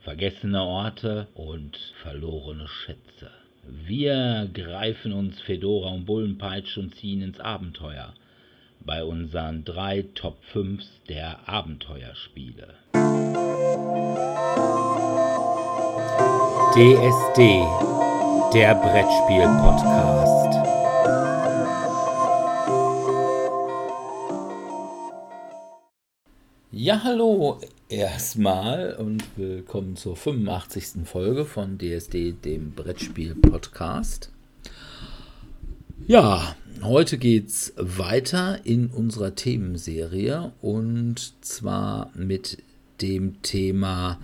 Vergessene 0.00 0.62
Orte 0.62 1.28
und 1.34 1.76
verlorene 2.02 2.66
Schätze. 2.66 3.30
Wir 3.64 4.50
greifen 4.52 5.12
uns 5.12 5.40
Fedora 5.42 5.90
und 5.90 6.06
Bullenpeitsch 6.06 6.76
und 6.76 6.96
ziehen 6.96 7.22
ins 7.22 7.38
Abenteuer 7.38 8.12
bei 8.84 9.04
unseren 9.04 9.64
drei 9.64 10.04
Top 10.14 10.42
5 10.52 10.82
der 11.08 11.48
Abenteuerspiele. 11.48 12.74
DSD, 16.74 17.62
der 18.54 18.74
Brettspiel-Podcast. 18.74 20.61
Ja, 26.84 27.04
hallo 27.04 27.60
erstmal 27.88 28.94
und 28.94 29.22
willkommen 29.36 29.94
zur 29.94 30.16
85. 30.16 31.04
Folge 31.04 31.44
von 31.44 31.78
DSD, 31.78 32.32
dem 32.32 32.72
Brettspiel-Podcast. 32.72 34.32
Ja, 36.08 36.56
heute 36.82 37.18
geht's 37.18 37.72
weiter 37.76 38.66
in 38.66 38.88
unserer 38.88 39.36
Themenserie 39.36 40.50
und 40.60 41.34
zwar 41.44 42.10
mit 42.16 42.58
dem 43.00 43.40
Thema 43.42 44.18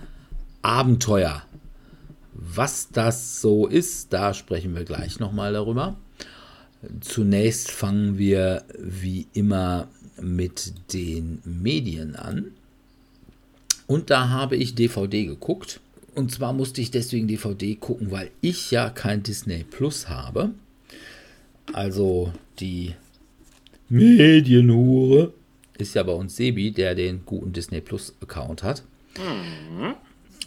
Abenteuer. 0.61 1.43
Was 2.33 2.89
das 2.89 3.39
so 3.39 3.67
ist, 3.67 4.11
da 4.11 4.33
sprechen 4.33 4.75
wir 4.75 4.83
gleich 4.83 5.17
nochmal 5.21 5.53
darüber. 5.53 5.95
Zunächst 6.99 7.71
fangen 7.71 8.17
wir 8.17 8.65
wie 8.77 9.27
immer 9.31 9.87
mit 10.21 10.73
den 10.93 11.41
Medien 11.45 12.15
an. 12.15 12.51
Und 13.87 14.09
da 14.09 14.29
habe 14.29 14.55
ich 14.55 14.75
DVD 14.75 15.25
geguckt. 15.25 15.79
Und 16.15 16.31
zwar 16.31 16.53
musste 16.53 16.81
ich 16.81 16.91
deswegen 16.91 17.27
DVD 17.27 17.75
gucken, 17.75 18.11
weil 18.11 18.29
ich 18.41 18.71
ja 18.71 18.89
kein 18.89 19.23
Disney 19.23 19.63
Plus 19.63 20.09
habe. 20.09 20.51
Also 21.73 22.33
die 22.59 22.93
Medienhure 23.89 25.33
ist 25.77 25.95
ja 25.95 26.03
bei 26.03 26.13
uns 26.13 26.35
Sebi, 26.35 26.71
der 26.71 26.93
den 26.95 27.25
guten 27.25 27.53
Disney 27.53 27.81
Plus 27.81 28.13
Account 28.21 28.63
hat. 28.63 28.83
Mhm. 29.17 29.95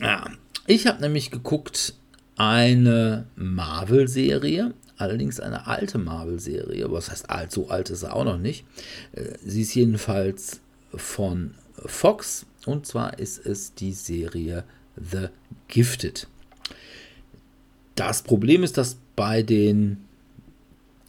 Ja, 0.00 0.26
ich 0.66 0.86
habe 0.86 1.00
nämlich 1.00 1.30
geguckt 1.30 1.94
eine 2.36 3.26
Marvel-Serie, 3.36 4.72
allerdings 5.02 5.40
eine 5.40 5.66
alte 5.66 5.98
Marvel-Serie. 5.98 6.90
Was 6.90 7.10
heißt 7.10 7.28
alt? 7.28 7.52
So 7.52 7.68
alt 7.68 7.90
ist 7.90 8.00
sie 8.00 8.12
auch 8.12 8.24
noch 8.24 8.38
nicht. 8.38 8.64
Äh, 9.12 9.34
sie 9.44 9.62
ist 9.62 9.74
jedenfalls 9.74 10.60
von 10.94 11.54
Fox 11.74 12.46
und 12.66 12.86
zwar 12.86 13.18
ist 13.18 13.44
es 13.44 13.74
die 13.74 13.92
Serie 13.92 14.64
The 14.96 15.28
Gifted. 15.68 16.28
Das 17.94 18.22
Problem 18.22 18.62
ist, 18.62 18.78
dass 18.78 18.96
bei 19.16 19.42
den, 19.42 19.98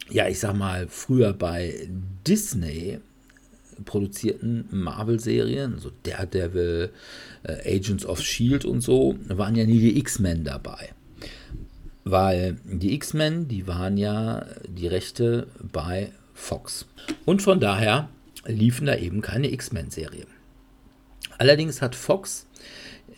ja, 0.09 0.27
ich 0.27 0.39
sag 0.39 0.55
mal, 0.55 0.87
früher 0.89 1.33
bei 1.33 1.87
Disney 2.27 2.99
produzierten 3.85 4.65
Marvel-Serien, 4.71 5.79
so 5.79 5.91
Daredevil, 6.03 6.91
äh, 7.43 7.75
Agents 7.75 8.05
of 8.05 8.21
Shield 8.21 8.65
und 8.65 8.81
so, 8.81 9.15
waren 9.27 9.55
ja 9.55 9.65
nie 9.65 9.79
die 9.79 9.97
X-Men 9.99 10.43
dabei. 10.43 10.89
Weil 12.03 12.57
die 12.65 12.93
X-Men, 12.95 13.47
die 13.47 13.67
waren 13.67 13.97
ja 13.97 14.45
die 14.67 14.87
Rechte 14.87 15.47
bei 15.71 16.11
Fox. 16.33 16.85
Und 17.25 17.41
von 17.41 17.59
daher 17.59 18.09
liefen 18.45 18.87
da 18.87 18.95
eben 18.95 19.21
keine 19.21 19.51
X-Men-Serien. 19.51 20.27
Allerdings 21.37 21.81
hat 21.81 21.95
Fox 21.95 22.47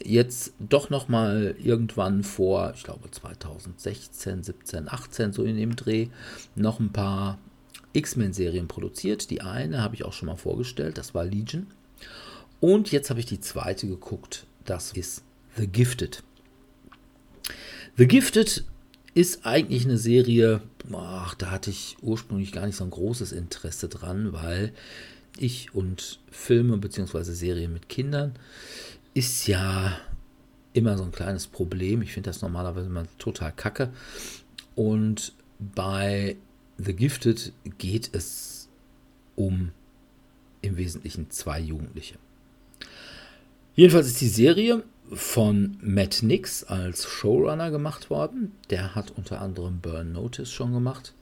jetzt 0.03 0.53
doch 0.59 0.89
noch 0.89 1.07
mal 1.07 1.55
irgendwann 1.61 2.23
vor, 2.23 2.73
ich 2.75 2.83
glaube 2.83 3.09
2016, 3.09 4.43
17, 4.43 4.89
18 4.89 5.33
so 5.33 5.43
in 5.43 5.57
dem 5.57 5.75
Dreh 5.75 6.07
noch 6.55 6.79
ein 6.79 6.91
paar 6.91 7.39
X-Men-Serien 7.93 8.67
produziert. 8.67 9.29
Die 9.29 9.41
eine 9.41 9.81
habe 9.81 9.95
ich 9.95 10.05
auch 10.05 10.13
schon 10.13 10.27
mal 10.27 10.35
vorgestellt, 10.35 10.97
das 10.97 11.13
war 11.13 11.25
Legion. 11.25 11.67
Und 12.59 12.91
jetzt 12.91 13.09
habe 13.09 13.19
ich 13.19 13.25
die 13.25 13.39
zweite 13.39 13.87
geguckt, 13.87 14.45
das 14.65 14.91
ist 14.93 15.23
The 15.55 15.67
Gifted. 15.67 16.23
The 17.97 18.07
Gifted 18.07 18.65
ist 19.15 19.45
eigentlich 19.45 19.85
eine 19.85 19.97
Serie, 19.97 20.61
ach, 20.93 21.33
da 21.35 21.49
hatte 21.49 21.71
ich 21.71 21.97
ursprünglich 22.01 22.51
gar 22.51 22.65
nicht 22.65 22.75
so 22.75 22.83
ein 22.83 22.91
großes 22.91 23.31
Interesse 23.31 23.87
dran, 23.87 24.33
weil 24.33 24.73
ich 25.37 25.73
und 25.73 26.19
Filme 26.29 26.77
bzw. 26.77 27.23
Serien 27.23 27.73
mit 27.73 27.89
Kindern 27.89 28.33
ist 29.13 29.47
ja 29.47 29.97
immer 30.73 30.97
so 30.97 31.05
ein 31.05 31.13
kleines 31.13 31.47
Problem. 31.47 32.01
Ich 32.01 32.11
finde 32.11 32.29
das 32.29 32.41
normalerweise 32.41 32.87
immer 32.87 33.05
total 33.17 33.53
kacke. 33.53 33.93
Und 34.75 35.33
bei 35.57 36.35
The 36.77 36.93
Gifted 36.93 37.53
geht 37.77 38.09
es 38.13 38.67
um 39.37 39.71
im 40.61 40.75
Wesentlichen 40.75 41.29
zwei 41.31 41.61
Jugendliche. 41.61 42.15
Jedenfalls 43.75 44.07
ist 44.07 44.19
die 44.19 44.27
Serie 44.27 44.83
von 45.11 45.77
Matt 45.81 46.23
Nix 46.23 46.63
als 46.63 47.05
Showrunner 47.05 47.71
gemacht 47.71 48.09
worden. 48.09 48.53
Der 48.69 48.95
hat 48.95 49.11
unter 49.15 49.41
anderem 49.41 49.79
Burn 49.79 50.11
Notice 50.11 50.51
schon 50.51 50.73
gemacht. 50.73 51.13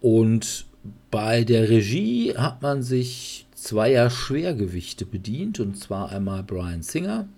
Und 0.00 0.66
bei 1.10 1.44
der 1.44 1.68
Regie 1.68 2.36
hat 2.36 2.62
man 2.62 2.82
sich 2.82 3.46
zweier 3.54 4.10
Schwergewichte 4.10 5.06
bedient, 5.06 5.60
und 5.60 5.76
zwar 5.76 6.10
einmal 6.10 6.42
Brian 6.42 6.82
Singer, 6.82 7.28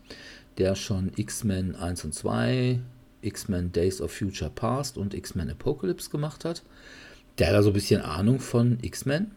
der 0.59 0.75
schon 0.75 1.13
X-Men 1.17 1.77
1 1.77 2.05
und 2.05 2.15
2, 2.15 2.81
X-Men 3.21 3.73
Days 3.73 4.01
of 4.01 4.13
Future 4.13 4.51
Past 4.55 4.97
und 4.97 5.15
X-Men 5.15 5.51
Apocalypse 5.51 6.11
gemacht 6.11 6.45
hat. 6.45 6.63
Der 7.39 7.49
hat 7.49 7.55
da 7.55 7.63
so 7.63 7.71
ein 7.71 7.75
bisschen 7.75 8.01
Ahnung 8.01 8.41
von 8.41 8.79
X-Men. 8.81 9.33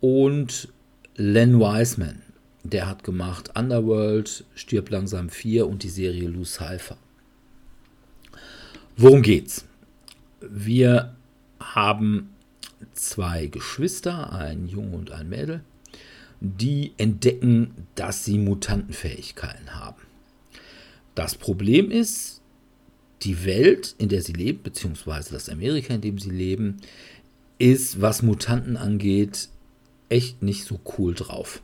Und 0.00 0.68
Len 1.16 1.60
Wiseman, 1.60 2.22
der 2.64 2.88
hat 2.88 3.04
gemacht 3.04 3.50
Underworld, 3.56 4.44
Stirb 4.54 4.90
langsam 4.90 5.28
4 5.28 5.68
und 5.68 5.82
die 5.82 5.90
Serie 5.90 6.28
Loose 6.28 6.54
Cypher. 6.54 6.96
Worum 8.96 9.22
geht's? 9.22 9.66
Wir 10.40 11.14
haben 11.60 12.30
zwei 12.94 13.46
Geschwister, 13.46 14.32
ein 14.32 14.66
Junge 14.66 14.96
und 14.96 15.12
ein 15.12 15.28
Mädel, 15.28 15.62
die 16.40 16.92
entdecken, 16.96 17.86
dass 17.94 18.24
sie 18.24 18.38
Mutantenfähigkeiten 18.38 19.74
haben. 19.74 20.02
Das 21.14 21.34
Problem 21.34 21.90
ist, 21.90 22.40
die 23.22 23.44
Welt, 23.44 23.94
in 23.98 24.08
der 24.08 24.22
sie 24.22 24.32
leben, 24.32 24.62
beziehungsweise 24.62 25.32
das 25.32 25.48
Amerika, 25.48 25.94
in 25.94 26.00
dem 26.00 26.18
sie 26.18 26.30
leben, 26.30 26.78
ist, 27.58 28.00
was 28.00 28.22
Mutanten 28.22 28.76
angeht, 28.76 29.48
echt 30.08 30.42
nicht 30.42 30.64
so 30.64 30.80
cool 30.98 31.14
drauf. 31.14 31.62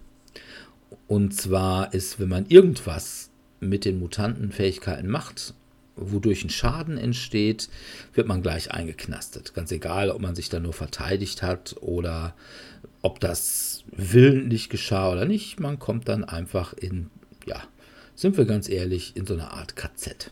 Und 1.10 1.34
zwar 1.34 1.92
ist, 1.92 2.20
wenn 2.20 2.28
man 2.28 2.46
irgendwas 2.46 3.30
mit 3.58 3.84
den 3.84 3.98
Mutantenfähigkeiten 3.98 5.10
macht, 5.10 5.54
wodurch 5.96 6.44
ein 6.44 6.50
Schaden 6.50 6.98
entsteht, 6.98 7.68
wird 8.14 8.28
man 8.28 8.42
gleich 8.42 8.70
eingeknastet. 8.70 9.52
Ganz 9.52 9.72
egal, 9.72 10.10
ob 10.10 10.20
man 10.20 10.36
sich 10.36 10.50
da 10.50 10.60
nur 10.60 10.72
verteidigt 10.72 11.42
hat 11.42 11.74
oder 11.80 12.36
ob 13.02 13.18
das 13.18 13.82
willentlich 13.90 14.68
geschah 14.68 15.10
oder 15.10 15.24
nicht. 15.24 15.58
Man 15.58 15.80
kommt 15.80 16.08
dann 16.08 16.22
einfach 16.22 16.74
in, 16.74 17.10
ja, 17.44 17.60
sind 18.14 18.38
wir 18.38 18.44
ganz 18.44 18.68
ehrlich, 18.68 19.16
in 19.16 19.26
so 19.26 19.34
eine 19.34 19.50
Art 19.50 19.74
KZ. 19.74 20.30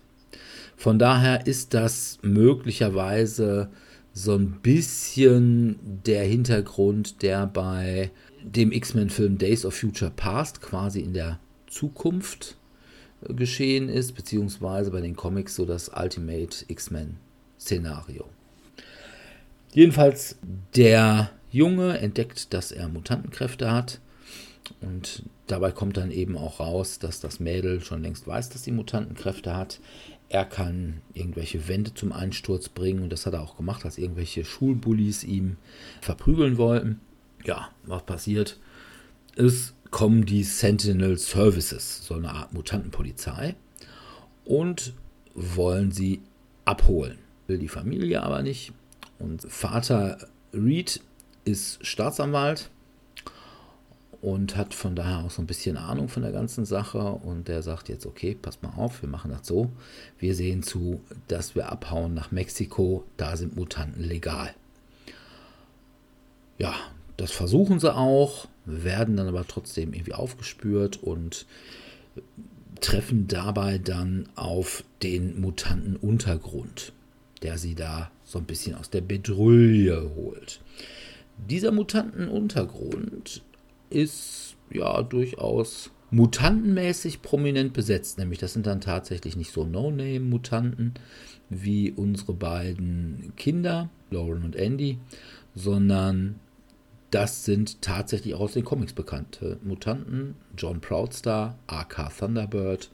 Von 0.77 1.00
daher 1.00 1.49
ist 1.49 1.75
das 1.75 2.21
möglicherweise 2.22 3.69
so 4.12 4.37
ein 4.37 4.61
bisschen 4.62 5.81
der 6.06 6.23
Hintergrund, 6.23 7.23
der 7.23 7.49
bei 7.49 8.12
dem 8.55 8.73
X-Men-Film 8.73 9.39
Days 9.39 9.65
of 9.65 9.75
Future 9.75 10.11
Past 10.15 10.61
quasi 10.61 11.00
in 11.00 11.12
der 11.12 11.39
Zukunft 11.67 12.56
geschehen 13.23 13.89
ist, 13.89 14.12
beziehungsweise 14.12 14.91
bei 14.91 15.00
den 15.00 15.17
Comics 15.17 15.56
so 15.56 15.65
das 15.65 15.91
Ultimate 15.95 16.65
X-Men-Szenario. 16.69 18.25
Jedenfalls, 19.73 20.39
der 20.77 21.31
Junge 21.50 21.99
entdeckt, 21.99 22.53
dass 22.55 22.73
er 22.73 22.89
Mutantenkräfte 22.89 23.71
hat. 23.71 24.00
Und 24.81 25.23
dabei 25.47 25.73
kommt 25.73 25.97
dann 25.97 26.11
eben 26.11 26.37
auch 26.37 26.61
raus, 26.61 26.99
dass 26.99 27.21
das 27.21 27.41
Mädel 27.41 27.81
schon 27.81 28.03
längst 28.03 28.27
weiß, 28.27 28.51
dass 28.51 28.65
sie 28.65 28.73
Mutantenkräfte 28.73 29.56
hat. 29.56 29.81
Er 30.29 30.44
kann 30.44 31.01
irgendwelche 31.15 31.69
Wände 31.69 31.94
zum 31.94 32.12
Einsturz 32.12 32.69
bringen 32.69 33.03
und 33.03 33.11
das 33.11 33.25
hat 33.25 33.33
er 33.33 33.43
auch 33.43 33.56
gemacht, 33.56 33.87
als 33.87 33.97
irgendwelche 33.97 34.44
Schulbullies 34.44 35.25
ihm 35.25 35.56
verprügeln 36.03 36.59
wollten. 36.59 37.01
Ja, 37.44 37.70
was 37.85 38.02
passiert? 38.05 38.58
Es 39.37 39.75
kommen 39.90 40.26
die 40.26 40.44
Sentinel 40.44 41.19
Services, 41.19 42.05
so 42.05 42.14
eine 42.14 42.31
Art 42.31 42.52
Mutantenpolizei, 42.52 43.55
und 44.44 44.93
wollen 45.35 45.93
sie 45.93 46.23
abholen. 46.64 47.19
Will 47.46 47.58
die 47.58 47.69
Familie 47.69 48.23
aber 48.23 48.43
nicht. 48.43 48.73
Und 49.19 49.43
Vater 49.43 50.19
Reed 50.52 51.00
ist 51.44 51.85
Staatsanwalt 51.87 52.70
und 54.20 54.56
hat 54.56 54.75
von 54.75 54.96
daher 54.96 55.19
auch 55.19 55.31
so 55.31 55.41
ein 55.41 55.46
bisschen 55.46 55.76
Ahnung 55.76 56.08
von 56.08 56.23
der 56.23 56.32
ganzen 56.32 56.64
Sache. 56.64 56.99
Und 56.99 57.49
der 57.49 57.62
sagt 57.62 57.88
jetzt, 57.88 58.06
okay, 58.06 58.37
pass 58.41 58.62
mal 58.62 58.73
auf, 58.76 59.02
wir 59.02 59.08
machen 59.08 59.31
das 59.31 59.46
so. 59.46 59.70
Wir 60.19 60.34
sehen 60.34 60.62
zu, 60.62 61.00
dass 61.29 61.55
wir 61.55 61.70
abhauen 61.70 62.14
nach 62.14 62.31
Mexiko. 62.31 63.05
Da 63.17 63.37
sind 63.37 63.56
Mutanten 63.56 64.02
legal. 64.02 64.55
Ja, 66.58 66.75
das 67.19 67.32
versuchen 67.32 67.81
sie 67.81 67.94
auch, 67.94 68.47
werden 68.65 69.17
dann 69.17 69.29
aber 69.29 69.47
trotzdem 69.47 69.93
irgendwie 69.93 70.15
aufgespürt 70.15 71.03
und 71.03 71.47
treffen 72.81 73.26
dabei 73.26 73.79
dann 73.79 74.29
auf 74.37 74.85
den 75.03 75.41
Mutantenuntergrund, 75.41 76.93
der 77.43 77.59
sie 77.59 77.75
da 77.75 78.11
so 78.25 78.38
ein 78.38 78.44
bisschen 78.44 78.76
aus 78.76 78.88
der 78.91 79.00
Bedrulle 79.00 80.12
holt. 80.15 80.61
Dieser 81.50 81.73
Mutantenuntergrund 81.73 83.43
ist 83.91 84.55
ja 84.70 85.03
durchaus 85.03 85.91
mutantenmäßig 86.11 87.20
prominent 87.20 87.73
besetzt, 87.73 88.19
nämlich 88.19 88.38
das 88.38 88.53
sind 88.53 88.67
dann 88.67 88.81
tatsächlich 88.81 89.37
nicht 89.37 89.53
so 89.53 89.65
No-Name-Mutanten 89.65 90.94
wie 91.50 91.91
unsere 91.91 92.35
beiden 92.35 93.32
Kinder, 93.37 93.91
Lauren 94.11 94.44
und 94.44 94.55
Andy, 94.55 94.99
sondern 95.55 96.37
das 97.10 97.44
sind 97.44 97.81
tatsächlich 97.81 98.34
aus 98.34 98.52
den 98.52 98.64
Comics 98.64 98.93
bekannte 98.93 99.58
Mutanten. 99.62 100.34
John 100.56 100.81
Proudstar, 100.81 101.58
AK 101.66 102.10
Thunderbird, 102.19 102.90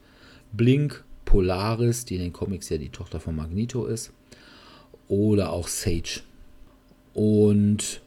Blink, 0.53 1.03
Polaris, 1.25 2.05
die 2.05 2.15
in 2.15 2.21
den 2.21 2.33
Comics 2.33 2.69
ja 2.69 2.77
die 2.77 2.89
Tochter 2.89 3.19
von 3.19 3.35
Magneto 3.35 3.85
ist, 3.85 4.13
oder 5.07 5.51
auch 5.51 5.67
Sage. 5.67 6.21
Und 7.13 8.01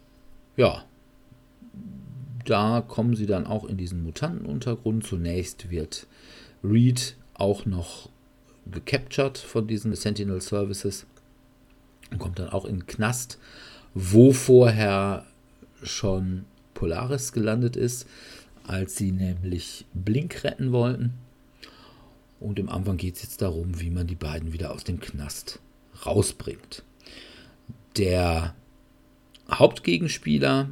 ja, 0.56 0.84
da 2.44 2.80
kommen 2.80 3.14
sie 3.14 3.26
dann 3.26 3.46
auch 3.46 3.64
in 3.64 3.76
diesen 3.76 4.02
Mutantenuntergrund. 4.02 5.06
Zunächst 5.06 5.70
wird 5.70 6.06
Reed 6.64 7.16
auch 7.34 7.66
noch 7.66 8.08
gecaptured 8.70 9.38
von 9.38 9.66
diesen 9.66 9.94
Sentinel 9.94 10.40
Services 10.40 11.06
und 12.10 12.18
kommt 12.18 12.38
dann 12.38 12.48
auch 12.48 12.64
in 12.64 12.78
den 12.78 12.86
Knast, 12.86 13.38
wo 13.94 14.32
vorher 14.32 15.26
schon 15.82 16.44
Polaris 16.74 17.32
gelandet 17.32 17.76
ist, 17.76 18.06
als 18.64 18.96
sie 18.96 19.12
nämlich 19.12 19.86
Blink 19.94 20.44
retten 20.44 20.72
wollten. 20.72 21.14
Und 22.40 22.58
im 22.58 22.68
Anfang 22.68 22.96
geht 22.96 23.16
es 23.16 23.22
jetzt 23.22 23.42
darum, 23.42 23.80
wie 23.80 23.90
man 23.90 24.06
die 24.06 24.14
beiden 24.14 24.52
wieder 24.52 24.72
aus 24.72 24.84
dem 24.84 25.00
Knast 25.00 25.58
rausbringt. 26.06 26.84
Der 27.96 28.54
Hauptgegenspieler 29.50 30.68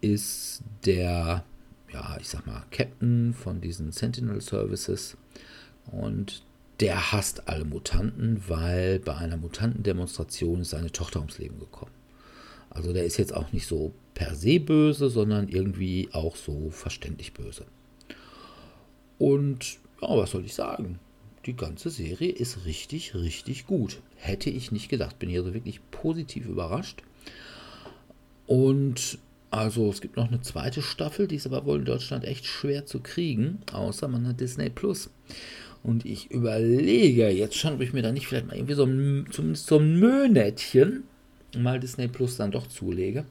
ist 0.00 0.62
der, 0.84 1.44
ja, 1.92 2.16
ich 2.20 2.28
sag 2.28 2.46
mal, 2.46 2.62
Captain 2.70 3.34
von 3.34 3.60
diesen 3.60 3.92
Sentinel 3.92 4.40
Services. 4.40 5.16
Und 5.90 6.42
der 6.78 7.12
hasst 7.12 7.48
alle 7.48 7.64
Mutanten, 7.64 8.42
weil 8.48 9.00
bei 9.00 9.16
einer 9.16 9.36
Mutantendemonstration 9.36 10.60
ist 10.60 10.70
seine 10.70 10.92
Tochter 10.92 11.20
ums 11.20 11.38
Leben 11.38 11.58
gekommen. 11.58 11.92
Also 12.70 12.92
der 12.92 13.04
ist 13.04 13.16
jetzt 13.16 13.34
auch 13.34 13.52
nicht 13.52 13.66
so 13.66 13.92
per 14.20 14.34
se 14.34 14.60
böse, 14.60 15.08
sondern 15.08 15.48
irgendwie 15.48 16.10
auch 16.12 16.36
so 16.36 16.68
verständlich 16.68 17.32
böse. 17.32 17.64
Und 19.16 19.78
ja, 20.02 20.08
was 20.14 20.32
soll 20.32 20.44
ich 20.44 20.52
sagen? 20.52 20.98
Die 21.46 21.56
ganze 21.56 21.88
Serie 21.88 22.30
ist 22.30 22.66
richtig, 22.66 23.14
richtig 23.14 23.66
gut. 23.66 24.02
Hätte 24.16 24.50
ich 24.50 24.72
nicht 24.72 24.90
gedacht. 24.90 25.18
Bin 25.18 25.30
hier 25.30 25.42
so 25.42 25.54
wirklich 25.54 25.80
positiv 25.90 26.44
überrascht. 26.44 27.02
Und 28.46 29.16
also 29.50 29.88
es 29.88 30.02
gibt 30.02 30.18
noch 30.18 30.28
eine 30.28 30.42
zweite 30.42 30.82
Staffel, 30.82 31.26
die 31.26 31.36
ist 31.36 31.46
aber 31.46 31.64
wohl 31.64 31.78
in 31.78 31.86
Deutschland 31.86 32.26
echt 32.26 32.44
schwer 32.44 32.84
zu 32.84 33.00
kriegen, 33.00 33.62
außer 33.72 34.06
man 34.06 34.28
hat 34.28 34.38
Disney 34.38 34.68
Plus. 34.68 35.08
Und 35.82 36.04
ich 36.04 36.30
überlege 36.30 37.30
jetzt 37.30 37.56
schon, 37.56 37.72
ob 37.72 37.80
ich 37.80 37.94
mir 37.94 38.02
da 38.02 38.12
nicht 38.12 38.26
vielleicht 38.26 38.48
mal 38.48 38.56
irgendwie 38.56 38.74
so 38.74 38.84
ein, 38.84 39.28
zumindest 39.30 39.66
so 39.66 39.78
ein 39.78 39.98
Mönätchen 39.98 41.04
mal 41.56 41.80
Disney 41.80 42.06
Plus 42.06 42.36
dann 42.36 42.50
doch 42.50 42.66
zulege, 42.66 43.24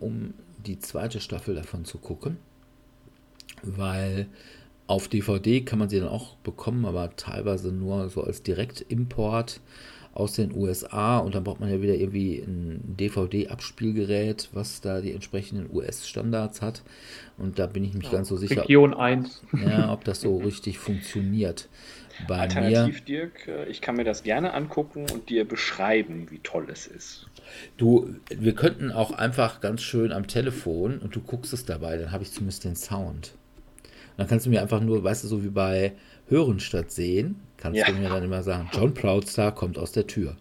um 0.00 0.34
die 0.66 0.78
zweite 0.78 1.20
Staffel 1.20 1.54
davon 1.54 1.84
zu 1.84 1.98
gucken. 1.98 2.36
Weil 3.62 4.26
auf 4.86 5.08
DVD 5.08 5.60
kann 5.60 5.78
man 5.78 5.88
sie 5.88 6.00
dann 6.00 6.08
auch 6.08 6.36
bekommen, 6.36 6.84
aber 6.84 7.14
teilweise 7.16 7.72
nur 7.72 8.08
so 8.08 8.22
als 8.22 8.42
Direktimport 8.42 9.60
aus 10.14 10.32
den 10.32 10.52
USA 10.56 11.18
und 11.18 11.34
dann 11.34 11.44
braucht 11.44 11.60
man 11.60 11.70
ja 11.70 11.80
wieder 11.80 11.94
irgendwie 11.94 12.38
ein 12.38 12.96
DVD-Abspielgerät, 12.98 14.48
was 14.52 14.80
da 14.80 15.00
die 15.00 15.12
entsprechenden 15.12 15.68
US-Standards 15.72 16.60
hat. 16.60 16.82
Und 17.36 17.58
da 17.58 17.66
bin 17.66 17.84
ich 17.84 17.94
nicht 17.94 18.06
ja, 18.06 18.12
ganz 18.12 18.28
so 18.28 18.36
sicher. 18.36 18.62
Region 18.62 18.94
1. 18.94 19.42
Ja, 19.64 19.92
ob 19.92 20.04
das 20.04 20.22
so 20.22 20.38
richtig 20.38 20.78
funktioniert. 20.78 21.68
Bei 22.26 22.38
Alternativ, 22.38 23.00
mir, 23.00 23.04
Dirk, 23.04 23.48
äh, 23.48 23.66
ich 23.66 23.80
kann 23.80 23.96
mir 23.96 24.04
das 24.04 24.22
gerne 24.22 24.54
angucken 24.54 25.06
und 25.12 25.28
dir 25.28 25.46
beschreiben, 25.46 26.30
wie 26.30 26.40
toll 26.40 26.66
es 26.70 26.86
ist. 26.86 27.26
Du, 27.76 28.14
wir 28.28 28.54
könnten 28.54 28.90
auch 28.90 29.12
einfach 29.12 29.60
ganz 29.60 29.82
schön 29.82 30.12
am 30.12 30.26
Telefon 30.26 30.98
und 30.98 31.14
du 31.14 31.20
guckst 31.20 31.52
es 31.52 31.64
dabei, 31.64 31.96
dann 31.96 32.12
habe 32.12 32.22
ich 32.22 32.32
zumindest 32.32 32.64
den 32.64 32.76
Sound. 32.76 33.34
Und 33.84 34.18
dann 34.18 34.26
kannst 34.26 34.46
du 34.46 34.50
mir 34.50 34.60
einfach 34.60 34.80
nur, 34.80 35.04
weißt 35.04 35.24
du, 35.24 35.28
so 35.28 35.44
wie 35.44 35.50
bei 35.50 35.92
Hören 36.28 36.60
statt 36.60 36.90
Sehen, 36.90 37.40
kannst 37.56 37.78
ja. 37.78 37.86
du 37.86 37.92
mir 37.92 38.08
dann 38.08 38.24
immer 38.24 38.42
sagen, 38.42 38.68
John 38.72 38.94
Proudstar 38.94 39.54
kommt 39.54 39.78
aus 39.78 39.92
der 39.92 40.06
Tür. 40.06 40.36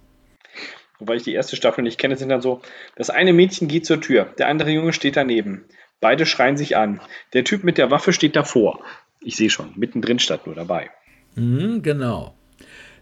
Wobei 0.99 1.15
ich 1.15 1.23
die 1.23 1.33
erste 1.33 1.55
Staffel 1.55 1.83
nicht 1.83 1.99
kenne, 1.99 2.17
sind 2.17 2.29
dann 2.29 2.41
so, 2.41 2.61
das 2.95 3.09
eine 3.09 3.33
Mädchen 3.33 3.67
geht 3.67 3.85
zur 3.85 4.01
Tür, 4.01 4.33
der 4.37 4.47
andere 4.47 4.71
Junge 4.71 4.93
steht 4.93 5.15
daneben. 5.15 5.65
Beide 5.99 6.25
schreien 6.25 6.57
sich 6.57 6.75
an. 6.75 7.01
Der 7.33 7.43
Typ 7.43 7.63
mit 7.63 7.77
der 7.77 7.91
Waffe 7.91 8.13
steht 8.13 8.35
davor. 8.35 8.83
Ich 9.19 9.35
sehe 9.35 9.49
schon, 9.49 9.73
mittendrin 9.75 10.19
statt 10.19 10.45
nur 10.45 10.55
dabei. 10.55 10.89
Mhm, 11.37 11.81
genau. 11.81 12.35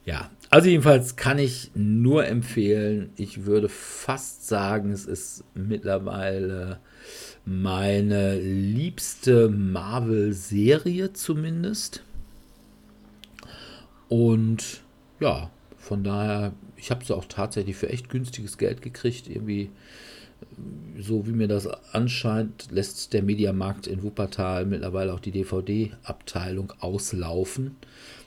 Ja, 0.05 0.29
also 0.51 0.69
jedenfalls 0.69 1.15
kann 1.15 1.39
ich 1.39 1.71
nur 1.73 2.27
empfehlen, 2.27 3.09
ich 3.15 3.45
würde 3.45 3.69
fast 3.69 4.47
sagen, 4.47 4.91
es 4.91 5.05
ist 5.05 5.43
mittlerweile 5.55 6.79
meine 7.45 8.39
liebste 8.39 9.49
Marvel-Serie 9.49 11.13
zumindest. 11.13 12.03
Und 14.09 14.81
ja, 15.19 15.49
von 15.77 16.03
daher, 16.03 16.53
ich 16.77 16.91
habe 16.91 17.03
sie 17.03 17.15
auch 17.15 17.25
tatsächlich 17.25 17.75
für 17.75 17.89
echt 17.89 18.09
günstiges 18.09 18.57
Geld 18.57 18.81
gekriegt. 18.81 19.27
Irgendwie, 19.27 19.71
so 20.99 21.25
wie 21.27 21.31
mir 21.31 21.47
das 21.47 21.67
anscheint, 21.93 22.68
lässt 22.71 23.13
der 23.13 23.23
Mediamarkt 23.23 23.87
in 23.87 24.04
Wuppertal 24.04 24.65
mittlerweile 24.65 25.13
auch 25.13 25.19
die 25.19 25.31
DVD-Abteilung 25.31 26.73
auslaufen. 26.80 27.75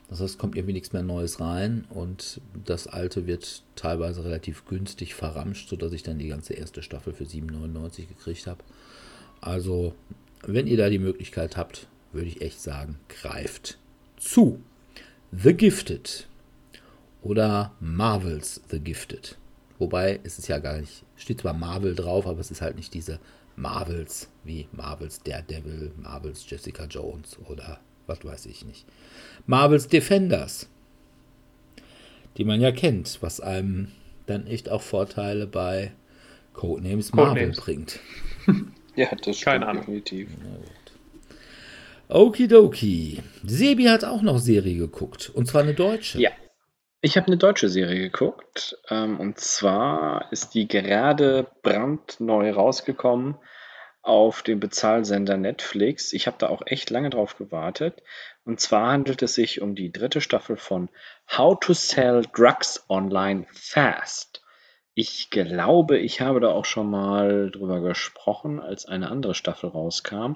Das 0.09 0.21
heißt, 0.21 0.39
kommt 0.39 0.57
irgendwie 0.57 0.73
nichts 0.73 0.93
mehr 0.93 1.03
Neues 1.03 1.39
rein 1.39 1.85
und 1.91 2.41
das 2.65 2.87
alte 2.87 3.27
wird 3.27 3.63
teilweise 3.77 4.25
relativ 4.25 4.65
günstig 4.65 5.15
verramscht, 5.15 5.69
sodass 5.69 5.93
ich 5.93 6.03
dann 6.03 6.19
die 6.19 6.29
ganze 6.29 6.55
erste 6.55 6.83
Staffel 6.83 7.13
für 7.13 7.25
7,99 7.25 8.09
gekriegt 8.09 8.47
habe. 8.47 8.65
Also, 9.41 9.95
wenn 10.47 10.67
ihr 10.67 10.79
da 10.79 10.89
die 10.89 10.99
Möglichkeit 10.99 11.57
habt, 11.57 11.89
würde 12.13 12.29
ich 12.29 12.41
echt 12.41 12.61
sagen, 12.61 12.99
greift 13.09 13.79
zu. 14.17 14.61
The 15.31 15.53
Gifted 15.53 16.27
oder 17.21 17.73
Marvels 17.81 18.63
The 18.71 18.81
Gifted. 18.81 19.37
Wobei 19.79 20.21
es 20.25 20.39
ist 20.39 20.49
ja 20.49 20.59
gar 20.59 20.81
nicht, 20.81 21.05
steht 21.17 21.43
zwar 21.43 21.53
Marvel 21.53 21.95
drauf, 21.95 22.27
aber 22.27 22.41
es 22.41 22.51
ist 22.51 22.63
halt 22.63 22.77
nicht 22.77 22.95
diese 22.95 23.21
Marvels 23.57 24.29
wie 24.43 24.69
Marvels 24.73 25.23
Daredevil, 25.23 25.93
Marvels 25.99 26.49
Jessica 26.49 26.85
Jones 26.87 27.39
oder 27.47 27.79
was 28.09 28.25
weiß 28.25 28.47
ich 28.47 28.65
nicht. 28.65 28.87
Marvels 29.47 29.89
Defenders, 29.89 30.69
die 32.37 32.45
man 32.45 32.61
ja 32.61 32.73
kennt, 32.73 33.19
was 33.21 33.41
einem 33.41 33.93
dann 34.27 34.47
echt 34.47 34.69
auch 34.69 34.83
Vorteile 34.83 35.47
bei 35.47 35.93
Codenames 36.55 37.13
Marvel 37.13 37.53
bringt. 37.53 38.01
ja, 38.97 39.09
das 39.25 39.39
stimmt 39.39 39.65
definitiv. 39.65 40.29
Okidoki. 42.09 43.23
Sebi 43.45 43.85
hat 43.85 44.05
auch 44.05 44.23
noch 44.23 44.39
Serie 44.39 44.77
geguckt. 44.77 45.31
Und 45.35 45.47
zwar 45.47 45.63
eine 45.63 45.75
deutsche. 45.75 46.19
Ja. 46.21 46.31
Ich 47.01 47.17
habe 47.17 47.29
eine 47.29 47.37
deutsche 47.37 47.69
Serie 47.69 48.01
geguckt. 48.01 48.77
Ähm, 48.89 49.21
und 49.21 49.39
zwar 49.39 50.33
ist 50.33 50.55
die 50.55 50.67
gerade 50.67 51.47
brandneu 51.63 52.51
rausgekommen 52.51 53.37
auf 54.09 54.43
dem 54.43 54.59
Bezahlsender 54.59 55.37
Netflix. 55.37 56.13
Ich 56.13 56.27
habe 56.27 56.39
da 56.39 56.49
auch 56.49 56.63
echt 56.67 56.91
lange 56.91 57.11
drauf 57.11 57.37
gewartet. 57.37 58.03
Und 58.45 58.59
zwar 58.59 58.91
handelt 58.93 59.23
es 59.23 59.35
sich 59.35 59.61
um 59.61 59.75
die 59.75 59.93
dritte 59.93 60.21
Staffel 60.21 60.57
von 60.57 60.89
How 61.31 61.59
to 61.61 61.75
Sell 61.75 62.23
Drugs 62.33 62.85
Online 62.89 63.47
Fast. 63.53 64.43
Ich 64.95 65.31
glaube, 65.31 65.99
ich 65.99 66.21
habe 66.21 66.41
da 66.41 66.49
auch 66.49 66.65
schon 66.65 66.91
mal 66.91 67.51
drüber 67.53 67.81
gesprochen, 67.81 68.59
als 68.59 68.87
eine 68.87 69.11
andere 69.11 69.35
Staffel 69.35 69.71
rauskam, 69.71 70.33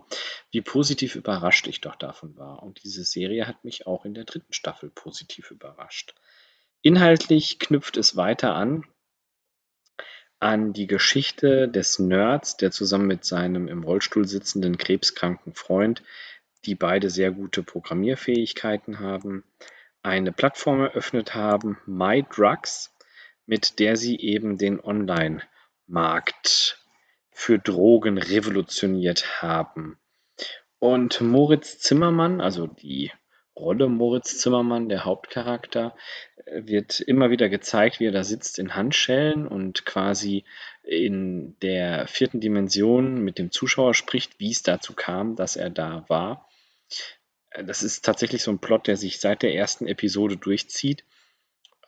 wie 0.50 0.60
positiv 0.60 1.16
überrascht 1.16 1.66
ich 1.66 1.80
doch 1.80 1.96
davon 1.96 2.36
war. 2.36 2.62
Und 2.62 2.84
diese 2.84 3.02
Serie 3.02 3.48
hat 3.48 3.64
mich 3.64 3.86
auch 3.88 4.04
in 4.04 4.14
der 4.14 4.24
dritten 4.24 4.52
Staffel 4.52 4.90
positiv 4.90 5.50
überrascht. 5.50 6.14
Inhaltlich 6.82 7.58
knüpft 7.58 7.96
es 7.96 8.16
weiter 8.16 8.54
an 8.54 8.84
an 10.42 10.72
die 10.72 10.88
Geschichte 10.88 11.68
des 11.68 12.00
Nerds, 12.00 12.56
der 12.56 12.72
zusammen 12.72 13.06
mit 13.06 13.24
seinem 13.24 13.68
im 13.68 13.84
Rollstuhl 13.84 14.26
sitzenden 14.26 14.76
krebskranken 14.76 15.54
Freund, 15.54 16.02
die 16.64 16.74
beide 16.74 17.10
sehr 17.10 17.30
gute 17.30 17.62
Programmierfähigkeiten 17.62 18.98
haben, 18.98 19.44
eine 20.02 20.32
Plattform 20.32 20.80
eröffnet 20.80 21.36
haben, 21.36 21.78
MyDrugs, 21.86 22.92
mit 23.46 23.78
der 23.78 23.96
sie 23.96 24.18
eben 24.18 24.58
den 24.58 24.80
Online-Markt 24.80 26.84
für 27.30 27.60
Drogen 27.60 28.18
revolutioniert 28.18 29.42
haben. 29.42 29.96
Und 30.80 31.20
Moritz 31.20 31.78
Zimmermann, 31.78 32.40
also 32.40 32.66
die 32.66 33.12
Rolle 33.56 33.88
Moritz 33.88 34.38
Zimmermann, 34.38 34.88
der 34.88 35.04
Hauptcharakter, 35.04 35.94
äh, 36.46 36.62
wird 36.66 37.00
immer 37.00 37.30
wieder 37.30 37.48
gezeigt, 37.48 38.00
wie 38.00 38.06
er 38.06 38.12
da 38.12 38.24
sitzt 38.24 38.58
in 38.58 38.74
Handschellen 38.74 39.46
und 39.46 39.84
quasi 39.84 40.44
in 40.82 41.56
der 41.60 42.06
vierten 42.06 42.40
Dimension 42.40 43.22
mit 43.22 43.38
dem 43.38 43.50
Zuschauer 43.50 43.94
spricht, 43.94 44.40
wie 44.40 44.50
es 44.50 44.62
dazu 44.62 44.94
kam, 44.94 45.36
dass 45.36 45.56
er 45.56 45.70
da 45.70 46.04
war. 46.08 46.48
Äh, 47.50 47.64
das 47.64 47.82
ist 47.82 48.04
tatsächlich 48.04 48.42
so 48.42 48.50
ein 48.50 48.58
Plot, 48.58 48.86
der 48.86 48.96
sich 48.96 49.20
seit 49.20 49.42
der 49.42 49.54
ersten 49.54 49.86
Episode 49.86 50.36
durchzieht. 50.36 51.04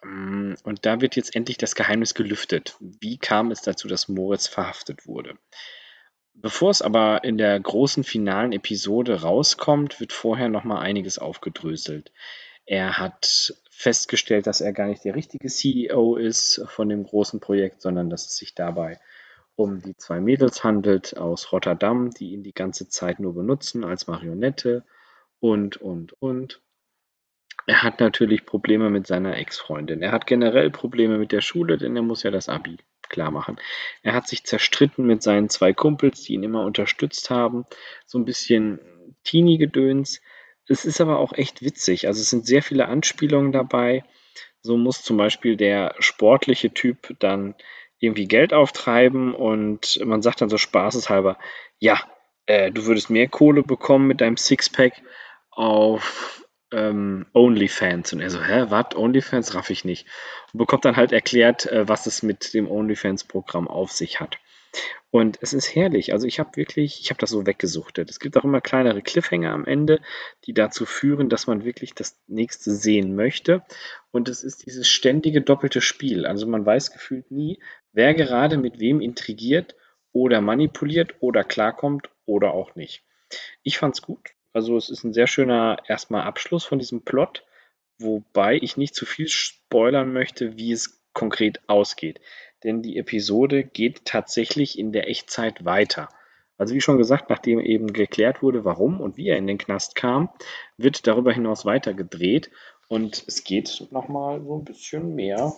Mm, 0.02 0.54
und 0.64 0.84
da 0.86 1.00
wird 1.00 1.16
jetzt 1.16 1.34
endlich 1.34 1.56
das 1.56 1.74
Geheimnis 1.74 2.14
gelüftet. 2.14 2.76
Wie 2.80 3.18
kam 3.18 3.50
es 3.50 3.62
dazu, 3.62 3.88
dass 3.88 4.08
Moritz 4.08 4.46
verhaftet 4.46 5.06
wurde? 5.06 5.38
Bevor 6.34 6.70
es 6.70 6.82
aber 6.82 7.22
in 7.24 7.38
der 7.38 7.58
großen 7.58 8.02
finalen 8.02 8.52
Episode 8.52 9.22
rauskommt, 9.22 10.00
wird 10.00 10.12
vorher 10.12 10.48
noch 10.48 10.64
mal 10.64 10.80
einiges 10.80 11.18
aufgedröselt. 11.18 12.12
Er 12.66 12.98
hat 12.98 13.54
festgestellt, 13.70 14.46
dass 14.46 14.60
er 14.60 14.72
gar 14.72 14.86
nicht 14.86 15.04
der 15.04 15.14
richtige 15.14 15.48
CEO 15.48 16.16
ist 16.16 16.62
von 16.66 16.88
dem 16.88 17.04
großen 17.04 17.40
Projekt, 17.40 17.82
sondern 17.82 18.10
dass 18.10 18.26
es 18.26 18.36
sich 18.36 18.54
dabei 18.54 18.98
um 19.56 19.80
die 19.80 19.96
zwei 19.96 20.20
Mädels 20.20 20.64
handelt 20.64 21.16
aus 21.16 21.52
Rotterdam, 21.52 22.10
die 22.10 22.32
ihn 22.32 22.42
die 22.42 22.54
ganze 22.54 22.88
Zeit 22.88 23.20
nur 23.20 23.34
benutzen 23.34 23.84
als 23.84 24.08
Marionette 24.08 24.84
und, 25.38 25.76
und, 25.76 26.20
und. 26.20 26.60
Er 27.66 27.82
hat 27.82 28.00
natürlich 28.00 28.44
Probleme 28.44 28.90
mit 28.90 29.06
seiner 29.06 29.36
Ex-Freundin. 29.36 30.02
Er 30.02 30.10
hat 30.10 30.26
generell 30.26 30.70
Probleme 30.70 31.18
mit 31.18 31.30
der 31.30 31.40
Schule, 31.40 31.78
denn 31.78 31.94
er 31.94 32.02
muss 32.02 32.24
ja 32.24 32.32
das 32.32 32.48
Abi 32.48 32.78
klar 33.14 33.30
machen. 33.30 33.56
Er 34.02 34.12
hat 34.12 34.28
sich 34.28 34.44
zerstritten 34.44 35.06
mit 35.06 35.22
seinen 35.22 35.48
zwei 35.48 35.72
Kumpels, 35.72 36.22
die 36.22 36.34
ihn 36.34 36.42
immer 36.42 36.64
unterstützt 36.64 37.30
haben. 37.30 37.64
So 38.06 38.18
ein 38.18 38.24
bisschen 38.24 38.80
Teenie-Gedöns. 39.22 40.20
Es 40.66 40.84
ist 40.84 41.00
aber 41.00 41.18
auch 41.18 41.32
echt 41.32 41.62
witzig. 41.62 42.06
Also 42.06 42.20
es 42.20 42.30
sind 42.30 42.46
sehr 42.46 42.62
viele 42.62 42.88
Anspielungen 42.88 43.52
dabei. 43.52 44.04
So 44.60 44.76
muss 44.76 45.02
zum 45.02 45.16
Beispiel 45.16 45.56
der 45.56 45.94
sportliche 45.98 46.72
Typ 46.72 47.14
dann 47.20 47.54
irgendwie 47.98 48.26
Geld 48.26 48.52
auftreiben 48.52 49.34
und 49.34 50.00
man 50.04 50.20
sagt 50.20 50.40
dann 50.40 50.50
so 50.50 50.58
spaßeshalber, 50.58 51.38
ja, 51.78 52.00
äh, 52.46 52.70
du 52.70 52.86
würdest 52.86 53.10
mehr 53.10 53.28
Kohle 53.28 53.62
bekommen 53.62 54.06
mit 54.06 54.20
deinem 54.20 54.36
Sixpack 54.36 55.02
auf 55.50 56.43
ähm, 56.72 57.26
OnlyFans. 57.32 58.12
Und 58.12 58.20
er 58.20 58.30
so, 58.30 58.42
hä, 58.42 58.66
was? 58.68 58.94
OnlyFans 58.94 59.54
raff 59.54 59.70
ich 59.70 59.84
nicht. 59.84 60.06
Und 60.52 60.58
bekommt 60.58 60.84
dann 60.84 60.96
halt 60.96 61.12
erklärt, 61.12 61.66
äh, 61.66 61.88
was 61.88 62.06
es 62.06 62.22
mit 62.22 62.54
dem 62.54 62.70
OnlyFans-Programm 62.70 63.68
auf 63.68 63.92
sich 63.92 64.20
hat. 64.20 64.38
Und 65.10 65.38
es 65.40 65.52
ist 65.52 65.74
herrlich. 65.76 66.12
Also 66.12 66.26
ich 66.26 66.40
habe 66.40 66.56
wirklich, 66.56 67.00
ich 67.00 67.10
habe 67.10 67.20
das 67.20 67.30
so 67.30 67.46
weggesuchtet. 67.46 68.10
Es 68.10 68.18
gibt 68.18 68.36
auch 68.36 68.42
immer 68.42 68.60
kleinere 68.60 69.00
Cliffhanger 69.00 69.52
am 69.52 69.64
Ende, 69.64 70.00
die 70.44 70.54
dazu 70.54 70.86
führen, 70.86 71.28
dass 71.28 71.46
man 71.46 71.64
wirklich 71.64 71.94
das 71.94 72.18
nächste 72.26 72.72
sehen 72.72 73.14
möchte. 73.14 73.62
Und 74.10 74.28
es 74.28 74.42
ist 74.42 74.66
dieses 74.66 74.88
ständige 74.88 75.40
doppelte 75.40 75.80
Spiel. 75.80 76.26
Also 76.26 76.48
man 76.48 76.66
weiß 76.66 76.90
gefühlt 76.90 77.30
nie, 77.30 77.60
wer 77.92 78.14
gerade 78.14 78.56
mit 78.56 78.80
wem 78.80 79.00
intrigiert 79.00 79.76
oder 80.12 80.40
manipuliert 80.40 81.14
oder 81.20 81.44
klarkommt 81.44 82.10
oder 82.26 82.52
auch 82.52 82.74
nicht. 82.74 83.04
Ich 83.62 83.78
fand's 83.78 84.02
gut. 84.02 84.30
Also 84.54 84.76
es 84.76 84.88
ist 84.88 85.04
ein 85.04 85.12
sehr 85.12 85.26
schöner 85.26 85.78
erstmal 85.88 86.22
Abschluss 86.22 86.64
von 86.64 86.78
diesem 86.78 87.02
Plot, 87.02 87.44
wobei 87.98 88.56
ich 88.56 88.76
nicht 88.76 88.94
zu 88.94 89.04
viel 89.04 89.28
spoilern 89.28 90.12
möchte, 90.12 90.56
wie 90.56 90.72
es 90.72 91.02
konkret 91.12 91.60
ausgeht. 91.68 92.20
Denn 92.62 92.80
die 92.80 92.96
Episode 92.96 93.64
geht 93.64 94.04
tatsächlich 94.04 94.78
in 94.78 94.92
der 94.92 95.10
Echtzeit 95.10 95.64
weiter. 95.64 96.08
Also 96.56 96.74
wie 96.74 96.80
schon 96.80 96.98
gesagt, 96.98 97.30
nachdem 97.30 97.58
eben 97.58 97.92
geklärt 97.92 98.42
wurde, 98.42 98.64
warum 98.64 99.00
und 99.00 99.16
wie 99.16 99.28
er 99.28 99.36
in 99.36 99.48
den 99.48 99.58
Knast 99.58 99.96
kam, 99.96 100.30
wird 100.76 101.06
darüber 101.08 101.32
hinaus 101.32 101.64
weiter 101.64 101.92
gedreht 101.92 102.50
und 102.88 103.24
es 103.26 103.42
geht 103.42 103.88
nochmal 103.90 104.40
so 104.40 104.56
ein 104.56 104.64
bisschen 104.64 105.16
mehr 105.16 105.52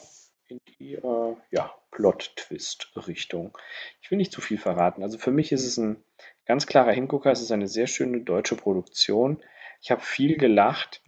in 0.48 0.58
die 0.78 0.94
äh, 0.94 1.36
ja, 1.50 1.74
Plot-Twist-Richtung. 1.90 3.58
Ich 4.00 4.10
will 4.10 4.16
nicht 4.16 4.32
zu 4.32 4.40
viel 4.40 4.58
verraten. 4.58 5.02
Also 5.02 5.18
für 5.18 5.32
mich 5.32 5.52
ist 5.52 5.66
es 5.66 5.76
ein 5.76 6.02
Ganz 6.46 6.66
klarer 6.66 6.92
Hingucker, 6.92 7.32
es 7.32 7.42
ist 7.42 7.50
eine 7.50 7.66
sehr 7.66 7.88
schöne 7.88 8.20
deutsche 8.20 8.56
Produktion. 8.56 9.42
Ich 9.82 9.90
habe 9.90 10.00
viel 10.00 10.36
gelacht. 10.36 11.02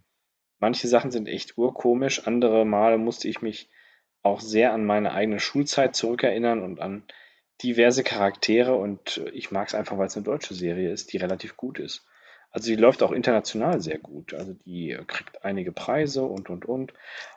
Manche 0.58 0.88
Sachen 0.88 1.12
sind 1.12 1.28
echt 1.28 1.56
urkomisch, 1.56 2.26
andere 2.26 2.66
Male 2.66 2.98
musste 2.98 3.28
ich 3.28 3.40
mich 3.40 3.70
auch 4.22 4.40
sehr 4.40 4.72
an 4.72 4.84
meine 4.84 5.12
eigene 5.12 5.38
Schulzeit 5.38 5.94
zurückerinnern 5.94 6.62
und 6.62 6.80
an 6.80 7.04
diverse 7.62 8.02
Charaktere 8.02 8.74
und 8.74 9.22
ich 9.32 9.52
mag 9.52 9.68
es 9.68 9.74
einfach, 9.74 9.96
weil 9.96 10.08
es 10.08 10.16
eine 10.16 10.24
deutsche 10.24 10.54
Serie 10.54 10.92
ist, 10.92 11.12
die 11.12 11.16
relativ 11.18 11.56
gut 11.56 11.78
ist. 11.78 12.04
Also 12.50 12.70
die 12.70 12.76
läuft 12.76 13.02
auch 13.02 13.12
international 13.12 13.80
sehr 13.80 13.98
gut. 13.98 14.34
Also 14.34 14.54
die 14.64 14.98
kriegt 15.06 15.44
einige 15.44 15.70
Preise 15.70 16.24
und 16.24 16.50
und 16.50 16.64
und. 16.64 16.92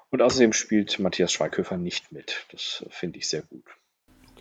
Und 0.09 0.21
außerdem 0.21 0.53
spielt 0.53 0.99
Matthias 0.99 1.31
Schweighöfer 1.31 1.77
nicht 1.77 2.11
mit. 2.11 2.45
Das 2.51 2.85
finde 2.89 3.19
ich 3.19 3.29
sehr 3.29 3.43
gut. 3.43 3.65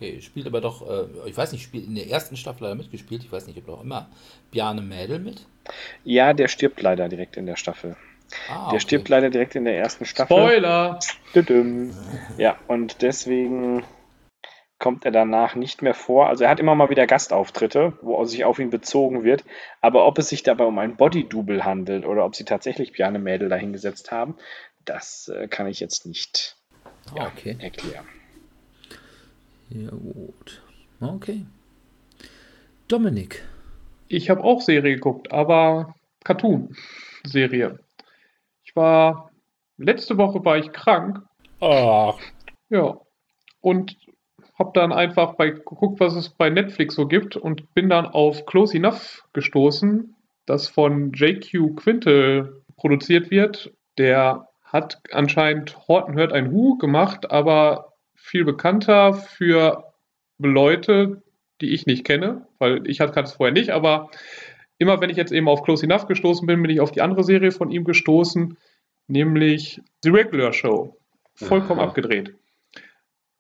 Okay, 0.00 0.22
spielt 0.22 0.46
aber 0.46 0.62
doch, 0.62 0.88
äh, 0.88 1.28
ich 1.28 1.36
weiß 1.36 1.52
nicht, 1.52 1.62
spielt 1.62 1.86
in 1.86 1.94
der 1.94 2.08
ersten 2.08 2.34
Staffel 2.34 2.64
leider 2.64 2.74
mitgespielt, 2.74 3.22
ich 3.22 3.30
weiß 3.30 3.46
nicht, 3.46 3.58
ob 3.58 3.68
auch 3.68 3.82
immer 3.82 4.08
Bjarne 4.50 4.80
Mädel 4.80 5.18
mit? 5.18 5.44
Ja, 6.04 6.32
der 6.32 6.48
stirbt 6.48 6.80
leider 6.80 7.10
direkt 7.10 7.36
in 7.36 7.44
der 7.44 7.56
Staffel. 7.56 7.96
Ah, 8.48 8.54
der 8.54 8.66
okay. 8.68 8.80
stirbt 8.80 9.10
leider 9.10 9.28
direkt 9.28 9.56
in 9.56 9.66
der 9.66 9.76
ersten 9.76 10.06
Staffel. 10.06 10.34
Spoiler! 10.34 10.98
Ja, 12.38 12.56
und 12.66 13.02
deswegen 13.02 13.84
kommt 14.78 15.04
er 15.04 15.10
danach 15.10 15.54
nicht 15.54 15.82
mehr 15.82 15.92
vor. 15.92 16.28
Also 16.28 16.44
er 16.44 16.50
hat 16.50 16.60
immer 16.60 16.74
mal 16.74 16.88
wieder 16.88 17.06
Gastauftritte, 17.06 17.92
wo 18.00 18.24
sich 18.24 18.46
auf 18.46 18.58
ihn 18.58 18.70
bezogen 18.70 19.22
wird. 19.22 19.44
Aber 19.82 20.06
ob 20.06 20.16
es 20.16 20.30
sich 20.30 20.42
dabei 20.42 20.64
um 20.64 20.78
ein 20.78 20.96
Body-Double 20.96 21.66
handelt 21.66 22.06
oder 22.06 22.24
ob 22.24 22.34
sie 22.34 22.46
tatsächlich 22.46 22.92
Bjarne 22.92 23.18
Mädel 23.18 23.50
dahingesetzt 23.50 24.10
haben, 24.12 24.38
das 24.86 25.28
äh, 25.28 25.46
kann 25.46 25.66
ich 25.66 25.78
jetzt 25.78 26.06
nicht 26.06 26.56
ah, 27.10 27.16
ja, 27.16 27.26
okay. 27.26 27.56
erklären. 27.60 28.06
Ja, 29.70 29.90
gut. 29.90 30.62
Okay. 31.00 31.46
Dominik. 32.88 33.44
Ich 34.08 34.28
habe 34.28 34.42
auch 34.42 34.60
Serie 34.60 34.96
geguckt, 34.96 35.30
aber 35.30 35.94
Cartoon-Serie. 36.24 37.78
Ich 38.64 38.74
war, 38.74 39.30
letzte 39.76 40.18
Woche 40.18 40.44
war 40.44 40.58
ich 40.58 40.72
krank. 40.72 41.22
Ach. 41.60 42.18
Ja. 42.68 42.98
Und 43.60 43.96
habe 44.58 44.72
dann 44.74 44.92
einfach 44.92 45.34
bei 45.34 45.50
geguckt, 45.50 46.00
was 46.00 46.16
es 46.16 46.28
bei 46.30 46.50
Netflix 46.50 46.94
so 46.94 47.06
gibt 47.06 47.36
und 47.36 47.72
bin 47.74 47.88
dann 47.88 48.06
auf 48.06 48.46
Close 48.46 48.76
Enough 48.76 49.22
gestoßen, 49.32 50.16
das 50.46 50.68
von 50.68 51.12
JQ 51.12 51.76
Quintel 51.76 52.62
produziert 52.76 53.30
wird. 53.30 53.72
Der 53.96 54.48
hat 54.64 55.00
anscheinend 55.12 55.76
Horton 55.88 56.14
hört 56.14 56.32
ein 56.32 56.50
Hu 56.50 56.76
gemacht, 56.76 57.30
aber 57.30 57.89
viel 58.20 58.44
bekannter 58.44 59.14
für 59.14 59.92
Leute, 60.38 61.22
die 61.60 61.70
ich 61.70 61.86
nicht 61.86 62.04
kenne, 62.04 62.46
weil 62.58 62.86
ich 62.88 62.98
kannte 62.98 63.22
es 63.22 63.32
vorher 63.34 63.52
nicht, 63.52 63.70
aber 63.70 64.10
immer 64.78 65.00
wenn 65.00 65.10
ich 65.10 65.16
jetzt 65.16 65.32
eben 65.32 65.48
auf 65.48 65.62
Close 65.62 65.84
Enough 65.84 66.06
gestoßen 66.06 66.46
bin, 66.46 66.62
bin 66.62 66.70
ich 66.70 66.80
auf 66.80 66.92
die 66.92 67.02
andere 67.02 67.24
Serie 67.24 67.50
von 67.50 67.70
ihm 67.70 67.84
gestoßen, 67.84 68.56
nämlich 69.08 69.80
The 70.02 70.10
Regular 70.10 70.52
Show. 70.52 70.96
Vollkommen 71.34 71.80
Aha. 71.80 71.88
abgedreht. 71.88 72.34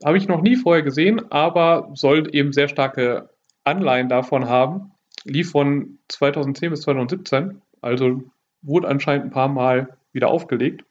Habe 0.04 0.16
ich 0.16 0.28
noch 0.28 0.42
nie 0.42 0.56
vorher 0.56 0.82
gesehen, 0.82 1.30
aber 1.30 1.90
soll 1.94 2.34
eben 2.34 2.52
sehr 2.52 2.68
starke 2.68 3.30
Anleihen 3.64 4.08
davon 4.08 4.48
haben. 4.48 4.92
Lief 5.24 5.50
von 5.50 5.98
2010 6.08 6.70
bis 6.70 6.80
2017, 6.82 7.60
also 7.82 8.22
wurde 8.62 8.88
anscheinend 8.88 9.26
ein 9.26 9.30
paar 9.30 9.48
Mal 9.48 9.98
wieder 10.12 10.28
aufgelegt. 10.28 10.84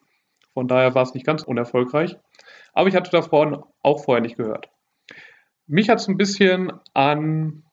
Von 0.54 0.68
daher 0.68 0.94
war 0.94 1.04
es 1.04 1.14
nicht 1.14 1.26
ganz 1.26 1.44
unerfolgreich. 1.44 2.18
Aber 2.74 2.90
ich 2.90 2.96
hatte 2.96 3.12
davon 3.12 3.64
auch 3.82 4.04
vorher 4.04 4.22
nicht 4.22 4.38
gehört. 4.38 4.70
Mich 5.68 5.90
hat 5.90 6.00
es 6.00 6.08
ein 6.08 6.18
bisschen 6.18 6.72
an 6.94 7.64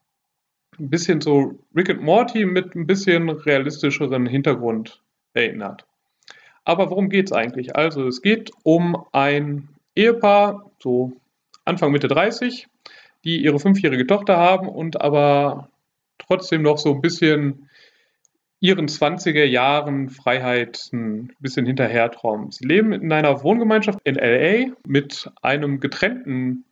ein 0.78 0.90
bisschen 0.90 1.20
so 1.20 1.58
Rick 1.74 1.90
and 1.90 2.02
Morty 2.02 2.44
mit 2.44 2.74
ein 2.74 2.86
bisschen 2.86 3.30
realistischeren 3.30 4.26
Hintergrund 4.26 5.02
erinnert. 5.32 5.86
Aber 6.64 6.90
worum 6.90 7.08
geht 7.08 7.26
es 7.26 7.32
eigentlich? 7.32 7.76
Also 7.76 8.06
es 8.06 8.22
geht 8.22 8.50
um 8.62 9.06
ein 9.12 9.68
Ehepaar, 9.94 10.70
so 10.78 11.12
Anfang 11.64 11.92
Mitte 11.92 12.08
30, 12.08 12.68
die 13.24 13.42
ihre 13.42 13.58
fünfjährige 13.58 14.06
Tochter 14.06 14.36
haben 14.36 14.68
und 14.68 15.00
aber 15.00 15.70
trotzdem 16.18 16.62
noch 16.62 16.78
so 16.78 16.94
ein 16.94 17.00
bisschen 17.00 17.65
ihren 18.60 18.86
20er 18.86 19.44
Jahren 19.44 20.08
Freiheit 20.08 20.88
ein 20.92 21.32
bisschen 21.40 21.66
hinterhertraumen. 21.66 22.50
Sie 22.50 22.66
leben 22.66 22.92
in 22.92 23.12
einer 23.12 23.42
Wohngemeinschaft 23.42 23.98
in 24.04 24.14
LA 24.14 24.72
mit 24.86 25.30
einem 25.42 25.80
getrennten 25.80 26.64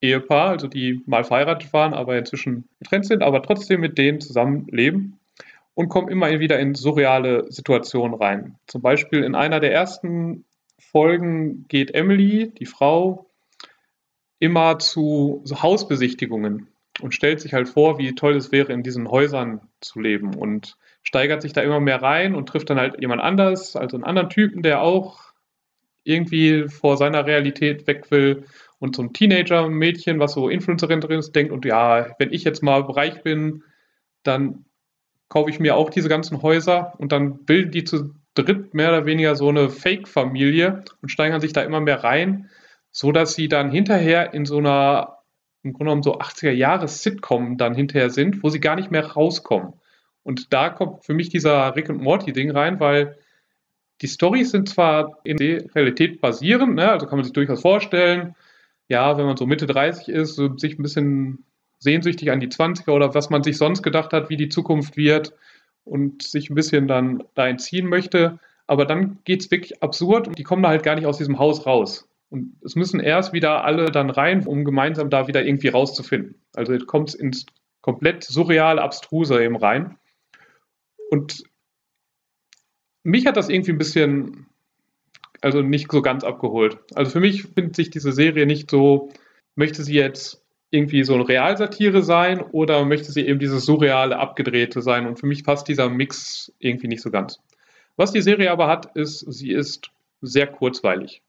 Ehepaar, 0.00 0.50
also 0.50 0.66
die 0.66 1.02
mal 1.06 1.24
verheiratet 1.24 1.72
waren, 1.72 1.94
aber 1.94 2.16
inzwischen 2.18 2.68
getrennt 2.80 3.06
sind, 3.06 3.22
aber 3.22 3.42
trotzdem 3.42 3.80
mit 3.80 3.98
denen 3.98 4.20
zusammen 4.20 4.66
leben 4.70 5.18
und 5.74 5.88
kommen 5.88 6.08
immer 6.08 6.38
wieder 6.40 6.58
in 6.58 6.74
surreale 6.74 7.50
Situationen 7.50 8.14
rein. 8.14 8.58
Zum 8.66 8.82
Beispiel 8.82 9.22
in 9.22 9.34
einer 9.34 9.60
der 9.60 9.72
ersten 9.72 10.44
Folgen 10.78 11.66
geht 11.68 11.94
Emily, 11.94 12.50
die 12.50 12.66
Frau, 12.66 13.26
immer 14.38 14.78
zu 14.78 15.40
so 15.44 15.62
Hausbesichtigungen 15.62 16.68
und 17.00 17.14
stellt 17.14 17.40
sich 17.40 17.54
halt 17.54 17.68
vor, 17.68 17.98
wie 17.98 18.14
toll 18.14 18.36
es 18.36 18.52
wäre, 18.52 18.72
in 18.72 18.82
diesen 18.82 19.08
Häusern 19.08 19.60
zu 19.80 20.00
leben 20.00 20.34
und 20.34 20.76
steigert 21.02 21.42
sich 21.42 21.52
da 21.52 21.62
immer 21.62 21.80
mehr 21.80 22.02
rein 22.02 22.34
und 22.34 22.48
trifft 22.48 22.70
dann 22.70 22.78
halt 22.78 23.00
jemand 23.00 23.22
anders, 23.22 23.76
also 23.76 23.96
einen 23.96 24.04
anderen 24.04 24.30
Typen, 24.30 24.62
der 24.62 24.82
auch 24.82 25.32
irgendwie 26.04 26.68
vor 26.68 26.96
seiner 26.96 27.26
Realität 27.26 27.86
weg 27.86 28.10
will 28.10 28.44
und 28.78 28.96
so 28.96 29.02
ein 29.02 29.12
Teenager-Mädchen, 29.12 30.18
was 30.18 30.32
so 30.32 30.48
Influencerin 30.48 31.00
drin 31.00 31.20
ist, 31.20 31.34
denkt 31.36 31.52
und 31.52 31.64
ja, 31.64 32.14
wenn 32.18 32.32
ich 32.32 32.44
jetzt 32.44 32.62
mal 32.62 32.80
reich 32.80 33.22
bin, 33.22 33.62
dann 34.22 34.64
kaufe 35.28 35.50
ich 35.50 35.60
mir 35.60 35.76
auch 35.76 35.90
diese 35.90 36.08
ganzen 36.08 36.42
Häuser 36.42 36.94
und 36.98 37.12
dann 37.12 37.44
bilden 37.44 37.70
die 37.70 37.84
zu 37.84 38.14
dritt 38.34 38.74
mehr 38.74 38.88
oder 38.88 39.06
weniger 39.06 39.36
so 39.36 39.48
eine 39.48 39.70
Fake-Familie 39.70 40.84
und 41.00 41.08
steigern 41.10 41.40
sich 41.40 41.52
da 41.52 41.62
immer 41.62 41.80
mehr 41.80 42.02
rein, 42.02 42.50
so 42.90 43.12
dass 43.12 43.34
sie 43.34 43.48
dann 43.48 43.70
hinterher 43.70 44.34
in 44.34 44.46
so 44.46 44.58
einer 44.58 45.18
im 45.62 45.72
Grunde 45.72 45.90
genommen 45.90 46.02
so 46.02 46.18
80er-Jahres-Sitcom 46.18 47.56
dann 47.56 47.74
hinterher 47.74 48.10
sind, 48.10 48.42
wo 48.42 48.48
sie 48.48 48.58
gar 48.58 48.74
nicht 48.74 48.90
mehr 48.90 49.06
rauskommen. 49.06 49.74
Und 50.22 50.52
da 50.52 50.70
kommt 50.70 51.04
für 51.04 51.14
mich 51.14 51.28
dieser 51.28 51.74
Rick 51.74 51.88
und 51.88 52.00
Morty-Ding 52.00 52.50
rein, 52.50 52.80
weil 52.80 53.18
die 54.00 54.06
Storys 54.08 54.50
sind 54.50 54.68
zwar 54.68 55.18
in 55.24 55.36
der 55.36 55.74
Realität 55.74 56.20
basierend, 56.20 56.74
ne? 56.74 56.90
also 56.90 57.06
kann 57.06 57.18
man 57.18 57.24
sich 57.24 57.32
durchaus 57.32 57.60
vorstellen, 57.60 58.34
ja, 58.88 59.16
wenn 59.16 59.26
man 59.26 59.36
so 59.36 59.46
Mitte 59.46 59.66
30 59.66 60.08
ist, 60.08 60.34
so 60.34 60.56
sich 60.56 60.78
ein 60.78 60.82
bisschen 60.82 61.44
sehnsüchtig 61.78 62.30
an 62.30 62.40
die 62.40 62.48
20er 62.48 62.90
oder 62.90 63.14
was 63.14 63.30
man 63.30 63.42
sich 63.42 63.56
sonst 63.56 63.82
gedacht 63.82 64.12
hat, 64.12 64.28
wie 64.28 64.36
die 64.36 64.48
Zukunft 64.48 64.96
wird 64.96 65.34
und 65.84 66.22
sich 66.22 66.50
ein 66.50 66.54
bisschen 66.54 66.86
dann 66.88 67.24
da 67.34 67.48
entziehen 67.48 67.86
möchte. 67.88 68.38
Aber 68.66 68.86
dann 68.86 69.18
geht 69.24 69.40
es 69.40 69.50
wirklich 69.50 69.82
absurd 69.82 70.28
und 70.28 70.38
die 70.38 70.44
kommen 70.44 70.62
da 70.62 70.68
halt 70.68 70.82
gar 70.82 70.94
nicht 70.94 71.06
aus 71.06 71.18
diesem 71.18 71.38
Haus 71.38 71.66
raus. 71.66 72.08
Und 72.30 72.56
es 72.64 72.76
müssen 72.76 73.00
erst 73.00 73.32
wieder 73.32 73.64
alle 73.64 73.90
dann 73.90 74.10
rein, 74.10 74.46
um 74.46 74.64
gemeinsam 74.64 75.10
da 75.10 75.26
wieder 75.26 75.44
irgendwie 75.44 75.68
rauszufinden. 75.68 76.36
Also 76.54 76.78
kommt 76.78 77.10
es 77.10 77.14
ins 77.14 77.46
komplett 77.82 78.24
surreale, 78.24 78.80
abstruse 78.80 79.42
eben 79.42 79.56
rein. 79.56 79.98
Und 81.12 81.44
mich 83.02 83.26
hat 83.26 83.36
das 83.36 83.50
irgendwie 83.50 83.72
ein 83.72 83.78
bisschen, 83.78 84.46
also 85.42 85.60
nicht 85.60 85.92
so 85.92 86.00
ganz 86.00 86.24
abgeholt. 86.24 86.78
Also 86.94 87.10
für 87.10 87.20
mich 87.20 87.42
findet 87.42 87.76
sich 87.76 87.90
diese 87.90 88.12
Serie 88.12 88.46
nicht 88.46 88.70
so, 88.70 89.10
möchte 89.54 89.82
sie 89.82 89.92
jetzt 89.92 90.42
irgendwie 90.70 91.04
so 91.04 91.12
eine 91.12 91.28
Realsatire 91.28 92.02
sein 92.02 92.40
oder 92.40 92.86
möchte 92.86 93.12
sie 93.12 93.26
eben 93.26 93.38
dieses 93.38 93.66
surreale, 93.66 94.18
abgedrehte 94.18 94.80
sein? 94.80 95.06
Und 95.06 95.20
für 95.20 95.26
mich 95.26 95.44
passt 95.44 95.68
dieser 95.68 95.90
Mix 95.90 96.50
irgendwie 96.58 96.88
nicht 96.88 97.02
so 97.02 97.10
ganz. 97.10 97.40
Was 97.96 98.12
die 98.12 98.22
Serie 98.22 98.50
aber 98.50 98.66
hat, 98.68 98.96
ist, 98.96 99.18
sie 99.18 99.52
ist 99.52 99.90
sehr 100.22 100.46
kurzweilig. 100.46 101.20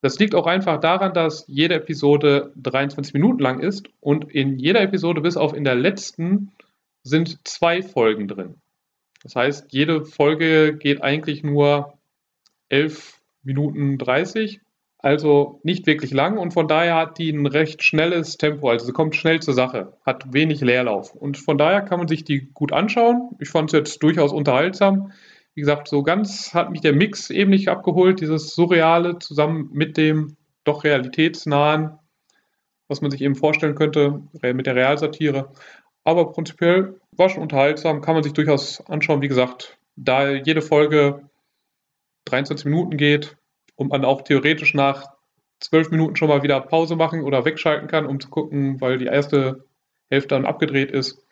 Das 0.00 0.18
liegt 0.18 0.34
auch 0.34 0.48
einfach 0.48 0.80
daran, 0.80 1.14
dass 1.14 1.44
jede 1.46 1.74
Episode 1.74 2.52
23 2.56 3.14
Minuten 3.14 3.38
lang 3.38 3.60
ist 3.60 3.88
und 4.00 4.34
in 4.34 4.58
jeder 4.58 4.80
Episode 4.80 5.20
bis 5.20 5.36
auf 5.36 5.54
in 5.54 5.62
der 5.62 5.76
letzten 5.76 6.50
sind 7.04 7.46
zwei 7.46 7.82
Folgen 7.82 8.26
drin. 8.26 8.56
Das 9.22 9.34
heißt, 9.34 9.66
jede 9.72 10.04
Folge 10.04 10.76
geht 10.76 11.02
eigentlich 11.02 11.42
nur 11.42 11.98
11 12.68 13.20
Minuten 13.42 13.98
30, 13.98 14.60
also 14.98 15.60
nicht 15.62 15.86
wirklich 15.86 16.12
lang. 16.12 16.38
Und 16.38 16.52
von 16.52 16.68
daher 16.68 16.96
hat 16.96 17.18
die 17.18 17.30
ein 17.30 17.46
recht 17.46 17.82
schnelles 17.82 18.36
Tempo, 18.36 18.68
also 18.68 18.86
sie 18.86 18.92
kommt 18.92 19.16
schnell 19.16 19.40
zur 19.40 19.54
Sache, 19.54 19.92
hat 20.04 20.32
wenig 20.32 20.60
Leerlauf. 20.60 21.14
Und 21.14 21.38
von 21.38 21.58
daher 21.58 21.82
kann 21.82 21.98
man 21.98 22.08
sich 22.08 22.24
die 22.24 22.50
gut 22.52 22.72
anschauen. 22.72 23.30
Ich 23.38 23.48
fand 23.48 23.72
es 23.72 23.78
jetzt 23.78 24.02
durchaus 24.02 24.32
unterhaltsam. 24.32 25.12
Wie 25.54 25.60
gesagt, 25.60 25.88
so 25.88 26.02
ganz 26.02 26.54
hat 26.54 26.70
mich 26.70 26.80
der 26.80 26.92
Mix 26.92 27.30
eben 27.30 27.50
nicht 27.50 27.68
abgeholt, 27.68 28.20
dieses 28.20 28.54
Surreale 28.54 29.18
zusammen 29.18 29.70
mit 29.72 29.96
dem 29.96 30.36
doch 30.64 30.84
realitätsnahen, 30.84 31.98
was 32.86 33.00
man 33.00 33.10
sich 33.10 33.22
eben 33.22 33.34
vorstellen 33.34 33.74
könnte, 33.74 34.22
mit 34.42 34.66
der 34.66 34.76
Realsatire. 34.76 35.52
Aber 36.08 36.32
prinzipiell 36.32 36.98
war 37.12 37.28
schon 37.28 37.42
unterhaltsam, 37.42 38.00
kann 38.00 38.14
man 38.14 38.22
sich 38.22 38.32
durchaus 38.32 38.80
anschauen. 38.86 39.20
Wie 39.20 39.28
gesagt, 39.28 39.76
da 39.94 40.30
jede 40.30 40.62
Folge 40.62 41.28
23 42.24 42.64
Minuten 42.64 42.96
geht 42.96 43.36
und 43.76 43.90
man 43.90 44.06
auch 44.06 44.22
theoretisch 44.22 44.72
nach 44.72 45.12
12 45.60 45.90
Minuten 45.90 46.16
schon 46.16 46.30
mal 46.30 46.42
wieder 46.42 46.62
Pause 46.62 46.96
machen 46.96 47.24
oder 47.24 47.44
wegschalten 47.44 47.88
kann, 47.88 48.06
um 48.06 48.20
zu 48.20 48.30
gucken, 48.30 48.80
weil 48.80 48.96
die 48.96 49.04
erste 49.04 49.66
Hälfte 50.08 50.28
dann 50.28 50.46
abgedreht 50.46 50.90
ist, 50.92 51.26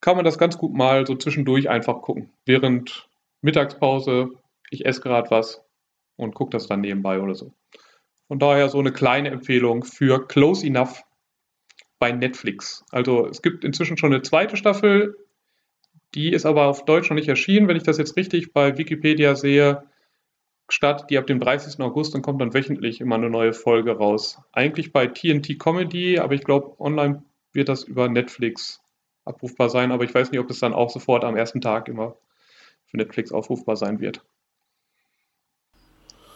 kann 0.00 0.16
man 0.16 0.24
das 0.24 0.38
ganz 0.38 0.56
gut 0.56 0.72
mal 0.72 1.06
so 1.06 1.14
zwischendurch 1.14 1.68
einfach 1.68 2.00
gucken, 2.00 2.32
während 2.46 3.06
Mittagspause, 3.42 4.30
ich 4.70 4.86
esse 4.86 5.02
gerade 5.02 5.30
was 5.30 5.62
und 6.16 6.34
gucke 6.34 6.52
das 6.52 6.68
dann 6.68 6.80
nebenbei 6.80 7.20
oder 7.20 7.34
so. 7.34 7.52
Von 8.28 8.38
daher 8.38 8.70
so 8.70 8.78
eine 8.78 8.92
kleine 8.92 9.28
Empfehlung 9.28 9.84
für 9.84 10.26
Close 10.26 10.66
Enough 10.66 11.02
bei 12.00 12.10
Netflix. 12.10 12.84
Also 12.90 13.28
es 13.28 13.42
gibt 13.42 13.62
inzwischen 13.62 13.96
schon 13.96 14.12
eine 14.12 14.22
zweite 14.22 14.56
Staffel, 14.56 15.16
die 16.14 16.32
ist 16.32 16.46
aber 16.46 16.66
auf 16.66 16.84
Deutsch 16.84 17.08
noch 17.08 17.14
nicht 17.14 17.28
erschienen. 17.28 17.68
Wenn 17.68 17.76
ich 17.76 17.84
das 17.84 17.98
jetzt 17.98 18.16
richtig 18.16 18.52
bei 18.52 18.76
Wikipedia 18.76 19.36
sehe, 19.36 19.84
startet 20.68 21.10
die 21.10 21.18
ab 21.18 21.26
dem 21.26 21.38
30. 21.38 21.80
August 21.80 22.14
und 22.14 22.22
kommt 22.22 22.40
dann 22.40 22.54
wöchentlich 22.54 23.00
immer 23.00 23.14
eine 23.14 23.30
neue 23.30 23.52
Folge 23.52 23.92
raus. 23.92 24.40
Eigentlich 24.52 24.92
bei 24.92 25.06
TNT 25.06 25.58
Comedy, 25.58 26.18
aber 26.18 26.34
ich 26.34 26.42
glaube, 26.42 26.80
online 26.80 27.22
wird 27.52 27.68
das 27.68 27.84
über 27.84 28.08
Netflix 28.08 28.80
abrufbar 29.24 29.68
sein, 29.68 29.92
aber 29.92 30.04
ich 30.04 30.14
weiß 30.14 30.32
nicht, 30.32 30.40
ob 30.40 30.50
es 30.50 30.58
dann 30.58 30.72
auch 30.72 30.90
sofort 30.90 31.22
am 31.22 31.36
ersten 31.36 31.60
Tag 31.60 31.88
immer 31.88 32.16
für 32.86 32.96
Netflix 32.96 33.30
aufrufbar 33.30 33.76
sein 33.76 34.00
wird. 34.00 34.24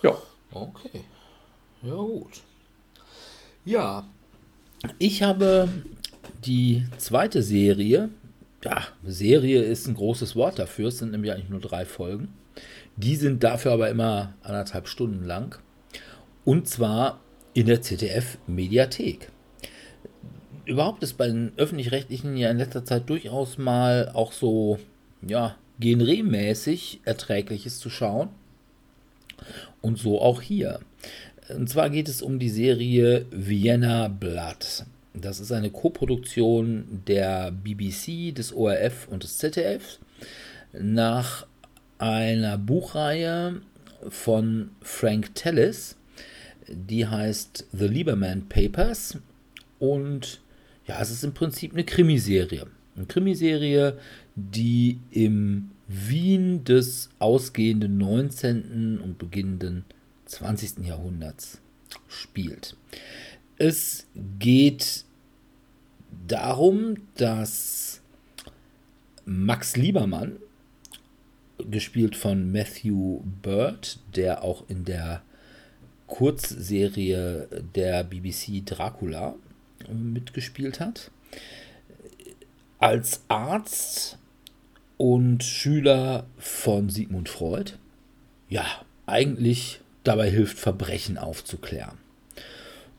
Ja. 0.02 0.16
Okay. 0.52 1.04
Ja, 1.82 1.94
gut. 1.94 2.42
Ja, 3.64 4.04
ich 4.98 5.22
habe 5.22 5.68
die 6.44 6.84
zweite 6.98 7.42
Serie, 7.42 8.10
ja, 8.62 8.82
Serie 9.04 9.62
ist 9.62 9.86
ein 9.86 9.94
großes 9.94 10.36
Wort 10.36 10.58
dafür, 10.58 10.88
es 10.88 10.98
sind 10.98 11.12
nämlich 11.12 11.32
eigentlich 11.32 11.50
nur 11.50 11.60
drei 11.60 11.84
Folgen. 11.84 12.28
Die 12.96 13.16
sind 13.16 13.42
dafür 13.42 13.72
aber 13.72 13.90
immer 13.90 14.34
anderthalb 14.42 14.88
Stunden 14.88 15.24
lang. 15.24 15.58
Und 16.44 16.68
zwar 16.68 17.20
in 17.52 17.66
der 17.66 17.82
ZDF-Mediathek. 17.82 19.30
Überhaupt 20.64 21.02
ist 21.02 21.14
bei 21.14 21.26
den 21.26 21.52
öffentlich-rechtlichen 21.56 22.36
ja 22.36 22.50
in 22.50 22.58
letzter 22.58 22.84
Zeit 22.84 23.08
durchaus 23.08 23.58
mal 23.58 24.10
auch 24.14 24.32
so, 24.32 24.78
ja, 25.26 25.56
genremäßig 25.78 27.00
erträgliches 27.04 27.78
zu 27.78 27.90
schauen. 27.90 28.28
Und 29.80 29.98
so 29.98 30.20
auch 30.20 30.40
hier. 30.40 30.80
Und 31.48 31.68
zwar 31.68 31.90
geht 31.90 32.08
es 32.08 32.22
um 32.22 32.38
die 32.38 32.48
Serie 32.48 33.26
Vienna 33.30 34.08
Blood. 34.08 34.84
Das 35.12 35.40
ist 35.40 35.52
eine 35.52 35.70
Koproduktion 35.70 37.02
der 37.06 37.52
BBC, 37.52 38.34
des 38.34 38.52
ORF 38.52 39.06
und 39.08 39.22
des 39.22 39.38
ZDF 39.38 39.98
nach 40.72 41.46
einer 41.98 42.58
Buchreihe 42.58 43.60
von 44.08 44.70
Frank 44.80 45.34
Tellis, 45.34 45.96
die 46.66 47.06
heißt 47.06 47.66
The 47.72 47.86
Lieberman 47.86 48.48
Papers 48.48 49.18
und 49.78 50.40
ja, 50.86 51.00
es 51.00 51.10
ist 51.10 51.24
im 51.24 51.32
Prinzip 51.32 51.72
eine 51.72 51.84
Krimiserie. 51.84 52.66
Eine 52.96 53.06
Krimiserie, 53.06 53.98
die 54.34 54.98
im 55.10 55.70
Wien 55.88 56.64
des 56.64 57.10
ausgehenden 57.18 57.98
19. 57.98 59.00
und 59.02 59.18
beginnenden 59.18 59.84
20. 60.34 60.84
Jahrhunderts 60.84 61.60
spielt. 62.08 62.76
Es 63.56 64.06
geht 64.38 65.04
darum, 66.26 66.96
dass 67.16 68.00
Max 69.24 69.76
Liebermann, 69.76 70.36
gespielt 71.70 72.16
von 72.16 72.50
Matthew 72.50 73.20
Bird, 73.42 74.00
der 74.16 74.42
auch 74.42 74.64
in 74.68 74.84
der 74.84 75.22
Kurzserie 76.08 77.46
der 77.74 78.02
BBC 78.02 78.66
Dracula 78.66 79.36
mitgespielt 79.88 80.80
hat, 80.80 81.12
als 82.80 83.22
Arzt 83.28 84.18
und 84.96 85.44
Schüler 85.44 86.26
von 86.38 86.90
Sigmund 86.90 87.28
Freud, 87.28 87.74
ja, 88.48 88.66
eigentlich 89.06 89.80
dabei 90.04 90.30
hilft, 90.30 90.58
Verbrechen 90.58 91.18
aufzuklären. 91.18 91.98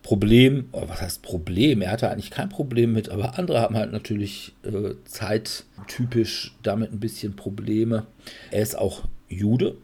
Problem, 0.03 0.69
was 0.71 1.01
heißt 1.01 1.23
Problem? 1.23 1.81
Er 1.81 1.91
hatte 1.91 2.11
eigentlich 2.11 2.29
kein 2.29 2.49
Problem 2.49 2.93
mit, 2.93 3.09
aber 3.09 3.39
andere 3.39 3.61
haben 3.61 3.75
halt 3.75 3.91
natürlich 3.91 4.53
äh, 4.63 4.93
zeittypisch 5.05 6.53
damit 6.61 6.91
ein 6.91 6.99
bisschen 6.99 7.35
Probleme. 7.35 8.05
Er 8.51 8.61
ist 8.61 8.77
auch 8.77 9.03
Jude 9.29 9.75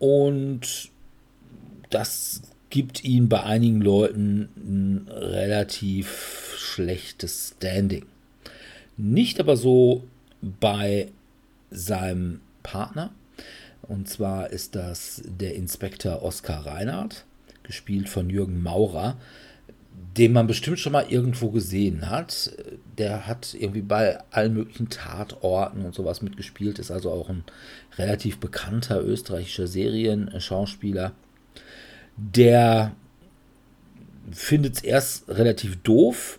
und 0.00 0.90
das 1.90 2.42
gibt 2.70 3.04
ihn 3.04 3.28
bei 3.28 3.44
einigen 3.44 3.80
Leuten 3.82 4.48
ein 4.56 5.08
relativ 5.08 6.56
schlechtes 6.56 7.54
Standing. 7.56 8.06
Nicht 8.96 9.38
aber 9.38 9.56
so 9.56 10.04
bei 10.40 11.08
seinem 11.70 12.40
Partner. 12.62 13.12
Und 13.82 14.08
zwar 14.08 14.50
ist 14.50 14.74
das 14.74 15.22
der 15.24 15.54
Inspektor 15.54 16.22
Oskar 16.22 16.66
Reinhardt, 16.66 17.24
gespielt 17.62 18.08
von 18.08 18.30
Jürgen 18.30 18.62
Maurer, 18.62 19.16
den 20.16 20.32
man 20.32 20.46
bestimmt 20.46 20.78
schon 20.78 20.92
mal 20.92 21.06
irgendwo 21.08 21.50
gesehen 21.50 22.10
hat. 22.10 22.52
Der 22.98 23.26
hat 23.26 23.54
irgendwie 23.54 23.82
bei 23.82 24.18
allen 24.30 24.54
möglichen 24.54 24.88
Tatorten 24.88 25.84
und 25.84 25.94
sowas 25.94 26.22
mitgespielt, 26.22 26.78
ist 26.78 26.90
also 26.90 27.10
auch 27.10 27.28
ein 27.28 27.44
relativ 27.96 28.38
bekannter 28.38 29.02
österreichischer 29.02 29.66
Serienschauspieler. 29.66 31.12
Der 32.16 32.92
findet 34.30 34.76
es 34.76 34.82
erst 34.82 35.28
relativ 35.28 35.82
doof, 35.82 36.38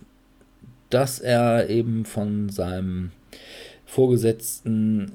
dass 0.90 1.18
er 1.18 1.68
eben 1.68 2.04
von 2.04 2.48
seinem 2.48 3.10
Vorgesetzten 3.84 5.12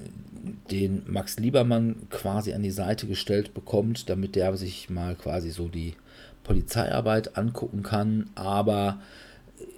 den 0.72 1.04
Max 1.08 1.40
Liebermann 1.40 2.08
quasi 2.10 2.54
an 2.54 2.64
die 2.64 2.72
Seite 2.72 3.08
gestellt 3.08 3.54
bekommt, 3.54 4.10
damit 4.10 4.36
der 4.36 4.56
sich 4.58 4.90
mal 4.90 5.16
quasi 5.16 5.52
so 5.52 5.68
die 5.68 5.96
Polizeiarbeit 6.44 7.38
angucken 7.38 7.84
kann, 7.84 8.30
aber 8.36 9.00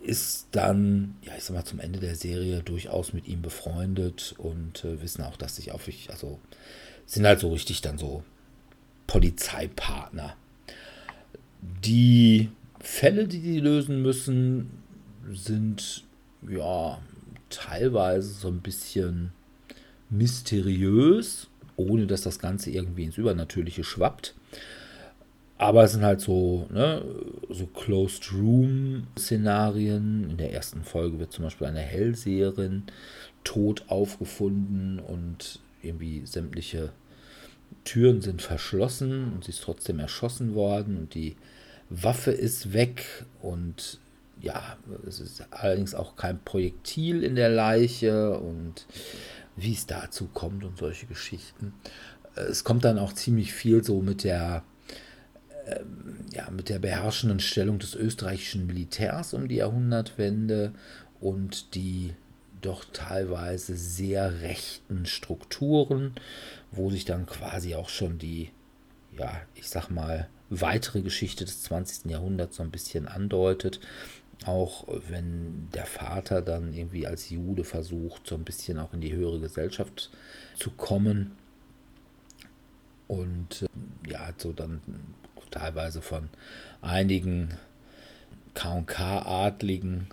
ist 0.04 0.48
dann, 0.52 1.16
ja, 1.24 1.34
ich 1.38 1.44
sag 1.44 1.56
mal, 1.56 1.66
zum 1.66 1.80
Ende 1.80 2.00
der 2.00 2.16
Serie 2.16 2.62
durchaus 2.64 3.14
mit 3.14 3.28
ihm 3.28 3.42
befreundet 3.42 4.36
und 4.38 4.84
äh, 4.86 5.02
wissen 5.02 5.24
auch, 5.24 5.38
dass 5.38 5.56
sich 5.56 5.72
auf 5.72 5.88
ich, 5.88 6.10
also 6.10 6.40
sind 7.06 7.26
halt 7.26 7.40
so 7.40 7.52
richtig 7.52 7.82
dann 7.82 7.98
so 7.98 8.24
Polizeipartner. 9.08 10.36
Die 11.84 12.50
Fälle, 12.80 13.28
die 13.28 13.42
die 13.42 13.60
lösen 13.60 14.02
müssen, 14.02 14.72
sind 15.32 16.04
ja 16.50 17.00
teilweise 17.50 18.30
so 18.30 18.48
ein 18.48 18.62
bisschen 18.62 19.34
mysteriös, 20.12 21.48
ohne 21.76 22.06
dass 22.06 22.22
das 22.22 22.38
Ganze 22.40 22.70
irgendwie 22.70 23.06
ins 23.06 23.18
Übernatürliche 23.18 23.84
schwappt. 23.84 24.36
Aber 25.58 25.84
es 25.84 25.92
sind 25.92 26.04
halt 26.04 26.22
so, 26.22 26.68
ne, 26.72 27.04
so 27.50 27.68
Closed 27.68 28.34
Room-Szenarien. 28.34 30.30
In 30.32 30.38
der 30.38 30.54
ersten 30.54 30.84
Folge 30.84 31.20
wird 31.20 31.32
zum 31.32 31.44
Beispiel 31.44 31.68
eine 31.68 31.82
Hellseherin 31.82 32.84
tot 33.44 33.86
aufgefunden 33.88 35.00
und 35.00 35.60
irgendwie 35.82 36.26
sämtliche 36.26 36.92
Türen 37.84 38.22
sind 38.22 38.42
verschlossen 38.42 39.34
und 39.34 39.44
sie 39.44 39.52
ist 39.52 39.62
trotzdem 39.62 40.00
erschossen 40.00 40.56
worden 40.56 40.98
und 40.98 41.16
die 41.16 41.36
Waffe 41.90 42.32
ist 42.32 42.74
weg 42.74 43.26
und 43.42 44.00
ja, 44.42 44.78
es 45.08 45.20
ist 45.20 45.46
allerdings 45.52 45.94
auch 45.94 46.16
kein 46.16 46.40
Projektil 46.40 47.24
in 47.24 47.36
der 47.36 47.50
Leiche 47.50 48.40
und 48.40 48.86
wie 49.62 49.74
es 49.74 49.86
dazu 49.86 50.28
kommt 50.28 50.64
und 50.64 50.78
solche 50.78 51.06
Geschichten. 51.06 51.74
Es 52.36 52.64
kommt 52.64 52.86
dann 52.86 52.98
auch 52.98 53.14
ziemlich 53.14 53.54
viel 53.54 53.84
so 53.84 54.02
mit 54.02 54.24
der 54.24 54.64
ähm, 55.68 56.26
ja, 56.34 56.50
mit 56.50 56.70
der 56.70 56.80
beherrschenden 56.80 57.40
Stellung 57.40 57.80
des 57.80 57.96
österreichischen 57.96 58.68
Militärs 58.68 59.34
um 59.34 59.48
die 59.48 59.56
Jahrhundertwende 59.56 60.74
und 61.20 61.76
die 61.76 62.14
doch 62.62 62.86
teilweise 62.94 63.76
sehr 63.76 64.42
rechten 64.42 65.06
Strukturen, 65.06 66.14
wo 66.72 66.90
sich 66.90 67.06
dann 67.06 67.26
quasi 67.26 67.76
auch 67.76 67.90
schon 67.90 68.18
die, 68.18 68.52
ja, 69.18 69.42
ich 69.56 69.68
sag 69.68 69.90
mal, 69.90 70.30
weitere 70.50 71.02
Geschichte 71.02 71.44
des 71.46 71.64
20. 71.64 72.12
Jahrhunderts 72.12 72.58
so 72.58 72.64
ein 72.64 72.72
bisschen 72.72 73.08
andeutet. 73.08 73.80
Auch 74.46 74.88
wenn 75.10 75.70
der 75.74 75.86
Vater 75.86 76.42
dann 76.42 76.74
irgendwie 76.74 77.06
als 77.06 77.30
Jude 77.30 77.64
versucht, 77.64 78.26
so 78.26 78.36
ein 78.36 78.44
bisschen 78.44 78.80
auch 78.80 78.94
in 78.94 79.02
die 79.02 79.14
höhere 79.14 79.40
Gesellschaft 79.40 80.10
zu 80.58 80.72
kommen. 80.72 81.34
Und 83.08 83.64
äh, 83.64 84.12
ja, 84.12 84.30
so 84.38 84.52
dann 84.52 84.82
teilweise 85.52 86.02
von 86.02 86.30
einigen 86.82 87.50
KK-Adligen 88.54 90.08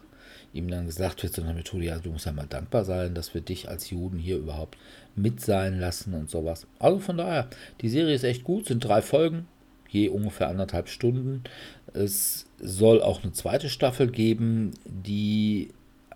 ihm 0.52 0.68
dann 0.68 0.86
gesagt 0.86 1.22
wird, 1.22 1.34
so 1.34 1.42
eine 1.42 1.54
Methode, 1.54 1.84
ja, 1.84 1.98
du 1.98 2.10
musst 2.10 2.26
ja 2.26 2.32
mal 2.32 2.46
dankbar 2.46 2.84
sein, 2.84 3.14
dass 3.14 3.34
wir 3.34 3.40
dich 3.40 3.68
als 3.68 3.90
Juden 3.90 4.18
hier 4.18 4.38
überhaupt 4.38 4.76
mit 5.14 5.40
sein 5.40 5.78
lassen 5.78 6.14
und 6.14 6.30
sowas. 6.30 6.66
Also 6.78 6.98
von 6.98 7.18
daher, 7.18 7.48
die 7.80 7.88
Serie 7.88 8.14
ist 8.14 8.24
echt 8.24 8.44
gut, 8.44 8.66
sind 8.66 8.80
drei 8.80 9.02
Folgen, 9.02 9.46
je 9.88 10.08
ungefähr 10.08 10.48
anderthalb 10.48 10.88
Stunden. 10.88 11.44
Es 11.92 12.46
soll 12.60 13.02
auch 13.02 13.22
eine 13.22 13.32
zweite 13.32 13.68
Staffel 13.68 14.10
geben, 14.10 14.72
die 14.84 15.70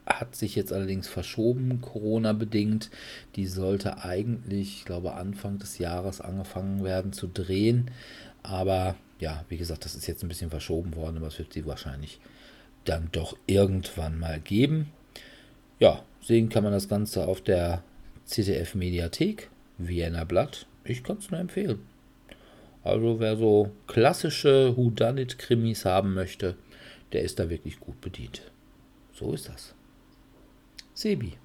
hat 0.07 0.35
sich 0.35 0.57
jetzt 0.57 0.73
allerdings 0.73 1.09
verschoben, 1.09 1.81
Corona-bedingt. 1.81 2.91
Die 3.37 3.47
sollte 3.47 4.03
eigentlich, 4.05 4.79
ich 4.79 4.85
glaube, 4.85 5.15
Anfang 5.15 5.59
des 5.59 5.79
Jahres 5.79 6.21
angefangen 6.21 6.85
werden 6.85 7.13
zu 7.13 7.29
drehen. 7.29 7.91
Aber 8.43 8.97
ja, 9.21 9.45
wie 9.49 9.57
gesagt, 9.57 9.85
das 9.85 9.95
ist 9.95 10.07
jetzt 10.07 10.23
ein 10.25 10.29
bisschen 10.29 10.51
verschoben 10.51 10.97
worden, 10.97 11.19
aber 11.19 11.29
es 11.29 11.39
wird 11.39 11.53
sie 11.53 11.67
wahrscheinlich 11.67 12.21
dann 12.85 13.09
doch 13.13 13.37
irgendwann 13.47 14.19
mal 14.19 14.41
geben. 14.41 14.91
Ja, 15.79 16.03
sehen 16.21 16.49
kann 16.49 16.65
man 16.65 16.73
das 16.73 16.89
Ganze 16.89 17.27
auf 17.27 17.41
der 17.41 17.83
CTF 18.27 18.75
Mediathek, 18.75 19.51
Vienna 19.79 20.25
Blatt. 20.25 20.67
Ich 20.85 21.05
kann 21.05 21.19
es 21.19 21.31
nur 21.31 21.39
empfehlen. 21.39 21.92
Also 22.85 23.21
wer 23.21 23.37
so 23.37 23.71
klassische 23.87 24.77
Whodunit-Krimis 24.77 25.85
haben 25.85 26.15
möchte, 26.15 26.57
der 27.13 27.23
ist 27.23 27.39
da 27.39 27.49
wirklich 27.49 27.79
gut 27.79 28.01
bedient. 28.01 28.51
So 29.13 29.33
ist 29.33 29.49
das. 29.49 29.75
Sebi. 30.95 31.39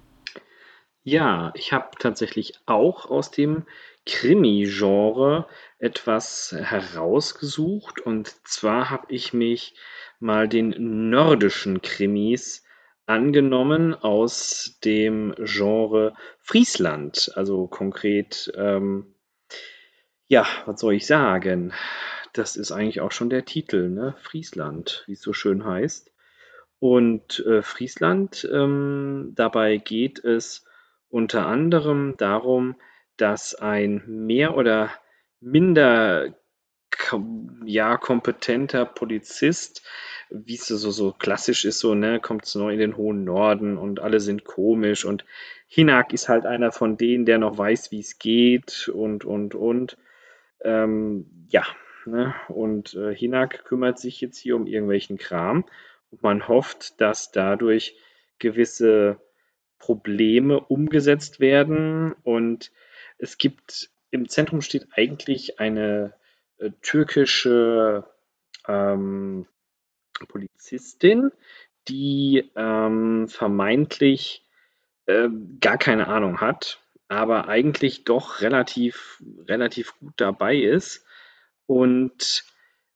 Ja, 1.04 1.52
ich 1.54 1.72
habe 1.72 1.90
tatsächlich 1.98 2.54
auch 2.66 3.08
aus 3.08 3.30
dem 3.30 3.64
Krimi-Genre 4.04 5.46
etwas 5.78 6.54
herausgesucht. 6.58 8.00
Und 8.00 8.28
zwar 8.46 8.90
habe 8.90 9.06
ich 9.08 9.32
mich 9.32 9.74
mal 10.18 10.48
den 10.48 11.10
nordischen 11.10 11.82
Krimis 11.82 12.64
angenommen 13.06 13.94
aus 13.94 14.78
dem 14.84 15.34
Genre 15.38 16.14
Friesland. 16.40 17.30
Also 17.36 17.66
konkret, 17.68 18.52
ähm, 18.56 19.14
ja, 20.28 20.46
was 20.66 20.80
soll 20.80 20.94
ich 20.94 21.06
sagen? 21.06 21.72
Das 22.32 22.56
ist 22.56 22.70
eigentlich 22.70 23.00
auch 23.00 23.12
schon 23.12 23.30
der 23.30 23.44
Titel, 23.44 23.88
ne? 23.88 24.14
Friesland, 24.20 25.02
wie 25.06 25.12
es 25.12 25.22
so 25.22 25.32
schön 25.32 25.64
heißt. 25.64 26.12
Und 26.78 27.40
äh, 27.46 27.62
Friesland, 27.62 28.48
ähm, 28.52 29.32
dabei 29.34 29.78
geht 29.78 30.22
es 30.22 30.64
unter 31.08 31.46
anderem 31.46 32.14
darum, 32.18 32.76
dass 33.16 33.54
ein 33.54 34.04
mehr 34.06 34.56
oder 34.56 34.90
minder 35.40 36.34
ja, 37.64 37.96
kompetenter 37.96 38.84
Polizist, 38.84 39.82
wie 40.30 40.54
es 40.54 40.66
so, 40.66 40.90
so 40.90 41.12
klassisch 41.12 41.64
ist, 41.64 41.78
so, 41.78 41.94
ne, 41.94 42.20
kommt 42.20 42.44
es 42.44 42.54
neu 42.54 42.72
in 42.72 42.78
den 42.78 42.96
hohen 42.96 43.24
Norden 43.24 43.78
und 43.78 44.00
alle 44.00 44.20
sind 44.20 44.44
komisch 44.44 45.04
und 45.04 45.24
Hinak 45.68 46.12
ist 46.12 46.28
halt 46.28 46.46
einer 46.46 46.72
von 46.72 46.96
denen, 46.96 47.24
der 47.24 47.38
noch 47.38 47.56
weiß, 47.56 47.92
wie 47.92 48.00
es 48.00 48.18
geht 48.18 48.88
und, 48.88 49.24
und, 49.24 49.54
und. 49.54 49.96
Ähm, 50.62 51.26
ja, 51.48 51.64
ne, 52.04 52.34
und 52.48 52.94
äh, 52.94 53.14
Hinak 53.14 53.64
kümmert 53.64 53.98
sich 53.98 54.20
jetzt 54.20 54.38
hier 54.38 54.56
um 54.56 54.66
irgendwelchen 54.66 55.18
Kram 55.18 55.64
und 56.10 56.22
man 56.22 56.48
hofft, 56.48 57.00
dass 57.00 57.32
dadurch 57.32 57.96
gewisse 58.38 59.20
Probleme 59.78 60.60
umgesetzt 60.60 61.40
werden. 61.40 62.12
Und 62.24 62.72
es 63.18 63.38
gibt 63.38 63.90
im 64.10 64.28
Zentrum 64.28 64.60
steht 64.60 64.86
eigentlich 64.92 65.60
eine 65.60 66.14
äh, 66.58 66.70
türkische 66.82 68.04
ähm, 68.66 69.46
Polizistin, 70.28 71.30
die 71.88 72.50
ähm, 72.56 73.28
vermeintlich 73.28 74.44
äh, 75.06 75.28
gar 75.60 75.78
keine 75.78 76.08
Ahnung 76.08 76.40
hat, 76.40 76.82
aber 77.08 77.48
eigentlich 77.48 78.04
doch 78.04 78.40
relativ, 78.42 79.22
relativ 79.46 79.98
gut 79.98 80.14
dabei 80.16 80.56
ist. 80.56 81.04
Und 81.66 82.44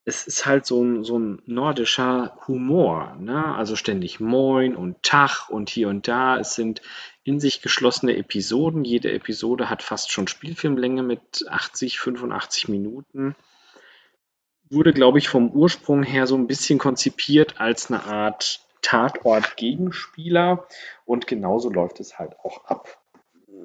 es 0.05 0.27
ist 0.27 0.47
halt 0.47 0.67
so 0.67 0.83
ein, 0.83 1.05
so 1.05 1.19
ein 1.19 1.43
nordischer 1.47 2.37
Humor. 2.47 3.17
Ne? 3.21 3.55
Also 3.55 3.77
ständig 3.77 4.21
Moin 4.21 4.75
und 4.75 5.03
Tag 5.03 5.49
und 5.49 5.71
hier 5.71 5.89
und 5.89 6.09
da. 6.09 6.39
Es 6.39 6.55
sind 6.55 6.83
in 7.25 7.41
sich 7.41 7.63
geschlossene 7.63 8.17
Episoden. 8.17 8.85
Jede 8.85 9.13
Episode 9.13 9.71
hat 9.71 9.83
fast 9.83 10.11
schon 10.11 10.27
Spielfilmlänge 10.27 11.03
mit 11.03 11.47
80, 11.49 12.01
85 12.01 12.69
Minuten. 12.69 13.37
Wurde, 14.71 14.93
glaube 14.93 15.19
ich, 15.19 15.29
vom 15.29 15.51
Ursprung 15.51 16.03
her 16.03 16.27
so 16.27 16.35
ein 16.35 16.47
bisschen 16.47 16.79
konzipiert 16.79 17.61
als 17.61 17.91
eine 17.91 18.05
Art 18.05 18.61
Tatort-Gegenspieler. 18.81 20.67
Und 21.05 21.27
genauso 21.29 21.71
läuft 21.71 22.01
es 22.01 22.19
halt 22.19 22.35
auch 22.41 22.65
ab. 22.65 23.02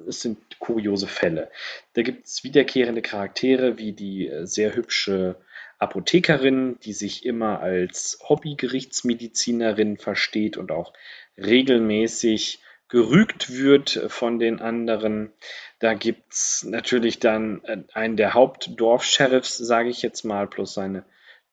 Es 0.06 0.20
sind 0.20 0.58
kuriose 0.58 1.06
Fälle. 1.06 1.50
Da 1.94 2.02
gibt 2.02 2.26
es 2.26 2.44
wiederkehrende 2.44 3.02
Charaktere 3.02 3.78
wie 3.78 3.92
die 3.92 4.28
äh, 4.28 4.46
sehr 4.46 4.74
hübsche 4.74 5.36
Apothekerin, 5.78 6.78
die 6.82 6.92
sich 6.92 7.24
immer 7.24 7.60
als 7.60 8.18
Hobbygerichtsmedizinerin 8.28 9.96
versteht 9.96 10.56
und 10.56 10.72
auch 10.72 10.92
regelmäßig 11.36 12.60
gerügt 12.88 13.52
wird 13.52 13.90
von 14.08 14.38
den 14.38 14.60
anderen. 14.60 15.32
Da 15.78 15.94
gibt 15.94 16.32
es 16.32 16.64
natürlich 16.64 17.18
dann 17.20 17.62
äh, 17.64 17.78
einen 17.92 18.16
der 18.16 18.34
Hauptdorfsheriffs, 18.34 19.58
sage 19.58 19.90
ich 19.90 20.02
jetzt 20.02 20.24
mal, 20.24 20.46
plus 20.46 20.74
seine 20.74 21.04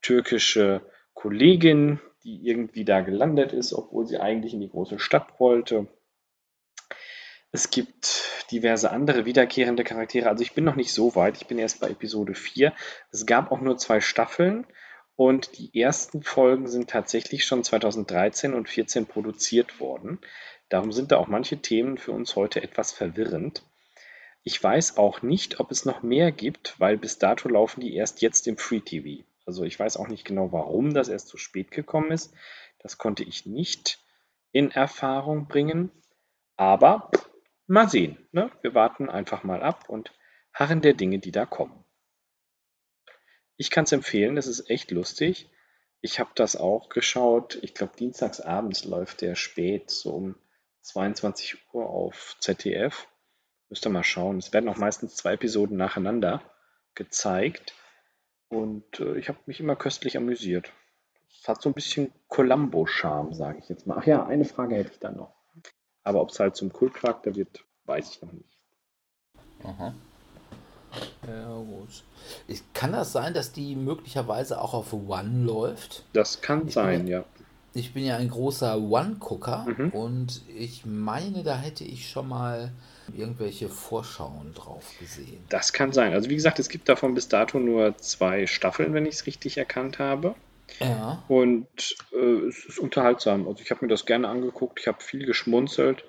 türkische 0.01 0.81
Kollegin, 1.13 1.99
die 2.23 2.47
irgendwie 2.47 2.85
da 2.85 3.01
gelandet 3.01 3.53
ist, 3.53 3.73
obwohl 3.73 4.05
sie 4.07 4.17
eigentlich 4.17 4.53
in 4.53 4.61
die 4.61 4.69
große 4.69 4.99
Stadt 4.99 5.39
wollte. 5.39 5.87
Es 7.55 7.69
gibt 7.69 8.43
diverse 8.51 8.91
andere 8.91 9.23
wiederkehrende 9.23 9.85
Charaktere. 9.85 10.27
Also 10.27 10.43
ich 10.43 10.51
bin 10.51 10.65
noch 10.65 10.75
nicht 10.75 10.91
so 10.91 11.15
weit. 11.15 11.37
Ich 11.37 11.47
bin 11.47 11.57
erst 11.57 11.79
bei 11.79 11.87
Episode 11.87 12.35
4. 12.35 12.73
Es 13.13 13.25
gab 13.25 13.49
auch 13.49 13.61
nur 13.61 13.77
zwei 13.77 14.01
Staffeln 14.01 14.67
und 15.15 15.57
die 15.57 15.81
ersten 15.81 16.21
Folgen 16.21 16.67
sind 16.67 16.89
tatsächlich 16.89 17.45
schon 17.45 17.63
2013 17.63 18.53
und 18.53 18.67
2014 18.67 19.05
produziert 19.05 19.79
worden. 19.79 20.19
Darum 20.67 20.91
sind 20.91 21.13
da 21.13 21.17
auch 21.17 21.27
manche 21.27 21.55
Themen 21.55 21.97
für 21.97 22.11
uns 22.11 22.35
heute 22.35 22.61
etwas 22.61 22.91
verwirrend. 22.91 23.63
Ich 24.43 24.61
weiß 24.61 24.97
auch 24.97 25.21
nicht, 25.21 25.61
ob 25.61 25.71
es 25.71 25.85
noch 25.85 26.03
mehr 26.03 26.33
gibt, 26.33 26.77
weil 26.77 26.97
bis 26.97 27.19
dato 27.19 27.47
laufen 27.47 27.79
die 27.79 27.95
erst 27.95 28.21
jetzt 28.21 28.49
im 28.49 28.57
Free 28.57 28.81
TV. 28.81 29.23
Also 29.45 29.63
ich 29.63 29.79
weiß 29.79 29.95
auch 29.95 30.09
nicht 30.09 30.25
genau, 30.25 30.51
warum 30.51 30.93
das 30.93 31.07
erst 31.07 31.29
zu 31.29 31.37
spät 31.37 31.71
gekommen 31.71 32.11
ist. 32.11 32.33
Das 32.79 32.97
konnte 32.97 33.23
ich 33.23 33.45
nicht 33.45 34.03
in 34.51 34.71
Erfahrung 34.71 35.47
bringen. 35.47 35.89
Aber 36.57 37.11
mal 37.67 37.89
sehen. 37.89 38.17
Ne? 38.31 38.51
Wir 38.61 38.73
warten 38.73 39.09
einfach 39.09 39.43
mal 39.43 39.61
ab 39.63 39.89
und 39.89 40.11
harren 40.53 40.81
der 40.81 40.93
Dinge, 40.93 41.19
die 41.19 41.31
da 41.31 41.45
kommen. 41.45 41.83
Ich 43.57 43.69
kann 43.69 43.85
es 43.85 43.91
empfehlen, 43.91 44.37
es 44.37 44.47
ist 44.47 44.69
echt 44.69 44.91
lustig. 44.91 45.49
Ich 46.01 46.19
habe 46.19 46.31
das 46.35 46.55
auch 46.55 46.89
geschaut. 46.89 47.57
Ich 47.61 47.73
glaube, 47.73 47.95
dienstags 47.97 48.41
abends 48.41 48.85
läuft 48.85 49.21
der 49.21 49.35
spät, 49.35 49.89
so 49.89 50.13
um 50.13 50.35
22 50.81 51.57
Uhr 51.73 51.89
auf 51.89 52.35
ZDF. 52.39 53.07
Müsst 53.69 53.85
ihr 53.85 53.89
mal 53.89 54.03
schauen. 54.03 54.37
Es 54.37 54.53
werden 54.53 54.69
auch 54.69 54.77
meistens 54.77 55.15
zwei 55.15 55.33
Episoden 55.33 55.77
nacheinander 55.77 56.41
gezeigt. 56.93 57.73
Und 58.49 58.99
äh, 58.99 59.17
ich 59.17 59.29
habe 59.29 59.39
mich 59.47 59.59
immer 59.59 59.75
köstlich 59.75 60.17
amüsiert. 60.17 60.71
Es 61.41 61.47
hat 61.47 61.61
so 61.61 61.69
ein 61.69 61.73
bisschen 61.73 62.13
Columbo-Charme, 62.27 63.33
sage 63.33 63.59
ich 63.59 63.69
jetzt 63.69 63.87
mal. 63.87 63.97
Ach 63.99 64.05
ja, 64.05 64.25
eine 64.25 64.45
Frage 64.45 64.75
hätte 64.75 64.91
ich 64.91 64.99
da 64.99 65.11
noch. 65.11 65.34
Aber 66.05 66.21
ob 66.21 66.29
es 66.29 66.39
halt 66.39 66.55
zum 66.55 66.71
Kultcharakter 66.71 67.35
wird, 67.35 67.65
weiß 67.85 68.11
ich 68.11 68.21
noch 68.21 68.31
nicht. 68.31 68.57
Aha. 69.63 69.93
Ja, 71.27 71.57
gut. 71.57 72.03
Ich, 72.47 72.61
kann 72.73 72.93
das 72.93 73.11
sein, 73.11 73.33
dass 73.33 73.51
die 73.51 73.75
möglicherweise 73.75 74.61
auch 74.61 74.73
auf 74.73 74.93
One 74.93 75.43
läuft? 75.43 76.05
Das 76.13 76.41
kann 76.41 76.67
ich 76.67 76.73
sein, 76.73 77.07
ja. 77.07 77.25
Ich 77.73 77.93
bin 77.93 78.05
ja 78.05 78.15
ein 78.15 78.29
großer 78.29 78.79
One-Gucker 78.79 79.65
mhm. 79.67 79.89
und 79.89 80.41
ich 80.47 80.85
meine, 80.85 81.43
da 81.43 81.57
hätte 81.57 81.83
ich 81.83 82.09
schon 82.09 82.29
mal 82.29 82.71
irgendwelche 83.13 83.67
Vorschauen 83.67 84.53
drauf 84.53 84.85
gesehen. 84.99 85.43
Das 85.49 85.73
kann 85.73 85.91
sein. 85.91 86.13
Also 86.13 86.29
wie 86.29 86.35
gesagt, 86.35 86.59
es 86.59 86.69
gibt 86.69 86.87
davon 86.87 87.13
bis 87.15 87.27
dato 87.27 87.59
nur 87.59 87.97
zwei 87.97 88.47
Staffeln, 88.47 88.93
wenn 88.93 89.05
ich 89.05 89.15
es 89.15 89.25
richtig 89.25 89.57
erkannt 89.57 89.99
habe. 89.99 90.35
Ja. 90.79 91.23
Und 91.27 91.95
äh, 92.11 92.47
es 92.47 92.65
ist 92.65 92.79
unterhaltsam. 92.79 93.47
Also 93.47 93.61
ich 93.61 93.71
habe 93.71 93.85
mir 93.85 93.89
das 93.89 94.05
gerne 94.05 94.27
angeguckt, 94.27 94.79
ich 94.79 94.87
habe 94.87 95.01
viel 95.01 95.25
geschmunzelt. 95.25 96.05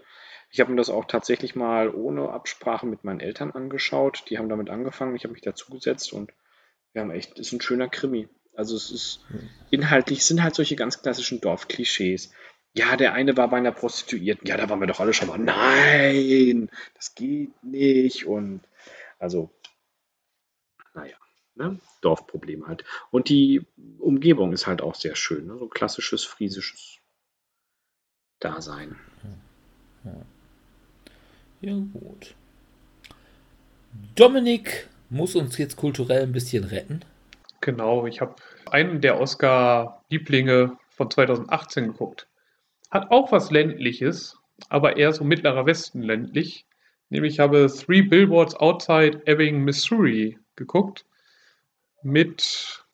Ich 0.51 0.61
habe 0.61 0.71
mir 0.71 0.77
das 0.77 0.91
auch 0.91 1.05
tatsächlich 1.05 1.55
mal 1.55 1.91
ohne 1.91 2.31
Absprache 2.31 2.87
mit 2.87 3.05
meinen 3.05 3.21
Eltern 3.21 3.51
angeschaut. 3.51 4.25
Die 4.31 4.39
haben 4.39 4.49
damit 4.49 4.71
angefangen, 4.71 5.17
ich 5.17 5.25
habe 5.25 5.33
mich 5.33 5.43
dazugesetzt 5.43 6.13
und 6.13 6.33
wir 6.93 7.03
haben 7.03 7.11
echt, 7.11 7.39
es 7.39 7.49
ist 7.49 7.53
ein 7.53 7.61
schöner 7.61 7.89
Krimi. 7.89 8.29
Also 8.55 8.75
es 8.75 8.91
ist 8.91 9.21
inhaltlich 9.71 10.25
sind 10.25 10.43
halt 10.43 10.55
solche 10.55 10.77
ganz 10.77 11.03
klassischen 11.03 11.41
Dorfklischees. 11.41 12.33
Ja, 12.73 12.97
der 12.97 13.13
eine 13.13 13.37
war 13.37 13.49
bei 13.49 13.57
einer 13.57 13.73
Prostituierten. 13.73 14.47
Ja, 14.47 14.57
da 14.57 14.69
waren 14.69 14.81
wir 14.81 14.87
doch 14.87 15.01
alle 15.01 15.15
schon 15.15 15.29
mal. 15.29 15.39
Nein, 15.39 16.71
das 16.95 17.15
geht 17.15 17.53
nicht. 17.63 18.27
Und 18.27 18.61
also, 19.19 19.51
naja, 20.95 21.17
ne? 21.57 21.79
Dorfproblem 22.01 22.67
halt. 22.67 22.85
Und 23.11 23.29
die 23.29 23.67
Umgebung 23.99 24.53
ist 24.53 24.67
halt 24.67 24.83
auch 24.83 24.95
sehr 24.95 25.17
schön. 25.17 25.47
Ne? 25.47 25.59
So 25.59 25.69
klassisches 25.69 26.25
friesisches 26.25 26.99
Dasein. 28.41 28.97
Ja, 31.61 31.75
gut. 31.75 32.35
Dominik 34.15 34.89
muss 35.09 35.35
uns 35.35 35.59
jetzt 35.59 35.77
kulturell 35.77 36.23
ein 36.23 36.33
bisschen 36.33 36.65
retten. 36.65 37.01
Genau, 37.61 38.07
ich 38.07 38.21
habe 38.21 38.37
einen 38.71 39.01
der 39.01 39.19
Oscar-Lieblinge 39.21 40.77
von 40.91 41.11
2018 41.11 41.87
geguckt. 41.89 42.29
Hat 42.91 43.11
auch 43.11 43.33
was 43.33 43.51
ländliches, 43.51 44.37
aber 44.69 44.97
eher 44.97 45.13
so 45.13 45.25
mittlerer 45.25 45.67
Westen 45.67 46.03
ländlich. 46.03 46.67
Nämlich 47.09 47.35
ich 47.35 47.41
habe 47.41 47.67
Three 47.67 48.03
Billboards 48.03 48.55
Outside 48.57 49.23
Ebbing, 49.27 49.65
Missouri 49.65 50.39
geguckt 50.57 51.05
mit 52.03 52.85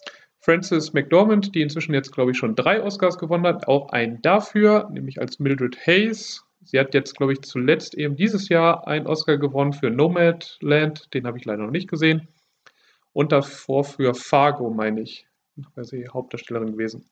Frances 0.40 0.92
McDormand, 0.92 1.54
die 1.54 1.62
inzwischen 1.62 1.94
jetzt, 1.94 2.12
glaube 2.12 2.32
ich, 2.32 2.38
schon 2.38 2.56
drei 2.56 2.82
Oscars 2.82 3.18
gewonnen 3.18 3.46
hat. 3.46 3.68
Auch 3.68 3.90
einen 3.90 4.20
dafür, 4.22 4.88
nämlich 4.92 5.20
als 5.20 5.38
Mildred 5.38 5.86
Hayes. 5.86 6.44
Sie 6.64 6.78
hat 6.78 6.94
jetzt, 6.94 7.16
glaube 7.16 7.32
ich, 7.32 7.42
zuletzt 7.42 7.94
eben 7.94 8.16
dieses 8.16 8.48
Jahr 8.48 8.86
einen 8.86 9.06
Oscar 9.06 9.38
gewonnen 9.38 9.72
für 9.72 9.90
Nomadland. 9.90 11.12
Den 11.14 11.26
habe 11.26 11.38
ich 11.38 11.44
leider 11.44 11.62
noch 11.62 11.70
nicht 11.70 11.88
gesehen. 11.88 12.28
Und 13.12 13.30
davor 13.30 13.84
für 13.84 14.14
Fargo, 14.14 14.70
meine 14.70 15.02
ich. 15.02 15.26
Wäre 15.74 15.84
sie 15.84 16.08
Hauptdarstellerin 16.08 16.72
gewesen. 16.72 17.04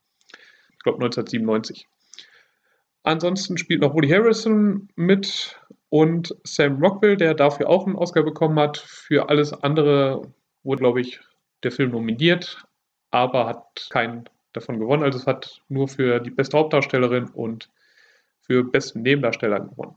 Ich 0.72 0.78
glaube 0.80 0.98
1997. 0.98 1.86
Ansonsten 3.02 3.58
spielt 3.58 3.80
noch 3.80 3.94
Woody 3.94 4.08
Harrison 4.08 4.88
mit 4.96 5.58
und 5.88 6.34
Sam 6.44 6.82
Rockwell, 6.82 7.16
der 7.16 7.34
dafür 7.34 7.68
auch 7.68 7.86
einen 7.86 7.96
Oscar 7.96 8.22
bekommen 8.22 8.58
hat. 8.58 8.78
Für 8.78 9.28
alles 9.28 9.52
andere 9.52 10.22
wurde, 10.62 10.80
glaube 10.80 11.00
ich, 11.00 11.20
der 11.62 11.72
Film 11.72 11.90
nominiert, 11.90 12.64
aber 13.10 13.46
hat 13.46 13.88
keinen 13.90 14.28
davon 14.52 14.78
gewonnen. 14.78 15.02
Also 15.02 15.18
es 15.18 15.26
hat 15.26 15.62
nur 15.68 15.88
für 15.88 16.20
die 16.20 16.30
beste 16.30 16.58
Hauptdarstellerin 16.58 17.28
und 17.28 17.70
für 18.40 18.64
besten 18.64 19.02
Nebendarsteller 19.02 19.60
gewonnen. 19.60 19.94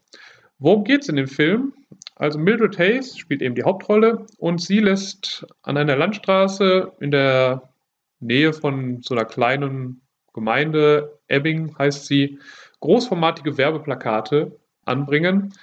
Worum 0.59 0.83
geht 0.83 1.01
es 1.01 1.09
in 1.09 1.15
dem 1.15 1.27
Film? 1.27 1.73
Also 2.15 2.37
Mildred 2.37 2.77
Hayes 2.77 3.17
spielt 3.17 3.41
eben 3.41 3.55
die 3.55 3.63
Hauptrolle 3.63 4.25
und 4.37 4.61
sie 4.61 4.79
lässt 4.79 5.45
an 5.63 5.77
einer 5.77 5.95
Landstraße 5.95 6.93
in 6.99 7.11
der 7.11 7.73
Nähe 8.19 8.53
von 8.53 9.01
so 9.01 9.15
einer 9.15 9.25
kleinen 9.25 10.01
Gemeinde, 10.33 11.19
Ebbing 11.27 11.77
heißt 11.77 12.05
sie, 12.05 12.39
großformatige 12.79 13.57
Werbeplakate 13.57 14.57
anbringen, 14.85 15.53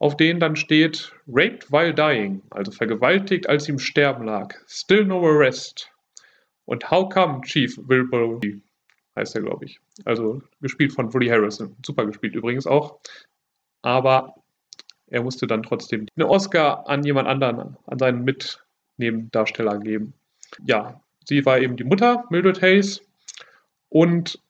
auf 0.00 0.16
denen 0.16 0.38
dann 0.38 0.56
steht 0.56 1.12
Raped 1.26 1.70
while 1.72 1.92
dying, 1.92 2.42
also 2.50 2.70
vergewaltigt, 2.70 3.48
als 3.48 3.64
sie 3.64 3.72
im 3.72 3.78
Sterben 3.78 4.24
lag. 4.24 4.54
Still 4.68 5.04
no 5.04 5.24
arrest. 5.26 5.90
Und 6.66 6.90
How 6.90 7.08
come 7.08 7.40
Chief 7.42 7.76
Wilbur 7.88 8.40
heißt 9.16 9.34
er, 9.34 9.42
glaube 9.42 9.64
ich. 9.64 9.80
Also 10.04 10.40
gespielt 10.60 10.92
von 10.92 11.12
Woody 11.12 11.26
Harrison. 11.26 11.74
Super 11.84 12.06
gespielt 12.06 12.36
übrigens 12.36 12.66
auch. 12.66 13.00
Aber 13.82 14.34
er 15.08 15.22
musste 15.22 15.46
dann 15.46 15.62
trotzdem 15.62 16.06
einen 16.16 16.28
Oscar 16.28 16.88
an 16.88 17.02
jemand 17.02 17.26
anderen, 17.26 17.76
an 17.86 17.98
seinen 17.98 18.24
Mitnebendarsteller 18.24 19.78
geben. 19.78 20.14
Ja, 20.64 21.00
sie 21.24 21.44
war 21.44 21.58
eben 21.58 21.76
die 21.76 21.84
Mutter, 21.84 22.24
Mildred 22.30 22.62
Hayes, 22.62 23.02
und 23.88 24.40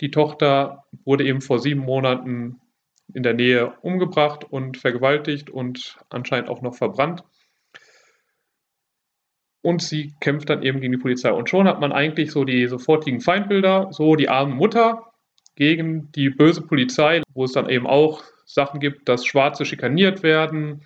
die 0.00 0.10
Tochter 0.10 0.84
wurde 1.04 1.24
eben 1.24 1.40
vor 1.40 1.58
sieben 1.58 1.80
Monaten 1.80 2.60
in 3.12 3.22
der 3.22 3.34
Nähe 3.34 3.72
umgebracht 3.82 4.44
und 4.44 4.76
vergewaltigt 4.76 5.50
und 5.50 5.98
anscheinend 6.10 6.48
auch 6.48 6.62
noch 6.62 6.74
verbrannt. 6.74 7.24
Und 9.62 9.82
sie 9.82 10.14
kämpft 10.20 10.48
dann 10.48 10.62
eben 10.62 10.80
gegen 10.80 10.92
die 10.92 10.98
Polizei. 10.98 11.32
Und 11.32 11.50
schon 11.50 11.66
hat 11.66 11.80
man 11.80 11.92
eigentlich 11.92 12.30
so 12.30 12.44
die 12.44 12.66
sofortigen 12.66 13.20
Feindbilder, 13.20 13.88
so 13.90 14.14
die 14.14 14.28
arme 14.28 14.54
Mutter 14.54 15.12
gegen 15.56 16.12
die 16.12 16.30
böse 16.30 16.62
Polizei, 16.62 17.22
wo 17.34 17.44
es 17.44 17.52
dann 17.52 17.68
eben 17.68 17.86
auch 17.86 18.22
Sachen 18.44 18.78
gibt, 18.78 19.08
dass 19.08 19.26
Schwarze 19.26 19.64
schikaniert 19.64 20.22
werden 20.22 20.82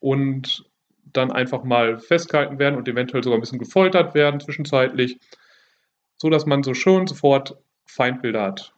und 0.00 0.64
dann 1.12 1.30
einfach 1.30 1.62
mal 1.62 1.98
festgehalten 1.98 2.58
werden 2.58 2.76
und 2.76 2.88
eventuell 2.88 3.22
sogar 3.22 3.38
ein 3.38 3.40
bisschen 3.40 3.60
gefoltert 3.60 4.14
werden 4.14 4.40
zwischenzeitlich, 4.40 5.18
so 6.16 6.28
dass 6.28 6.46
man 6.46 6.62
so 6.62 6.74
schon 6.74 7.06
sofort 7.06 7.56
Feindbilder 7.86 8.42
hat. 8.42 8.74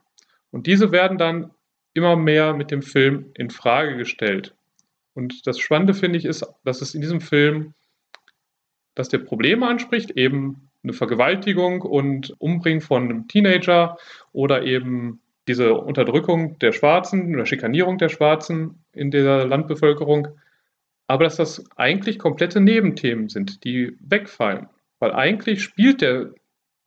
Und 0.51 0.67
diese 0.67 0.93
werden 0.93 1.17
dann 1.17 1.51
immer 1.97 2.17
mehr 2.17 2.55
mit 2.55 2.71
dem 2.71 2.83
Film 2.83 3.27
in 3.35 3.51
Frage 3.51 3.97
gestellt. 3.97 4.55
Und 5.15 5.47
das 5.47 5.59
Spannende 5.59 5.95
finde 5.95 6.19
ich 6.19 6.25
ist, 6.25 6.47
dass 6.65 6.83
es 6.83 6.95
in 6.95 7.01
diesem 7.01 7.21
Film, 7.21 7.75
dass 8.95 9.09
der 9.09 9.19
Probleme 9.19 9.67
anspricht, 9.67 10.11
eben 10.13 10.69
eine 10.83 10.93
Vergewaltigung 10.93 11.83
und 11.83 12.35
Umbringen 12.39 12.81
von 12.81 13.05
einem 13.05 13.29
Teenager 13.29 13.97
oder 14.33 14.63
eben 14.63 15.21
diese 15.49 15.75
Unterdrückung 15.75 16.59
der 16.59 16.73
Schwarzen 16.73 17.35
oder 17.35 17.47
Schikanierung 17.47 17.99
der 17.99 18.09
Schwarzen 18.09 18.83
in 18.93 19.11
der 19.11 19.47
Landbevölkerung, 19.47 20.29
aber 21.07 21.25
dass 21.25 21.37
das 21.37 21.65
eigentlich 21.77 22.19
komplette 22.19 22.61
Nebenthemen 22.61 23.29
sind, 23.29 23.65
die 23.65 23.97
wegfallen. 24.01 24.69
Weil 24.99 25.13
eigentlich 25.13 25.63
spielt 25.63 26.01
der 26.01 26.31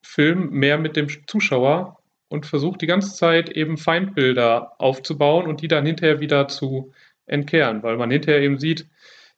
Film 0.02 0.50
mehr 0.52 0.78
mit 0.78 0.96
dem 0.96 1.08
Zuschauer 1.28 1.99
und 2.30 2.46
versucht 2.46 2.82
die 2.82 2.88
ganze 2.88 3.16
Zeit 3.16 3.50
eben 3.50 3.78
Feindbilder 3.78 4.80
aufzubauen 4.80 5.48
und 5.48 5.62
die 5.62 5.68
dann 5.68 5.86
hinterher 5.86 6.20
wieder 6.20 6.48
zu 6.48 6.94
entkehren, 7.26 7.84
weil 7.84 7.98
man 7.98 8.12
hinterher 8.12 8.42
eben 8.42 8.60
sieht, 8.60 8.88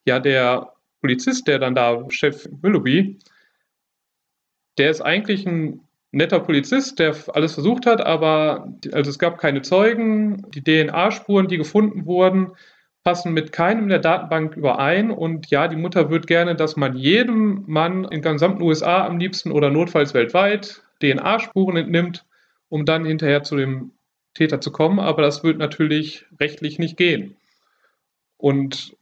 ja, 0.05 0.19
der 0.19 0.73
Polizist, 1.01 1.47
der 1.47 1.59
dann 1.59 1.75
da, 1.75 2.05
Chef 2.09 2.47
Willoughby, 2.61 3.17
der 4.77 4.91
ist 4.91 5.01
eigentlich 5.01 5.45
ein 5.45 5.81
netter 6.11 6.39
Polizist, 6.39 6.99
der 6.99 7.15
alles 7.33 7.53
versucht 7.53 7.85
hat, 7.85 8.05
aber 8.05 8.73
also 8.91 9.09
es 9.09 9.19
gab 9.19 9.37
keine 9.37 9.61
Zeugen, 9.61 10.45
die 10.51 10.63
DNA-Spuren, 10.63 11.47
die 11.47 11.57
gefunden 11.57 12.05
wurden, 12.05 12.51
passen 13.03 13.33
mit 13.33 13.51
keinem 13.51 13.89
der 13.89 13.99
Datenbank 13.99 14.55
überein. 14.55 15.11
Und 15.11 15.49
ja, 15.49 15.67
die 15.67 15.75
Mutter 15.75 16.09
wird 16.09 16.27
gerne, 16.27 16.55
dass 16.55 16.75
man 16.75 16.95
jedem 16.95 17.63
Mann 17.67 18.05
in 18.05 18.21
gesamten 18.21 18.61
USA 18.61 19.05
am 19.05 19.17
liebsten 19.17 19.51
oder 19.51 19.69
notfalls 19.69 20.13
weltweit 20.13 20.83
DNA-Spuren 21.01 21.77
entnimmt, 21.77 22.25
um 22.71 22.85
dann 22.85 23.03
hinterher 23.03 23.43
zu 23.43 23.57
dem 23.57 23.91
Täter 24.33 24.61
zu 24.61 24.71
kommen. 24.71 24.99
Aber 24.99 25.21
das 25.21 25.43
wird 25.43 25.57
natürlich 25.57 26.25
rechtlich 26.39 26.79
nicht 26.79 26.95
gehen. 26.95 27.35
Und 28.37 28.95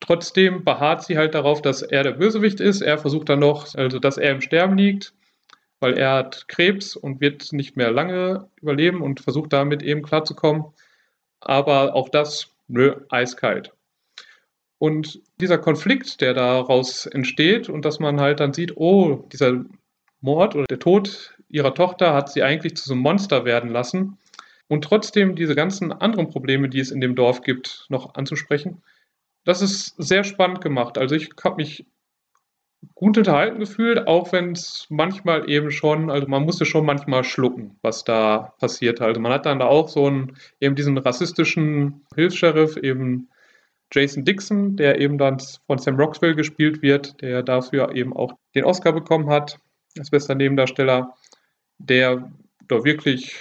trotzdem 0.00 0.64
beharrt 0.64 1.04
sie 1.04 1.16
halt 1.16 1.34
darauf, 1.34 1.62
dass 1.62 1.80
er 1.82 2.02
der 2.02 2.12
Bösewicht 2.12 2.58
ist. 2.58 2.80
Er 2.80 2.98
versucht 2.98 3.28
dann 3.28 3.38
noch, 3.38 3.72
also 3.76 4.00
dass 4.00 4.18
er 4.18 4.32
im 4.32 4.40
Sterben 4.40 4.76
liegt, 4.76 5.14
weil 5.78 5.96
er 5.96 6.12
hat 6.12 6.48
Krebs 6.48 6.96
und 6.96 7.20
wird 7.20 7.52
nicht 7.52 7.76
mehr 7.76 7.92
lange 7.92 8.48
überleben 8.60 9.00
und 9.00 9.20
versucht 9.20 9.52
damit 9.52 9.82
eben 9.84 10.02
klarzukommen. 10.02 10.64
Aber 11.38 11.94
auch 11.94 12.08
das 12.08 12.50
nö, 12.66 12.96
eiskalt. 13.10 13.72
Und 14.78 15.20
dieser 15.40 15.58
Konflikt, 15.58 16.20
der 16.20 16.34
daraus 16.34 17.06
entsteht 17.06 17.68
und 17.68 17.84
dass 17.84 18.00
man 18.00 18.20
halt 18.20 18.40
dann 18.40 18.52
sieht, 18.52 18.76
oh, 18.76 19.28
dieser 19.32 19.64
Mord 20.20 20.56
oder 20.56 20.66
der 20.66 20.80
Tod 20.80 21.36
ihrer 21.50 21.74
Tochter 21.74 22.14
hat 22.14 22.32
sie 22.32 22.42
eigentlich 22.42 22.76
zu 22.76 22.84
so 22.84 22.94
einem 22.94 23.02
Monster 23.02 23.44
werden 23.44 23.70
lassen. 23.70 24.18
Und 24.68 24.84
trotzdem 24.84 25.34
diese 25.34 25.56
ganzen 25.56 25.92
anderen 25.92 26.30
Probleme, 26.30 26.68
die 26.68 26.80
es 26.80 26.92
in 26.92 27.00
dem 27.00 27.16
Dorf 27.16 27.42
gibt, 27.42 27.86
noch 27.88 28.14
anzusprechen. 28.14 28.82
Das 29.44 29.62
ist 29.62 29.94
sehr 29.98 30.22
spannend 30.22 30.60
gemacht. 30.60 30.96
Also 30.96 31.16
ich 31.16 31.30
habe 31.42 31.56
mich 31.56 31.86
gut 32.94 33.18
unterhalten 33.18 33.58
gefühlt, 33.58 34.06
auch 34.06 34.32
wenn 34.32 34.52
es 34.52 34.86
manchmal 34.88 35.50
eben 35.50 35.70
schon, 35.70 36.10
also 36.10 36.26
man 36.28 36.44
musste 36.44 36.64
schon 36.64 36.86
manchmal 36.86 37.24
schlucken, 37.24 37.78
was 37.82 38.04
da 38.04 38.54
passiert. 38.58 39.00
Also 39.00 39.20
man 39.20 39.32
hat 39.32 39.46
dann 39.46 39.58
da 39.58 39.66
auch 39.66 39.88
so 39.88 40.06
einen, 40.06 40.36
eben 40.60 40.76
diesen 40.76 40.96
rassistischen 40.98 42.06
Hilfs-Sheriff, 42.14 42.76
eben 42.76 43.28
Jason 43.92 44.24
Dixon, 44.24 44.76
der 44.76 45.00
eben 45.00 45.18
dann 45.18 45.38
von 45.66 45.78
Sam 45.78 45.96
Rockwell 45.96 46.34
gespielt 46.34 46.80
wird, 46.80 47.20
der 47.22 47.42
dafür 47.42 47.94
eben 47.94 48.14
auch 48.14 48.34
den 48.54 48.64
Oscar 48.64 48.92
bekommen 48.92 49.28
hat, 49.28 49.58
als 49.98 50.10
bester 50.10 50.34
Nebendarsteller, 50.34 51.14
der 51.88 52.30
da 52.68 52.84
wirklich 52.84 53.36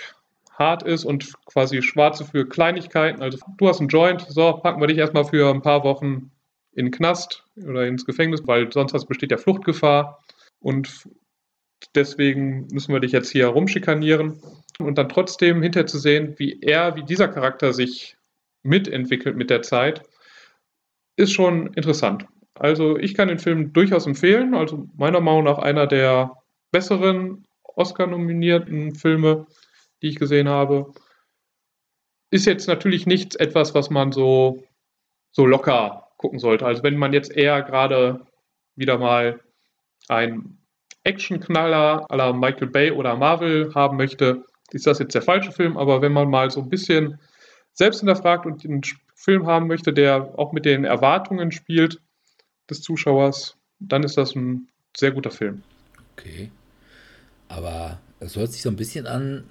hart 0.58 0.84
ist 0.84 1.06
und 1.06 1.34
quasi 1.46 1.82
schwarze 1.82 2.26
für 2.26 2.48
Kleinigkeiten. 2.48 3.22
Also 3.22 3.40
du 3.58 3.68
hast 3.68 3.80
einen 3.80 3.90
Joint, 3.90 4.26
so 4.28 4.54
packen 4.54 4.82
wir 4.82 4.88
dich 4.88 4.98
erstmal 4.98 5.26
für 5.26 5.50
ein 5.50 5.62
paar 5.62 5.84
Wochen 5.84 6.32
in 6.74 6.86
den 6.86 6.92
Knast 6.92 7.46
oder 7.56 7.88
ins 7.88 8.06
Gefängnis, 8.06 8.42
weil 8.46 8.72
sonst 8.72 9.06
besteht 9.06 9.32
ja 9.32 9.38
Fluchtgefahr. 9.38 10.20
Und 10.60 11.08
deswegen 11.96 12.68
müssen 12.72 12.94
wir 12.94 13.00
dich 13.00 13.14
jetzt 13.14 13.32
hier 13.32 13.48
rumschikanieren. 13.48 14.42
Und 14.80 14.98
dann 14.98 15.10
trotzdem 15.10 15.62
hinterher 15.62 15.88
zu 15.88 16.00
sehen, 16.00 16.36
wie 16.38 16.60
er, 16.62 16.96
wie 16.96 17.04
dieser 17.04 17.28
Charakter 17.28 17.74
sich 17.74 18.18
mitentwickelt 18.64 19.36
mit 19.36 19.50
der 19.50 19.62
Zeit, 19.62 20.04
ist 21.16 21.34
schon 21.34 21.74
interessant. 21.74 22.26
Also 22.54 22.98
ich 22.98 23.14
kann 23.14 23.30
den 23.30 23.40
Film 23.40 23.74
durchaus 23.74 24.06
empfehlen. 24.06 24.54
Also 24.54 24.88
meiner 24.96 25.22
Meinung 25.22 25.46
nach 25.46 25.58
einer 25.58 25.88
der 25.88 26.38
besseren 26.72 27.46
Oscar-nominierten 27.80 28.94
Filme, 28.94 29.48
die 30.02 30.10
ich 30.10 30.18
gesehen 30.18 30.50
habe. 30.50 30.94
Ist 32.30 32.46
jetzt 32.46 32.68
natürlich 32.68 33.06
nichts 33.06 33.36
etwas, 33.36 33.74
was 33.74 33.90
man 33.90 34.12
so, 34.12 34.64
so 35.32 35.46
locker 35.46 36.10
gucken 36.18 36.40
sollte. 36.40 36.66
Also 36.66 36.84
wenn 36.84 36.98
man 36.98 37.14
jetzt 37.14 37.32
eher 37.32 37.62
gerade 37.62 38.26
wieder 38.76 38.98
mal 38.98 39.40
ein 40.10 40.58
Actionknaller 41.04 42.06
la 42.10 42.34
Michael 42.34 42.68
Bay 42.68 42.92
oder 42.92 43.16
Marvel 43.16 43.74
haben 43.74 43.98
möchte, 43.98 44.44
ist 44.72 44.86
das 44.86 45.00
jetzt 45.00 45.16
der 45.16 45.22
falsche 45.22 45.52
Film. 45.52 45.78
Aber 45.78 46.02
wenn 46.02 46.12
man 46.12 46.30
mal 46.30 46.52
so 46.52 46.62
ein 46.62 46.70
bisschen 46.70 47.18
selbst 47.74 48.00
hinterfragt 48.00 48.46
und 48.46 48.64
einen 48.66 48.82
Film 49.16 49.48
haben 49.48 49.68
möchte, 49.68 49.94
der 49.94 50.38
auch 50.38 50.52
mit 50.52 50.66
den 50.66 50.84
Erwartungen 50.84 51.52
spielt 51.52 52.02
des 52.70 52.82
Zuschauers, 52.82 53.58
dann 53.80 54.04
ist 54.04 54.18
das 54.18 54.36
ein 54.36 54.68
sehr 54.96 55.12
guter 55.12 55.32
Film. 55.32 55.64
Okay. 56.18 56.52
Aber 57.50 58.00
es 58.20 58.38
hört 58.38 58.54
sich 58.54 58.62
so 58.62 58.70
ein 58.70 58.78
bisschen 58.78 59.06
an 59.06 59.44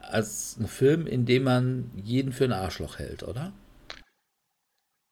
als 0.00 0.56
ein 0.58 0.66
Film, 0.66 1.06
in 1.06 1.24
dem 1.24 1.44
man 1.44 1.90
jeden 1.94 2.32
für 2.32 2.44
ein 2.44 2.52
Arschloch 2.52 2.98
hält, 2.98 3.22
oder? 3.22 3.52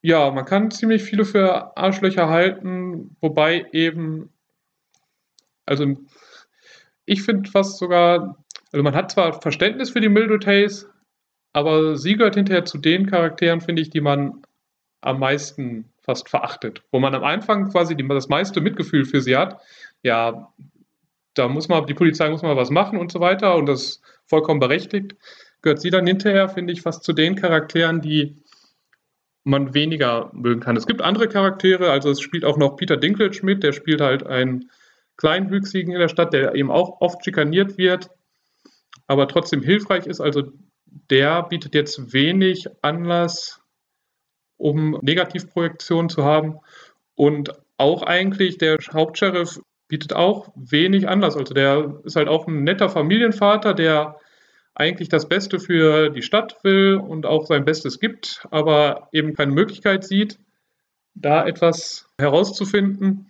Ja, 0.03 0.31
man 0.31 0.46
kann 0.46 0.70
ziemlich 0.70 1.03
viele 1.03 1.24
für 1.24 1.76
Arschlöcher 1.76 2.29
halten, 2.29 3.16
wobei 3.20 3.66
eben, 3.72 4.31
also 5.66 5.94
ich 7.05 7.22
finde 7.22 7.50
fast 7.50 7.79
sogar, 7.79 8.42
also 8.72 8.83
man 8.83 8.94
hat 8.94 9.11
zwar 9.11 9.40
Verständnis 9.40 9.90
für 9.90 10.00
die 10.00 10.09
Mildred 10.09 10.46
Hayes, 10.46 10.88
aber 11.53 11.96
sie 11.96 12.16
gehört 12.16 12.37
hinterher 12.37 12.64
zu 12.64 12.79
den 12.79 13.07
Charakteren, 13.07 13.61
finde 13.61 13.83
ich, 13.83 13.90
die 13.90 14.00
man 14.00 14.42
am 15.03 15.18
meisten 15.18 15.92
fast 16.03 16.29
verachtet. 16.29 16.83
Wo 16.90 17.00
man 17.00 17.14
am 17.14 17.24
Anfang 17.24 17.70
quasi 17.70 17.96
die, 17.96 18.07
das 18.07 18.29
meiste 18.29 18.61
Mitgefühl 18.61 19.05
für 19.05 19.20
sie 19.20 19.37
hat. 19.37 19.61
Ja, 20.03 20.53
da 21.35 21.49
muss 21.49 21.69
man, 21.69 21.87
die 21.87 21.95
Polizei 21.95 22.29
muss 22.29 22.43
mal 22.43 22.57
was 22.57 22.71
machen 22.71 22.99
und 22.99 23.12
so 23.12 23.21
weiter 23.21 23.57
und 23.57 23.66
das 23.66 23.83
ist 23.83 24.03
vollkommen 24.27 24.61
berechtigt. 24.61 25.16
Gehört 25.62 25.81
sie 25.81 25.90
dann 25.90 26.07
hinterher, 26.07 26.49
finde 26.49 26.73
ich, 26.73 26.83
fast 26.83 27.05
zu 27.05 27.12
den 27.12 27.37
Charakteren, 27.37 28.01
die 28.01 28.37
man 29.45 29.75
weniger 29.75 30.31
mögen 30.33 30.61
kann. 30.61 30.77
Es 30.77 30.87
gibt 30.87 31.03
andere 31.03 31.29
Charaktere, 31.29 31.90
also 31.90 32.11
es 32.11 32.21
spielt 32.21 32.45
auch 32.45 32.57
noch 32.57 32.77
Peter 32.77 32.97
Dinklage 32.97 33.40
mit, 33.45 33.62
der 33.62 33.73
spielt 33.73 34.01
halt 34.01 34.27
einen 34.27 34.71
Kleinwüchsigen 35.16 35.93
in 35.93 36.01
der 36.01 36.09
Stadt, 36.09 36.33
der 36.33 36.55
eben 36.55 36.71
auch 36.71 37.01
oft 37.01 37.25
schikaniert 37.25 37.79
wird, 37.79 38.11
aber 39.07 39.29
trotzdem 39.29 39.62
hilfreich 39.62 40.07
ist. 40.07 40.21
Also 40.21 40.53
der 41.11 41.43
bietet 41.45 41.75
jetzt 41.75 42.12
wenig 42.12 42.66
Anlass, 42.83 43.61
um 44.57 44.99
Negativprojektionen 45.03 46.09
zu 46.09 46.25
haben. 46.25 46.59
Und 47.14 47.53
auch 47.77 48.03
eigentlich 48.03 48.59
der 48.59 48.79
Hauptsheriff 48.93 49.61
bietet 49.90 50.14
auch 50.14 50.53
wenig 50.55 51.09
Anlass. 51.09 51.37
Also 51.37 51.53
der 51.53 52.00
ist 52.05 52.16
halt 52.16 52.29
auch 52.29 52.46
ein 52.46 52.64
netter 52.64 52.88
Familienvater, 52.88 53.74
der 53.74 54.16
eigentlich 54.74 55.09
das 55.09 55.29
Beste 55.29 55.59
für 55.59 56.11
die 56.11 56.22
Stadt 56.22 56.57
will 56.62 56.94
und 56.94 57.26
auch 57.26 57.44
sein 57.44 57.64
Bestes 57.64 57.98
gibt, 57.98 58.46
aber 58.50 59.09
eben 59.12 59.35
keine 59.35 59.53
Möglichkeit 59.53 60.05
sieht, 60.05 60.38
da 61.14 61.44
etwas 61.44 62.09
herauszufinden 62.18 63.26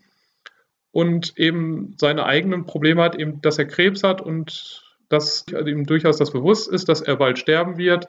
und 0.92 1.36
eben 1.38 1.94
seine 1.98 2.26
eigenen 2.26 2.66
Probleme 2.66 3.02
hat, 3.02 3.16
eben, 3.16 3.40
dass 3.40 3.58
er 3.58 3.64
Krebs 3.64 4.02
hat 4.02 4.20
und 4.20 4.84
dass 5.08 5.46
ihm 5.48 5.86
durchaus 5.86 6.18
das 6.18 6.30
bewusst 6.30 6.70
ist, 6.70 6.88
dass 6.88 7.00
er 7.00 7.16
bald 7.16 7.38
sterben 7.38 7.78
wird 7.78 8.08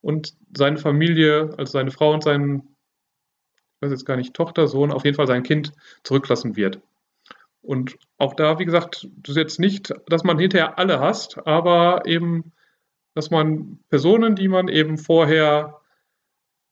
und 0.00 0.34
seine 0.56 0.78
Familie, 0.78 1.52
also 1.58 1.72
seine 1.72 1.90
Frau 1.90 2.14
und 2.14 2.22
sein, 2.22 2.62
ich 3.74 3.82
weiß 3.82 3.90
jetzt 3.90 4.06
gar 4.06 4.16
nicht, 4.16 4.32
Tochter, 4.32 4.68
Sohn, 4.68 4.92
auf 4.92 5.04
jeden 5.04 5.16
Fall 5.16 5.26
sein 5.26 5.42
Kind 5.42 5.72
zurücklassen 6.04 6.54
wird. 6.56 6.80
Und 7.62 7.98
auch 8.18 8.34
da, 8.34 8.58
wie 8.58 8.64
gesagt, 8.64 9.08
das 9.16 9.30
ist 9.30 9.36
jetzt 9.36 9.60
nicht, 9.60 9.92
dass 10.08 10.24
man 10.24 10.38
hinterher 10.38 10.78
alle 10.78 11.00
hasst, 11.00 11.38
aber 11.46 12.06
eben 12.06 12.52
dass 13.14 13.30
man 13.30 13.78
Personen, 13.88 14.36
die 14.36 14.48
man 14.48 14.68
eben 14.68 14.98
vorher 14.98 15.80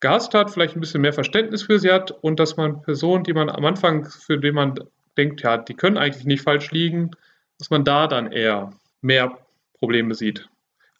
gehasst 0.00 0.34
hat, 0.34 0.50
vielleicht 0.50 0.76
ein 0.76 0.80
bisschen 0.80 1.00
mehr 1.00 1.12
Verständnis 1.12 1.62
für 1.62 1.78
sie 1.78 1.90
hat 1.90 2.10
und 2.10 2.38
dass 2.38 2.56
man 2.56 2.82
Personen, 2.82 3.24
die 3.24 3.32
man 3.32 3.50
am 3.50 3.64
Anfang, 3.64 4.08
für 4.08 4.38
die 4.38 4.52
man 4.52 4.74
denkt, 5.16 5.42
ja, 5.42 5.58
die 5.58 5.74
können 5.74 5.98
eigentlich 5.98 6.24
nicht 6.24 6.42
falsch 6.42 6.70
liegen, 6.70 7.10
dass 7.58 7.70
man 7.70 7.84
da 7.84 8.06
dann 8.06 8.30
eher 8.30 8.72
mehr 9.00 9.38
Probleme 9.78 10.14
sieht. 10.14 10.48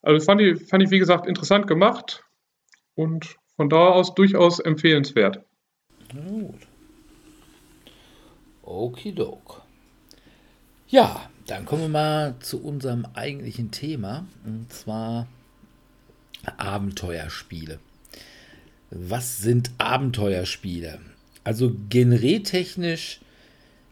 Also 0.02 0.24
fand 0.24 0.40
ich, 0.40 0.64
fand 0.66 0.82
ich 0.82 0.90
wie 0.90 0.98
gesagt, 0.98 1.26
interessant 1.26 1.66
gemacht 1.66 2.24
und 2.94 3.36
von 3.56 3.68
da 3.68 3.88
aus 3.88 4.14
durchaus 4.14 4.58
empfehlenswert. 4.58 5.40
Gut. 6.12 6.66
Okidok. 8.62 9.62
Ja, 10.88 11.28
dann 11.46 11.66
kommen 11.66 11.82
wir 11.82 11.88
mal 11.88 12.34
zu 12.40 12.62
unserem 12.62 13.06
eigentlichen 13.14 13.70
Thema, 13.70 14.26
und 14.44 14.72
zwar 14.72 15.26
Abenteuerspiele. 16.56 17.78
Was 18.90 19.38
sind 19.38 19.70
Abenteuerspiele? 19.78 20.98
Also 21.44 21.74
generetechnisch 21.88 23.20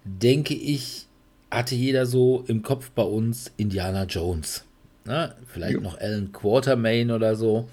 denke 0.05 0.55
ich, 0.55 1.07
hatte 1.51 1.75
jeder 1.75 2.07
so 2.07 2.45
im 2.49 2.63
Kopf 2.63 2.91
bei 2.91 3.03
uns 3.03 3.51
Indiana 3.57 4.05
Jones. 4.05 4.65
Ne? 5.05 5.35
Vielleicht 5.47 5.77
ja. 5.77 5.81
noch 5.81 5.99
Alan 5.99 6.33
Quartermain 6.33 7.11
oder 7.11 7.37
so. 7.37 7.69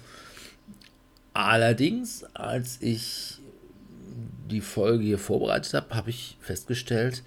Allerdings, 1.34 2.24
als 2.34 2.80
ich 2.80 3.38
die 4.50 4.60
Folge 4.60 5.04
hier 5.04 5.18
vorbereitet 5.18 5.74
habe, 5.74 5.94
habe 5.94 6.10
ich 6.10 6.36
festgestellt, 6.40 7.22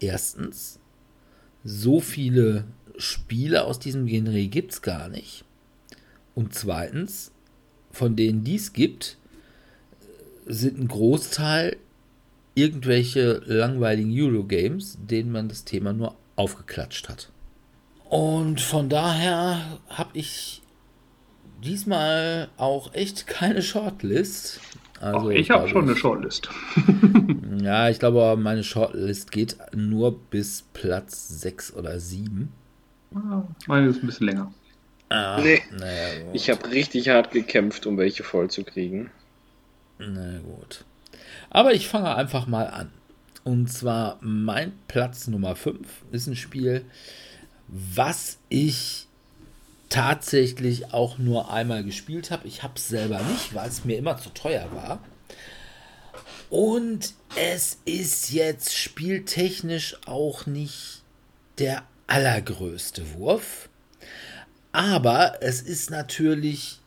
erstens, 0.00 0.79
so 1.64 2.00
viele 2.00 2.64
Spiele 2.96 3.64
aus 3.64 3.78
diesem 3.78 4.06
Genre 4.06 4.46
gibt 4.46 4.72
es 4.72 4.82
gar 4.82 5.08
nicht. 5.08 5.44
Und 6.34 6.54
zweitens, 6.54 7.32
von 7.90 8.16
denen 8.16 8.44
dies 8.44 8.72
gibt, 8.72 9.16
sind 10.46 10.78
ein 10.78 10.88
Großteil 10.88 11.76
irgendwelche 12.54 13.42
langweiligen 13.46 14.12
Eurogames, 14.12 14.98
denen 15.00 15.32
man 15.32 15.48
das 15.48 15.64
Thema 15.64 15.92
nur 15.92 16.16
aufgeklatscht 16.36 17.08
hat. 17.08 17.30
Und 18.08 18.60
von 18.60 18.88
daher 18.88 19.78
habe 19.88 20.10
ich 20.14 20.62
diesmal 21.62 22.48
auch 22.56 22.94
echt 22.94 23.26
keine 23.26 23.62
Shortlist. 23.62 24.60
Also, 25.00 25.30
ich 25.30 25.50
habe 25.50 25.68
schon 25.68 25.84
eine 25.84 25.96
Shortlist. 25.96 26.48
ja, 27.62 27.88
ich 27.88 27.98
glaube, 27.98 28.40
meine 28.40 28.64
Shortlist 28.64 29.30
geht 29.30 29.56
nur 29.74 30.18
bis 30.18 30.64
Platz 30.72 31.28
6 31.28 31.74
oder 31.74 31.98
7. 31.98 32.52
Ah, 33.14 33.42
meine 33.66 33.88
ist 33.88 34.02
ein 34.02 34.06
bisschen 34.06 34.26
länger. 34.28 34.52
Ah, 35.08 35.40
nee. 35.42 35.60
Naja, 35.76 36.24
ich 36.32 36.50
habe 36.50 36.70
richtig 36.70 37.08
hart 37.08 37.32
gekämpft, 37.32 37.86
um 37.86 37.98
welche 37.98 38.22
voll 38.22 38.48
zu 38.48 38.62
kriegen. 38.62 39.10
Na 39.98 40.38
gut. 40.38 40.84
Aber 41.50 41.72
ich 41.74 41.88
fange 41.88 42.14
einfach 42.14 42.46
mal 42.46 42.66
an. 42.68 42.90
Und 43.42 43.68
zwar 43.72 44.18
mein 44.20 44.72
Platz 44.86 45.26
Nummer 45.26 45.56
5 45.56 45.86
ist 46.12 46.26
ein 46.26 46.36
Spiel, 46.36 46.84
was 47.66 48.38
ich 48.48 49.06
tatsächlich 49.88 50.92
auch 50.92 51.18
nur 51.18 51.52
einmal 51.52 51.82
gespielt 51.82 52.30
habe. 52.30 52.46
Ich 52.46 52.62
habe 52.62 52.74
es 52.76 52.88
selber 52.88 53.20
nicht, 53.22 53.54
weil 53.54 53.68
es 53.68 53.84
mir 53.84 53.98
immer 53.98 54.16
zu 54.18 54.30
teuer 54.30 54.68
war. 54.72 55.00
Und 56.50 57.14
es 57.36 57.78
ist 57.84 58.30
jetzt 58.30 58.76
spieltechnisch 58.76 59.96
auch 60.06 60.46
nicht 60.46 61.02
der 61.58 61.84
allergrößte 62.06 63.14
Wurf. 63.14 63.68
Aber 64.72 65.38
es 65.40 65.62
ist 65.62 65.90
natürlich 65.90 66.80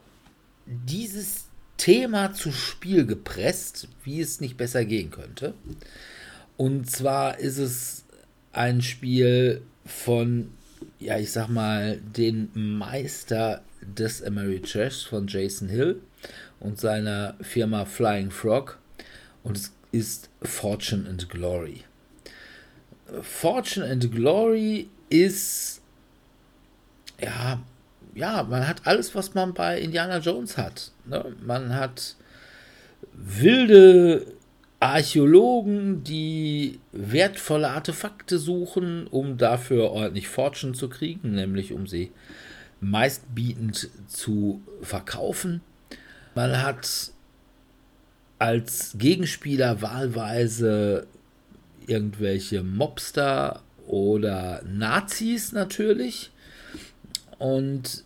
dieses 0.65 1.45
Thema 1.77 2.33
zu 2.33 2.51
Spiel 2.51 3.05
gepresst, 3.05 3.87
wie 4.03 4.21
es 4.21 4.41
nicht 4.41 4.57
besser 4.57 4.85
gehen 4.85 5.11
könnte. 5.11 5.53
Und 6.55 6.89
zwar 6.89 7.39
ist 7.39 7.57
es 7.57 8.03
ein 8.51 8.81
Spiel 8.81 9.61
von 9.85 10.51
ja, 10.99 11.17
ich 11.17 11.31
sag 11.31 11.49
mal, 11.49 11.97
den 11.97 12.49
Meister 12.53 13.63
des 13.81 14.23
Ameritrash 14.23 15.05
von 15.05 15.27
Jason 15.27 15.67
Hill 15.67 16.01
und 16.59 16.79
seiner 16.79 17.35
Firma 17.41 17.85
Flying 17.85 18.31
Frog 18.31 18.79
und 19.43 19.57
es 19.57 19.73
ist 19.91 20.29
Fortune 20.41 21.07
and 21.07 21.29
Glory. 21.29 21.83
Fortune 23.21 23.85
and 23.85 24.11
Glory 24.11 24.89
ist 25.09 25.81
ja, 27.21 27.61
ja, 28.15 28.43
man 28.43 28.67
hat 28.67 28.85
alles, 28.85 29.15
was 29.15 29.33
man 29.33 29.53
bei 29.53 29.79
Indiana 29.79 30.17
Jones 30.17 30.57
hat. 30.57 30.91
Ne? 31.05 31.35
Man 31.41 31.75
hat 31.75 32.15
wilde 33.13 34.25
Archäologen, 34.79 36.03
die 36.03 36.79
wertvolle 36.91 37.69
Artefakte 37.69 38.37
suchen, 38.37 39.07
um 39.07 39.37
dafür 39.37 39.91
ordentlich 39.91 40.27
Fortune 40.27 40.73
zu 40.73 40.89
kriegen, 40.89 41.31
nämlich 41.35 41.71
um 41.71 41.87
sie 41.87 42.11
meistbietend 42.81 43.89
zu 44.07 44.61
verkaufen. 44.81 45.61
Man 46.35 46.61
hat 46.61 47.12
als 48.43 48.95
Gegenspieler 48.97 49.81
wahlweise 49.81 51.07
irgendwelche 51.87 52.61
Mobster 52.61 53.61
oder 53.87 54.61
Nazis 54.65 55.53
natürlich. 55.53 56.29
Und 57.39 58.03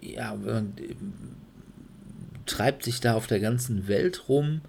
ja, 0.00 0.36
treibt 2.46 2.84
sich 2.84 3.00
da 3.00 3.14
auf 3.14 3.26
der 3.26 3.40
ganzen 3.40 3.88
Welt 3.88 4.28
rum 4.28 4.60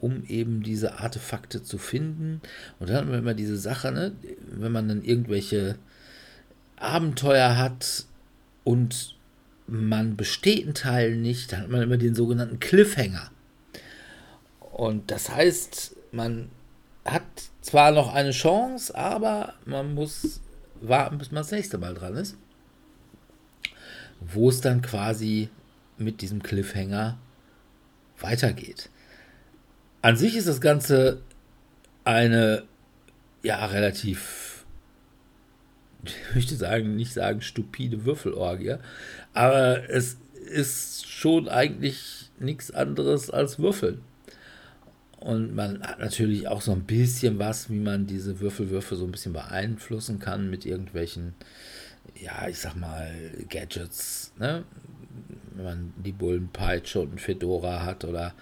um 0.00 0.22
eben 0.28 0.62
diese 0.62 1.00
Artefakte 1.00 1.64
zu 1.64 1.76
finden. 1.76 2.40
Und 2.78 2.88
dann 2.88 2.98
haben 2.98 3.10
wir 3.10 3.18
immer 3.18 3.34
diese 3.34 3.56
Sache, 3.56 3.90
ne? 3.90 4.12
wenn 4.52 4.70
man 4.70 4.86
dann 4.86 5.02
irgendwelche 5.02 5.74
Abenteuer 6.76 7.56
hat 7.56 8.04
und 8.62 9.16
man 9.66 10.16
besteht 10.16 10.66
einen 10.66 10.74
Teil 10.74 11.16
nicht, 11.16 11.50
dann 11.50 11.62
hat 11.62 11.68
man 11.68 11.82
immer 11.82 11.96
den 11.96 12.14
sogenannten 12.14 12.60
Cliffhanger. 12.60 13.32
Und 14.78 15.10
das 15.10 15.28
heißt, 15.28 15.96
man 16.12 16.52
hat 17.04 17.24
zwar 17.62 17.90
noch 17.90 18.14
eine 18.14 18.30
Chance, 18.30 18.94
aber 18.94 19.54
man 19.64 19.92
muss 19.92 20.40
warten, 20.80 21.18
bis 21.18 21.32
man 21.32 21.42
das 21.42 21.50
nächste 21.50 21.78
Mal 21.78 21.94
dran 21.94 22.14
ist. 22.14 22.36
Wo 24.20 24.48
es 24.48 24.60
dann 24.60 24.80
quasi 24.80 25.48
mit 25.96 26.20
diesem 26.20 26.44
Cliffhanger 26.44 27.18
weitergeht. 28.20 28.88
An 30.00 30.16
sich 30.16 30.36
ist 30.36 30.46
das 30.46 30.60
Ganze 30.60 31.22
eine, 32.04 32.62
ja, 33.42 33.66
relativ, 33.66 34.64
ich 36.04 36.34
möchte 36.36 36.54
sagen, 36.54 36.94
nicht 36.94 37.12
sagen 37.12 37.40
stupide 37.40 38.04
Würfelorgie, 38.04 38.76
aber 39.34 39.90
es 39.90 40.18
ist 40.52 41.08
schon 41.08 41.48
eigentlich 41.48 42.30
nichts 42.38 42.70
anderes 42.70 43.28
als 43.28 43.58
Würfeln. 43.58 44.02
Und 45.20 45.54
man 45.54 45.82
hat 45.82 45.98
natürlich 45.98 46.46
auch 46.46 46.60
so 46.60 46.72
ein 46.72 46.84
bisschen 46.84 47.38
was, 47.38 47.70
wie 47.70 47.80
man 47.80 48.06
diese 48.06 48.38
Würfelwürfe 48.38 48.94
so 48.94 49.04
ein 49.04 49.10
bisschen 49.10 49.32
beeinflussen 49.32 50.20
kann 50.20 50.48
mit 50.48 50.64
irgendwelchen, 50.64 51.34
ja, 52.14 52.46
ich 52.48 52.58
sag 52.58 52.76
mal, 52.76 53.12
Gadgets, 53.48 54.32
ne? 54.38 54.64
Wenn 55.54 55.64
man 55.64 55.92
die 55.96 56.12
Bullenpeitsche 56.12 57.00
und 57.00 57.14
ein 57.14 57.18
Fedora 57.18 57.82
hat 57.82 58.04
oder 58.04 58.32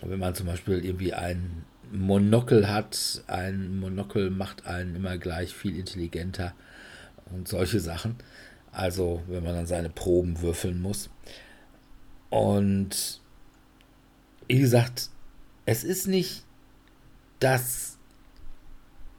wenn 0.00 0.18
man 0.18 0.34
zum 0.34 0.46
Beispiel 0.46 0.82
irgendwie 0.82 1.12
ein 1.12 1.64
Monokel 1.92 2.68
hat, 2.68 3.22
ein 3.26 3.78
Monokel 3.78 4.30
macht 4.30 4.66
einen 4.66 4.96
immer 4.96 5.18
gleich 5.18 5.52
viel 5.52 5.78
intelligenter 5.78 6.54
und 7.30 7.48
solche 7.48 7.80
Sachen. 7.80 8.16
Also, 8.72 9.22
wenn 9.28 9.44
man 9.44 9.54
dann 9.54 9.66
seine 9.66 9.90
Proben 9.90 10.40
würfeln 10.40 10.80
muss. 10.80 11.10
Und 12.30 13.20
wie 14.46 14.58
gesagt, 14.58 15.10
es 15.68 15.84
ist 15.84 16.06
nicht 16.06 16.44
das 17.40 17.98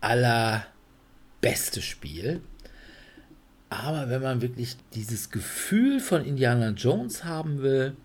allerbeste 0.02 1.80
Spiel. 1.80 2.41
Aber 3.70 4.10
wenn 4.10 4.24
man 4.24 4.41
wirklich 4.41 4.76
dieses 4.95 5.30
Gefühl 5.30 6.00
von 6.00 6.26
Indiana 6.26 6.70
Jones 6.70 7.24
haben 7.24 7.62
will, 7.62 7.95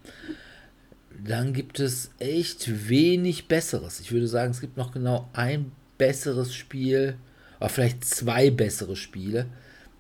dann 1.25 1.55
gibt 1.55 1.81
es 1.81 2.11
echt 2.19 2.91
wenig 2.91 3.49
Besseres. 3.49 3.99
Ich 4.01 4.13
würde 4.13 4.29
sagen, 4.29 4.51
es 4.51 4.61
gibt 4.61 4.77
noch 4.77 4.93
genau 4.93 5.31
ein 5.33 5.73
besseres 5.97 6.55
Spiel, 6.55 7.17
oder 7.61 7.71
vielleicht 7.71 8.05
zwei 8.05 8.51
bessere 8.51 8.95
Spiele, 8.95 9.47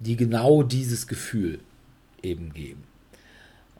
die 0.00 0.16
genau 0.16 0.62
dieses 0.62 1.06
Gefühl 1.06 1.60
eben 2.22 2.52
geben. 2.52 2.84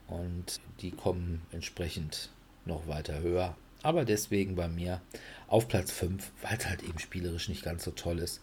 Und 0.07 0.59
die 0.81 0.89
kommen 0.89 1.43
entsprechend 1.51 2.31
noch 2.65 2.87
weiter 2.87 3.19
höher. 3.19 3.55
Aber 3.85 4.03
deswegen 4.03 4.55
bei 4.55 4.67
mir 4.67 4.99
auf 5.47 5.67
Platz 5.67 5.91
5, 5.91 6.31
weil 6.41 6.57
es 6.57 6.67
halt 6.67 6.81
eben 6.81 6.97
spielerisch 6.97 7.49
nicht 7.49 7.63
ganz 7.63 7.83
so 7.83 7.91
toll 7.91 8.17
ist. 8.17 8.41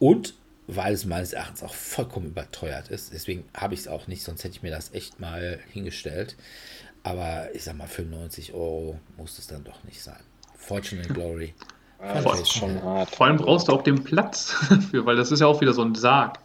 Und 0.00 0.34
weil 0.66 0.92
es 0.92 1.04
meines 1.04 1.32
Erachtens 1.32 1.62
auch 1.62 1.72
vollkommen 1.72 2.26
überteuert 2.26 2.88
ist. 2.88 3.12
Deswegen 3.12 3.44
habe 3.54 3.74
ich 3.74 3.80
es 3.80 3.88
auch 3.88 4.08
nicht, 4.08 4.24
sonst 4.24 4.42
hätte 4.42 4.56
ich 4.56 4.62
mir 4.64 4.72
das 4.72 4.92
echt 4.92 5.20
mal 5.20 5.60
hingestellt. 5.70 6.34
Aber 7.04 7.54
ich 7.54 7.62
sag 7.62 7.76
mal, 7.76 7.86
95 7.86 8.54
Euro 8.54 8.98
muss 9.16 9.38
es 9.38 9.46
dann 9.46 9.62
doch 9.62 9.84
nicht 9.84 10.02
sein. 10.02 10.20
Fortune 10.56 11.02
and 11.02 11.14
Glory. 11.14 11.54
Ja, 12.04 12.44
schon 12.44 12.82
hart. 12.82 13.14
Vor 13.14 13.26
allem 13.26 13.36
brauchst 13.36 13.68
du 13.68 13.72
auch 13.72 13.84
den 13.84 14.02
Platz 14.02 14.56
dafür, 14.68 15.06
weil 15.06 15.14
das 15.14 15.30
ist 15.30 15.38
ja 15.38 15.46
auch 15.46 15.60
wieder 15.60 15.72
so 15.72 15.82
ein 15.82 15.94
Sarg. 15.94 16.40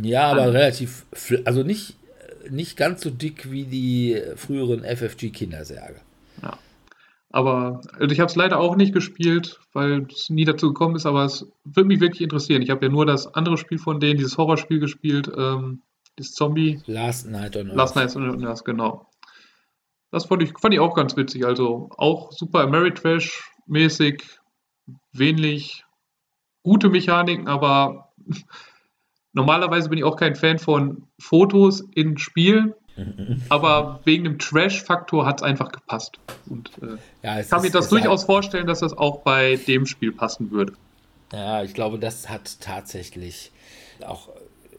Ja, 0.00 0.30
aber 0.30 0.44
um, 0.44 0.50
relativ, 0.50 1.04
also 1.44 1.64
nicht, 1.64 1.96
nicht 2.48 2.76
ganz 2.76 3.02
so 3.02 3.10
dick 3.10 3.50
wie 3.50 3.64
die 3.64 4.22
früheren 4.36 4.84
FFG-Kindersärge. 4.84 6.00
Aber 7.34 7.80
also 7.98 8.12
ich 8.12 8.20
habe 8.20 8.30
es 8.30 8.36
leider 8.36 8.60
auch 8.60 8.76
nicht 8.76 8.94
gespielt, 8.94 9.58
weil 9.72 10.06
es 10.08 10.30
nie 10.30 10.44
dazu 10.44 10.68
gekommen 10.68 10.94
ist, 10.94 11.04
aber 11.04 11.24
es 11.24 11.50
würde 11.64 11.88
mich 11.88 11.98
wirklich 11.98 12.20
interessieren. 12.20 12.62
Ich 12.62 12.70
habe 12.70 12.86
ja 12.86 12.92
nur 12.92 13.06
das 13.06 13.26
andere 13.34 13.58
Spiel 13.58 13.78
von 13.78 13.98
denen, 13.98 14.18
dieses 14.18 14.38
Horrorspiel 14.38 14.78
gespielt, 14.78 15.28
ähm, 15.36 15.82
das 16.14 16.30
Zombie. 16.30 16.80
Last 16.86 17.28
Night 17.28 17.56
on 17.56 17.70
Earth. 17.70 17.76
Last 17.76 17.96
Night 17.96 18.14
on 18.14 18.46
Earth, 18.46 18.64
genau. 18.64 19.10
Das 20.12 20.26
fand 20.26 20.44
ich, 20.44 20.52
fand 20.60 20.74
ich 20.74 20.78
auch 20.78 20.94
ganz 20.94 21.16
witzig. 21.16 21.44
Also 21.44 21.90
auch 21.96 22.30
super 22.30 22.60
Ameritrash-mäßig, 22.60 24.22
wenig 25.10 25.84
gute 26.62 26.88
Mechaniken, 26.88 27.48
aber 27.48 28.12
normalerweise 29.32 29.88
bin 29.88 29.98
ich 29.98 30.04
auch 30.04 30.16
kein 30.16 30.36
Fan 30.36 30.60
von 30.60 31.08
Fotos 31.18 31.80
in 31.96 32.16
Spielen. 32.16 32.74
Aber 33.48 34.00
wegen 34.04 34.24
dem 34.24 34.38
Trash-Faktor 34.38 35.26
hat 35.26 35.40
es 35.40 35.42
einfach 35.42 35.72
gepasst. 35.72 36.18
Und 36.46 36.70
äh, 36.82 36.96
ja, 37.22 37.42
kann 37.42 37.62
mir 37.62 37.70
das 37.70 37.88
durchaus 37.88 38.20
halt 38.20 38.26
vorstellen, 38.26 38.66
dass 38.66 38.80
das 38.80 38.96
auch 38.96 39.20
bei 39.22 39.56
dem 39.66 39.86
Spiel 39.86 40.12
passen 40.12 40.50
würde. 40.50 40.74
Ja, 41.32 41.62
ich 41.62 41.74
glaube, 41.74 41.98
das 41.98 42.28
hat 42.28 42.60
tatsächlich 42.60 43.50
auch 44.06 44.28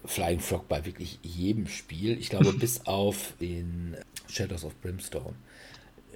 Flying 0.05 0.39
Frog 0.39 0.67
bei 0.67 0.85
wirklich 0.85 1.19
jedem 1.21 1.67
Spiel. 1.67 2.17
Ich 2.17 2.29
glaube, 2.29 2.53
bis 2.59 2.85
auf 2.85 3.33
den 3.39 3.97
Shadows 4.29 4.63
of 4.63 4.79
Brimstone 4.81 5.35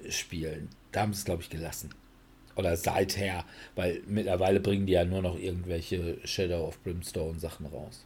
spielen. 0.08 0.68
Da 0.92 1.02
haben 1.02 1.12
sie 1.12 1.18
es, 1.18 1.24
glaube 1.24 1.42
ich, 1.42 1.50
gelassen. 1.50 1.90
Oder 2.56 2.76
seither, 2.76 3.44
weil 3.74 4.02
mittlerweile 4.06 4.60
bringen 4.60 4.86
die 4.86 4.92
ja 4.92 5.04
nur 5.04 5.22
noch 5.22 5.38
irgendwelche 5.38 6.18
Shadow 6.24 6.66
of 6.66 6.82
Brimstone 6.82 7.38
Sachen 7.38 7.66
raus. 7.66 8.04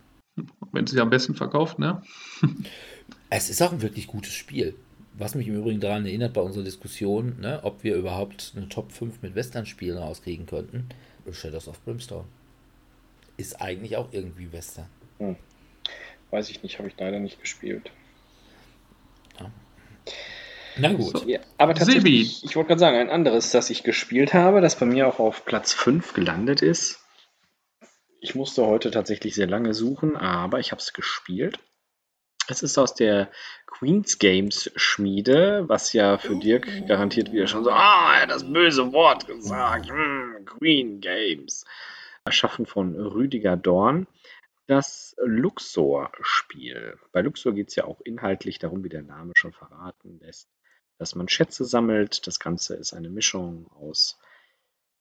Wenn 0.72 0.86
sie 0.86 1.00
am 1.00 1.10
besten 1.10 1.34
verkauft, 1.34 1.78
ne? 1.78 2.02
es 3.36 3.50
ist 3.50 3.62
auch 3.62 3.72
ein 3.72 3.82
wirklich 3.82 4.06
gutes 4.06 4.32
Spiel. 4.32 4.76
Was 5.14 5.34
mich 5.34 5.46
im 5.46 5.56
Übrigen 5.56 5.80
daran 5.80 6.06
erinnert 6.06 6.32
bei 6.32 6.40
unserer 6.40 6.64
Diskussion, 6.64 7.40
ne, 7.40 7.60
ob 7.62 7.84
wir 7.84 7.94
überhaupt 7.96 8.52
eine 8.56 8.68
Top 8.68 8.92
5 8.92 9.22
mit 9.22 9.34
Western-Spielen 9.34 9.98
rauskriegen 9.98 10.46
könnten. 10.46 10.88
Shadows 11.30 11.68
of 11.68 11.80
Brimstone. 11.84 12.26
Ist 13.36 13.60
eigentlich 13.60 13.96
auch 13.96 14.08
irgendwie 14.12 14.52
Western. 14.52 14.86
Hm. 15.18 15.36
Weiß 16.30 16.50
ich 16.50 16.62
nicht, 16.62 16.78
habe 16.78 16.88
ich 16.88 16.94
leider 16.98 17.18
nicht 17.18 17.40
gespielt. 17.40 17.90
Ja. 19.40 19.50
Na 20.76 20.92
gut. 20.92 21.18
So, 21.18 21.28
ja, 21.28 21.40
aber 21.58 21.74
tatsächlich, 21.74 22.34
Sebi. 22.34 22.46
ich 22.46 22.56
wollte 22.56 22.68
gerade 22.68 22.80
sagen, 22.80 22.96
ein 22.96 23.10
anderes, 23.10 23.50
das 23.50 23.70
ich 23.70 23.84
gespielt 23.84 24.34
habe, 24.34 24.60
das 24.60 24.78
bei 24.78 24.86
mir 24.86 25.06
auch 25.06 25.18
auf 25.18 25.44
Platz 25.44 25.72
5 25.72 26.12
gelandet 26.12 26.62
ist. 26.62 27.00
Ich 28.20 28.34
musste 28.34 28.66
heute 28.66 28.90
tatsächlich 28.90 29.34
sehr 29.34 29.46
lange 29.46 29.74
suchen, 29.74 30.16
aber 30.16 30.58
ich 30.58 30.72
habe 30.72 30.80
es 30.80 30.92
gespielt. 30.92 31.58
Es 32.48 32.62
ist 32.62 32.76
aus 32.78 32.94
der 32.94 33.30
Queen's 33.66 34.18
Games 34.18 34.70
Schmiede, 34.76 35.64
was 35.68 35.92
ja 35.92 36.18
für 36.18 36.36
Dirk 36.36 36.86
garantiert 36.86 37.32
wieder 37.32 37.46
schon 37.46 37.64
so, 37.64 37.70
ah, 37.70 38.14
er 38.14 38.22
hat 38.22 38.30
das 38.30 38.44
böse 38.44 38.92
Wort 38.92 39.26
gesagt, 39.26 39.88
hm, 39.88 40.44
Queen 40.44 41.00
Games. 41.00 41.64
Erschaffen 42.26 42.66
von 42.66 42.94
Rüdiger 42.94 43.56
Dorn. 43.56 44.06
Das 44.66 45.14
Luxor-Spiel. 45.22 46.98
Bei 47.12 47.20
Luxor 47.20 47.52
geht 47.52 47.68
es 47.68 47.76
ja 47.76 47.84
auch 47.84 48.00
inhaltlich 48.00 48.58
darum, 48.58 48.82
wie 48.82 48.88
der 48.88 49.02
Name 49.02 49.32
schon 49.36 49.52
verraten 49.52 50.18
lässt, 50.20 50.48
dass 50.98 51.14
man 51.14 51.28
Schätze 51.28 51.64
sammelt. 51.64 52.26
Das 52.26 52.40
Ganze 52.40 52.74
ist 52.74 52.94
eine 52.94 53.10
Mischung 53.10 53.70
aus 53.78 54.18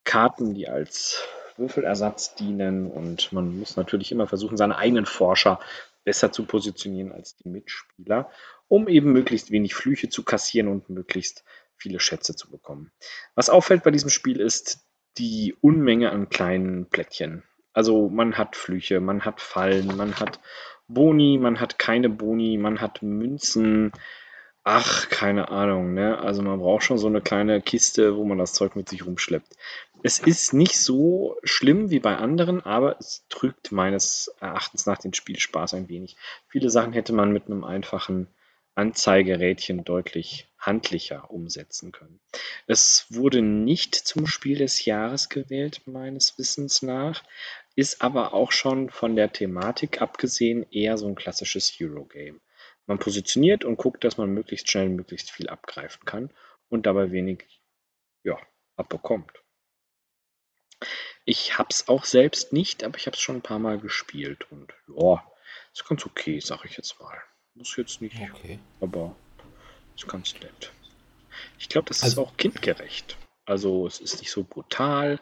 Karten, 0.04 0.54
die 0.54 0.68
als 0.68 1.26
Würfelersatz 1.56 2.34
dienen 2.34 2.90
und 2.90 3.32
man 3.32 3.58
muss 3.58 3.76
natürlich 3.76 4.12
immer 4.12 4.26
versuchen, 4.26 4.56
seine 4.56 4.76
eigenen 4.76 5.06
Forscher 5.06 5.60
besser 6.04 6.32
zu 6.32 6.46
positionieren 6.46 7.12
als 7.12 7.36
die 7.36 7.48
Mitspieler, 7.48 8.30
um 8.68 8.88
eben 8.88 9.12
möglichst 9.12 9.50
wenig 9.50 9.74
Flüche 9.74 10.08
zu 10.08 10.22
kassieren 10.22 10.68
und 10.68 10.90
möglichst 10.90 11.44
viele 11.76 12.00
Schätze 12.00 12.36
zu 12.36 12.50
bekommen. 12.50 12.92
Was 13.34 13.50
auffällt 13.50 13.82
bei 13.82 13.90
diesem 13.90 14.10
Spiel 14.10 14.40
ist 14.40 14.86
die 15.18 15.54
Unmenge 15.60 16.10
an 16.10 16.28
kleinen 16.28 16.88
Plättchen. 16.88 17.44
Also 17.72 18.08
man 18.08 18.38
hat 18.38 18.56
Flüche, 18.56 19.00
man 19.00 19.24
hat 19.24 19.40
Fallen, 19.40 19.96
man 19.96 20.18
hat 20.18 20.40
Boni, 20.86 21.38
man 21.38 21.60
hat 21.60 21.78
keine 21.78 22.08
Boni, 22.08 22.58
man 22.58 22.80
hat 22.80 23.02
Münzen, 23.02 23.92
Ach, 24.66 25.10
keine 25.10 25.50
Ahnung, 25.50 25.92
ne? 25.92 26.18
Also 26.18 26.40
man 26.40 26.58
braucht 26.58 26.84
schon 26.84 26.96
so 26.96 27.06
eine 27.06 27.20
kleine 27.20 27.60
Kiste, 27.60 28.16
wo 28.16 28.24
man 28.24 28.38
das 28.38 28.54
Zeug 28.54 28.76
mit 28.76 28.88
sich 28.88 29.04
rumschleppt. 29.04 29.54
Es 30.02 30.18
ist 30.18 30.54
nicht 30.54 30.78
so 30.78 31.36
schlimm 31.44 31.90
wie 31.90 31.98
bei 31.98 32.16
anderen, 32.16 32.62
aber 32.62 32.98
es 32.98 33.26
trügt 33.28 33.72
meines 33.72 34.34
Erachtens 34.40 34.86
nach 34.86 34.98
den 34.98 35.12
Spielspaß 35.12 35.74
ein 35.74 35.88
wenig. 35.90 36.16
Viele 36.48 36.70
Sachen 36.70 36.94
hätte 36.94 37.12
man 37.12 37.30
mit 37.30 37.46
einem 37.46 37.62
einfachen 37.62 38.28
Anzeigerädchen 38.74 39.84
deutlich 39.84 40.48
handlicher 40.58 41.30
umsetzen 41.30 41.92
können. 41.92 42.18
Es 42.66 43.06
wurde 43.10 43.42
nicht 43.42 43.94
zum 43.94 44.26
Spiel 44.26 44.58
des 44.58 44.86
Jahres 44.86 45.28
gewählt, 45.28 45.82
meines 45.84 46.38
Wissens 46.38 46.80
nach, 46.80 47.22
ist 47.76 48.00
aber 48.00 48.32
auch 48.32 48.50
schon 48.50 48.88
von 48.88 49.14
der 49.14 49.30
Thematik 49.30 50.00
abgesehen 50.00 50.64
eher 50.70 50.96
so 50.96 51.06
ein 51.06 51.16
klassisches 51.16 51.76
Eurogame. 51.80 52.40
Man 52.86 52.98
positioniert 52.98 53.64
und 53.64 53.76
guckt, 53.76 54.04
dass 54.04 54.18
man 54.18 54.30
möglichst 54.30 54.70
schnell 54.70 54.88
möglichst 54.88 55.30
viel 55.30 55.48
abgreifen 55.48 56.04
kann 56.04 56.30
und 56.68 56.86
dabei 56.86 57.10
wenig 57.10 57.60
ja, 58.22 58.38
abbekommt. 58.76 59.32
Ich 61.24 61.56
habe 61.58 61.68
es 61.70 61.88
auch 61.88 62.04
selbst 62.04 62.52
nicht, 62.52 62.84
aber 62.84 62.98
ich 62.98 63.06
habe 63.06 63.16
es 63.16 63.22
schon 63.22 63.36
ein 63.36 63.42
paar 63.42 63.58
Mal 63.58 63.78
gespielt 63.78 64.50
und 64.50 64.72
ja, 64.88 65.24
ist 65.72 65.88
ganz 65.88 66.04
okay, 66.04 66.40
sag 66.40 66.64
ich 66.64 66.76
jetzt 66.76 67.00
mal. 67.00 67.16
Muss 67.54 67.76
jetzt 67.76 68.00
nicht, 68.00 68.16
okay. 68.20 68.58
aber 68.80 69.16
ist 69.94 70.08
ganz 70.08 70.34
nett. 70.40 70.72
Ich 71.58 71.68
glaube, 71.68 71.88
das 71.88 72.02
also, 72.02 72.22
ist 72.22 72.28
auch 72.28 72.36
kindgerecht. 72.36 73.16
Also 73.44 73.86
es 73.86 74.00
ist 74.00 74.20
nicht 74.20 74.30
so 74.30 74.44
brutal. 74.44 75.18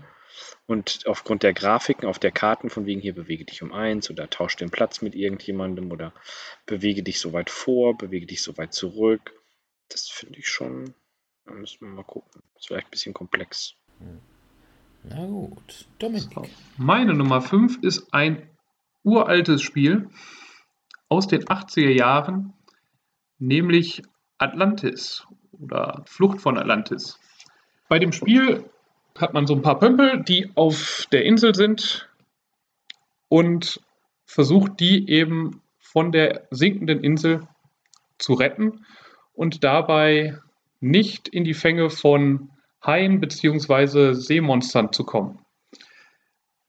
Und 0.67 1.07
aufgrund 1.07 1.43
der 1.43 1.53
Grafiken 1.53 2.07
auf 2.07 2.19
der 2.19 2.31
Karten, 2.31 2.71
von 2.71 2.87
wegen 2.87 3.01
hier 3.01 3.15
bewege 3.15 3.45
dich 3.45 3.63
um 3.63 3.73
eins 3.73 4.11
oder 4.11 4.31
tausche 4.31 4.57
den 4.57 4.71
Platz 4.71 5.03
mit 5.03 5.15
irgendjemandem 5.15 5.91
oder 5.91 6.13
bewege 6.67 7.03
dich 7.03 7.21
so 7.21 7.33
weit 7.33 7.51
vor, 7.51 7.97
bewege 7.97 8.27
dich 8.27 8.43
so 8.43 8.57
weit 8.59 8.73
zurück. 8.73 9.33
Das 9.89 10.09
finde 10.09 10.39
ich 10.39 10.49
schon, 10.49 10.95
da 11.45 11.53
müssen 11.53 11.81
wir 11.81 11.89
mal 11.89 12.05
gucken. 12.05 12.43
Ist 12.57 12.69
vielleicht 12.69 12.89
ein 12.89 12.91
bisschen 12.91 13.15
komplex. 13.15 13.75
Na 15.05 15.27
gut, 15.27 15.87
Dominik. 15.99 16.31
Meine 16.77 17.15
Nummer 17.15 17.43
5 17.43 17.83
ist 17.83 18.15
ein 18.15 18.49
uraltes 19.03 19.63
Spiel 19.63 20.09
aus 21.09 21.27
den 21.27 21.45
80er 21.45 21.91
Jahren, 21.91 22.53
nämlich 23.39 24.03
Atlantis 24.39 25.27
oder 25.53 26.03
Flucht 26.07 26.41
von 26.41 26.57
Atlantis. 26.57 27.19
Bei 27.89 27.99
dem 27.99 28.13
Spiel 28.13 28.65
hat 29.19 29.35
man 29.35 29.47
so 29.47 29.55
ein 29.55 29.63
paar 29.63 29.79
Pömpel, 29.79 30.23
die 30.23 30.51
auf 30.55 31.07
der 31.13 31.25
Insel 31.25 31.55
sind 31.55 32.09
und 33.29 33.81
versucht 34.25 34.81
die 34.81 35.09
eben 35.11 35.61
von 35.79 36.13
der 36.13 36.47
sinkenden 36.51 37.05
Insel 37.05 37.47
zu 38.19 38.35
retten 38.35 38.87
und 39.35 39.65
dabei 39.65 40.39
nicht 40.81 41.29
in 41.29 41.45
die 41.45 41.55
Fänge 41.55 41.91
von 41.91 42.51
Haien 42.85 43.21
bzw. 43.21 44.15
Seemonstern 44.15 44.93
zu 44.93 45.05
kommen. 45.05 45.39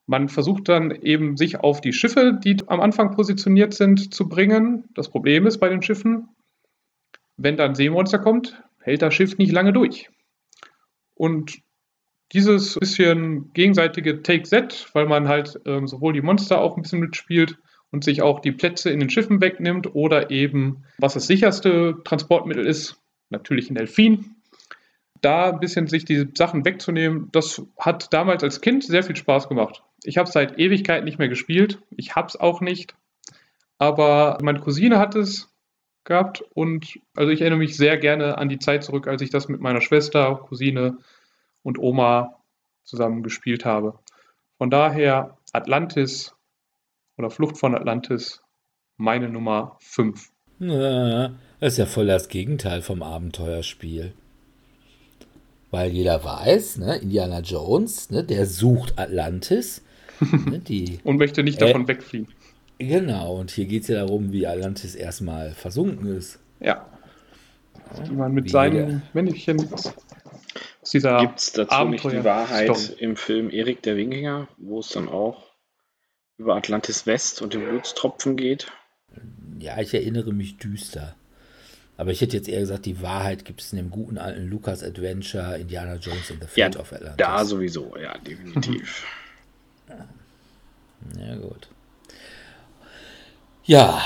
Man 0.06 0.28
versucht 0.28 0.68
dann 0.68 0.92
eben 0.92 1.38
sich 1.38 1.60
auf 1.62 1.80
die 1.80 1.94
Schiffe, 1.94 2.38
die 2.44 2.58
am 2.68 2.82
Anfang 2.82 3.16
positioniert 3.16 3.74
sind, 3.74 4.14
zu 4.14 4.28
bringen. 4.28 4.90
Das 4.96 5.10
Problem 5.10 5.48
ist 5.48 5.60
bei 5.60 5.70
den 5.70 5.82
Schiffen, 5.82 6.28
wenn 7.38 7.58
dann 7.58 7.76
Seemonster 7.76 8.20
kommt, 8.20 8.62
hält 8.82 9.02
das 9.02 9.14
Schiff 9.14 9.38
nicht 9.38 9.52
lange 9.52 9.72
durch. 9.72 10.10
Und 11.16 11.62
dieses 12.32 12.76
bisschen 12.80 13.52
gegenseitige 13.54 14.24
Take-Set, 14.24 14.88
weil 14.94 15.06
man 15.06 15.28
halt 15.28 15.60
ähm, 15.66 15.88
sowohl 15.88 16.14
die 16.14 16.22
Monster 16.22 16.62
auch 16.62 16.76
ein 16.76 16.82
bisschen 16.82 17.00
mitspielt 17.00 17.58
und 17.92 18.04
sich 18.04 18.22
auch 18.22 18.40
die 18.40 18.52
Plätze 18.52 18.90
in 18.90 19.00
den 19.00 19.10
Schiffen 19.10 19.40
wegnimmt 19.40 19.94
oder 19.94 20.32
eben, 20.32 20.84
was 20.98 21.14
das 21.14 21.28
sicherste 21.28 21.98
Transportmittel 22.04 22.66
ist, 22.66 22.98
natürlich 23.30 23.70
ein 23.70 23.76
Delfin. 23.76 24.36
Da 25.22 25.52
ein 25.52 25.60
bisschen 25.60 25.88
sich 25.88 26.04
die 26.04 26.28
Sachen 26.36 26.66
wegzunehmen, 26.66 27.30
das 27.32 27.62
hat 27.78 28.12
damals 28.12 28.44
als 28.44 28.62
Kind 28.62 28.84
sehr 28.84 29.04
viel 29.04 29.16
Spaß 29.16 29.48
gemacht. 29.48 29.84
Ich 30.04 30.18
habe 30.18 30.28
es 30.28 30.34
seit 30.34 30.60
Ewigkeit 30.60 31.06
nicht 31.06 31.20
mehr 31.20 31.30
gespielt. 31.30 31.80
Ich 31.92 32.16
habe 32.16 32.28
es 32.28 32.36
auch 32.36 32.62
nicht. 32.62 32.96
Aber 33.78 34.38
meine 34.42 34.60
Cousine 34.60 34.98
hat 34.98 35.16
es 35.16 35.50
gehabt 36.04 36.44
und 36.54 37.00
also 37.16 37.32
ich 37.32 37.42
erinnere 37.42 37.60
mich 37.60 37.78
sehr 37.78 37.98
gerne 37.98 38.38
an 38.38 38.50
die 38.50 38.60
Zeit 38.60 38.84
zurück, 38.84 39.08
als 39.08 39.22
ich 39.22 39.30
das 39.30 39.48
mit 39.48 39.62
meiner 39.62 39.82
Schwester, 39.82 40.36
Cousine 40.36 40.98
und 41.64 41.80
Oma 41.80 42.40
zusammen 42.84 43.24
gespielt 43.24 43.66
habe. 43.66 44.00
Von 44.58 44.70
daher 44.70 45.38
Atlantis 45.52 46.36
oder 47.18 47.30
Flucht 47.30 47.58
von 47.58 47.76
Atlantis 47.76 48.42
meine 48.98 49.30
Nummer 49.30 49.78
5. 49.82 50.32
das 50.60 51.32
ist 51.60 51.78
ja 51.78 51.86
voll 51.86 52.08
das 52.08 52.30
Gegenteil 52.30 52.82
vom 52.82 53.02
Abenteuerspiel. 53.02 54.14
Weil 55.72 55.92
jeder 55.92 56.24
weiß, 56.24 56.78
ne, 56.78 56.98
Indiana 56.98 57.40
Jones, 57.40 58.12
ne, 58.12 58.24
der 58.24 58.46
sucht 58.46 59.00
Atlantis. 59.00 59.84
Ne, 60.46 60.60
die, 60.60 61.00
und 61.04 61.18
möchte 61.18 61.44
nicht 61.44 61.62
davon 61.62 61.84
äh, 61.84 61.88
wegfliehen. 61.90 62.28
Genau, 62.78 63.40
und 63.40 63.52
hier 63.52 63.66
geht 63.66 63.82
es 63.82 63.88
ja 63.90 64.06
darum, 64.06 64.32
wie 64.32 64.48
Atlantis 64.48 64.96
erstmal 64.96 65.52
versunken 65.52 66.16
ist. 66.16 66.40
Ja. 66.60 66.86
Wie 68.08 68.16
man 68.16 68.34
mit 68.34 68.50
seinen 68.50 69.02
Männchen 69.14 69.68
Gibt 70.92 71.40
es 71.40 71.52
dazu 71.54 71.72
Abenteuer 71.72 72.12
nicht 72.12 72.22
die 72.22 72.26
Wahrheit 72.26 72.78
Storm. 72.78 72.98
im 73.00 73.16
Film 73.16 73.50
Erik 73.50 73.82
der 73.84 73.96
Wikinger, 73.96 74.48
wo 74.58 74.80
es 74.80 74.90
dann 74.90 75.08
auch 75.10 75.44
über 76.38 76.56
Atlantis 76.56 77.06
West 77.06 77.42
und 77.42 77.54
den 77.54 77.68
Blutstropfen 77.68 78.36
geht? 78.36 78.72
Ja, 79.60 79.80
ich 79.80 79.94
erinnere 79.94 80.34
mich 80.34 80.58
düster. 80.58 81.16
Aber 81.96 82.12
ich 82.12 82.22
hätte 82.22 82.36
jetzt 82.36 82.50
eher 82.50 82.60
gesagt, 82.60 82.86
die 82.86 83.02
Wahrheit 83.02 83.46
gibt 83.46 83.62
es 83.62 83.72
in 83.72 83.78
dem 83.78 83.92
guten 83.92 84.18
alten 84.18 84.50
Lucas 84.50 84.84
Adventure 84.84 85.58
Indiana 85.58 85.96
Jones 85.96 86.30
in 86.32 86.42
the 86.42 86.48
Fate 86.48 86.76
ja, 86.76 86.82
of 86.82 86.92
Atlantis. 86.92 87.18
Da 87.18 87.46
sowieso, 87.46 87.96
ja, 87.98 88.18
definitiv. 88.18 89.06
ja, 91.20 91.36
gut. 91.36 91.68
Ja, 93.64 94.02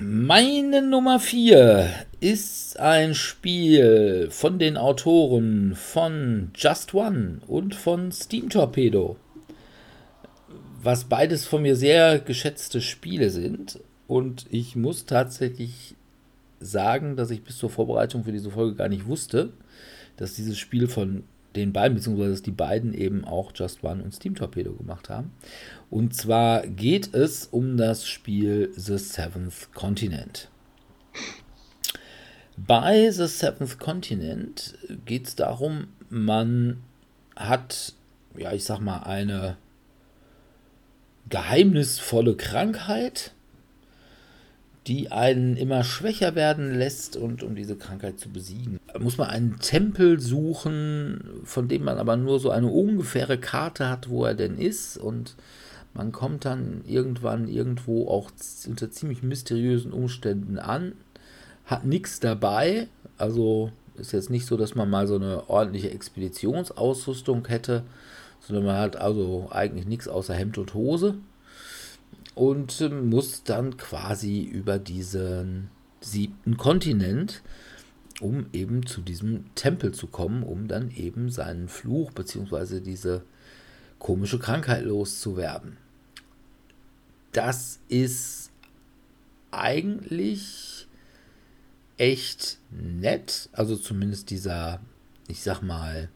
meine 0.00 0.80
Nummer 0.80 1.18
4 1.18 2.06
ist 2.24 2.80
ein 2.80 3.14
Spiel 3.14 4.28
von 4.30 4.58
den 4.58 4.78
Autoren 4.78 5.74
von 5.74 6.52
Just 6.54 6.94
One 6.94 7.42
und 7.46 7.74
von 7.74 8.12
Steam 8.12 8.48
Torpedo. 8.48 9.18
Was 10.82 11.04
beides 11.04 11.44
von 11.44 11.60
mir 11.60 11.76
sehr 11.76 12.18
geschätzte 12.20 12.80
Spiele 12.80 13.28
sind. 13.28 13.78
Und 14.06 14.46
ich 14.48 14.74
muss 14.74 15.04
tatsächlich 15.04 15.96
sagen, 16.60 17.14
dass 17.16 17.30
ich 17.30 17.44
bis 17.44 17.58
zur 17.58 17.68
Vorbereitung 17.68 18.24
für 18.24 18.32
diese 18.32 18.50
Folge 18.50 18.74
gar 18.74 18.88
nicht 18.88 19.06
wusste, 19.06 19.52
dass 20.16 20.32
dieses 20.32 20.56
Spiel 20.56 20.88
von 20.88 21.24
den 21.56 21.74
beiden, 21.74 21.94
beziehungsweise 21.94 22.30
dass 22.30 22.42
die 22.42 22.52
beiden 22.52 22.94
eben 22.94 23.26
auch 23.26 23.52
Just 23.54 23.84
One 23.84 24.02
und 24.02 24.14
Steam 24.14 24.34
Torpedo 24.34 24.72
gemacht 24.72 25.10
haben. 25.10 25.32
Und 25.90 26.14
zwar 26.14 26.66
geht 26.66 27.14
es 27.14 27.44
um 27.44 27.76
das 27.76 28.06
Spiel 28.06 28.72
The 28.74 28.96
Seventh 28.96 29.74
Continent. 29.74 30.48
Bei 32.56 33.10
The 33.10 33.26
Seventh 33.26 33.78
Continent 33.80 34.78
geht 35.04 35.26
es 35.26 35.34
darum, 35.34 35.88
man 36.08 36.78
hat, 37.34 37.94
ja, 38.36 38.52
ich 38.52 38.64
sag 38.64 38.78
mal, 38.78 38.98
eine 39.00 39.56
geheimnisvolle 41.28 42.36
Krankheit, 42.36 43.32
die 44.86 45.10
einen 45.10 45.56
immer 45.56 45.82
schwächer 45.82 46.34
werden 46.34 46.78
lässt 46.78 47.16
und 47.16 47.42
um 47.42 47.56
diese 47.56 47.76
Krankheit 47.76 48.20
zu 48.20 48.28
besiegen, 48.28 48.78
muss 48.98 49.18
man 49.18 49.30
einen 49.30 49.58
Tempel 49.58 50.20
suchen, 50.20 51.40
von 51.44 51.66
dem 51.66 51.84
man 51.84 51.98
aber 51.98 52.16
nur 52.16 52.38
so 52.38 52.50
eine 52.50 52.68
ungefähre 52.68 53.38
Karte 53.38 53.88
hat, 53.88 54.10
wo 54.10 54.24
er 54.24 54.34
denn 54.34 54.58
ist. 54.58 54.98
Und 54.98 55.34
man 55.94 56.12
kommt 56.12 56.44
dann 56.44 56.82
irgendwann 56.86 57.48
irgendwo 57.48 58.08
auch 58.08 58.30
unter 58.66 58.90
ziemlich 58.90 59.22
mysteriösen 59.22 59.92
Umständen 59.92 60.58
an, 60.58 60.92
hat 61.66 61.84
nichts 61.84 62.20
dabei, 62.20 62.88
also 63.18 63.72
ist 63.96 64.12
jetzt 64.12 64.30
nicht 64.30 64.46
so, 64.46 64.56
dass 64.56 64.74
man 64.74 64.90
mal 64.90 65.06
so 65.06 65.16
eine 65.16 65.48
ordentliche 65.48 65.90
Expeditionsausrüstung 65.90 67.46
hätte, 67.46 67.84
sondern 68.40 68.66
man 68.66 68.76
hat 68.76 68.96
also 68.96 69.48
eigentlich 69.50 69.86
nichts 69.86 70.08
außer 70.08 70.34
Hemd 70.34 70.58
und 70.58 70.74
Hose 70.74 71.14
und 72.34 72.80
muss 73.04 73.44
dann 73.44 73.76
quasi 73.76 74.42
über 74.42 74.78
diesen 74.78 75.70
siebten 76.00 76.56
Kontinent, 76.56 77.42
um 78.20 78.46
eben 78.52 78.86
zu 78.86 79.00
diesem 79.00 79.54
Tempel 79.54 79.92
zu 79.92 80.06
kommen, 80.06 80.42
um 80.42 80.68
dann 80.68 80.90
eben 80.90 81.30
seinen 81.30 81.68
Fluch 81.68 82.12
bzw. 82.12 82.80
diese 82.80 83.22
komische 83.98 84.38
Krankheit 84.38 84.84
loszuwerden. 84.84 85.76
Das 87.32 87.80
ist 87.88 88.50
eigentlich 89.50 90.73
echt 91.96 92.58
nett, 92.70 93.48
also 93.52 93.76
zumindest 93.76 94.30
dieser, 94.30 94.80
ich 95.28 95.42
sag 95.42 95.62
mal, 95.62 96.08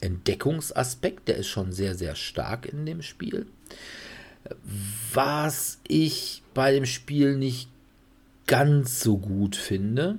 Entdeckungsaspekt, 0.00 1.28
der 1.28 1.36
ist 1.36 1.48
schon 1.48 1.72
sehr, 1.72 1.94
sehr 1.94 2.14
stark 2.14 2.66
in 2.66 2.84
dem 2.84 3.02
Spiel. 3.02 3.46
Was 5.12 5.78
ich 5.88 6.42
bei 6.52 6.72
dem 6.72 6.84
Spiel 6.84 7.36
nicht 7.36 7.68
ganz 8.46 9.00
so 9.00 9.16
gut 9.16 9.56
finde 9.56 10.18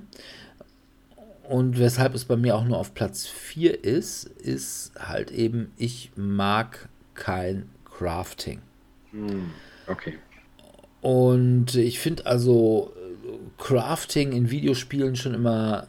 und 1.44 1.78
weshalb 1.78 2.14
es 2.14 2.24
bei 2.24 2.36
mir 2.36 2.56
auch 2.56 2.64
nur 2.64 2.78
auf 2.78 2.94
Platz 2.94 3.26
4 3.26 3.84
ist, 3.84 4.24
ist 4.24 4.92
halt 4.98 5.30
eben, 5.30 5.70
ich 5.76 6.10
mag 6.16 6.88
kein 7.14 7.68
Crafting. 7.84 8.60
Hm, 9.12 9.50
okay. 9.86 10.18
Und 11.00 11.76
ich 11.76 12.00
finde 12.00 12.26
also 12.26 12.92
Crafting 13.58 14.32
in 14.32 14.50
Videospielen 14.50 15.16
schon 15.16 15.34
immer 15.34 15.86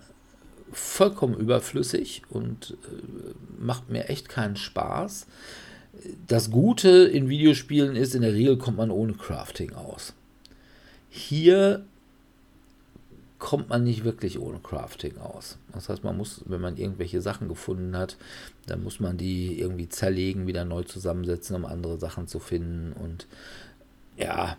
vollkommen 0.71 1.35
überflüssig 1.35 2.23
und 2.29 2.77
äh, 2.83 3.33
macht 3.59 3.89
mir 3.89 4.09
echt 4.09 4.29
keinen 4.29 4.55
Spaß 4.55 5.27
das 6.27 6.51
Gute 6.51 6.89
in 6.89 7.29
Videospielen 7.29 7.95
ist, 7.95 8.15
in 8.15 8.21
der 8.21 8.33
Regel 8.33 8.57
kommt 8.57 8.77
man 8.77 8.91
ohne 8.91 9.13
Crafting 9.13 9.73
aus. 9.73 10.13
Hier 11.09 11.85
kommt 13.39 13.69
man 13.69 13.83
nicht 13.83 14.03
wirklich 14.03 14.39
ohne 14.39 14.59
Crafting 14.59 15.17
aus. 15.17 15.57
Das 15.71 15.89
heißt, 15.89 16.03
man 16.03 16.17
muss, 16.17 16.41
wenn 16.45 16.61
man 16.61 16.77
irgendwelche 16.77 17.21
Sachen 17.21 17.47
gefunden 17.47 17.95
hat, 17.95 18.17
dann 18.65 18.83
muss 18.83 18.99
man 18.99 19.17
die 19.17 19.59
irgendwie 19.59 19.89
zerlegen, 19.89 20.47
wieder 20.47 20.65
neu 20.65 20.83
zusammensetzen, 20.83 21.55
um 21.55 21.65
andere 21.65 21.99
Sachen 21.99 22.27
zu 22.27 22.39
finden. 22.39 22.93
Und 22.93 23.27
ja, 24.17 24.57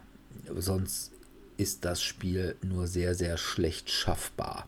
sonst 0.57 1.13
ist 1.59 1.85
das 1.85 2.01
Spiel 2.01 2.57
nur 2.63 2.87
sehr, 2.87 3.15
sehr 3.15 3.37
schlecht 3.37 3.91
schaffbar. 3.91 4.67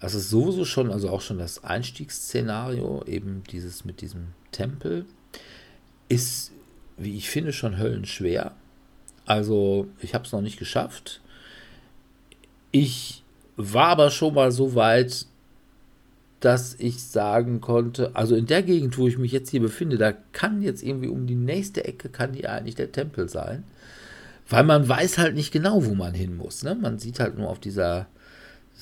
Das 0.00 0.14
ist 0.14 0.30
sowieso 0.30 0.64
schon, 0.64 0.90
also 0.90 1.10
auch 1.10 1.20
schon 1.20 1.38
das 1.38 1.64
Einstiegsszenario, 1.64 3.04
eben 3.06 3.42
dieses 3.50 3.84
mit 3.84 4.00
diesem 4.00 4.28
Tempel 4.52 5.04
ist, 6.08 6.52
wie 6.96 7.16
ich 7.16 7.28
finde, 7.28 7.52
schon 7.52 7.78
höllenschwer. 7.78 8.54
Also, 9.26 9.88
ich 10.00 10.14
habe 10.14 10.24
es 10.24 10.32
noch 10.32 10.42
nicht 10.42 10.58
geschafft. 10.58 11.20
Ich 12.70 13.22
war 13.56 13.88
aber 13.88 14.10
schon 14.10 14.34
mal 14.34 14.52
so 14.52 14.74
weit, 14.74 15.26
dass 16.40 16.74
ich 16.74 17.02
sagen 17.02 17.62
konnte, 17.62 18.14
also 18.14 18.36
in 18.36 18.44
der 18.44 18.62
Gegend, 18.62 18.98
wo 18.98 19.08
ich 19.08 19.16
mich 19.16 19.32
jetzt 19.32 19.48
hier 19.48 19.62
befinde, 19.62 19.96
da 19.96 20.12
kann 20.12 20.60
jetzt 20.60 20.82
irgendwie 20.82 21.08
um 21.08 21.26
die 21.26 21.34
nächste 21.34 21.86
Ecke 21.86 22.10
kann 22.10 22.32
die 22.32 22.46
eigentlich 22.46 22.74
der 22.74 22.92
Tempel 22.92 23.30
sein. 23.30 23.64
Weil 24.48 24.64
man 24.64 24.88
weiß 24.88 25.18
halt 25.18 25.34
nicht 25.34 25.52
genau, 25.52 25.84
wo 25.84 25.94
man 25.94 26.14
hin 26.14 26.36
muss. 26.36 26.62
Ne? 26.62 26.74
Man 26.74 26.98
sieht 26.98 27.20
halt 27.20 27.38
nur 27.38 27.48
auf 27.48 27.60
dieser 27.60 28.08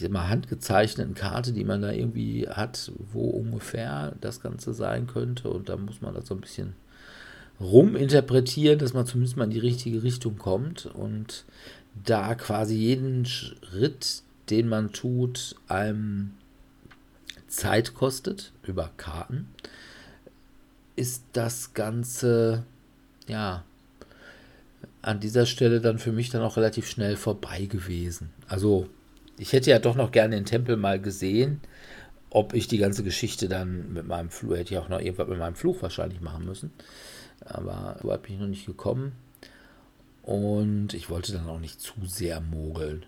mal, 0.08 0.28
handgezeichneten 0.28 1.14
Karte, 1.14 1.52
die 1.52 1.64
man 1.64 1.82
da 1.82 1.92
irgendwie 1.92 2.48
hat, 2.48 2.90
wo 3.12 3.30
ungefähr 3.30 4.14
das 4.20 4.40
Ganze 4.40 4.74
sein 4.74 5.06
könnte. 5.06 5.50
Und 5.50 5.68
da 5.68 5.76
muss 5.76 6.00
man 6.00 6.14
das 6.14 6.26
so 6.26 6.34
ein 6.34 6.40
bisschen 6.40 6.74
ruminterpretieren, 7.60 8.78
dass 8.78 8.94
man 8.94 9.06
zumindest 9.06 9.36
mal 9.36 9.44
in 9.44 9.50
die 9.50 9.58
richtige 9.58 10.02
Richtung 10.02 10.36
kommt 10.36 10.86
und 10.86 11.44
da 12.04 12.34
quasi 12.34 12.74
jeden 12.74 13.24
Schritt, 13.26 14.22
den 14.50 14.68
man 14.68 14.92
tut, 14.92 15.54
einem 15.68 16.32
Zeit 17.46 17.94
kostet 17.94 18.52
über 18.66 18.90
Karten, 18.96 19.48
ist 20.96 21.24
das 21.32 21.74
Ganze 21.74 22.64
ja 23.28 23.62
an 25.02 25.20
dieser 25.20 25.46
Stelle 25.46 25.80
dann 25.80 25.98
für 25.98 26.12
mich 26.12 26.30
dann 26.30 26.42
auch 26.42 26.56
relativ 26.56 26.88
schnell 26.88 27.16
vorbei 27.16 27.66
gewesen. 27.66 28.30
Also 28.48 28.88
ich 29.36 29.52
hätte 29.52 29.70
ja 29.70 29.78
doch 29.78 29.96
noch 29.96 30.12
gerne 30.12 30.36
den 30.36 30.44
Tempel 30.44 30.76
mal 30.76 31.00
gesehen. 31.00 31.60
Ob 32.30 32.54
ich 32.54 32.66
die 32.66 32.78
ganze 32.78 33.02
Geschichte 33.02 33.48
dann 33.48 33.92
mit 33.92 34.06
meinem 34.06 34.30
Fluch, 34.30 34.56
hätte 34.56 34.74
ich 34.74 34.80
auch 34.80 34.88
noch 34.88 35.00
irgendwas 35.00 35.28
mit 35.28 35.38
meinem 35.38 35.56
Fluch 35.56 35.82
wahrscheinlich 35.82 36.20
machen 36.20 36.46
müssen. 36.46 36.72
Aber 37.44 37.98
so 38.00 38.08
bin 38.08 38.34
ich 38.34 38.40
noch 38.40 38.46
nicht 38.46 38.66
gekommen. 38.66 39.12
Und 40.22 40.94
ich 40.94 41.10
wollte 41.10 41.32
dann 41.32 41.48
auch 41.48 41.58
nicht 41.58 41.80
zu 41.80 41.94
sehr 42.04 42.40
mogeln. 42.40 43.04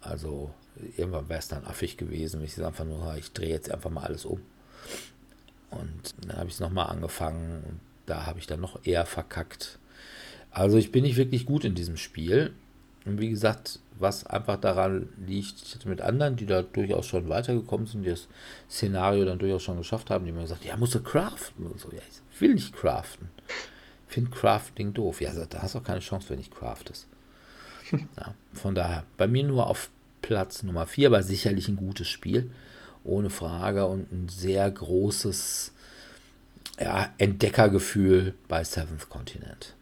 Also 0.00 0.54
irgendwann 0.96 1.28
wäre 1.28 1.40
es 1.40 1.48
dann 1.48 1.66
affig 1.66 1.96
gewesen, 1.96 2.40
wenn 2.40 2.46
ich 2.46 2.64
einfach 2.64 2.84
nur, 2.84 3.16
ich 3.16 3.32
drehe 3.32 3.50
jetzt 3.50 3.70
einfach 3.70 3.90
mal 3.90 4.04
alles 4.04 4.24
um. 4.24 4.40
Und 5.70 6.14
dann 6.22 6.38
habe 6.38 6.48
ich 6.48 6.54
es 6.54 6.60
nochmal 6.60 6.86
angefangen 6.86 7.64
und 7.64 7.80
da 8.06 8.24
habe 8.24 8.38
ich 8.38 8.46
dann 8.46 8.60
noch 8.60 8.78
eher 8.84 9.04
verkackt. 9.04 9.77
Also 10.58 10.76
ich 10.76 10.90
bin 10.90 11.04
nicht 11.04 11.16
wirklich 11.16 11.46
gut 11.46 11.64
in 11.64 11.76
diesem 11.76 11.96
Spiel. 11.96 12.52
Und 13.04 13.20
wie 13.20 13.30
gesagt, 13.30 13.78
was 13.98 14.26
einfach 14.26 14.56
daran 14.60 15.08
liegt, 15.24 15.62
ich 15.62 15.74
hatte 15.74 15.88
mit 15.88 16.00
anderen, 16.00 16.34
die 16.34 16.46
da 16.46 16.62
durchaus 16.62 17.06
schon 17.06 17.28
weitergekommen 17.28 17.86
sind, 17.86 18.02
die 18.02 18.10
das 18.10 18.26
Szenario 18.68 19.24
dann 19.24 19.38
durchaus 19.38 19.62
schon 19.62 19.78
geschafft 19.78 20.10
haben, 20.10 20.24
die 20.24 20.32
mir 20.32 20.42
gesagt, 20.42 20.64
ja, 20.64 20.76
musst 20.76 20.96
du 20.96 21.00
craften 21.00 21.64
und 21.66 21.80
so. 21.80 21.90
Ja, 21.92 22.00
ich 22.32 22.40
will 22.40 22.54
nicht 22.54 22.74
craften. 22.74 23.28
Ich 24.08 24.14
finde 24.14 24.30
Crafting 24.30 24.94
doof. 24.94 25.20
Ja, 25.20 25.32
da 25.32 25.62
hast 25.62 25.74
du 25.74 25.78
auch 25.78 25.84
keine 25.84 26.00
Chance, 26.00 26.30
wenn 26.30 26.40
ich 26.40 26.50
craftest. 26.50 27.06
Ja, 28.16 28.34
von 28.52 28.74
daher, 28.74 29.04
bei 29.16 29.26
mir 29.26 29.44
nur 29.44 29.66
auf 29.66 29.90
Platz 30.22 30.62
Nummer 30.62 30.86
4, 30.86 31.08
aber 31.08 31.22
sicherlich 31.22 31.68
ein 31.68 31.76
gutes 31.76 32.08
Spiel, 32.08 32.50
ohne 33.04 33.30
Frage 33.30 33.86
und 33.86 34.12
ein 34.12 34.28
sehr 34.28 34.70
großes 34.70 35.72
ja, 36.80 37.12
Entdeckergefühl 37.16 38.34
bei 38.48 38.64
Seventh 38.64 39.08
Continent. 39.08 39.74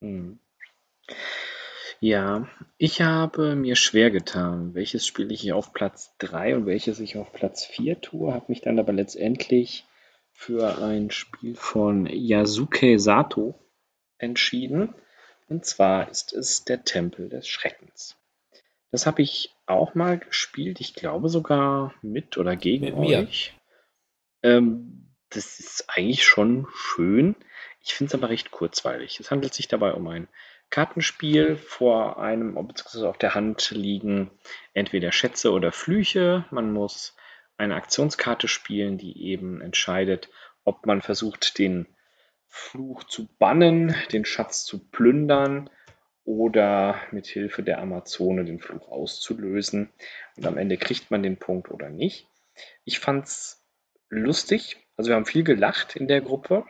Mhm. 0.00 0.38
Ja, 2.00 2.48
ich 2.76 3.00
habe 3.00 3.56
mir 3.56 3.76
schwer 3.76 4.10
getan, 4.10 4.74
welches 4.74 5.06
Spiel 5.06 5.32
ich 5.32 5.52
auf 5.52 5.72
Platz 5.72 6.14
3 6.18 6.56
und 6.56 6.66
welches 6.66 7.00
ich 7.00 7.16
auf 7.16 7.32
Platz 7.32 7.64
4 7.64 8.00
tue, 8.00 8.34
habe 8.34 8.46
mich 8.48 8.60
dann 8.60 8.78
aber 8.78 8.92
letztendlich 8.92 9.86
für 10.32 10.82
ein 10.82 11.10
Spiel 11.10 11.54
von 11.54 12.06
Yasuke 12.06 12.98
Sato 12.98 13.54
entschieden. 14.18 14.94
Und 15.48 15.64
zwar 15.64 16.10
ist 16.10 16.32
es 16.32 16.64
der 16.64 16.84
Tempel 16.84 17.28
des 17.28 17.46
Schreckens. 17.46 18.16
Das 18.90 19.06
habe 19.06 19.22
ich 19.22 19.54
auch 19.66 19.94
mal 19.94 20.18
gespielt, 20.18 20.80
ich 20.80 20.94
glaube 20.94 21.28
sogar 21.28 21.94
mit 22.02 22.38
oder 22.38 22.56
gegen 22.56 22.84
mit 22.84 22.94
euch. 22.94 23.54
Ähm, 24.42 25.14
das 25.30 25.58
ist 25.58 25.86
eigentlich 25.88 26.24
schon 26.24 26.66
schön. 26.74 27.34
Ich 27.84 27.94
finde 27.94 28.08
es 28.08 28.14
aber 28.14 28.30
recht 28.30 28.50
kurzweilig. 28.50 29.20
Es 29.20 29.30
handelt 29.30 29.52
sich 29.52 29.68
dabei 29.68 29.92
um 29.92 30.08
ein 30.08 30.26
Kartenspiel. 30.70 31.56
Vor 31.56 32.18
einem 32.18 32.54
bzw. 32.54 33.06
auf 33.06 33.18
der 33.18 33.34
Hand 33.34 33.70
liegen 33.70 34.30
entweder 34.72 35.12
Schätze 35.12 35.52
oder 35.52 35.70
Flüche. 35.70 36.46
Man 36.50 36.72
muss 36.72 37.14
eine 37.58 37.76
Aktionskarte 37.76 38.48
spielen, 38.48 38.96
die 38.96 39.26
eben 39.26 39.60
entscheidet, 39.60 40.30
ob 40.64 40.86
man 40.86 41.02
versucht, 41.02 41.58
den 41.58 41.86
Fluch 42.48 43.04
zu 43.04 43.28
bannen, 43.38 43.94
den 44.12 44.24
Schatz 44.24 44.64
zu 44.64 44.78
plündern 44.78 45.68
oder 46.24 46.98
mit 47.10 47.26
Hilfe 47.26 47.62
der 47.62 47.80
Amazone 47.80 48.46
den 48.46 48.60
Fluch 48.60 48.88
auszulösen. 48.88 49.90
Und 50.36 50.46
am 50.46 50.56
Ende 50.56 50.78
kriegt 50.78 51.10
man 51.10 51.22
den 51.22 51.36
Punkt 51.36 51.70
oder 51.70 51.90
nicht. 51.90 52.26
Ich 52.84 52.98
fand's 52.98 53.62
lustig. 54.08 54.78
Also 54.96 55.10
wir 55.10 55.16
haben 55.16 55.26
viel 55.26 55.44
gelacht 55.44 55.96
in 55.96 56.08
der 56.08 56.22
Gruppe. 56.22 56.64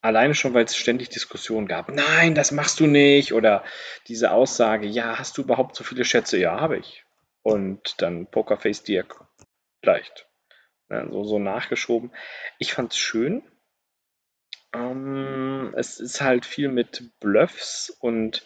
Alleine 0.00 0.34
schon, 0.34 0.54
weil 0.54 0.64
es 0.64 0.76
ständig 0.76 1.08
Diskussionen 1.08 1.66
gab. 1.66 1.90
Nein, 1.90 2.34
das 2.34 2.52
machst 2.52 2.78
du 2.80 2.86
nicht. 2.86 3.32
Oder 3.32 3.64
diese 4.06 4.30
Aussage, 4.30 4.86
ja, 4.86 5.18
hast 5.18 5.36
du 5.38 5.42
überhaupt 5.42 5.74
so 5.74 5.82
viele 5.82 6.04
Schätze? 6.04 6.38
Ja, 6.38 6.60
habe 6.60 6.78
ich. 6.78 7.04
Und 7.42 8.00
dann 8.00 8.26
Pokerface 8.26 8.84
Dirk. 8.84 9.24
Leicht. 9.82 10.28
Ja, 10.90 11.08
so, 11.10 11.24
so 11.24 11.38
nachgeschoben. 11.38 12.12
Ich 12.58 12.72
fand 12.72 12.92
es 12.92 12.98
schön. 12.98 13.42
Ähm, 14.72 15.74
es 15.76 15.98
ist 15.98 16.20
halt 16.20 16.46
viel 16.46 16.68
mit 16.68 17.10
Bluffs 17.20 17.90
und 18.00 18.44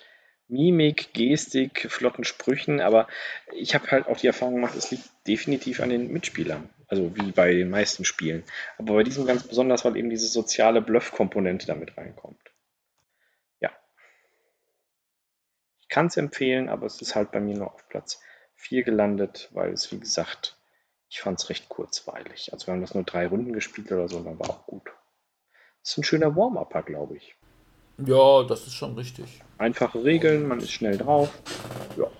Mimik, 0.48 1.14
Gestik, 1.14 1.90
flotten 1.90 2.24
Sprüchen, 2.24 2.80
aber 2.80 3.08
ich 3.52 3.74
habe 3.74 3.90
halt 3.90 4.06
auch 4.06 4.18
die 4.18 4.26
Erfahrung 4.26 4.56
gemacht, 4.56 4.74
es 4.76 4.90
liegt 4.90 5.08
definitiv 5.26 5.80
an 5.80 5.88
den 5.88 6.12
Mitspielern. 6.12 6.68
Also 6.92 7.10
wie 7.16 7.32
bei 7.32 7.54
den 7.54 7.70
meisten 7.70 8.04
Spielen. 8.04 8.44
Aber 8.76 8.96
bei 8.96 9.02
diesem 9.02 9.24
ganz 9.24 9.44
besonders, 9.44 9.82
weil 9.82 9.96
eben 9.96 10.10
diese 10.10 10.28
soziale 10.28 10.82
Bluff-Komponente 10.82 11.66
damit 11.66 11.96
reinkommt. 11.96 12.52
Ja. 13.60 13.70
Ich 15.80 15.88
kann 15.88 16.08
es 16.08 16.18
empfehlen, 16.18 16.68
aber 16.68 16.84
es 16.84 17.00
ist 17.00 17.14
halt 17.14 17.32
bei 17.32 17.40
mir 17.40 17.56
nur 17.56 17.72
auf 17.72 17.88
Platz 17.88 18.20
4 18.56 18.82
gelandet, 18.82 19.48
weil 19.54 19.72
es, 19.72 19.90
wie 19.90 20.00
gesagt, 20.00 20.58
ich 21.08 21.22
fand 21.22 21.40
es 21.40 21.48
recht 21.48 21.70
kurzweilig. 21.70 22.52
Also 22.52 22.66
wir 22.66 22.74
haben 22.74 22.82
das 22.82 22.92
nur 22.92 23.04
drei 23.04 23.26
Runden 23.26 23.54
gespielt 23.54 23.90
oder 23.90 24.10
so, 24.10 24.22
dann 24.22 24.38
war 24.38 24.50
auch 24.50 24.66
gut. 24.66 24.92
Das 25.82 25.92
ist 25.92 25.96
ein 25.96 26.04
schöner 26.04 26.36
Warm-Upper, 26.36 26.82
glaube 26.82 27.16
ich. 27.16 27.34
Ja, 28.04 28.42
das 28.42 28.66
ist 28.66 28.74
schon 28.74 28.96
richtig. 28.96 29.40
Einfache 29.56 30.04
Regeln, 30.04 30.46
man 30.46 30.58
ist 30.58 30.72
schnell 30.72 30.98
drauf. 30.98 31.40
Ja. 31.96 32.10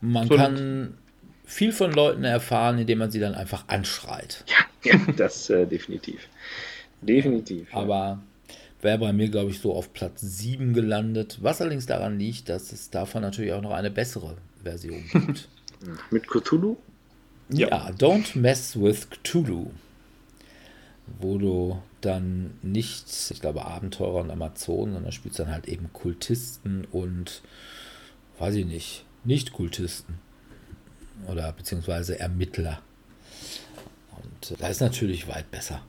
Man 0.00 0.26
so 0.26 0.34
kann 0.34 0.98
viel 1.46 1.72
von 1.72 1.92
Leuten 1.92 2.24
erfahren, 2.24 2.78
indem 2.78 2.98
man 2.98 3.10
sie 3.10 3.20
dann 3.20 3.34
einfach 3.34 3.64
anschreit. 3.68 4.44
Ja, 4.48 4.92
ja 4.92 5.12
das 5.16 5.48
äh, 5.48 5.64
definitiv. 5.66 6.28
Definitiv. 7.00 7.72
Ja. 7.72 7.78
Aber 7.78 8.22
wäre 8.82 8.98
bei 8.98 9.12
mir, 9.12 9.28
glaube 9.28 9.50
ich, 9.50 9.60
so 9.60 9.72
auf 9.72 9.92
Platz 9.92 10.20
7 10.20 10.74
gelandet. 10.74 11.38
Was 11.40 11.60
allerdings 11.60 11.86
daran 11.86 12.18
liegt, 12.18 12.48
dass 12.48 12.72
es 12.72 12.90
davon 12.90 13.22
natürlich 13.22 13.52
auch 13.52 13.62
noch 13.62 13.72
eine 13.72 13.90
bessere 13.90 14.36
Version 14.62 15.04
gibt. 15.12 15.48
Mit 16.10 16.28
Cthulhu? 16.28 16.76
Ja, 17.48 17.68
ja, 17.68 17.90
Don't 17.90 18.36
Mess 18.36 18.78
with 18.78 19.08
Cthulhu. 19.08 19.70
Wo 21.20 21.38
du 21.38 21.80
dann 22.00 22.54
nicht, 22.62 23.06
ich 23.30 23.40
glaube, 23.40 23.64
Abenteurer 23.64 24.20
und 24.20 24.30
Amazonen, 24.30 24.94
sondern 24.94 25.12
spielst 25.12 25.38
dann 25.38 25.52
halt 25.52 25.68
eben 25.68 25.92
Kultisten 25.92 26.84
und, 26.90 27.42
weiß 28.40 28.56
ich 28.56 28.66
nicht, 28.66 29.04
Nicht-Kultisten. 29.22 30.25
Oder 31.28 31.52
beziehungsweise 31.52 32.18
Ermittler. 32.18 32.80
Und 34.16 34.50
äh, 34.50 34.54
da 34.58 34.68
ist 34.68 34.80
natürlich 34.80 35.28
weit 35.28 35.50
besser. 35.50 35.80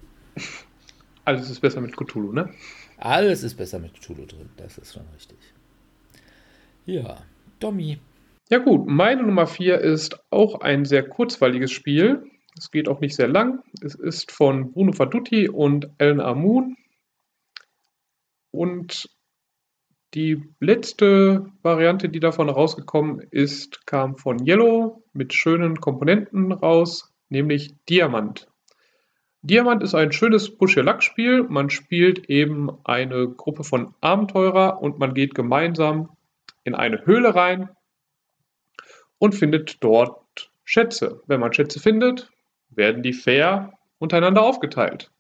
Alles 1.26 1.50
ist 1.50 1.60
besser 1.60 1.82
mit 1.82 1.96
Cthulhu, 1.98 2.32
ne? 2.32 2.50
Alles 2.98 3.44
ist 3.44 3.56
besser 3.56 3.80
mit 3.80 3.94
Cthulhu 3.94 4.26
drin, 4.26 4.50
das 4.58 4.78
ist 4.78 4.94
schon 4.94 5.08
richtig. 5.14 5.38
Ja, 6.86 7.18
Domi. 7.60 8.00
Ja 8.50 8.60
gut, 8.60 8.88
meine 8.88 9.24
Nummer 9.24 9.46
4 9.46 9.80
ist 9.82 10.20
auch 10.30 10.62
ein 10.62 10.86
sehr 10.86 11.04
kurzweiliges 11.08 11.72
Spiel. 11.72 12.32
Es 12.58 12.72
geht 12.72 12.88
auch 12.88 13.02
nicht 13.02 13.16
sehr 13.16 13.28
lang. 13.28 13.62
Es 13.82 13.94
ist 13.94 14.32
von 14.32 14.72
Bruno 14.72 14.94
Faduti 14.94 15.50
und 15.50 15.90
Alan 16.00 16.22
Amun. 16.22 16.78
Und 18.52 19.10
die 20.14 20.42
letzte 20.62 21.52
Variante, 21.62 22.08
die 22.08 22.22
davon 22.22 22.50
rausgekommen 22.50 23.20
ist, 23.20 23.86
kam 23.86 24.16
von 24.16 24.48
Yellow 24.48 25.04
mit 25.18 25.34
schönen 25.34 25.82
Komponenten 25.82 26.52
raus, 26.52 27.14
nämlich 27.30 27.74
Diamant. 27.90 28.48
Diamant 29.42 29.84
ist 29.84 29.96
ein 29.96 30.12
schönes 30.12 30.56
Push-Your-Luck-Spiel. 30.58 31.44
Man 31.44 31.70
spielt 31.70 32.30
eben 32.30 32.70
eine 32.84 33.28
Gruppe 33.28 33.64
von 33.64 33.94
Abenteurer 34.02 34.82
und 34.82 35.00
man 35.00 35.14
geht 35.14 35.36
gemeinsam 35.36 36.10
in 36.64 36.76
eine 36.76 37.06
Höhle 37.06 37.36
rein 37.36 37.70
und 39.20 39.36
findet 39.36 39.84
dort 39.84 40.52
Schätze. 40.64 41.22
Wenn 41.28 41.40
man 41.40 41.54
Schätze 41.54 41.80
findet, 41.80 42.30
werden 42.70 43.04
die 43.04 43.14
fair 43.14 43.74
untereinander 44.00 44.44
aufgeteilt. 44.44 45.12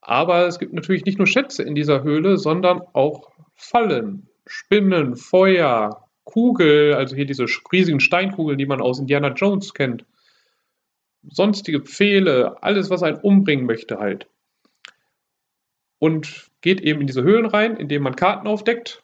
Aber 0.00 0.46
es 0.46 0.58
gibt 0.58 0.72
natürlich 0.72 1.04
nicht 1.04 1.18
nur 1.18 1.26
Schätze 1.26 1.62
in 1.62 1.74
dieser 1.74 2.02
Höhle, 2.02 2.38
sondern 2.38 2.80
auch 2.94 3.30
Fallen, 3.54 4.28
Spinnen, 4.46 5.16
Feuer, 5.16 6.08
Kugel, 6.24 6.94
also 6.94 7.16
hier 7.16 7.26
diese 7.26 7.46
riesigen 7.72 8.00
Steinkugeln, 8.00 8.58
die 8.58 8.66
man 8.66 8.80
aus 8.80 8.98
Indiana 8.98 9.32
Jones 9.32 9.74
kennt. 9.74 10.04
Sonstige 11.28 11.80
Pfähle, 11.80 12.62
alles, 12.62 12.90
was 12.90 13.02
einen 13.02 13.18
umbringen 13.18 13.66
möchte 13.66 13.98
halt. 13.98 14.28
Und 15.98 16.50
geht 16.62 16.80
eben 16.80 17.00
in 17.00 17.06
diese 17.06 17.22
Höhlen 17.22 17.46
rein, 17.46 17.76
indem 17.76 18.02
man 18.02 18.16
Karten 18.16 18.46
aufdeckt 18.46 19.02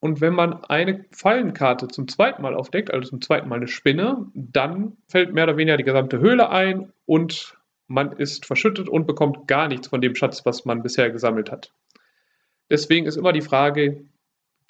und 0.00 0.22
wenn 0.22 0.34
man 0.34 0.64
eine 0.64 1.04
Fallenkarte 1.12 1.88
zum 1.88 2.08
zweiten 2.08 2.40
Mal 2.40 2.54
aufdeckt, 2.54 2.92
also 2.92 3.10
zum 3.10 3.20
zweiten 3.20 3.48
Mal 3.48 3.56
eine 3.56 3.68
Spinne, 3.68 4.26
dann 4.34 4.96
fällt 5.08 5.34
mehr 5.34 5.44
oder 5.44 5.58
weniger 5.58 5.76
die 5.76 5.84
gesamte 5.84 6.18
Höhle 6.18 6.48
ein 6.48 6.90
und 7.04 7.58
man 7.86 8.12
ist 8.12 8.46
verschüttet 8.46 8.88
und 8.88 9.06
bekommt 9.06 9.46
gar 9.46 9.68
nichts 9.68 9.88
von 9.88 10.00
dem 10.00 10.14
Schatz, 10.14 10.46
was 10.46 10.64
man 10.64 10.82
bisher 10.82 11.10
gesammelt 11.10 11.50
hat. 11.50 11.74
Deswegen 12.70 13.06
ist 13.06 13.16
immer 13.16 13.32
die 13.32 13.42
Frage, 13.42 14.04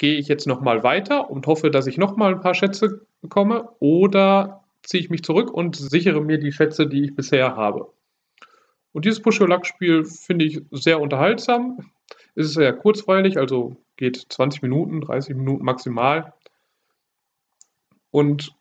gehe 0.01 0.18
ich 0.18 0.28
jetzt 0.28 0.46
nochmal 0.46 0.82
weiter 0.82 1.30
und 1.30 1.46
hoffe, 1.46 1.70
dass 1.70 1.86
ich 1.86 1.98
nochmal 1.98 2.32
ein 2.32 2.40
paar 2.40 2.55
Schätze 2.55 3.07
bekomme 3.20 3.68
oder 3.80 4.64
ziehe 4.82 5.03
ich 5.03 5.11
mich 5.11 5.22
zurück 5.22 5.53
und 5.53 5.76
sichere 5.76 6.22
mir 6.22 6.38
die 6.38 6.53
Schätze, 6.53 6.86
die 6.86 7.05
ich 7.05 7.14
bisher 7.14 7.55
habe. 7.55 7.92
Und 8.92 9.05
dieses 9.05 9.20
Push-Your-Luck-Spiel 9.20 10.07
finde 10.07 10.46
ich 10.46 10.62
sehr 10.70 11.03
unterhaltsam. 11.03 11.90
Es 12.34 12.46
ist 12.46 12.55
sehr 12.55 12.72
kurzweilig, 12.72 13.36
also 13.36 13.76
geht 13.96 14.16
20 14.16 14.62
Minuten, 14.62 15.03
30 15.03 15.36
Minuten 15.36 15.66
maximal. 15.66 16.32
Und 18.11 18.55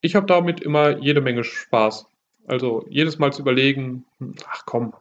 ich 0.00 0.14
habe 0.14 0.24
damit 0.24 0.60
immer 0.60 0.96
jede 0.96 1.20
Menge 1.20 1.44
Spaß. 1.44 2.06
Also 2.46 2.86
jedes 2.88 3.18
Mal 3.18 3.30
zu 3.30 3.42
überlegen, 3.42 4.06
hm, 4.18 4.36
ach 4.48 4.64
komm, 4.64 4.94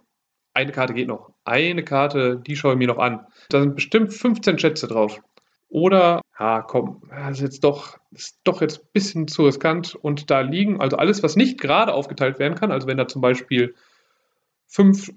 eine 0.54 0.74
Karte 0.74 0.94
geht 0.94 1.08
noch. 1.08 1.32
Eine 1.46 1.86
Karte, 1.86 2.42
die 2.46 2.58
schaue 2.58 2.74
ich 2.74 2.78
mir 2.78 2.88
noch 2.88 2.98
an. 2.98 3.26
Da 3.48 3.62
sind 3.62 3.76
bestimmt 3.76 4.14
15 4.14 4.60
Schätze 4.60 4.88
drauf. 4.88 5.22
Oder, 5.70 6.22
ja, 6.40 6.62
komm, 6.62 7.02
das 7.10 7.38
ist 7.38 7.44
jetzt 7.44 7.64
doch, 7.64 7.98
ist 8.12 8.40
doch 8.44 8.62
jetzt 8.62 8.82
ein 8.82 8.90
bisschen 8.94 9.28
zu 9.28 9.46
riskant. 9.46 9.96
Und 9.96 10.30
da 10.30 10.42
liegen, 10.42 10.80
also 10.80 10.98
alles, 10.98 11.24
was 11.24 11.36
nicht 11.36 11.60
gerade 11.60 11.94
aufgeteilt 11.94 12.40
werden 12.40 12.56
kann, 12.56 12.72
also 12.72 12.88
wenn 12.88 12.98
da 12.98 13.08
zum 13.08 13.22
Beispiel 13.22 13.76
fünf 14.68 15.12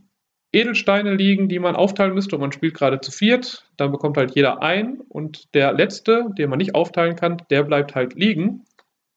Edelsteine 0.52 1.14
liegen, 1.14 1.48
die 1.48 1.58
man 1.58 1.76
aufteilen 1.76 2.14
müsste 2.14 2.36
und 2.36 2.40
man 2.40 2.52
spielt 2.52 2.74
gerade 2.74 3.00
zu 3.00 3.10
viert, 3.10 3.66
dann 3.76 3.92
bekommt 3.92 4.16
halt 4.16 4.34
jeder 4.34 4.62
ein 4.62 5.00
und 5.08 5.54
der 5.54 5.72
letzte, 5.74 6.30
den 6.38 6.48
man 6.48 6.58
nicht 6.58 6.74
aufteilen 6.74 7.16
kann, 7.16 7.42
der 7.50 7.64
bleibt 7.64 7.94
halt 7.94 8.14
liegen. 8.14 8.64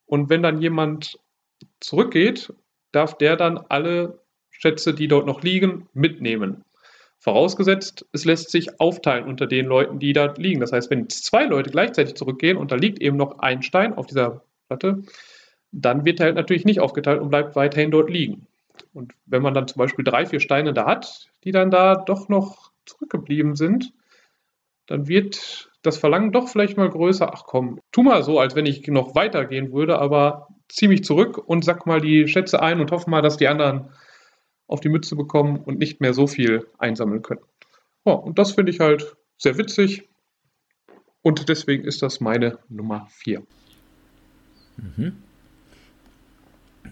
Und 0.06 0.30
wenn 0.30 0.44
dann 0.44 0.62
jemand 0.62 1.18
zurückgeht, 1.80 2.54
darf 2.92 3.18
der 3.18 3.38
dann 3.38 3.58
alle 3.70 4.20
Schätze, 4.50 4.94
die 4.94 5.08
dort 5.08 5.26
noch 5.26 5.42
liegen, 5.42 5.88
mitnehmen. 5.94 6.66
Vorausgesetzt, 7.22 8.04
es 8.14 8.26
lässt 8.26 8.50
sich 8.50 8.80
aufteilen 8.80 9.26
unter 9.26 9.46
den 9.46 9.68
Leuten, 9.68 10.00
die 10.00 10.12
da 10.12 10.34
liegen. 10.38 10.60
Das 10.60 10.72
heißt, 10.72 10.90
wenn 10.90 11.08
zwei 11.08 11.46
Leute 11.46 11.70
gleichzeitig 11.70 12.16
zurückgehen 12.16 12.58
und 12.58 12.72
da 12.72 12.76
liegt 12.76 13.00
eben 13.00 13.16
noch 13.16 13.38
ein 13.38 13.62
Stein 13.62 13.94
auf 13.94 14.08
dieser 14.08 14.42
Platte, 14.68 15.04
dann 15.72 16.04
wird 16.04 16.20
er 16.20 16.26
halt 16.26 16.36
natürlich 16.36 16.66
nicht 16.66 16.80
aufgeteilt 16.80 17.22
und 17.22 17.30
bleibt 17.30 17.56
weiterhin 17.56 17.92
dort 17.92 18.10
liegen. 18.10 18.48
Und 18.96 19.14
wenn 19.28 19.44
man 19.44 19.54
dann 19.54 19.68
zum 19.68 19.78
Beispiel 19.78 20.04
drei, 20.04 20.26
vier 20.26 20.40
Steine 20.40 20.74
da 20.74 20.88
hat, 20.88 21.30
die 21.44 21.52
dann 21.52 21.70
da 21.70 21.94
doch 21.96 22.28
noch 22.28 22.72
zurückgeblieben 22.88 23.56
sind, 23.56 23.94
dann 24.88 25.08
wird 25.08 25.70
das 25.84 26.00
Verlangen 26.00 26.32
doch 26.32 26.50
vielleicht 26.50 26.76
mal 26.76 26.90
größer. 26.90 27.32
Ach 27.32 27.44
komm, 27.46 27.80
tu 27.92 28.02
mal 28.02 28.24
so, 28.24 28.40
als 28.40 28.56
wenn 28.56 28.66
ich 28.66 28.88
noch 28.88 29.14
weitergehen 29.14 29.72
würde, 29.72 30.00
aber 30.00 30.48
zieh 30.70 30.88
mich 30.88 31.04
zurück 31.04 31.38
und 31.38 31.64
sack 31.64 31.86
mal 31.86 32.02
die 32.02 32.28
Schätze 32.28 32.64
ein 32.64 32.80
und 32.80 32.92
hoffe 32.92 33.12
mal, 33.12 33.22
dass 33.22 33.38
die 33.38 33.48
anderen 33.48 33.90
auf 34.72 34.80
die 34.80 34.90
Mütze 34.90 35.16
bekommen 35.16 35.58
und 35.58 35.80
nicht 35.80 36.00
mehr 36.00 36.14
so 36.14 36.28
viel 36.28 36.68
einsammeln 36.78 37.22
können. 37.22 37.42
Ja, 38.06 38.14
und 38.14 38.40
das 38.40 38.54
finde 38.54 38.72
ich 38.72 38.80
halt 38.80 39.16
sehr 39.38 39.58
witzig 39.58 40.10
und 41.22 41.50
deswegen 41.50 41.84
ist 41.84 42.02
das 42.02 42.22
meine 42.22 42.58
Nummer 42.70 43.08
4. 43.12 43.44
Mhm. 44.78 45.18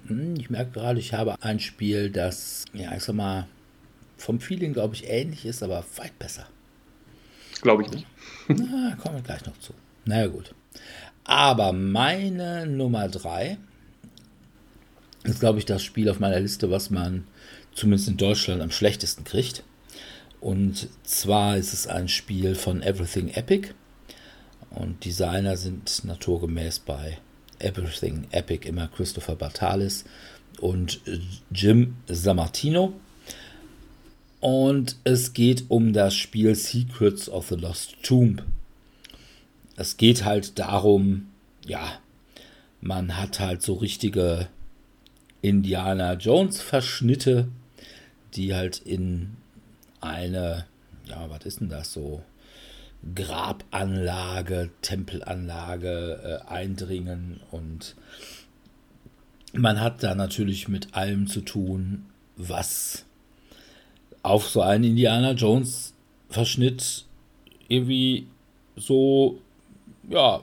Hm, 0.07 0.35
ich 0.37 0.49
merke 0.49 0.71
gerade, 0.71 0.99
ich 0.99 1.13
habe 1.13 1.35
ein 1.41 1.59
Spiel, 1.59 2.09
das, 2.09 2.65
ja, 2.73 2.95
ich 2.95 3.03
sag 3.03 3.15
mal, 3.15 3.47
vom 4.17 4.41
Feeling, 4.41 4.73
glaube 4.73 4.95
ich, 4.95 5.09
ähnlich 5.09 5.45
ist, 5.45 5.63
aber 5.63 5.83
weit 5.95 6.17
besser. 6.19 6.47
Glaube 7.61 7.83
ich 7.83 7.91
nicht. 7.91 8.07
Na, 8.49 8.95
kommen 9.01 9.15
wir 9.15 9.23
gleich 9.23 9.45
noch 9.45 9.57
zu. 9.59 9.73
Naja, 10.05 10.27
gut. 10.27 10.53
Aber 11.23 11.71
meine 11.71 12.65
Nummer 12.65 13.07
3 13.07 13.57
ist, 15.23 15.39
glaube 15.39 15.59
ich, 15.59 15.65
das 15.65 15.83
Spiel 15.83 16.09
auf 16.09 16.19
meiner 16.19 16.39
Liste, 16.39 16.69
was 16.71 16.89
man 16.89 17.25
zumindest 17.79 18.09
in 18.09 18.17
Deutschland 18.17 18.61
am 18.61 18.71
schlechtesten 18.71 19.23
kriegt. 19.23 19.63
Und 20.41 20.89
zwar 21.03 21.57
ist 21.57 21.73
es 21.73 21.87
ein 21.87 22.07
Spiel 22.07 22.55
von 22.55 22.81
Everything 22.81 23.29
Epic. 23.29 23.69
Und 24.69 25.03
Designer 25.05 25.57
sind 25.57 26.03
naturgemäß 26.05 26.79
bei 26.79 27.17
Everything 27.59 28.27
Epic 28.31 28.67
immer 28.67 28.87
Christopher 28.87 29.35
Bartalis 29.35 30.05
und 30.59 31.01
Jim 31.51 31.95
Sammartino. 32.07 32.93
Und 34.41 34.97
es 35.03 35.33
geht 35.33 35.65
um 35.69 35.91
das 35.91 36.15
Spiel 36.15 36.55
Secrets 36.55 37.29
of 37.29 37.47
the 37.49 37.55
Lost 37.55 37.95
Tomb. 38.03 38.43
Es 39.75 39.97
geht 39.97 40.25
halt 40.25 40.59
darum, 40.59 41.27
ja, 41.65 41.99
man 42.81 43.17
hat 43.17 43.39
halt 43.39 43.61
so 43.61 43.73
richtige 43.75 44.47
Indiana 45.41 46.13
Jones 46.13 46.61
Verschnitte, 46.61 47.47
die 48.35 48.53
halt 48.55 48.79
in 48.79 49.37
eine, 50.01 50.65
ja, 51.05 51.29
was 51.29 51.45
ist 51.45 51.61
denn 51.61 51.69
das 51.69 51.93
so? 51.93 52.23
Grabanlage, 53.15 54.71
Tempelanlage 54.81 56.41
äh, 56.45 56.49
eindringen 56.49 57.39
und 57.51 57.95
man 59.53 59.79
hat 59.79 60.03
da 60.03 60.15
natürlich 60.15 60.67
mit 60.67 60.93
allem 60.95 61.27
zu 61.27 61.41
tun, 61.41 62.05
was 62.35 63.05
auf 64.21 64.49
so 64.49 64.61
einen 64.61 64.83
Indiana 64.83 65.31
Jones 65.31 65.93
Verschnitt 66.29 67.05
irgendwie 67.67 68.27
so, 68.75 69.41
ja, 70.09 70.41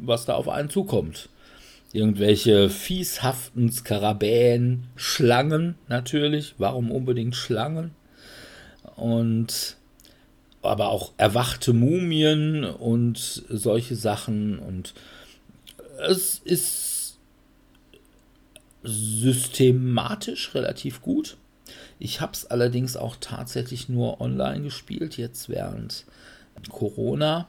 was 0.00 0.24
da 0.24 0.34
auf 0.34 0.48
einen 0.48 0.70
zukommt. 0.70 1.28
Irgendwelche 1.94 2.70
fieshaften 2.70 3.70
Skarabäen, 3.70 4.88
Schlangen 4.96 5.76
natürlich. 5.86 6.56
Warum 6.58 6.90
unbedingt 6.90 7.36
Schlangen? 7.36 7.92
Und 8.96 9.76
aber 10.60 10.88
auch 10.88 11.12
erwachte 11.18 11.72
Mumien 11.72 12.64
und 12.64 13.44
solche 13.48 13.94
Sachen. 13.94 14.58
Und 14.58 14.92
es 16.08 16.40
ist 16.40 17.16
systematisch 18.82 20.52
relativ 20.52 21.00
gut. 21.00 21.36
Ich 22.00 22.20
habe 22.20 22.32
es 22.32 22.44
allerdings 22.46 22.96
auch 22.96 23.14
tatsächlich 23.20 23.88
nur 23.88 24.20
online 24.20 24.64
gespielt, 24.64 25.16
jetzt 25.16 25.48
während 25.48 26.06
Corona. 26.70 27.46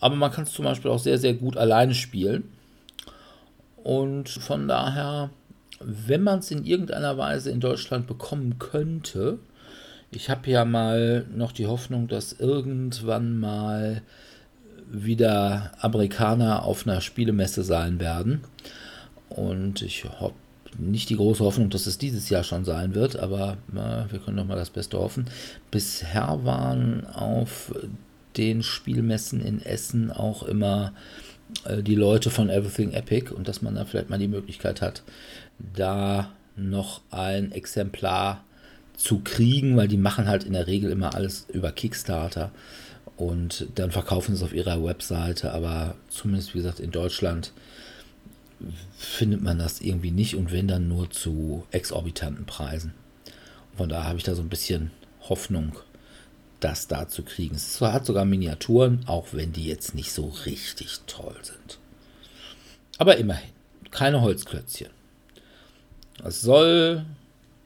Aber 0.00 0.16
man 0.16 0.32
kann 0.32 0.42
es 0.42 0.50
zum 0.50 0.64
Beispiel 0.64 0.90
auch 0.90 0.98
sehr, 0.98 1.18
sehr 1.18 1.34
gut 1.34 1.56
alleine 1.56 1.94
spielen. 1.94 2.50
Und 3.84 4.30
von 4.30 4.66
daher, 4.66 5.30
wenn 5.78 6.22
man 6.22 6.38
es 6.40 6.50
in 6.50 6.64
irgendeiner 6.64 7.18
Weise 7.18 7.50
in 7.50 7.60
Deutschland 7.60 8.06
bekommen 8.06 8.58
könnte, 8.58 9.38
ich 10.10 10.30
habe 10.30 10.50
ja 10.50 10.64
mal 10.64 11.26
noch 11.34 11.52
die 11.52 11.66
Hoffnung, 11.66 12.08
dass 12.08 12.32
irgendwann 12.32 13.38
mal 13.38 14.00
wieder 14.90 15.72
Amerikaner 15.80 16.64
auf 16.64 16.86
einer 16.86 17.02
Spielemesse 17.02 17.62
sein 17.62 18.00
werden. 18.00 18.40
Und 19.28 19.82
ich 19.82 20.04
habe 20.04 20.34
nicht 20.78 21.10
die 21.10 21.16
große 21.16 21.44
Hoffnung, 21.44 21.68
dass 21.68 21.86
es 21.86 21.98
dieses 21.98 22.30
Jahr 22.30 22.42
schon 22.42 22.64
sein 22.64 22.94
wird, 22.94 23.18
aber 23.18 23.58
na, 23.70 24.06
wir 24.10 24.18
können 24.18 24.38
doch 24.38 24.46
mal 24.46 24.56
das 24.56 24.70
Beste 24.70 24.98
hoffen. 24.98 25.26
Bisher 25.70 26.40
waren 26.44 27.06
auf 27.06 27.74
den 28.38 28.62
Spielmessen 28.62 29.40
in 29.40 29.60
Essen 29.60 30.10
auch 30.10 30.42
immer 30.42 30.88
äh, 30.88 31.23
die 31.82 31.94
Leute 31.94 32.30
von 32.30 32.50
Everything 32.50 32.92
Epic 32.92 33.32
und 33.32 33.48
dass 33.48 33.62
man 33.62 33.74
da 33.74 33.84
vielleicht 33.84 34.10
mal 34.10 34.18
die 34.18 34.28
Möglichkeit 34.28 34.82
hat, 34.82 35.02
da 35.74 36.32
noch 36.56 37.00
ein 37.10 37.52
Exemplar 37.52 38.44
zu 38.96 39.20
kriegen, 39.20 39.76
weil 39.76 39.88
die 39.88 39.96
machen 39.96 40.28
halt 40.28 40.44
in 40.44 40.52
der 40.52 40.66
Regel 40.66 40.90
immer 40.90 41.14
alles 41.14 41.46
über 41.52 41.72
Kickstarter 41.72 42.50
und 43.16 43.66
dann 43.74 43.90
verkaufen 43.90 44.34
sie 44.34 44.38
es 44.38 44.42
auf 44.42 44.54
ihrer 44.54 44.82
Webseite, 44.84 45.52
aber 45.52 45.96
zumindest 46.08 46.54
wie 46.54 46.58
gesagt 46.58 46.80
in 46.80 46.90
Deutschland 46.90 47.52
findet 48.96 49.42
man 49.42 49.58
das 49.58 49.80
irgendwie 49.80 50.10
nicht 50.10 50.36
und 50.36 50.52
wenn 50.52 50.68
dann 50.68 50.88
nur 50.88 51.10
zu 51.10 51.64
exorbitanten 51.70 52.46
Preisen. 52.46 52.94
Von 53.76 53.88
daher 53.88 54.08
habe 54.08 54.18
ich 54.18 54.24
da 54.24 54.34
so 54.34 54.42
ein 54.42 54.48
bisschen 54.48 54.90
Hoffnung, 55.28 55.72
das 56.64 56.88
da 56.88 57.06
zu 57.08 57.22
kriegen. 57.22 57.56
Es 57.56 57.80
hat 57.80 58.06
sogar 58.06 58.24
Miniaturen, 58.24 59.04
auch 59.06 59.28
wenn 59.32 59.52
die 59.52 59.66
jetzt 59.66 59.94
nicht 59.94 60.12
so 60.12 60.28
richtig 60.46 61.00
toll 61.06 61.36
sind. 61.42 61.78
Aber 62.96 63.16
immerhin, 63.18 63.50
keine 63.90 64.22
Holzklötzchen. 64.22 64.90
Es 66.24 66.40
soll 66.40 67.04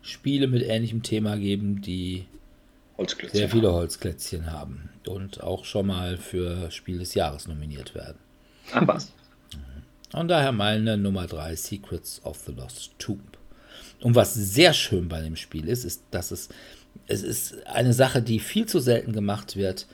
Spiele 0.03 0.49
mit 0.49 0.63
ähnlichem 0.63 1.03
Thema 1.03 1.37
geben, 1.37 1.81
die 1.81 2.27
sehr 3.33 3.49
viele 3.49 3.73
Holzklötzchen 3.73 4.51
haben 4.51 4.89
und 5.07 5.43
auch 5.43 5.65
schon 5.65 5.87
mal 5.87 6.17
für 6.17 6.71
Spiel 6.73 6.99
des 6.99 7.15
Jahres 7.15 7.47
nominiert 7.47 7.95
werden. 7.95 8.19
Ach 8.73 8.87
was. 8.87 9.13
Und 10.13 10.29
daher 10.29 10.53
meine 10.53 10.97
Nummer 10.97 11.27
3, 11.27 11.55
Secrets 11.55 12.21
of 12.25 12.39
the 12.47 12.53
Lost 12.53 12.93
Tomb. 12.99 13.39
Und 14.01 14.15
was 14.15 14.35
sehr 14.35 14.73
schön 14.73 15.09
bei 15.09 15.21
dem 15.21 15.37
Spiel 15.37 15.69
ist, 15.69 15.85
ist, 15.85 16.03
dass 16.11 16.31
es, 16.31 16.49
es 17.07 17.23
ist 17.23 17.67
eine 17.67 17.93
Sache, 17.93 18.23
die 18.23 18.41
viel 18.41 18.67
zu 18.67 18.81
selten 18.81 19.13
gemacht 19.13 19.57
wird. 19.57 19.87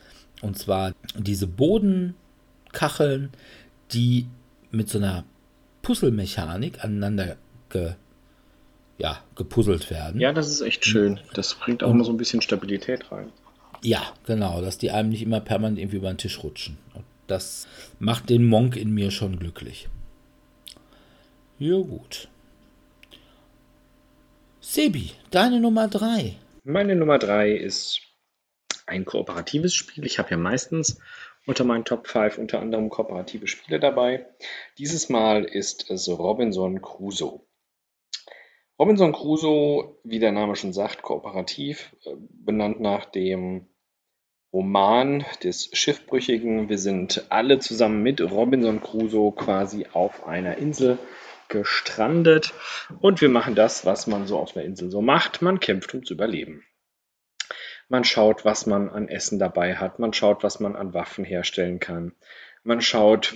Und 0.42 0.58
zwar 0.58 0.92
diese 1.16 1.46
Bodenkacheln, 1.46 3.30
die 3.92 4.26
mit 4.70 4.88
so 4.88 4.98
einer 4.98 5.24
Puzzlemechanik 5.82 6.82
aneinander 6.82 7.36
ge, 7.70 7.94
ja, 8.98 9.20
gepuzzelt 9.36 9.90
werden. 9.90 10.20
Ja, 10.20 10.32
das 10.32 10.48
ist 10.48 10.60
echt 10.60 10.84
schön. 10.84 11.20
Das 11.34 11.54
bringt 11.54 11.82
auch 11.82 11.90
immer 11.90 12.04
so 12.04 12.12
ein 12.12 12.16
bisschen 12.16 12.40
Stabilität 12.42 13.10
rein. 13.12 13.30
Ja, 13.82 14.02
genau, 14.26 14.62
dass 14.62 14.78
die 14.78 14.90
einem 14.90 15.10
nicht 15.10 15.22
immer 15.22 15.40
permanent 15.40 15.78
irgendwie 15.78 15.98
über 15.98 16.12
den 16.12 16.18
Tisch 16.18 16.42
rutschen. 16.42 16.78
Und 16.94 17.04
das 17.26 17.66
macht 17.98 18.30
den 18.30 18.46
Monk 18.46 18.76
in 18.76 18.92
mir 18.92 19.10
schon 19.10 19.38
glücklich. 19.38 19.88
Ja, 21.58 21.76
gut. 21.76 22.28
Sebi, 24.60 25.12
deine 25.30 25.60
Nummer 25.60 25.88
3. 25.88 26.36
Meine 26.66 26.96
Nummer 26.96 27.18
3 27.18 27.50
ist 27.50 28.00
ein 28.86 29.04
kooperatives 29.04 29.74
Spiel. 29.74 30.06
Ich 30.06 30.18
habe 30.18 30.30
ja 30.30 30.38
meistens 30.38 30.98
unter 31.44 31.62
meinen 31.62 31.84
Top 31.84 32.06
5 32.06 32.38
unter 32.38 32.58
anderem 32.58 32.88
kooperative 32.88 33.48
Spiele 33.48 33.78
dabei. 33.78 34.24
Dieses 34.78 35.10
Mal 35.10 35.44
ist 35.44 35.90
es 35.90 36.08
Robinson 36.08 36.80
Crusoe. 36.80 37.42
Robinson 38.78 39.12
Crusoe, 39.12 39.98
wie 40.04 40.18
der 40.18 40.32
Name 40.32 40.56
schon 40.56 40.72
sagt, 40.72 41.02
kooperativ, 41.02 41.94
äh, 42.06 42.14
benannt 42.16 42.80
nach 42.80 43.04
dem 43.04 43.66
Roman 44.50 45.22
des 45.42 45.68
Schiffbrüchigen. 45.70 46.70
Wir 46.70 46.78
sind 46.78 47.26
alle 47.28 47.58
zusammen 47.58 48.02
mit 48.02 48.22
Robinson 48.22 48.80
Crusoe 48.80 49.32
quasi 49.32 49.84
auf 49.92 50.26
einer 50.26 50.56
Insel 50.56 50.98
gestrandet 51.54 52.52
und 53.00 53.20
wir 53.20 53.28
machen 53.28 53.54
das, 53.54 53.86
was 53.86 54.08
man 54.08 54.26
so 54.26 54.38
auf 54.38 54.56
einer 54.56 54.64
Insel 54.64 54.90
so 54.90 55.00
macht. 55.00 55.40
Man 55.40 55.60
kämpft 55.60 55.94
ums 55.94 56.10
Überleben. 56.10 56.64
Man 57.88 58.02
schaut, 58.02 58.44
was 58.44 58.66
man 58.66 58.88
an 58.88 59.08
Essen 59.08 59.38
dabei 59.38 59.76
hat. 59.76 60.00
Man 60.00 60.12
schaut, 60.12 60.42
was 60.42 60.58
man 60.58 60.74
an 60.74 60.94
Waffen 60.94 61.24
herstellen 61.24 61.78
kann. 61.78 62.12
Man 62.64 62.80
schaut, 62.80 63.34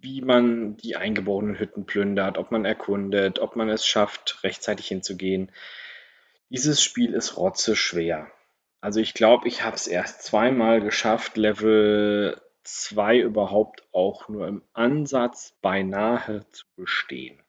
wie 0.00 0.20
man 0.20 0.76
die 0.76 0.94
eingeborenen 0.94 1.58
Hütten 1.58 1.86
plündert, 1.86 2.38
ob 2.38 2.52
man 2.52 2.64
erkundet, 2.64 3.40
ob 3.40 3.56
man 3.56 3.68
es 3.68 3.84
schafft, 3.84 4.44
rechtzeitig 4.44 4.86
hinzugehen. 4.86 5.50
Dieses 6.50 6.80
Spiel 6.80 7.14
ist 7.14 7.36
rotze 7.36 7.74
schwer. 7.74 8.30
Also 8.80 9.00
ich 9.00 9.12
glaube, 9.12 9.48
ich 9.48 9.64
habe 9.64 9.74
es 9.74 9.88
erst 9.88 10.22
zweimal 10.22 10.80
geschafft, 10.80 11.36
Level 11.36 12.40
2 12.62 13.18
überhaupt 13.18 13.82
auch 13.92 14.28
nur 14.28 14.46
im 14.46 14.62
Ansatz 14.72 15.56
beinahe 15.62 16.46
zu 16.52 16.64
bestehen 16.76 17.42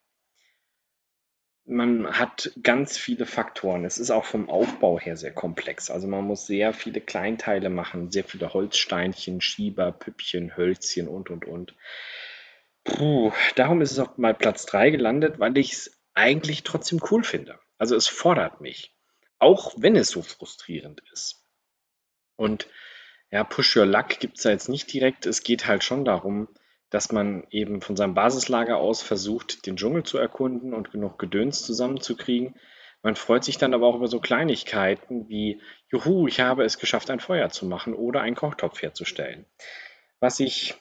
man 1.67 2.17
hat 2.17 2.51
ganz 2.63 2.97
viele 2.97 3.25
Faktoren. 3.25 3.83
Es 3.83 3.97
ist 3.97 4.09
auch 4.09 4.25
vom 4.25 4.49
Aufbau 4.49 4.99
her 4.99 5.17
sehr 5.17 5.33
komplex. 5.33 5.91
Also 5.91 6.07
man 6.07 6.23
muss 6.23 6.47
sehr 6.47 6.73
viele 6.73 7.01
Kleinteile 7.01 7.69
machen, 7.69 8.09
sehr 8.09 8.23
viele 8.23 8.53
Holzsteinchen, 8.53 9.41
Schieber, 9.41 9.91
Püppchen, 9.91 10.55
Hölzchen 10.55 11.07
und, 11.07 11.29
und, 11.29 11.45
und. 11.45 11.75
Puh, 12.85 13.33
darum 13.55 13.81
ist 13.81 13.91
es 13.91 13.99
auch 13.99 14.17
mal 14.17 14.33
Platz 14.33 14.65
3 14.65 14.91
gelandet, 14.91 15.39
weil 15.39 15.57
ich 15.57 15.73
es 15.73 15.99
eigentlich 16.13 16.63
trotzdem 16.63 17.01
cool 17.11 17.23
finde. 17.23 17.59
Also 17.77 17.95
es 17.95 18.07
fordert 18.07 18.61
mich, 18.61 18.95
auch 19.37 19.73
wenn 19.77 19.97
es 19.97 20.07
so 20.07 20.21
frustrierend 20.21 21.03
ist. 21.11 21.43
Und 22.37 22.67
ja, 23.29 23.43
Push 23.43 23.75
Your 23.75 23.85
Luck 23.85 24.19
gibt 24.19 24.37
es 24.37 24.43
da 24.43 24.51
jetzt 24.51 24.69
nicht 24.69 24.91
direkt. 24.93 25.25
Es 25.25 25.43
geht 25.43 25.67
halt 25.67 25.83
schon 25.83 26.05
darum, 26.05 26.47
dass 26.89 27.11
man 27.11 27.45
eben 27.49 27.81
von 27.81 27.95
seinem 27.95 28.13
Basislager 28.13 28.77
aus 28.77 29.01
versucht, 29.01 29.65
den 29.65 29.75
Dschungel 29.75 30.03
zu 30.03 30.17
erkunden 30.17 30.73
und 30.73 30.91
genug 30.91 31.19
Gedöns 31.19 31.63
zusammenzukriegen. 31.63 32.55
Man 33.03 33.15
freut 33.15 33.43
sich 33.43 33.57
dann 33.57 33.73
aber 33.73 33.87
auch 33.87 33.95
über 33.95 34.07
so 34.07 34.19
Kleinigkeiten 34.19 35.29
wie, 35.29 35.61
juhu, 35.91 36.27
ich 36.27 36.39
habe 36.39 36.63
es 36.63 36.79
geschafft, 36.79 37.09
ein 37.09 37.19
Feuer 37.19 37.49
zu 37.49 37.65
machen 37.65 37.93
oder 37.93 38.21
einen 38.21 38.35
Kochtopf 38.35 38.81
herzustellen. 38.81 39.45
Was 40.19 40.39
ich 40.39 40.75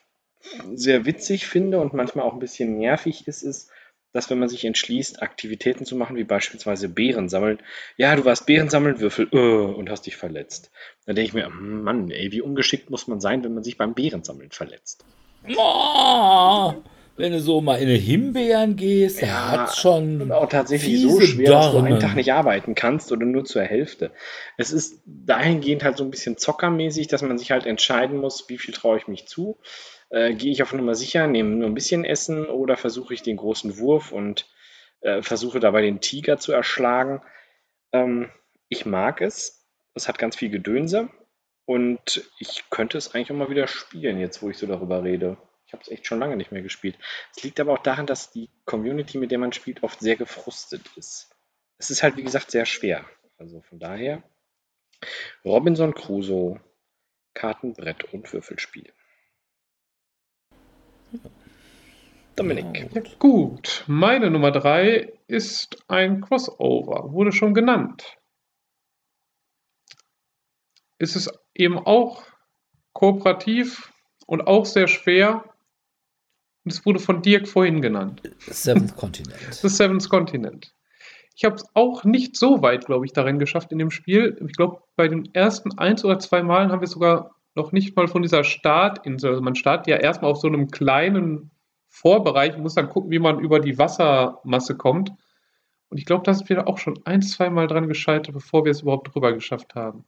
sehr 0.74 1.04
witzig 1.04 1.46
finde 1.46 1.80
und 1.80 1.92
manchmal 1.92 2.24
auch 2.24 2.32
ein 2.32 2.38
bisschen 2.38 2.78
nervig 2.78 3.26
ist, 3.26 3.42
ist, 3.42 3.70
dass 4.12 4.30
wenn 4.30 4.38
man 4.38 4.48
sich 4.48 4.64
entschließt, 4.64 5.20
Aktivitäten 5.20 5.84
zu 5.84 5.94
machen, 5.94 6.16
wie 6.16 6.24
beispielsweise 6.24 6.88
Beeren 6.88 7.28
sammeln, 7.28 7.58
ja, 7.96 8.16
du 8.16 8.24
warst 8.24 8.46
Beeren 8.46 8.70
sammeln, 8.70 8.98
Würfel, 8.98 9.28
äh, 9.32 9.36
und 9.36 9.90
hast 9.90 10.06
dich 10.06 10.16
verletzt. 10.16 10.70
Da 11.04 11.12
denke 11.12 11.28
ich 11.28 11.34
mir, 11.34 11.50
Mann, 11.50 12.10
ey, 12.10 12.32
wie 12.32 12.40
ungeschickt 12.40 12.88
muss 12.88 13.08
man 13.08 13.20
sein, 13.20 13.44
wenn 13.44 13.52
man 13.52 13.64
sich 13.64 13.76
beim 13.76 13.94
Beerensammeln 13.94 14.52
verletzt. 14.52 15.04
Oh, 15.56 16.74
wenn 17.16 17.32
du 17.32 17.40
so 17.40 17.60
mal 17.60 17.76
in 17.76 17.88
eine 17.88 17.96
Himbeeren 17.96 18.76
gehst, 18.76 19.22
ja, 19.22 19.50
hat 19.50 19.76
schon. 19.76 20.20
Und 20.20 20.32
auch 20.32 20.48
tatsächlich 20.48 21.00
so 21.00 21.20
schwer, 21.20 21.50
Dornen. 21.50 21.62
dass 21.62 21.72
du 21.72 21.78
einen 21.78 22.00
Tag 22.00 22.14
nicht 22.14 22.32
arbeiten 22.32 22.74
kannst 22.74 23.10
oder 23.10 23.24
nur 23.24 23.44
zur 23.44 23.62
Hälfte. 23.62 24.10
Es 24.58 24.70
ist 24.70 25.00
dahingehend 25.06 25.82
halt 25.82 25.96
so 25.96 26.04
ein 26.04 26.10
bisschen 26.10 26.36
zockermäßig, 26.36 27.08
dass 27.08 27.22
man 27.22 27.38
sich 27.38 27.50
halt 27.52 27.64
entscheiden 27.64 28.18
muss, 28.18 28.48
wie 28.48 28.58
viel 28.58 28.74
traue 28.74 28.98
ich 28.98 29.08
mich 29.08 29.26
zu. 29.26 29.56
Äh, 30.10 30.34
Gehe 30.34 30.52
ich 30.52 30.62
auf 30.62 30.72
Nummer 30.74 30.94
sicher, 30.94 31.26
nehme 31.26 31.50
nur 31.50 31.68
ein 31.68 31.74
bisschen 31.74 32.04
Essen 32.04 32.46
oder 32.46 32.76
versuche 32.76 33.14
ich 33.14 33.22
den 33.22 33.38
großen 33.38 33.78
Wurf 33.78 34.12
und 34.12 34.46
äh, 35.00 35.22
versuche 35.22 35.58
dabei 35.58 35.82
den 35.82 36.00
Tiger 36.00 36.36
zu 36.38 36.52
erschlagen. 36.52 37.22
Ähm, 37.92 38.28
ich 38.68 38.84
mag 38.84 39.22
es. 39.22 39.66
Es 39.94 40.06
hat 40.08 40.18
ganz 40.18 40.36
viel 40.36 40.50
Gedönse 40.50 41.08
und 41.66 42.30
ich 42.38 42.64
könnte 42.70 42.96
es 42.96 43.14
eigentlich 43.14 43.32
auch 43.32 43.36
mal 43.36 43.50
wieder 43.50 43.66
spielen, 43.66 44.18
jetzt 44.18 44.40
wo 44.40 44.50
ich 44.50 44.56
so 44.56 44.66
darüber 44.66 45.02
rede. 45.02 45.36
Ich 45.66 45.72
habe 45.72 45.82
es 45.82 45.88
echt 45.88 46.06
schon 46.06 46.20
lange 46.20 46.36
nicht 46.36 46.52
mehr 46.52 46.62
gespielt. 46.62 46.96
Es 47.34 47.42
liegt 47.42 47.58
aber 47.58 47.72
auch 47.72 47.82
daran, 47.82 48.06
dass 48.06 48.30
die 48.30 48.48
Community, 48.64 49.18
mit 49.18 49.32
der 49.32 49.38
man 49.38 49.52
spielt, 49.52 49.82
oft 49.82 49.98
sehr 49.98 50.14
gefrustet 50.14 50.82
ist. 50.96 51.28
Es 51.78 51.90
ist 51.90 52.04
halt, 52.04 52.16
wie 52.16 52.22
gesagt, 52.22 52.52
sehr 52.52 52.66
schwer. 52.66 53.04
Also 53.36 53.60
von 53.62 53.80
daher 53.80 54.22
Robinson 55.44 55.92
Crusoe, 55.92 56.60
Kartenbrett 57.34 58.12
und 58.14 58.32
Würfelspiel. 58.32 58.92
Dominik. 62.36 62.94
Ja, 62.94 63.02
gut, 63.18 63.82
meine 63.86 64.30
Nummer 64.30 64.52
3 64.52 65.12
ist 65.26 65.82
ein 65.88 66.20
Crossover, 66.20 67.12
wurde 67.12 67.32
schon 67.32 67.54
genannt. 67.54 68.18
Ist 70.98 71.16
es 71.16 71.30
eben 71.60 71.78
auch 71.78 72.22
kooperativ 72.92 73.92
und 74.26 74.46
auch 74.46 74.66
sehr 74.66 74.88
schwer. 74.88 75.44
Und 76.64 76.72
es 76.72 76.84
wurde 76.84 76.98
von 76.98 77.22
Dirk 77.22 77.46
vorhin 77.46 77.80
genannt. 77.80 78.22
Seventh 78.38 78.96
Continent. 78.96 79.38
The 79.52 79.68
Seventh 79.68 80.08
Continent. 80.08 80.74
Ich 81.36 81.44
habe 81.44 81.56
es 81.56 81.64
auch 81.74 82.04
nicht 82.04 82.36
so 82.36 82.62
weit, 82.62 82.86
glaube 82.86 83.04
ich, 83.04 83.12
darin 83.12 83.38
geschafft 83.38 83.70
in 83.70 83.78
dem 83.78 83.90
Spiel. 83.90 84.38
Ich 84.48 84.56
glaube, 84.56 84.82
bei 84.96 85.06
den 85.06 85.34
ersten 85.34 85.78
eins 85.78 86.04
oder 86.04 86.18
zwei 86.18 86.42
Malen 86.42 86.72
haben 86.72 86.80
wir 86.80 86.88
sogar 86.88 87.36
noch 87.54 87.72
nicht 87.72 87.94
mal 87.94 88.08
von 88.08 88.22
dieser 88.22 88.42
Startinsel. 88.42 89.30
Also 89.30 89.42
man 89.42 89.54
startet 89.54 89.88
ja 89.88 89.96
erstmal 89.96 90.30
auf 90.30 90.38
so 90.38 90.48
einem 90.48 90.70
kleinen 90.70 91.50
Vorbereich 91.88 92.56
und 92.56 92.62
muss 92.62 92.74
dann 92.74 92.88
gucken, 92.88 93.10
wie 93.10 93.18
man 93.18 93.38
über 93.38 93.60
die 93.60 93.78
Wassermasse 93.78 94.76
kommt. 94.76 95.10
Und 95.88 95.98
ich 95.98 96.04
glaube, 96.04 96.24
da 96.24 96.34
sind 96.34 96.48
wir 96.48 96.66
auch 96.66 96.78
schon 96.78 97.00
ein, 97.04 97.22
zwei 97.22 97.48
Mal 97.50 97.66
dran 97.66 97.86
gescheitert, 97.86 98.34
bevor 98.34 98.64
wir 98.64 98.72
es 98.72 98.82
überhaupt 98.82 99.14
drüber 99.14 99.32
geschafft 99.32 99.74
haben. 99.74 100.04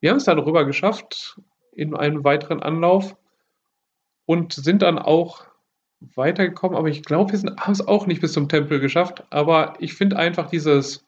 Wir 0.00 0.10
haben 0.10 0.18
es 0.18 0.24
dann 0.24 0.38
rüber 0.38 0.64
geschafft 0.64 1.40
in 1.72 1.94
einem 1.94 2.24
weiteren 2.24 2.62
Anlauf 2.62 3.16
und 4.26 4.52
sind 4.52 4.82
dann 4.82 4.98
auch 4.98 5.46
weitergekommen, 6.00 6.76
aber 6.76 6.88
ich 6.88 7.02
glaube, 7.02 7.32
wir 7.32 7.56
haben 7.56 7.72
es 7.72 7.86
auch 7.86 8.06
nicht 8.06 8.20
bis 8.20 8.32
zum 8.32 8.48
Tempel 8.48 8.80
geschafft. 8.80 9.24
Aber 9.30 9.74
ich 9.78 9.94
finde 9.94 10.16
einfach 10.16 10.48
dieses, 10.48 11.04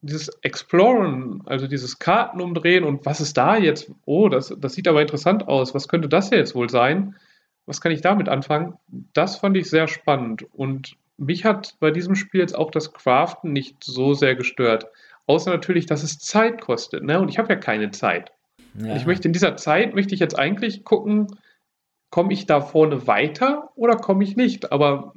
dieses 0.00 0.28
Exploren, 0.42 1.42
also 1.46 1.66
dieses 1.66 1.98
Karten 1.98 2.40
umdrehen 2.40 2.84
und 2.84 3.06
was 3.06 3.20
ist 3.20 3.36
da 3.36 3.56
jetzt? 3.56 3.90
Oh, 4.04 4.28
das, 4.28 4.54
das 4.58 4.74
sieht 4.74 4.88
aber 4.88 5.02
interessant 5.02 5.48
aus. 5.48 5.74
Was 5.74 5.88
könnte 5.88 6.08
das 6.08 6.30
jetzt 6.30 6.54
wohl 6.54 6.68
sein? 6.68 7.16
Was 7.66 7.80
kann 7.80 7.92
ich 7.92 8.00
damit 8.00 8.28
anfangen? 8.28 8.74
Das 9.12 9.36
fand 9.36 9.56
ich 9.56 9.68
sehr 9.68 9.88
spannend 9.88 10.46
und 10.52 10.96
mich 11.16 11.44
hat 11.44 11.76
bei 11.80 11.90
diesem 11.90 12.14
Spiel 12.14 12.40
jetzt 12.40 12.56
auch 12.56 12.70
das 12.70 12.92
Craften 12.92 13.52
nicht 13.52 13.82
so 13.82 14.14
sehr 14.14 14.36
gestört. 14.36 14.86
Außer 15.28 15.50
natürlich, 15.50 15.84
dass 15.84 16.02
es 16.02 16.18
Zeit 16.18 16.62
kostet. 16.62 17.04
Ne? 17.04 17.20
Und 17.20 17.28
ich 17.28 17.38
habe 17.38 17.52
ja 17.52 17.56
keine 17.60 17.90
Zeit. 17.90 18.32
Ja. 18.74 18.96
Ich 18.96 19.04
möchte 19.04 19.28
in 19.28 19.34
dieser 19.34 19.56
Zeit, 19.56 19.94
möchte 19.94 20.14
ich 20.14 20.20
jetzt 20.20 20.38
eigentlich 20.38 20.84
gucken, 20.84 21.26
komme 22.10 22.32
ich 22.32 22.46
da 22.46 22.62
vorne 22.62 23.06
weiter 23.06 23.70
oder 23.74 23.96
komme 23.96 24.24
ich 24.24 24.36
nicht? 24.36 24.72
Aber 24.72 25.14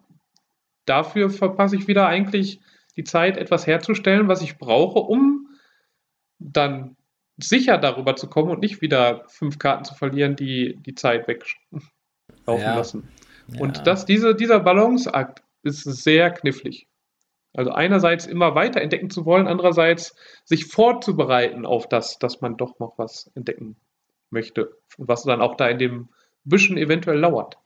dafür 0.85 1.29
verpasse 1.29 1.77
ich 1.77 1.87
wieder 1.87 2.07
eigentlich 2.07 2.59
die 2.97 3.05
Zeit, 3.05 3.37
etwas 3.37 3.65
herzustellen, 3.67 4.27
was 4.27 4.41
ich 4.41 4.57
brauche, 4.57 4.99
um 4.99 5.47
dann 6.39 6.97
sicher 7.37 7.77
darüber 7.77 8.17
zu 8.17 8.27
kommen 8.27 8.51
und 8.51 8.59
nicht 8.59 8.81
wieder 8.81 9.23
fünf 9.29 9.59
Karten 9.59 9.85
zu 9.85 9.95
verlieren, 9.95 10.35
die 10.35 10.75
die 10.85 10.95
Zeit 10.95 11.29
weglaufen 11.29 11.89
ja. 12.47 12.75
lassen. 12.75 13.07
Ja. 13.47 13.61
Und 13.61 13.87
das, 13.87 14.05
diese, 14.05 14.35
dieser 14.35 14.59
Balanceakt 14.59 15.41
ist 15.63 15.83
sehr 15.83 16.31
knifflig. 16.31 16.87
Also 17.53 17.71
einerseits 17.71 18.25
immer 18.25 18.55
weiter 18.55 18.81
entdecken 18.81 19.09
zu 19.09 19.25
wollen, 19.25 19.47
andererseits 19.47 20.15
sich 20.45 20.67
vorzubereiten 20.67 21.65
auf 21.65 21.87
das, 21.89 22.17
dass 22.17 22.39
man 22.41 22.55
doch 22.55 22.79
noch 22.79 22.97
was 22.97 23.29
entdecken 23.35 23.75
möchte 24.29 24.71
und 24.97 25.09
was 25.09 25.23
dann 25.23 25.41
auch 25.41 25.55
da 25.55 25.67
in 25.67 25.77
dem 25.77 26.09
Büschen 26.45 26.77
eventuell 26.77 27.19
lauert. 27.19 27.57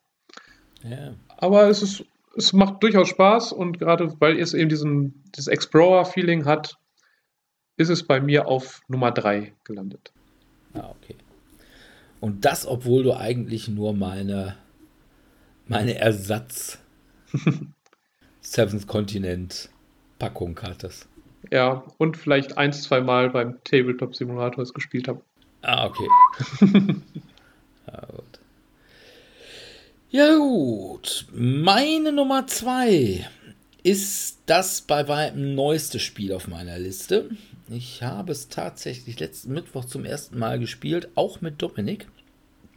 Ja. 0.83 1.15
Aber 1.37 1.69
es 1.69 1.83
ist, 1.83 2.05
es 2.35 2.51
macht 2.51 2.81
durchaus 2.81 3.09
Spaß 3.09 3.53
und 3.53 3.79
gerade 3.79 4.13
weil 4.19 4.39
es 4.39 4.53
eben 4.53 4.69
diesen, 4.69 5.23
dieses 5.35 5.47
Explorer-Feeling 5.47 6.45
hat, 6.45 6.77
ist 7.77 7.89
es 7.89 8.03
bei 8.03 8.19
mir 8.19 8.47
auf 8.47 8.81
Nummer 8.87 9.11
3 9.11 9.53
gelandet. 9.63 10.11
Ah, 10.73 10.89
okay. 10.89 11.15
Und 12.21 12.45
das, 12.45 12.65
obwohl 12.65 13.03
du 13.03 13.13
eigentlich 13.13 13.67
nur 13.67 13.93
meine, 13.93 14.55
meine 15.67 15.95
Ersatz 15.95 16.79
Seventh 18.41 18.87
Continent 18.87 19.69
Packung 20.19 20.59
hattest. 20.61 21.07
Ja, 21.51 21.83
und 21.97 22.17
vielleicht 22.17 22.57
ein, 22.57 22.73
zwei 22.73 23.01
Mal 23.01 23.29
beim 23.29 23.63
Tabletop 23.63 24.15
Simulator 24.15 24.63
es 24.63 24.73
gespielt 24.73 25.07
habe. 25.07 25.21
Ah, 25.61 25.85
okay. 25.87 26.07
ja, 27.87 28.05
gut. 28.07 28.39
Ja, 30.09 30.37
gut. 30.37 31.25
Meine 31.33 32.11
Nummer 32.11 32.47
zwei 32.47 33.27
ist 33.83 34.39
das 34.45 34.81
bei 34.81 35.07
weitem 35.07 35.55
neueste 35.55 35.99
Spiel 35.99 36.33
auf 36.33 36.47
meiner 36.47 36.79
Liste. 36.79 37.29
Ich 37.69 38.03
habe 38.03 38.31
es 38.31 38.49
tatsächlich 38.49 39.19
letzten 39.19 39.53
Mittwoch 39.53 39.85
zum 39.85 40.05
ersten 40.05 40.37
Mal 40.37 40.59
gespielt, 40.59 41.09
auch 41.15 41.41
mit 41.41 41.61
Dominik. 41.61 42.07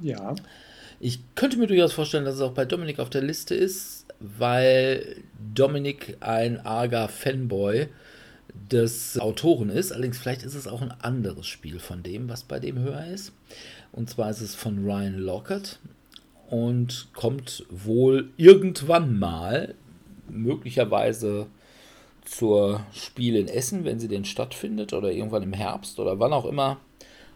Ja. 0.00 0.34
Ich 1.00 1.20
könnte 1.36 1.58
mir 1.58 1.68
durchaus 1.68 1.92
vorstellen, 1.92 2.24
dass 2.24 2.34
es 2.34 2.40
auch 2.40 2.54
bei 2.54 2.64
Dominik 2.64 2.98
auf 2.98 3.10
der 3.10 3.22
Liste 3.22 3.54
ist, 3.54 4.06
weil 4.18 5.22
Dominik 5.54 6.16
ein 6.20 6.58
arger 6.58 7.08
Fanboy 7.08 7.88
des 8.72 9.18
Autoren 9.18 9.70
ist. 9.70 9.92
Allerdings 9.92 10.18
vielleicht 10.18 10.42
ist 10.42 10.54
es 10.54 10.66
auch 10.66 10.82
ein 10.82 10.90
anderes 10.90 11.46
Spiel 11.46 11.78
von 11.78 12.02
dem, 12.02 12.28
was 12.28 12.42
bei 12.42 12.58
dem 12.58 12.80
höher 12.80 13.06
ist. 13.06 13.32
Und 13.92 14.10
zwar 14.10 14.30
ist 14.30 14.40
es 14.40 14.56
von 14.56 14.84
Ryan 14.84 15.18
Lockett 15.18 15.78
und 16.50 17.08
kommt 17.14 17.64
wohl 17.70 18.30
irgendwann 18.36 19.18
mal, 19.18 19.74
möglicherweise 20.28 21.46
zur 22.24 22.84
Spiel 22.92 23.36
in 23.36 23.48
Essen, 23.48 23.84
wenn 23.84 24.00
sie 24.00 24.08
denn 24.08 24.24
stattfindet, 24.24 24.92
oder 24.92 25.12
irgendwann 25.12 25.42
im 25.44 25.52
Herbst 25.52 25.98
oder 26.00 26.18
wann 26.18 26.32
auch 26.32 26.44
immer, 26.44 26.78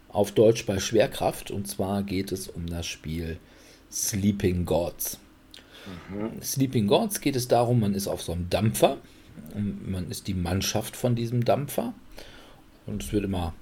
auf 0.09 0.33
Deutsch 0.33 0.67
bei 0.67 0.79
Schwerkraft. 0.79 1.51
Und 1.51 1.69
zwar 1.69 2.03
geht 2.03 2.33
es 2.33 2.49
um 2.49 2.67
das 2.67 2.87
Spiel 2.87 3.39
Sleeping 3.93 4.65
Gods. 4.65 5.19
Mhm. 6.11 6.43
Sleeping 6.43 6.87
Gods 6.87 7.21
geht 7.21 7.37
es 7.37 7.49
darum, 7.49 7.81
man 7.81 7.95
ist 7.95 8.09
auf 8.09 8.23
so 8.23 8.33
einem 8.33 8.49
Dampfer. 8.49 8.99
Man 9.55 10.11
ist 10.11 10.29
die 10.29 10.35
Mannschaft 10.35 10.97
von 10.97 11.15
diesem 11.15 11.45
Dampfer. 11.45 11.95
Und 12.87 13.03
es 13.03 13.13
wird 13.13 13.25
immer 13.25 13.55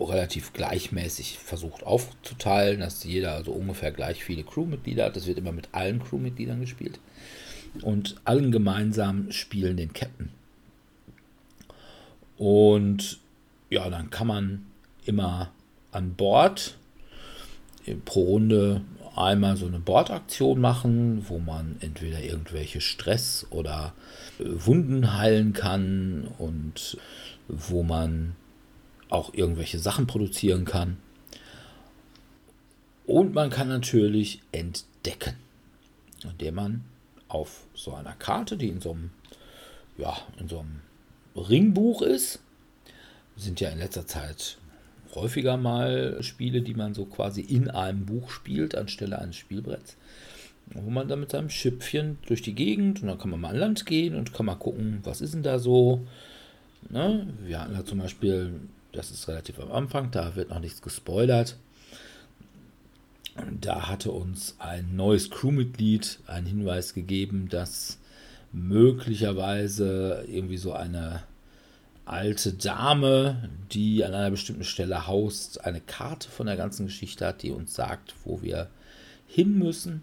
relativ 0.00 0.52
gleichmäßig 0.52 1.38
versucht 1.38 1.84
aufzuteilen, 1.84 2.80
dass 2.80 3.04
jeder 3.04 3.34
also 3.34 3.52
ungefähr 3.52 3.92
gleich 3.92 4.24
viele 4.24 4.44
Crewmitglieder 4.44 5.06
hat. 5.06 5.16
Das 5.16 5.26
wird 5.26 5.38
immer 5.38 5.52
mit 5.52 5.68
allen 5.72 6.02
Crewmitgliedern 6.02 6.60
gespielt. 6.60 6.98
Und 7.82 8.16
allen 8.24 8.52
gemeinsam 8.52 9.30
spielen 9.32 9.76
den 9.76 9.92
Captain. 9.92 10.30
Und 12.36 13.18
ja, 13.70 13.88
dann 13.88 14.10
kann 14.10 14.26
man 14.26 14.66
immer 15.04 15.50
an 15.92 16.14
Bord 16.14 16.76
pro 18.04 18.22
Runde 18.22 18.82
einmal 19.16 19.56
so 19.56 19.66
eine 19.66 19.78
Bordaktion 19.78 20.60
machen, 20.60 21.24
wo 21.28 21.38
man 21.38 21.76
entweder 21.80 22.22
irgendwelche 22.22 22.80
Stress 22.80 23.46
oder 23.50 23.94
äh, 24.38 24.44
Wunden 24.46 25.16
heilen 25.16 25.52
kann 25.52 26.28
und 26.38 26.98
wo 27.48 27.82
man 27.82 28.36
auch 29.10 29.34
irgendwelche 29.34 29.78
Sachen 29.78 30.06
produzieren 30.06 30.64
kann. 30.64 30.96
Und 33.06 33.34
man 33.34 33.50
kann 33.50 33.68
natürlich 33.68 34.40
entdecken, 34.50 35.36
indem 36.22 36.54
man 36.54 36.84
auf 37.28 37.66
so 37.74 37.94
einer 37.94 38.14
Karte, 38.14 38.56
die 38.56 38.68
in 38.68 38.80
so 38.80 38.92
einem, 38.92 39.10
ja, 39.98 40.16
in 40.38 40.48
so 40.48 40.60
einem 40.60 40.80
Ringbuch 41.36 42.02
ist, 42.02 42.40
sind 43.36 43.60
ja 43.60 43.68
in 43.70 43.78
letzter 43.78 44.06
Zeit 44.06 44.56
häufiger 45.14 45.56
mal 45.56 46.22
Spiele, 46.22 46.62
die 46.62 46.74
man 46.74 46.94
so 46.94 47.04
quasi 47.04 47.40
in 47.40 47.70
einem 47.70 48.06
Buch 48.06 48.30
spielt, 48.30 48.74
anstelle 48.74 49.18
eines 49.18 49.36
Spielbretts. 49.36 49.96
wo 50.72 50.88
man 50.90 51.08
dann 51.08 51.20
mit 51.20 51.30
seinem 51.30 51.50
Schiffchen 51.50 52.18
durch 52.26 52.40
die 52.40 52.54
Gegend 52.54 53.02
und 53.02 53.08
dann 53.08 53.18
kann 53.18 53.30
man 53.30 53.40
mal 53.40 53.50
an 53.50 53.56
Land 53.58 53.84
gehen 53.86 54.14
und 54.14 54.32
kann 54.32 54.46
mal 54.46 54.54
gucken, 54.54 55.00
was 55.02 55.20
ist 55.20 55.34
denn 55.34 55.42
da 55.42 55.58
so. 55.58 56.06
Ne? 56.88 57.26
Wir 57.44 57.60
hatten 57.60 57.74
da 57.74 57.84
zum 57.84 57.98
Beispiel, 57.98 58.60
das 58.92 59.10
ist 59.10 59.28
relativ 59.28 59.60
am 59.60 59.70
Anfang, 59.72 60.10
da 60.10 60.36
wird 60.36 60.50
noch 60.50 60.60
nichts 60.60 60.80
gespoilert. 60.80 61.56
Da 63.60 63.88
hatte 63.88 64.12
uns 64.12 64.56
ein 64.58 64.94
neues 64.96 65.28
Crewmitglied 65.30 66.20
einen 66.26 66.46
Hinweis 66.46 66.94
gegeben, 66.94 67.48
dass 67.50 67.98
möglicherweise 68.52 70.24
irgendwie 70.28 70.56
so 70.56 70.72
eine 70.72 71.24
alte 72.06 72.52
Dame, 72.52 73.48
die 73.72 74.04
an 74.04 74.14
einer 74.14 74.30
bestimmten 74.30 74.64
Stelle 74.64 75.06
haust, 75.06 75.64
eine 75.64 75.80
Karte 75.80 76.28
von 76.28 76.46
der 76.46 76.56
ganzen 76.56 76.86
Geschichte 76.86 77.26
hat, 77.26 77.42
die 77.42 77.50
uns 77.50 77.74
sagt, 77.74 78.14
wo 78.24 78.42
wir 78.42 78.68
hin 79.26 79.58
müssen, 79.58 80.02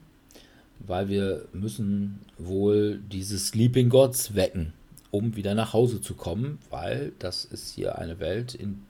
weil 0.80 1.10
wir 1.10 1.46
müssen 1.54 2.20
wohl 2.38 3.00
diese 3.12 3.38
Sleeping 3.38 3.90
Gods 3.90 4.36
wecken, 4.36 4.74
um 5.12 5.36
wieder 5.36 5.54
nach 5.54 5.74
Hause 5.74 6.02
zu 6.02 6.16
kommen, 6.16 6.58
weil 6.70 7.12
das 7.20 7.46
ist 7.46 7.76
hier 7.76 7.98
eine 8.00 8.20
Welt, 8.20 8.56
in 8.56 8.82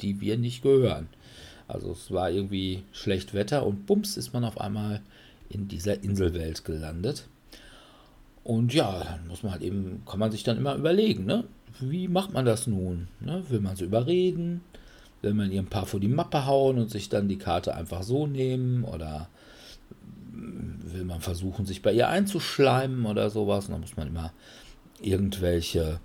die 0.00 0.20
wir 0.20 0.38
nicht 0.38 0.62
gehören. 0.62 1.08
Also 1.68 1.92
es 1.92 2.10
war 2.10 2.30
irgendwie 2.30 2.82
schlecht 2.92 3.34
Wetter 3.34 3.66
und 3.66 3.86
bums 3.86 4.16
ist 4.16 4.32
man 4.32 4.44
auf 4.44 4.60
einmal 4.60 5.00
in 5.48 5.68
dieser 5.68 6.02
Inselwelt 6.02 6.64
gelandet. 6.64 7.26
Und 8.42 8.74
ja, 8.74 9.02
dann 9.02 9.26
muss 9.28 9.42
man 9.42 9.52
halt 9.52 9.62
eben, 9.62 10.02
kann 10.06 10.18
man 10.18 10.30
sich 10.30 10.42
dann 10.42 10.58
immer 10.58 10.74
überlegen, 10.74 11.24
ne? 11.24 11.44
Wie 11.80 12.08
macht 12.08 12.32
man 12.32 12.44
das 12.44 12.66
nun? 12.66 13.08
Ne? 13.20 13.44
Will 13.48 13.60
man 13.60 13.76
sie 13.76 13.84
überreden? 13.84 14.62
Will 15.22 15.34
man 15.34 15.50
ihr 15.50 15.60
ein 15.60 15.66
paar 15.66 15.86
vor 15.86 16.00
die 16.00 16.08
Mappe 16.08 16.46
hauen 16.46 16.78
und 16.78 16.90
sich 16.90 17.08
dann 17.08 17.28
die 17.28 17.38
Karte 17.38 17.74
einfach 17.74 18.02
so 18.02 18.26
nehmen? 18.26 18.84
Oder 18.84 19.28
will 20.32 21.04
man 21.04 21.20
versuchen, 21.20 21.66
sich 21.66 21.82
bei 21.82 21.92
ihr 21.92 22.08
einzuschleimen 22.08 23.06
oder 23.06 23.30
sowas? 23.30 23.68
Dann 23.68 23.80
muss 23.80 23.96
man 23.96 24.08
immer 24.08 24.32
irgendwelche 25.00 26.00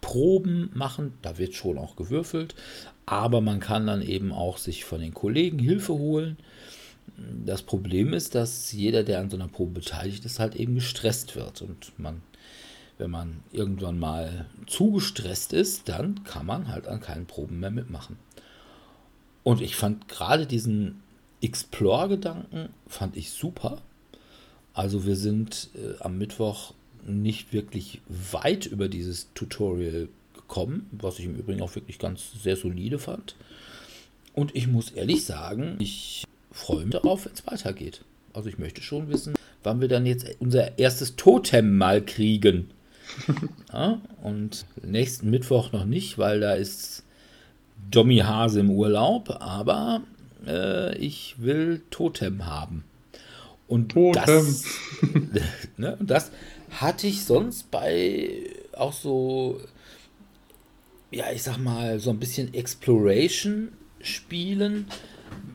Proben 0.00 0.70
machen. 0.74 1.14
Da 1.22 1.38
wird 1.38 1.54
schon 1.54 1.78
auch 1.78 1.96
gewürfelt. 1.96 2.54
Aber 3.06 3.40
man 3.40 3.60
kann 3.60 3.86
dann 3.86 4.02
eben 4.02 4.32
auch 4.32 4.58
sich 4.58 4.84
von 4.84 5.00
den 5.00 5.14
Kollegen 5.14 5.58
Hilfe 5.58 5.94
holen. 5.94 6.36
Das 7.44 7.62
Problem 7.62 8.12
ist, 8.12 8.34
dass 8.34 8.72
jeder, 8.72 9.02
der 9.02 9.20
an 9.20 9.30
so 9.30 9.36
einer 9.36 9.48
Probe 9.48 9.80
beteiligt 9.80 10.24
ist, 10.24 10.38
halt 10.38 10.56
eben 10.56 10.74
gestresst 10.74 11.36
wird. 11.36 11.62
Und 11.62 11.92
man, 11.98 12.22
wenn 12.98 13.10
man 13.10 13.42
irgendwann 13.52 13.98
mal 13.98 14.46
zu 14.66 14.92
gestresst 14.92 15.52
ist, 15.52 15.88
dann 15.88 16.24
kann 16.24 16.46
man 16.46 16.68
halt 16.68 16.86
an 16.86 17.00
keinen 17.00 17.26
Proben 17.26 17.60
mehr 17.60 17.70
mitmachen. 17.70 18.16
Und 19.44 19.62
ich 19.62 19.76
fand 19.76 20.08
gerade 20.08 20.46
diesen 20.46 21.02
Explore-Gedanken 21.40 22.70
fand 22.86 23.16
ich 23.16 23.30
super. 23.30 23.80
Also 24.74 25.06
wir 25.06 25.16
sind 25.16 25.70
äh, 25.74 26.02
am 26.02 26.18
Mittwoch 26.18 26.74
nicht 27.06 27.52
wirklich 27.52 28.00
weit 28.08 28.66
über 28.66 28.88
dieses 28.88 29.32
Tutorial 29.34 30.08
gekommen, 30.34 30.88
was 30.92 31.18
ich 31.18 31.26
im 31.26 31.36
Übrigen 31.36 31.62
auch 31.62 31.74
wirklich 31.74 31.98
ganz 31.98 32.32
sehr 32.42 32.56
solide 32.56 32.98
fand. 32.98 33.36
Und 34.34 34.54
ich 34.54 34.66
muss 34.66 34.90
ehrlich 34.90 35.24
sagen, 35.24 35.76
ich 35.78 36.24
freue 36.50 36.84
mich 36.84 36.92
darauf, 36.92 37.24
wenn 37.24 37.32
es 37.32 37.46
weitergeht. 37.46 38.04
Also 38.32 38.48
ich 38.48 38.58
möchte 38.58 38.82
schon 38.82 39.08
wissen, 39.08 39.34
wann 39.62 39.80
wir 39.80 39.88
dann 39.88 40.06
jetzt 40.06 40.26
unser 40.40 40.78
erstes 40.78 41.16
Totem 41.16 41.76
mal 41.76 42.04
kriegen. 42.04 42.70
ja, 43.72 44.00
und 44.22 44.66
nächsten 44.82 45.30
Mittwoch 45.30 45.72
noch 45.72 45.84
nicht, 45.84 46.18
weil 46.18 46.40
da 46.40 46.54
ist 46.54 47.04
Dommy 47.90 48.18
Hase 48.18 48.60
im 48.60 48.70
Urlaub, 48.70 49.36
aber 49.40 50.02
äh, 50.46 50.96
ich 50.98 51.36
will 51.38 51.82
Totem 51.90 52.46
haben. 52.46 52.84
Und 53.66 53.92
Totem. 53.92 54.22
das, 54.24 54.64
ne, 55.76 55.96
das 56.00 56.30
hatte 56.70 57.06
ich 57.06 57.24
sonst 57.24 57.70
bei 57.70 58.50
auch 58.72 58.92
so, 58.92 59.60
ja, 61.10 61.30
ich 61.32 61.42
sag 61.42 61.56
mal, 61.58 61.98
so 61.98 62.10
ein 62.10 62.18
bisschen 62.18 62.52
Exploration-Spielen 62.54 64.86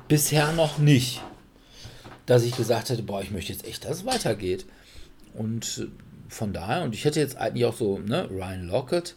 bisher 0.08 0.52
noch 0.54 0.78
nicht. 0.78 1.22
Dass 2.26 2.44
ich 2.44 2.56
gesagt 2.56 2.90
hätte, 2.90 3.04
boah, 3.04 3.22
ich 3.22 3.32
möchte 3.32 3.52
jetzt 3.52 3.66
echt, 3.66 3.84
dass 3.86 3.98
es 3.98 4.06
weitergeht. 4.06 4.66
Und 5.34 5.90
von 6.34 6.54
daher, 6.54 6.84
und 6.84 6.94
ich 6.94 7.06
hätte 7.06 7.20
jetzt 7.20 7.38
eigentlich 7.38 7.66
auch 7.66 7.76
so, 7.76 8.00
ne, 8.00 8.30
Ryan 8.30 8.68
Lockett, 8.68 9.16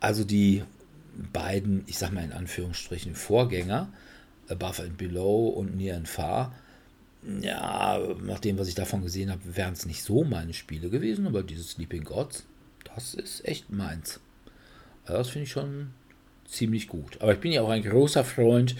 also 0.00 0.24
die 0.24 0.62
beiden, 1.32 1.84
ich 1.86 1.98
sag 1.98 2.12
mal 2.12 2.24
in 2.24 2.32
Anführungsstrichen, 2.32 3.14
Vorgänger, 3.14 3.88
Above 4.48 4.82
and 4.82 4.96
Below 4.96 5.48
und 5.48 5.76
Near 5.76 5.96
and 5.96 6.08
Far, 6.08 6.54
ja, 7.40 7.98
nach 8.22 8.38
dem, 8.38 8.58
was 8.58 8.68
ich 8.68 8.74
davon 8.74 9.02
gesehen 9.02 9.30
habe, 9.30 9.56
wären 9.56 9.72
es 9.72 9.86
nicht 9.86 10.02
so 10.02 10.24
meine 10.24 10.54
Spiele 10.54 10.90
gewesen, 10.90 11.26
aber 11.26 11.42
dieses 11.42 11.72
Sleeping 11.72 12.04
Gods, 12.04 12.46
das 12.94 13.14
ist 13.14 13.46
echt 13.46 13.70
meins. 13.70 14.20
Also 15.04 15.18
das 15.18 15.28
finde 15.30 15.44
ich 15.44 15.50
schon 15.50 15.90
ziemlich 16.46 16.88
gut. 16.88 17.20
Aber 17.20 17.32
ich 17.32 17.40
bin 17.40 17.52
ja 17.52 17.62
auch 17.62 17.68
ein 17.68 17.82
großer 17.82 18.24
Freund 18.24 18.76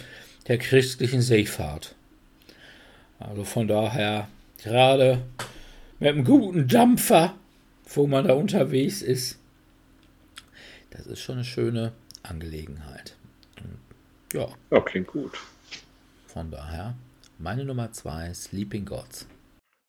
der 0.46 0.58
christlichen 0.58 1.22
Seefahrt. 1.22 1.94
Also 3.18 3.44
von 3.44 3.66
daher, 3.66 4.28
gerade 4.62 5.22
mit 5.98 6.10
einem 6.10 6.24
guten 6.24 6.68
Dampfer, 6.68 7.34
wo 7.86 8.06
man 8.06 8.26
da 8.26 8.34
unterwegs 8.34 9.02
ist, 9.02 9.38
das 10.90 11.06
ist 11.06 11.20
schon 11.20 11.36
eine 11.36 11.44
schöne 11.44 11.92
Angelegenheit. 12.22 13.16
ja. 14.32 14.48
Ja, 14.70 14.80
klingt 14.80 15.08
gut. 15.08 15.38
Von 16.26 16.50
daher, 16.50 16.94
meine 17.38 17.64
Nummer 17.64 17.92
zwei, 17.92 18.32
Sleeping 18.34 18.84
Gods. 18.84 19.26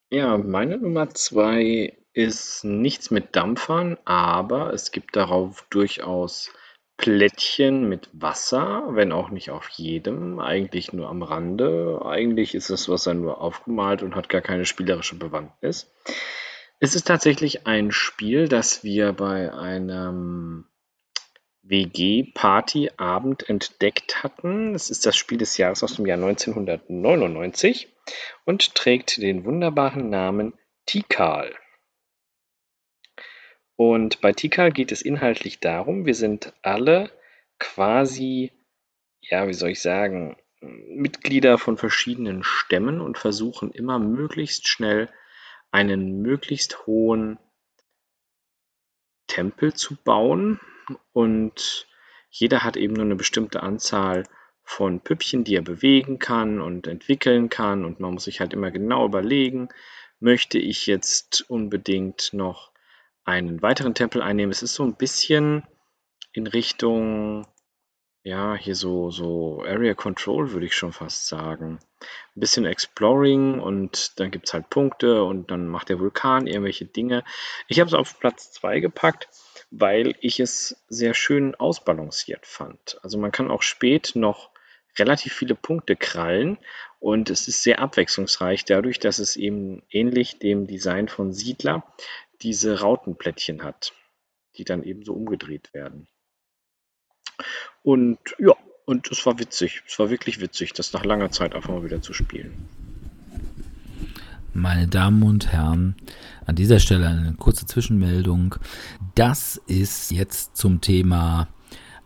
Ja, 0.10 0.38
meine 0.38 0.78
Nummer 0.78 1.10
zwei 1.10 1.98
ist 2.14 2.64
nichts 2.64 3.12
mit 3.12 3.36
Dampfern, 3.36 3.98
aber 4.06 4.74
es 4.74 4.92
gibt 4.92 5.16
darauf 5.16 5.66
durchaus 5.70 6.52
Plättchen 6.98 7.88
mit 7.88 8.10
Wasser, 8.14 8.88
wenn 8.90 9.12
auch 9.12 9.30
nicht 9.30 9.52
auf 9.52 9.70
jedem, 9.70 10.40
eigentlich 10.40 10.94
nur 10.94 11.10
am 11.10 11.22
Rande. 11.22 12.02
Eigentlich 12.04 12.56
ist 12.56 12.70
das 12.72 12.90
Wasser 12.90 13.14
nur 13.14 13.40
aufgemalt 13.40 14.02
und 14.02 14.16
hat 14.16 14.30
gar 14.30 14.42
keine 14.42 14.66
spielerische 14.66 15.16
Bewandtnis. 15.16 15.92
Es 16.80 16.94
ist 16.94 17.08
tatsächlich 17.08 17.66
ein 17.66 17.92
Spiel, 17.92 18.48
das 18.48 18.84
wir 18.84 19.14
bei 19.14 19.52
einem 19.52 20.66
WG-Party-Abend 21.64 23.50
entdeckt 23.50 24.22
hatten. 24.24 24.76
Es 24.76 24.92
ist 24.92 25.06
das 25.08 25.18
Spiel 25.18 25.40
des 25.40 25.58
Jahres 25.58 25.84
aus 25.84 25.96
dem 25.96 26.06
Jahr 26.06 26.20
1999 26.20 27.92
und 28.46 28.76
trägt 28.76 29.18
den 29.18 29.44
wunderbaren 29.44 30.10
Namen 30.10 30.54
Tikal. 30.86 31.56
Und 33.76 34.22
bei 34.22 34.34
Tikal 34.34 34.72
geht 34.72 34.92
es 34.92 35.02
inhaltlich 35.02 35.60
darum, 35.60 36.06
wir 36.06 36.16
sind 36.16 36.54
alle 36.62 37.12
quasi, 37.60 38.52
ja, 39.20 39.48
wie 39.48 39.54
soll 39.54 39.72
ich 39.72 39.82
sagen, 39.82 40.38
Mitglieder 40.62 41.58
von 41.58 41.78
verschiedenen 41.78 42.44
Stämmen 42.44 43.02
und 43.02 43.18
versuchen 43.18 43.72
immer 43.72 43.98
möglichst 43.98 44.68
schnell 44.68 45.10
einen 45.72 46.22
möglichst 46.22 46.86
hohen 46.86 47.38
Tempel 49.28 49.74
zu 49.74 49.96
bauen, 49.96 50.60
und 51.12 51.88
jeder 52.30 52.64
hat 52.64 52.78
eben 52.78 52.94
nur 52.94 53.06
eine 53.06 53.16
bestimmte 53.16 53.64
Anzahl 53.64 54.24
von 54.64 55.00
Püppchen, 55.00 55.44
die 55.44 55.56
er 55.56 55.62
bewegen 55.62 56.20
kann 56.20 56.62
und 56.62 56.88
entwickeln 56.88 57.50
kann. 57.50 57.86
Und 57.86 58.00
man 58.00 58.14
muss 58.14 58.26
sich 58.26 58.40
halt 58.40 58.54
immer 58.54 58.72
genau 58.72 59.06
überlegen, 59.06 59.70
möchte 60.20 60.58
ich 60.58 60.86
jetzt 60.86 61.50
unbedingt 61.50 62.34
noch 62.34 62.72
einen 63.24 63.62
weiteren 63.62 63.96
Tempel 63.96 64.22
einnehmen. 64.22 64.52
Es 64.52 64.64
ist 64.64 64.76
so 64.76 64.84
ein 64.84 64.96
bisschen 64.96 65.64
in 66.32 66.48
Richtung, 66.48 67.48
ja, 68.28 68.56
hier 68.56 68.76
so, 68.76 69.10
so 69.12 69.64
Area 69.66 69.94
Control, 69.94 70.52
würde 70.52 70.66
ich 70.66 70.76
schon 70.76 70.94
fast 70.94 71.28
sagen. 71.28 71.80
Ein 72.36 72.40
bisschen 72.40 72.66
Exploring 72.66 73.60
und 73.60 74.20
dann 74.20 74.32
gibt 74.32 74.48
es 74.48 74.54
halt 74.54 74.70
Punkte 74.70 75.24
und 75.24 75.50
dann 75.50 75.68
macht 75.68 75.90
der 75.90 76.00
Vulkan 76.00 76.48
irgendwelche 76.48 76.86
Dinge. 76.86 77.24
Ich 77.68 77.80
habe 77.80 77.88
es 77.88 77.94
auf 77.94 78.20
Platz 78.20 78.52
2 78.52 78.80
gepackt 78.80 79.28
weil 79.72 80.16
ich 80.22 80.40
es 80.40 80.84
sehr 80.88 81.14
schön 81.14 81.56
ausbalanciert 81.56 82.46
fand. 82.46 83.00
Also 83.04 83.18
man 83.18 83.32
kann 83.32 83.52
auch 83.52 83.62
spät 83.62 84.14
noch 84.16 84.50
relativ 84.98 85.34
viele 85.34 85.56
Punkte 85.56 85.96
krallen 85.96 86.58
und 87.00 87.30
es 87.30 87.48
ist 87.48 87.64
sehr 87.64 87.80
abwechslungsreich 87.80 88.66
dadurch, 88.66 89.00
dass 89.00 89.20
es 89.20 89.36
eben 89.36 89.84
ähnlich 89.90 90.40
dem 90.40 90.68
Design 90.68 91.08
von 91.08 91.34
Siedler 91.34 91.84
diese 92.42 92.80
Rautenplättchen 92.80 93.64
hat, 93.64 93.94
die 94.56 94.64
dann 94.64 94.84
eben 94.84 95.04
so 95.04 95.14
umgedreht 95.14 95.74
werden. 95.74 96.08
Und 97.84 98.18
ja, 98.40 98.54
und 98.86 99.12
es 99.12 99.26
war 99.26 99.38
witzig. 99.40 99.84
Es 99.88 100.00
war 100.00 100.10
wirklich 100.10 100.40
witzig, 100.40 100.74
das 100.74 100.94
nach 100.94 101.04
langer 101.04 101.32
Zeit 101.32 101.54
einfach 101.54 101.70
mal 101.70 101.84
wieder 101.84 102.02
zu 102.02 102.14
spielen. 102.14 102.54
Meine 104.54 104.88
Damen 104.88 105.22
und 105.24 105.52
Herren, 105.52 105.96
an 106.46 106.56
dieser 106.56 106.80
Stelle 106.80 107.08
eine 107.08 107.34
kurze 107.38 107.66
Zwischenmeldung. 107.66 108.56
Das 109.14 109.62
ist 109.68 110.12
jetzt 110.12 110.56
zum 110.58 110.82
Thema 110.82 111.48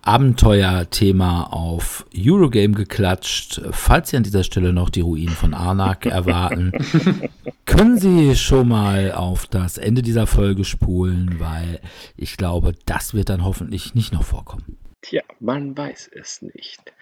Abenteuerthema 0.01 1.43
auf 1.43 2.05
Eurogame 2.17 2.73
geklatscht. 2.73 3.61
Falls 3.69 4.09
Sie 4.09 4.17
an 4.17 4.23
dieser 4.23 4.43
Stelle 4.43 4.73
noch 4.73 4.89
die 4.89 5.01
Ruinen 5.01 5.35
von 5.35 5.53
Arnak 5.53 6.05
erwarten, 6.07 6.71
können 7.65 7.99
Sie 7.99 8.35
schon 8.35 8.67
mal 8.67 9.11
auf 9.11 9.45
das 9.45 9.77
Ende 9.77 10.01
dieser 10.01 10.25
Folge 10.25 10.65
spulen, 10.65 11.39
weil 11.39 11.79
ich 12.17 12.35
glaube, 12.35 12.73
das 12.85 13.13
wird 13.13 13.29
dann 13.29 13.45
hoffentlich 13.45 13.93
nicht 13.93 14.11
noch 14.11 14.23
vorkommen. 14.23 14.77
Tja, 15.01 15.23
man 15.39 15.75
weiß 15.75 16.11
es 16.13 16.43
nicht. 16.43 16.93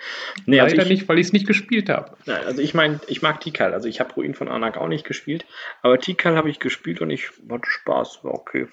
Nee, 0.45 0.61
also 0.61 0.75
Leider 0.75 0.89
ich, 0.89 0.99
nicht, 0.99 1.09
weil 1.09 1.19
ich 1.19 1.27
es 1.27 1.33
nicht 1.33 1.47
gespielt 1.47 1.89
habe. 1.89 2.15
Nein, 2.25 2.45
also 2.45 2.61
ich 2.61 2.73
meine, 2.73 3.01
ich 3.07 3.21
mag 3.21 3.41
Tikal. 3.41 3.73
Also 3.73 3.89
ich 3.89 3.99
habe 3.99 4.13
Ruin 4.13 4.33
von 4.33 4.47
Arnak 4.47 4.77
auch 4.77 4.87
nicht 4.87 5.05
gespielt, 5.05 5.45
aber 5.81 5.99
Tikal 5.99 6.37
habe 6.37 6.49
ich 6.49 6.59
gespielt 6.59 7.01
und 7.01 7.09
ich 7.09 7.29
hatte 7.49 7.69
Spaß, 7.69 8.23
war 8.23 8.33
okay. 8.33 8.67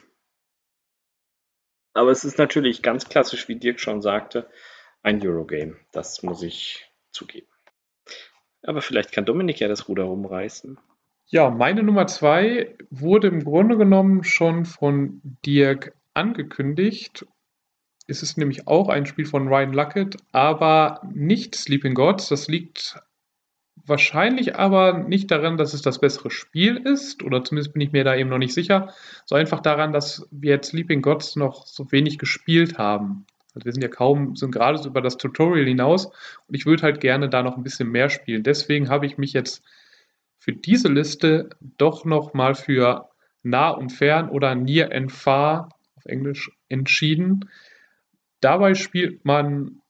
Aber 1.92 2.10
es 2.10 2.24
ist 2.24 2.38
natürlich 2.38 2.82
ganz 2.82 3.08
klassisch, 3.08 3.48
wie 3.48 3.56
Dirk 3.56 3.80
schon 3.80 4.00
sagte, 4.00 4.48
ein 5.02 5.20
Eurogame. 5.26 5.76
Das 5.92 6.22
muss 6.22 6.42
ich 6.42 6.88
zugeben. 7.10 7.48
Aber 8.62 8.82
vielleicht 8.82 9.12
kann 9.12 9.24
Dominik 9.24 9.60
ja 9.60 9.68
das 9.68 9.88
Ruder 9.88 10.04
rumreißen. 10.04 10.78
Ja, 11.28 11.50
meine 11.50 11.82
Nummer 11.82 12.06
zwei 12.06 12.76
wurde 12.90 13.28
im 13.28 13.42
Grunde 13.42 13.76
genommen 13.76 14.22
schon 14.22 14.66
von 14.66 15.20
Dirk 15.44 15.94
angekündigt. 16.14 17.26
Es 18.06 18.22
ist 18.22 18.38
nämlich 18.38 18.68
auch 18.68 18.88
ein 18.88 19.06
Spiel 19.06 19.26
von 19.26 19.48
Ryan 19.48 19.72
Luckett, 19.72 20.16
aber 20.32 21.00
nicht 21.12 21.54
Sleeping 21.54 21.94
Gods. 21.94 22.28
Das 22.28 22.46
liegt 22.48 23.00
Wahrscheinlich 23.88 24.56
aber 24.56 24.98
nicht 24.98 25.30
daran, 25.30 25.56
dass 25.56 25.72
es 25.72 25.80
das 25.80 26.00
bessere 26.00 26.30
Spiel 26.30 26.76
ist, 26.76 27.22
oder 27.22 27.44
zumindest 27.44 27.72
bin 27.72 27.82
ich 27.82 27.92
mir 27.92 28.02
da 28.02 28.16
eben 28.16 28.28
noch 28.28 28.38
nicht 28.38 28.52
sicher, 28.52 28.92
so 29.26 29.36
einfach 29.36 29.60
daran, 29.60 29.92
dass 29.92 30.26
wir 30.32 30.50
jetzt 30.50 30.70
Sleeping 30.70 31.02
Gods 31.02 31.36
noch 31.36 31.66
so 31.66 31.92
wenig 31.92 32.18
gespielt 32.18 32.78
haben. 32.78 33.26
Also 33.54 33.64
wir 33.64 33.72
sind 33.72 33.82
ja 33.82 33.88
kaum, 33.88 34.34
sind 34.34 34.50
gerade 34.50 34.78
so 34.78 34.88
über 34.88 35.02
das 35.02 35.18
Tutorial 35.18 35.66
hinaus 35.66 36.06
und 36.06 36.54
ich 36.54 36.66
würde 36.66 36.82
halt 36.82 37.00
gerne 37.00 37.28
da 37.28 37.44
noch 37.44 37.56
ein 37.56 37.62
bisschen 37.62 37.88
mehr 37.88 38.10
spielen. 38.10 38.42
Deswegen 38.42 38.88
habe 38.88 39.06
ich 39.06 39.18
mich 39.18 39.32
jetzt 39.32 39.62
für 40.40 40.52
diese 40.52 40.88
Liste 40.88 41.50
doch 41.78 42.04
noch 42.04 42.34
mal 42.34 42.56
für 42.56 43.08
Nah 43.44 43.70
und 43.70 43.90
Fern 43.90 44.30
oder 44.30 44.56
Near 44.56 44.90
and 44.92 45.12
Far 45.12 45.68
auf 45.94 46.06
Englisch 46.06 46.50
entschieden. 46.68 47.48
Dabei 48.46 48.74
spielt 48.74 49.24
man 49.24 49.82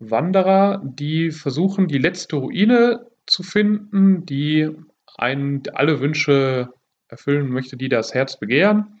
Wanderer, 0.00 0.82
die 0.84 1.30
versuchen, 1.30 1.88
die 1.88 1.96
letzte 1.96 2.36
Ruine 2.36 3.06
zu 3.24 3.42
finden, 3.42 4.26
die 4.26 4.68
einen 5.16 5.62
alle 5.72 5.98
Wünsche 6.00 6.74
erfüllen 7.08 7.48
möchte, 7.48 7.78
die 7.78 7.88
das 7.88 8.12
Herz 8.12 8.38
begehren. 8.38 9.00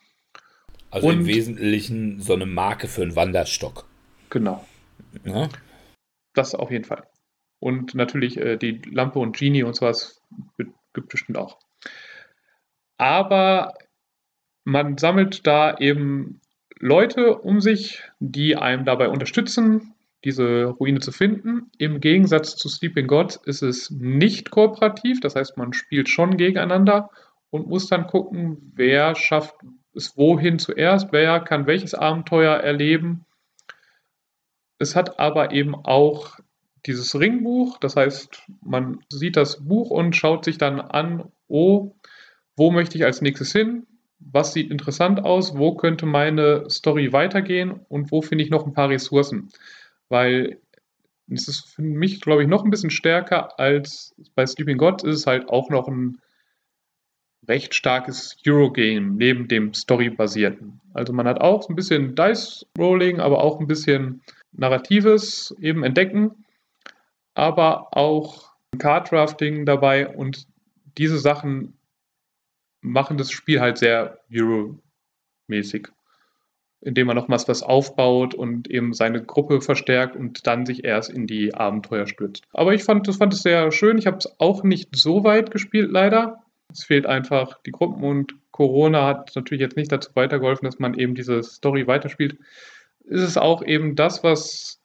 Also 0.90 1.08
und, 1.08 1.14
im 1.18 1.26
Wesentlichen 1.26 2.22
so 2.22 2.32
eine 2.32 2.46
Marke 2.46 2.88
für 2.88 3.02
einen 3.02 3.16
Wanderstock. 3.16 3.84
Genau. 4.30 4.66
Ja? 5.24 5.50
Das 6.32 6.54
auf 6.54 6.70
jeden 6.70 6.84
Fall. 6.84 7.06
Und 7.58 7.94
natürlich 7.94 8.38
äh, 8.38 8.56
die 8.56 8.80
Lampe 8.90 9.18
und 9.18 9.36
Genie 9.36 9.62
und 9.62 9.76
sowas 9.76 10.22
gibt 10.56 11.10
bestimmt 11.10 11.36
auch. 11.36 11.58
Aber 12.96 13.74
man 14.64 14.96
sammelt 14.96 15.46
da 15.46 15.76
eben 15.76 16.40
Leute 16.80 17.36
um 17.36 17.60
sich, 17.60 18.02
die 18.18 18.56
einem 18.56 18.84
dabei 18.84 19.08
unterstützen, 19.08 19.94
diese 20.24 20.64
Ruine 20.64 21.00
zu 21.00 21.12
finden. 21.12 21.70
Im 21.78 22.00
Gegensatz 22.00 22.56
zu 22.56 22.68
Sleeping 22.68 23.06
Gods 23.06 23.36
ist 23.36 23.62
es 23.62 23.90
nicht 23.90 24.50
kooperativ, 24.50 25.20
das 25.20 25.36
heißt, 25.36 25.56
man 25.56 25.72
spielt 25.72 26.08
schon 26.08 26.36
gegeneinander 26.36 27.10
und 27.50 27.68
muss 27.68 27.88
dann 27.88 28.06
gucken, 28.06 28.72
wer 28.74 29.14
schafft 29.14 29.54
es 29.94 30.16
wohin 30.16 30.58
zuerst, 30.58 31.12
wer 31.12 31.40
kann 31.40 31.66
welches 31.66 31.94
Abenteuer 31.94 32.56
erleben. 32.56 33.26
Es 34.78 34.96
hat 34.96 35.18
aber 35.18 35.52
eben 35.52 35.74
auch 35.74 36.38
dieses 36.86 37.18
Ringbuch, 37.18 37.78
das 37.78 37.96
heißt, 37.96 38.42
man 38.62 39.00
sieht 39.10 39.36
das 39.36 39.62
Buch 39.64 39.90
und 39.90 40.16
schaut 40.16 40.44
sich 40.44 40.56
dann 40.56 40.80
an, 40.80 41.30
oh, 41.48 41.94
wo 42.56 42.70
möchte 42.70 42.96
ich 42.96 43.04
als 43.04 43.20
nächstes 43.20 43.52
hin? 43.52 43.86
Was 44.20 44.52
sieht 44.52 44.70
interessant 44.70 45.24
aus? 45.24 45.56
Wo 45.56 45.74
könnte 45.74 46.06
meine 46.06 46.68
Story 46.68 47.12
weitergehen? 47.12 47.80
Und 47.88 48.12
wo 48.12 48.22
finde 48.22 48.44
ich 48.44 48.50
noch 48.50 48.66
ein 48.66 48.74
paar 48.74 48.90
Ressourcen? 48.90 49.50
weil 50.10 50.60
es 51.30 51.48
ist 51.48 51.74
für 51.74 51.82
mich, 51.82 52.20
glaube 52.20 52.42
ich, 52.42 52.48
noch 52.48 52.64
ein 52.64 52.70
bisschen 52.70 52.90
stärker 52.90 53.58
als 53.58 54.14
bei 54.34 54.44
Sleeping 54.44 54.76
God 54.76 55.02
ist 55.04 55.16
es 55.16 55.26
halt 55.26 55.48
auch 55.48 55.70
noch 55.70 55.88
ein 55.88 56.18
recht 57.48 57.74
starkes 57.74 58.36
Eurogame 58.46 59.12
neben 59.12 59.48
dem 59.48 59.72
Story-basierten. 59.72 60.80
Also 60.92 61.12
man 61.12 61.26
hat 61.26 61.40
auch 61.40 61.68
ein 61.68 61.76
bisschen 61.76 62.14
Dice-Rolling, 62.14 63.20
aber 63.20 63.42
auch 63.42 63.60
ein 63.60 63.66
bisschen 63.66 64.20
Narratives 64.52 65.54
eben 65.60 65.84
entdecken, 65.84 66.44
aber 67.34 67.96
auch 67.96 68.50
Card-Drafting 68.76 69.64
dabei 69.64 70.08
und 70.08 70.46
diese 70.98 71.18
Sachen 71.18 71.78
machen 72.80 73.18
das 73.18 73.30
Spiel 73.30 73.60
halt 73.60 73.78
sehr 73.78 74.20
Euro-mäßig 74.32 75.88
indem 76.82 77.08
man 77.08 77.16
nochmals 77.16 77.46
was 77.46 77.62
aufbaut 77.62 78.34
und 78.34 78.70
eben 78.70 78.94
seine 78.94 79.22
Gruppe 79.22 79.60
verstärkt 79.60 80.16
und 80.16 80.46
dann 80.46 80.64
sich 80.64 80.84
erst 80.84 81.10
in 81.10 81.26
die 81.26 81.54
Abenteuer 81.54 82.06
stürzt. 82.06 82.44
Aber 82.52 82.72
ich 82.72 82.82
fand, 82.84 83.06
das 83.06 83.16
fand 83.16 83.34
es 83.34 83.42
sehr 83.42 83.70
schön. 83.70 83.98
Ich 83.98 84.06
habe 84.06 84.16
es 84.16 84.40
auch 84.40 84.62
nicht 84.62 84.96
so 84.96 85.24
weit 85.24 85.50
gespielt, 85.50 85.90
leider. 85.90 86.42
Es 86.72 86.84
fehlt 86.84 87.06
einfach 87.06 87.60
die 87.66 87.72
Gruppen 87.72 88.02
und 88.02 88.34
Corona 88.50 89.06
hat 89.06 89.32
natürlich 89.34 89.60
jetzt 89.60 89.76
nicht 89.76 89.92
dazu 89.92 90.10
weitergeholfen, 90.14 90.66
dass 90.66 90.78
man 90.78 90.94
eben 90.94 91.14
diese 91.14 91.42
Story 91.42 91.86
weiterspielt. 91.86 92.38
Ist 93.04 93.22
es 93.22 93.36
auch 93.36 93.62
eben 93.62 93.96
das, 93.96 94.22
was 94.22 94.80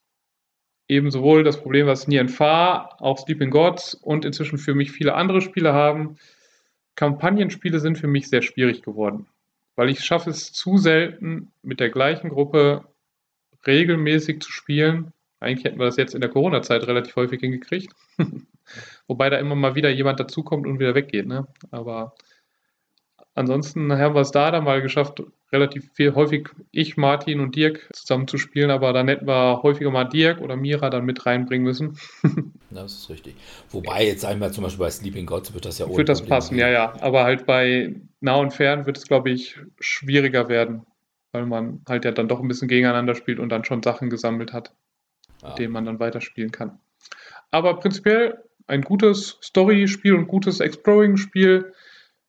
eben 0.88 1.12
sowohl 1.12 1.44
das 1.44 1.62
Problem, 1.62 1.88
was 1.88 2.08
Nian 2.08 2.30
Fa, 2.30 2.90
auch 3.00 3.18
Sleeping 3.20 3.52
Gods 3.52 3.94
und 3.94 4.26
inzwischen 4.26 4.58
für 4.58 4.76
mich 4.76 4.92
viele 4.92 5.16
andere 5.16 5.42
Spiele 5.42 5.74
haben. 5.74 6.18
Kampagnenspiele 6.96 7.80
sind 7.80 7.98
für 7.98 8.08
mich 8.08 8.30
sehr 8.30 8.42
schwierig 8.42 8.82
geworden 8.82 9.28
weil 9.76 9.90
ich 9.90 10.04
schaffe 10.04 10.30
es 10.30 10.52
zu 10.54 10.78
selten, 10.78 11.52
mit 11.62 11.80
der 11.80 11.90
gleichen 11.90 12.30
Gruppe 12.30 12.86
regelmäßig 13.68 14.42
zu 14.42 14.52
spielen. 14.52 15.12
Eigentlich 15.40 15.66
hätten 15.66 15.80
wir 15.80 15.86
das 15.86 15.98
jetzt 15.98 16.16
in 16.16 16.22
der 16.22 16.30
Corona-Zeit 16.30 16.88
relativ 16.88 17.16
häufig 17.16 17.42
hingekriegt. 17.42 17.94
Wobei 19.08 19.30
da 19.30 19.38
immer 19.38 19.56
mal 19.56 19.76
wieder 19.76 19.90
jemand 19.90 20.20
dazukommt 20.20 20.66
und 20.66 20.80
wieder 20.80 20.96
weggeht. 20.96 21.28
Ne? 21.28 21.48
Aber 21.72 22.16
ansonsten 23.36 23.92
haben 23.94 24.16
wir 24.16 24.22
es 24.22 24.32
da 24.32 24.50
dann 24.50 24.64
mal 24.64 24.82
geschafft, 24.82 25.22
relativ 25.52 25.92
viel 25.94 26.16
häufig 26.16 26.50
ich, 26.72 26.98
Martin 26.98 27.40
und 27.40 27.56
Dirk 27.56 27.88
zusammen 27.94 28.28
zu 28.28 28.38
spielen, 28.38 28.72
aber 28.72 28.94
dann 28.94 29.08
hätten 29.08 29.28
wir 29.28 29.62
häufiger 29.62 29.92
mal 29.92 30.06
Dirk 30.06 30.42
oder 30.42 30.56
Mira 30.56 30.90
dann 30.90 31.06
mit 31.06 31.26
reinbringen 31.26 31.64
müssen. 31.64 32.00
das 32.72 32.94
ist 32.94 33.10
richtig. 33.10 33.36
Wobei 33.70 34.06
jetzt 34.06 34.26
einmal 34.26 34.52
zum 34.52 34.64
Beispiel 34.64 34.86
bei 34.86 34.90
Sleeping 34.90 35.26
Gods 35.26 35.54
wird 35.54 35.66
das 35.66 35.78
ja 35.78 35.86
ohne 35.86 35.98
Wird 35.98 36.10
das 36.10 36.26
passen, 36.26 36.58
ja, 36.58 36.70
ja. 36.70 36.94
Aber 37.02 37.24
halt 37.24 37.46
bei 37.46 37.96
nah 38.22 38.36
und 38.36 38.54
fern 38.54 38.86
wird 38.86 38.98
es, 38.98 39.06
glaube 39.06 39.30
ich, 39.30 39.60
schwieriger 39.80 40.50
werden, 40.50 40.86
weil 41.32 41.46
man 41.46 41.82
halt 41.88 42.06
ja 42.06 42.12
dann 42.12 42.28
doch 42.28 42.40
ein 42.40 42.48
bisschen 42.48 42.68
gegeneinander 42.68 43.16
spielt 43.16 43.40
und 43.40 43.50
dann 43.50 43.66
schon 43.66 43.84
Sachen 43.84 44.10
gesammelt 44.10 44.54
hat, 44.54 44.74
ja. 45.42 45.50
mit 45.50 45.60
denen 45.60 45.74
man 45.74 45.86
dann 45.86 46.00
weiterspielen 46.00 46.52
kann. 46.52 46.80
Aber 47.52 47.80
prinzipiell 47.80 48.44
ein 48.68 48.82
gutes 48.82 49.38
Story-Spiel 49.44 50.16
und 50.16 50.28
gutes 50.28 50.60
Exploring-Spiel 50.60 51.74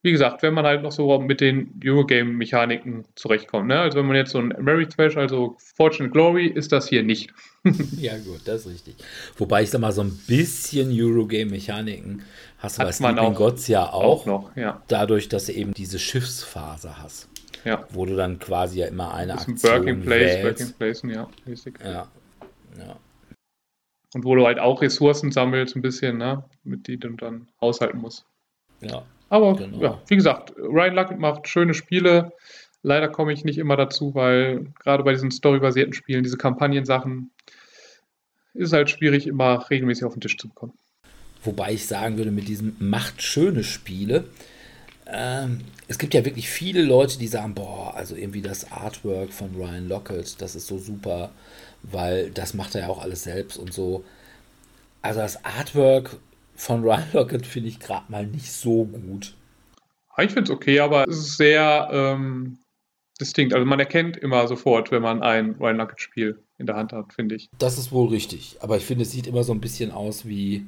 wie 0.07 0.13
gesagt, 0.13 0.43
wenn 0.43 0.55
man 0.55 0.65
halt 0.65 0.83
noch 0.83 0.93
so 0.93 1.19
mit 1.19 1.41
den 1.41 1.81
Eurogame-Mechaniken 1.85 3.05
zurechtkommt. 3.17 3.67
Ne? 3.67 3.81
Also 3.81 3.99
wenn 3.99 4.07
man 4.07 4.15
jetzt 4.15 4.31
so 4.31 4.39
ein 4.39 4.55
Mary 4.61 4.89
Thrash, 4.89 5.17
also 5.17 5.57
Fortune 5.75 6.11
Glory, 6.11 6.47
ist 6.47 6.71
das 6.71 6.89
hier 6.89 7.03
nicht. 7.03 7.35
ja 7.99 8.17
gut, 8.19 8.43
das 8.45 8.65
ist 8.65 8.73
richtig. 8.73 8.95
Wobei 9.37 9.65
ich 9.65 9.71
sag 9.71 9.81
mal, 9.81 9.91
so 9.91 10.03
ein 10.03 10.17
bisschen 10.29 10.91
Eurogame-Mechaniken 10.93 12.23
hast 12.59 12.79
du 12.79 12.83
Hat 12.83 12.89
bei 12.89 12.93
Sleeping 12.93 13.35
Gods 13.35 13.67
ja 13.67 13.93
auch, 13.93 14.23
auch 14.23 14.27
noch, 14.27 14.57
ja. 14.57 14.81
dadurch, 14.87 15.29
dass 15.29 15.47
du 15.47 15.53
eben 15.53 15.75
diese 15.75 15.99
Schiffsphase 15.99 17.03
hast. 17.03 17.29
Ja. 17.65 17.85
Wo 17.91 18.07
du 18.07 18.15
dann 18.15 18.39
quasi 18.39 18.79
ja 18.79 18.87
immer 18.87 19.13
eine 19.13 19.35
Aktion 19.35 19.59
Working 19.61 20.03
Place, 20.03 20.45
Working 20.45 20.73
Place, 20.75 21.03
ja, 21.03 21.29
mäßig. 21.47 21.75
Ja. 21.83 22.07
ja. 22.79 22.97
Und 24.15 24.25
wo 24.25 24.37
du 24.37 24.47
halt 24.47 24.61
auch 24.61 24.83
Ressourcen 24.83 25.33
sammelst, 25.33 25.75
ein 25.75 25.83
bisschen, 25.83 26.19
ne? 26.19 26.45
mit 26.63 26.87
denen 26.87 27.01
du 27.01 27.11
dann 27.17 27.49
haushalten 27.61 27.99
musst. 27.99 28.25
Ja. 28.81 29.03
Aber 29.29 29.57
genau. 29.57 29.81
ja, 29.81 30.03
wie 30.07 30.17
gesagt, 30.17 30.55
Ryan 30.57 30.95
Luckett 30.95 31.19
macht 31.19 31.49
schöne 31.49 31.75
Spiele. 31.75 32.33
Leider 32.83 33.09
komme 33.09 33.33
ich 33.33 33.45
nicht 33.45 33.59
immer 33.59 33.77
dazu, 33.77 34.15
weil 34.15 34.67
gerade 34.79 35.03
bei 35.03 35.13
diesen 35.13 35.31
storybasierten 35.31 35.93
Spielen, 35.93 36.23
diese 36.23 36.37
Kampagnensachen, 36.37 37.31
ist 38.55 38.73
halt 38.73 38.91
schwierig, 38.91 39.27
immer 39.27 39.69
regelmäßig 39.69 40.05
auf 40.05 40.15
den 40.15 40.21
Tisch 40.21 40.39
zu 40.39 40.49
bekommen. 40.49 40.73
Wobei 41.43 41.73
ich 41.73 41.87
sagen 41.87 42.17
würde, 42.17 42.31
mit 42.31 42.49
diesem 42.49 42.77
macht 42.79 43.23
schöne 43.23 43.65
Spiele, 43.65 44.25
ähm, 45.07 45.61
es 45.87 45.99
gibt 45.99 46.15
ja 46.15 46.25
wirklich 46.25 46.49
viele 46.49 46.83
Leute, 46.83 47.19
die 47.19 47.29
sagen, 47.29 47.55
boah, 47.55 47.95
also 47.95 48.17
irgendwie 48.17 48.43
das 48.43 48.73
Artwork 48.73 49.33
von 49.33 49.55
Ryan 49.55 49.89
Lockett, 49.89 50.41
das 50.43 50.57
ist 50.57 50.67
so 50.67 50.79
super, 50.79 51.31
weil 51.83 52.31
das 52.31 52.55
macht 52.55 52.75
er 52.75 52.83
ja 52.83 52.89
auch 52.89 53.01
alles 53.01 53.23
selbst 53.23 53.57
und 53.57 53.73
so. 53.73 54.05
Also 55.03 55.21
das 55.21 55.45
Artwork 55.45 56.17
von 56.57 56.83
Ryan 56.83 57.05
Lockett 57.13 57.47
finde 57.47 57.69
ich 57.69 57.79
gerade 57.79 58.11
mal 58.11 58.27
nicht 58.27 58.51
so 58.51 58.85
gut. 58.85 59.35
Ich 60.19 60.33
finde 60.33 60.45
es 60.45 60.51
okay, 60.51 60.81
aber 60.81 61.07
es 61.07 61.19
ist 61.19 61.37
sehr 61.37 61.89
ähm, 61.93 62.59
distinkt. 63.21 63.55
Also 63.55 63.67
man 63.67 63.79
erkennt 63.79 64.17
immer 64.17 64.49
sofort, 64.49 64.91
wenn 64.91 65.03
man 65.03 65.23
ein 65.23 65.57
Ryan 65.61 65.77
Lockett-Spiel 65.77 66.43
in 66.59 66.67
der 66.67 66.77
Hand 66.77 66.93
hat, 66.93 67.13
finde 67.13 67.35
ich. 67.35 67.51
Das 67.59 67.77
ist 67.77 67.93
wohl 67.93 68.09
richtig. 68.09 68.57
Aber 68.61 68.79
ich 68.79 68.85
finde, 68.85 69.03
es 69.03 69.13
sieht 69.13 69.27
immer 69.27 69.45
so 69.45 69.53
ein 69.53 69.61
bisschen 69.61 69.91
aus 69.91 70.27
wie, 70.27 70.67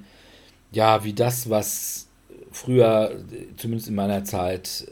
ja, 0.71 1.03
wie 1.05 1.15
das, 1.15 1.49
was 1.49 2.09
früher, 2.53 3.25
zumindest 3.57 3.89
in 3.89 3.95
meiner 3.95 4.25
Zeit, 4.25 4.87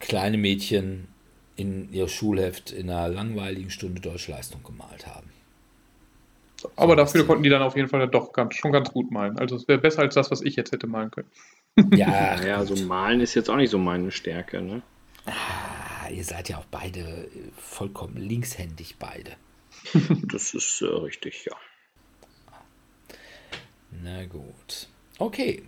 kleine 0.00 0.36
Mädchen 0.36 1.06
in 1.54 1.92
ihr 1.92 2.08
Schulheft 2.08 2.72
in 2.72 2.90
einer 2.90 3.08
langweiligen 3.08 3.70
Stunde 3.70 4.00
Deutschleistung 4.00 4.62
gemalt 4.64 5.06
haben. 5.06 5.30
Aber 6.76 6.96
dafür 6.96 7.26
konnten 7.26 7.42
die 7.42 7.48
dann 7.48 7.62
auf 7.62 7.76
jeden 7.76 7.88
Fall 7.88 8.06
doch 8.08 8.32
ganz, 8.32 8.54
schon 8.54 8.72
ganz 8.72 8.90
gut 8.90 9.10
malen. 9.10 9.38
Also 9.38 9.56
es 9.56 9.68
wäre 9.68 9.78
besser 9.78 10.02
als 10.02 10.14
das, 10.14 10.30
was 10.30 10.42
ich 10.42 10.56
jetzt 10.56 10.72
hätte 10.72 10.86
malen 10.86 11.10
können. 11.10 11.30
Ja, 11.94 12.42
ja, 12.44 12.64
so 12.66 12.76
malen 12.84 13.20
ist 13.20 13.34
jetzt 13.34 13.48
auch 13.48 13.56
nicht 13.56 13.70
so 13.70 13.78
meine 13.78 14.10
Stärke, 14.10 14.60
ne? 14.60 14.82
Ah, 15.24 16.10
ihr 16.10 16.22
seid 16.22 16.50
ja 16.50 16.58
auch 16.58 16.66
beide 16.66 17.28
vollkommen 17.56 18.16
linkshändig 18.16 18.96
beide. 18.98 19.32
das 20.30 20.52
ist 20.52 20.82
äh, 20.82 20.86
richtig, 20.86 21.46
ja. 21.46 21.56
Na 24.02 24.26
gut. 24.26 24.88
Okay. 25.18 25.62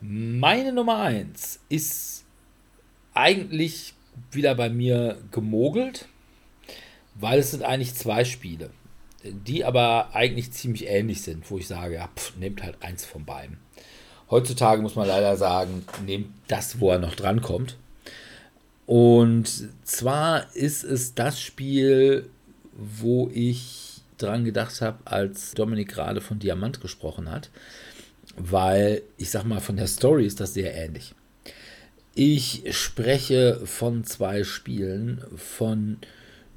Meine 0.00 0.72
Nummer 0.72 0.98
1 0.98 1.60
ist 1.68 2.24
eigentlich 3.14 3.94
wieder 4.30 4.54
bei 4.54 4.70
mir 4.70 5.20
gemogelt, 5.32 6.08
weil 7.14 7.40
es 7.40 7.50
sind 7.50 7.64
eigentlich 7.64 7.94
zwei 7.94 8.24
Spiele, 8.24 8.70
die 9.24 9.64
aber 9.64 10.14
eigentlich 10.14 10.52
ziemlich 10.52 10.86
ähnlich 10.86 11.22
sind, 11.22 11.50
wo 11.50 11.58
ich 11.58 11.66
sage, 11.66 11.94
ja, 11.94 12.08
pff, 12.14 12.36
nehmt 12.36 12.62
halt 12.62 12.76
eins 12.82 13.04
von 13.04 13.24
beiden. 13.24 13.58
Heutzutage 14.30 14.82
muss 14.82 14.94
man 14.94 15.08
leider 15.08 15.36
sagen, 15.36 15.84
nehmt 16.04 16.28
das, 16.48 16.80
wo 16.80 16.90
er 16.90 16.98
noch 16.98 17.14
drankommt. 17.14 17.76
Und 18.86 19.68
zwar 19.84 20.54
ist 20.54 20.84
es 20.84 21.14
das 21.14 21.40
Spiel, 21.40 22.28
wo 22.72 23.30
ich 23.32 24.00
dran 24.18 24.44
gedacht 24.44 24.80
habe, 24.80 24.98
als 25.04 25.52
Dominik 25.52 25.88
gerade 25.88 26.20
von 26.20 26.38
Diamant 26.38 26.80
gesprochen 26.80 27.30
hat, 27.30 27.50
weil 28.36 29.02
ich 29.16 29.30
sag 29.30 29.44
mal, 29.44 29.60
von 29.60 29.76
der 29.76 29.86
Story 29.86 30.26
ist 30.26 30.40
das 30.40 30.54
sehr 30.54 30.74
ähnlich. 30.74 31.14
Ich 32.14 32.64
spreche 32.70 33.60
von 33.64 34.04
zwei 34.04 34.42
Spielen 34.42 35.22
von 35.36 35.98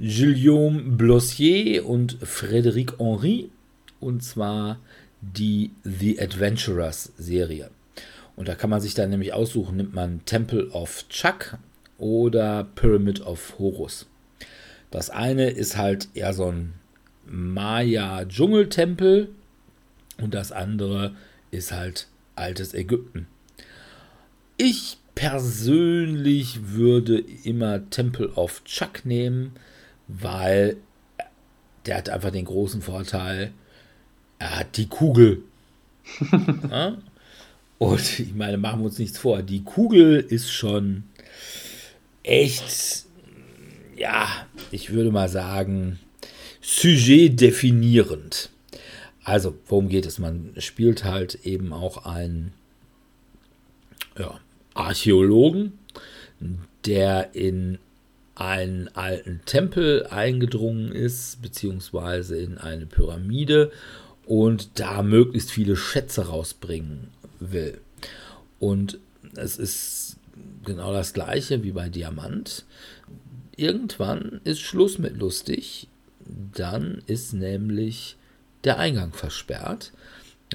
Guillaume 0.01 0.97
Blossier 0.97 1.85
und 1.85 2.17
Frédéric 2.25 2.97
Henry 2.97 3.51
und 3.99 4.23
zwar 4.23 4.79
die 5.21 5.69
The 5.83 6.19
Adventurers 6.19 7.13
Serie. 7.19 7.69
Und 8.35 8.47
da 8.47 8.55
kann 8.55 8.71
man 8.71 8.81
sich 8.81 8.95
dann 8.95 9.11
nämlich 9.11 9.33
aussuchen, 9.33 9.77
nimmt 9.77 9.93
man 9.93 10.25
Temple 10.25 10.71
of 10.71 11.07
Chuck 11.09 11.59
oder 11.99 12.67
Pyramid 12.73 13.21
of 13.21 13.59
Horus. 13.59 14.07
Das 14.89 15.11
eine 15.11 15.51
ist 15.51 15.77
halt 15.77 16.07
eher 16.15 16.33
so 16.33 16.47
ein 16.47 16.73
Maya-Dschungeltempel 17.27 19.29
und 20.17 20.33
das 20.33 20.51
andere 20.51 21.13
ist 21.51 21.71
halt 21.71 22.07
altes 22.35 22.73
Ägypten. 22.73 23.27
Ich 24.57 24.97
persönlich 25.13 26.71
würde 26.71 27.23
immer 27.43 27.87
Temple 27.91 28.29
of 28.29 28.63
Chuck 28.63 29.05
nehmen, 29.05 29.51
weil 30.19 30.77
der 31.85 31.97
hat 31.97 32.09
einfach 32.09 32.31
den 32.31 32.45
großen 32.45 32.81
Vorteil, 32.81 33.53
er 34.39 34.59
hat 34.59 34.77
die 34.77 34.87
Kugel. 34.87 35.43
ja? 36.69 36.97
Und 37.77 38.19
ich 38.19 38.35
meine, 38.35 38.57
machen 38.57 38.81
wir 38.81 38.85
uns 38.85 38.99
nichts 38.99 39.17
vor, 39.17 39.41
die 39.41 39.63
Kugel 39.63 40.19
ist 40.19 40.51
schon 40.51 41.03
echt, 42.23 43.05
ja, 43.95 44.27
ich 44.69 44.91
würde 44.91 45.11
mal 45.11 45.29
sagen, 45.29 45.99
sujet 46.61 47.41
definierend. 47.41 48.49
Also, 49.23 49.55
worum 49.67 49.89
geht 49.89 50.05
es? 50.05 50.19
Man 50.19 50.53
spielt 50.57 51.03
halt 51.03 51.39
eben 51.43 51.73
auch 51.73 52.05
einen 52.05 52.53
ja, 54.17 54.39
Archäologen, 54.73 55.73
der 56.85 57.33
in 57.33 57.79
einen 58.41 58.87
alten 58.95 59.41
Tempel 59.45 60.07
eingedrungen 60.07 60.91
ist, 60.91 61.43
beziehungsweise 61.43 62.37
in 62.37 62.57
eine 62.57 62.87
Pyramide 62.87 63.71
und 64.25 64.79
da 64.79 65.03
möglichst 65.03 65.51
viele 65.51 65.75
Schätze 65.75 66.25
rausbringen 66.27 67.09
will. 67.39 67.79
Und 68.59 68.97
es 69.35 69.57
ist 69.57 70.17
genau 70.65 70.91
das 70.91 71.13
gleiche 71.13 71.61
wie 71.63 71.71
bei 71.71 71.89
Diamant. 71.89 72.65
Irgendwann 73.55 74.41
ist 74.43 74.61
Schluss 74.61 74.97
mit 74.97 75.17
lustig. 75.17 75.87
Dann 76.55 77.03
ist 77.05 77.33
nämlich 77.33 78.17
der 78.63 78.79
Eingang 78.79 79.13
versperrt. 79.13 79.91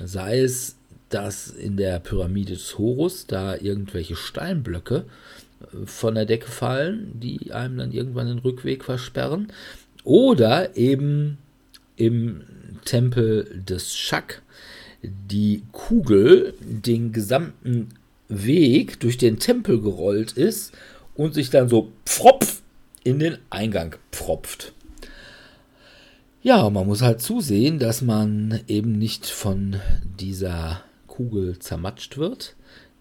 Sei 0.02 0.40
es, 0.40 0.74
dass 1.08 1.48
in 1.48 1.76
der 1.76 2.00
Pyramide 2.00 2.54
des 2.54 2.78
Horus 2.78 3.28
da 3.28 3.54
irgendwelche 3.54 4.16
Steinblöcke 4.16 5.04
von 5.84 6.14
der 6.14 6.26
Decke 6.26 6.50
fallen, 6.50 7.12
die 7.14 7.52
einem 7.52 7.78
dann 7.78 7.92
irgendwann 7.92 8.28
den 8.28 8.38
Rückweg 8.38 8.84
versperren. 8.84 9.52
Oder 10.04 10.76
eben 10.76 11.38
im 11.96 12.42
Tempel 12.84 13.62
des 13.66 13.96
Schak 13.96 14.42
die 15.02 15.62
Kugel 15.72 16.54
den 16.60 17.12
gesamten 17.12 17.90
Weg 18.28 19.00
durch 19.00 19.18
den 19.18 19.38
Tempel 19.38 19.80
gerollt 19.80 20.32
ist 20.32 20.72
und 21.14 21.34
sich 21.34 21.50
dann 21.50 21.68
so 21.68 21.92
pfropf 22.04 22.62
in 23.04 23.18
den 23.18 23.38
Eingang 23.50 23.96
pfropft. 24.10 24.72
Ja, 26.42 26.68
man 26.70 26.86
muss 26.86 27.02
halt 27.02 27.20
zusehen, 27.20 27.78
dass 27.78 28.02
man 28.02 28.60
eben 28.68 28.92
nicht 28.98 29.26
von 29.26 29.76
dieser 30.18 30.82
Kugel 31.06 31.58
zermatscht 31.58 32.18
wird, 32.18 32.55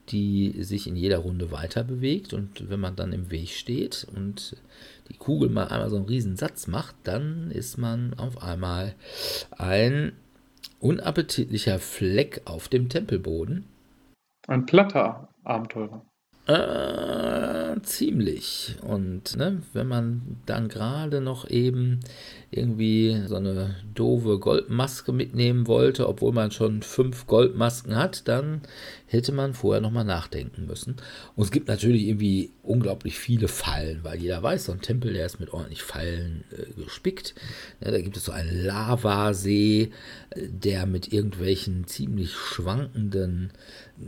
die 0.10 0.64
sich 0.64 0.88
in 0.88 0.95
jeder 0.95 1.19
Runde 1.19 1.52
weiter 1.52 1.84
bewegt. 1.84 2.34
Und 2.34 2.69
wenn 2.69 2.80
man 2.80 2.95
dann 2.95 3.14
im 3.14 3.32
Weg 3.32 3.49
steht 3.49 4.07
und 4.15 4.56
die 5.10 5.18
Kugel 5.18 5.49
mal 5.49 5.68
einmal 5.68 5.90
so 5.90 5.98
einen 5.98 6.06
riesen 6.06 6.36
Satz 6.36 6.68
macht, 6.68 6.95
dann 7.03 7.52
ist 7.52 7.77
man 7.77 8.14
auf 8.15 8.41
einmal 8.41 8.95
ein 9.52 10.14
unappetitlicher 10.80 11.80
Fleck 11.80 12.41
auf 12.45 12.68
dem 12.68 12.90
Tempelboden. 12.90 13.65
Ein 14.48 14.65
platter 14.65 15.30
Abenteurer. 15.44 16.06
Äh, 16.48 16.52
ziemlich. 17.84 18.76
Und 18.81 19.38
ne, 19.38 19.61
wenn 19.73 19.88
man 19.88 20.38
dann 20.45 20.68
gerade 20.68 21.22
noch 21.22 21.49
eben 21.49 21.99
irgendwie 22.52 23.23
so 23.27 23.35
eine 23.35 23.76
doofe 23.93 24.39
Goldmaske 24.39 25.11
mitnehmen 25.11 25.68
wollte, 25.68 26.07
obwohl 26.07 26.31
man 26.31 26.52
schon 26.52 26.81
fünf 26.81 27.27
Goldmasken 27.27 27.95
hat, 27.95 28.27
dann 28.27 28.61
hätte 29.07 29.31
man 29.31 29.53
vorher 29.53 29.81
nochmal 29.81 30.06
nachdenken 30.06 30.65
müssen. 30.65 30.95
Und 31.35 31.43
es 31.43 31.52
gibt 31.52 31.68
natürlich 31.68 32.07
irgendwie 32.07 32.52
unglaublich 32.64 33.18
viele 33.18 33.47
Fallen, 33.47 34.03
weil 34.03 34.19
jeder 34.19 34.41
weiß, 34.41 34.65
so 34.65 34.72
ein 34.72 34.81
Tempel, 34.81 35.14
der 35.14 35.26
ist 35.26 35.39
mit 35.39 35.53
ordentlich 35.53 35.84
Fallen 35.84 36.43
äh, 36.52 36.81
gespickt. 36.81 37.35
Ja, 37.81 37.91
da 37.91 38.02
gibt 38.02 38.18
es 38.18 38.26
so 38.26 38.31
einen 38.31 38.64
Lavasee, 38.64 39.91
äh, 40.31 40.47
der 40.49 40.85
mit 40.85 41.11
irgendwelchen 41.14 41.88
ziemlich 41.88 42.34
schwankenden 42.34 43.52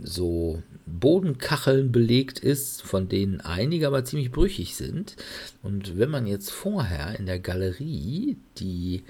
so 0.02 0.62
Bodenkacheln 0.86 1.92
belegt 1.92 2.38
ist, 2.38 2.82
von 2.82 3.08
denen 3.08 3.40
einige 3.40 3.86
aber 3.86 4.04
ziemlich 4.04 4.30
brüchig 4.30 4.76
sind. 4.76 5.16
Und 5.62 5.98
wenn 5.98 6.10
man 6.10 6.26
jetzt 6.26 6.50
vorher 6.50 7.18
in 7.18 7.26
der 7.26 7.38
Galerie 7.38 8.36
die 8.58 9.04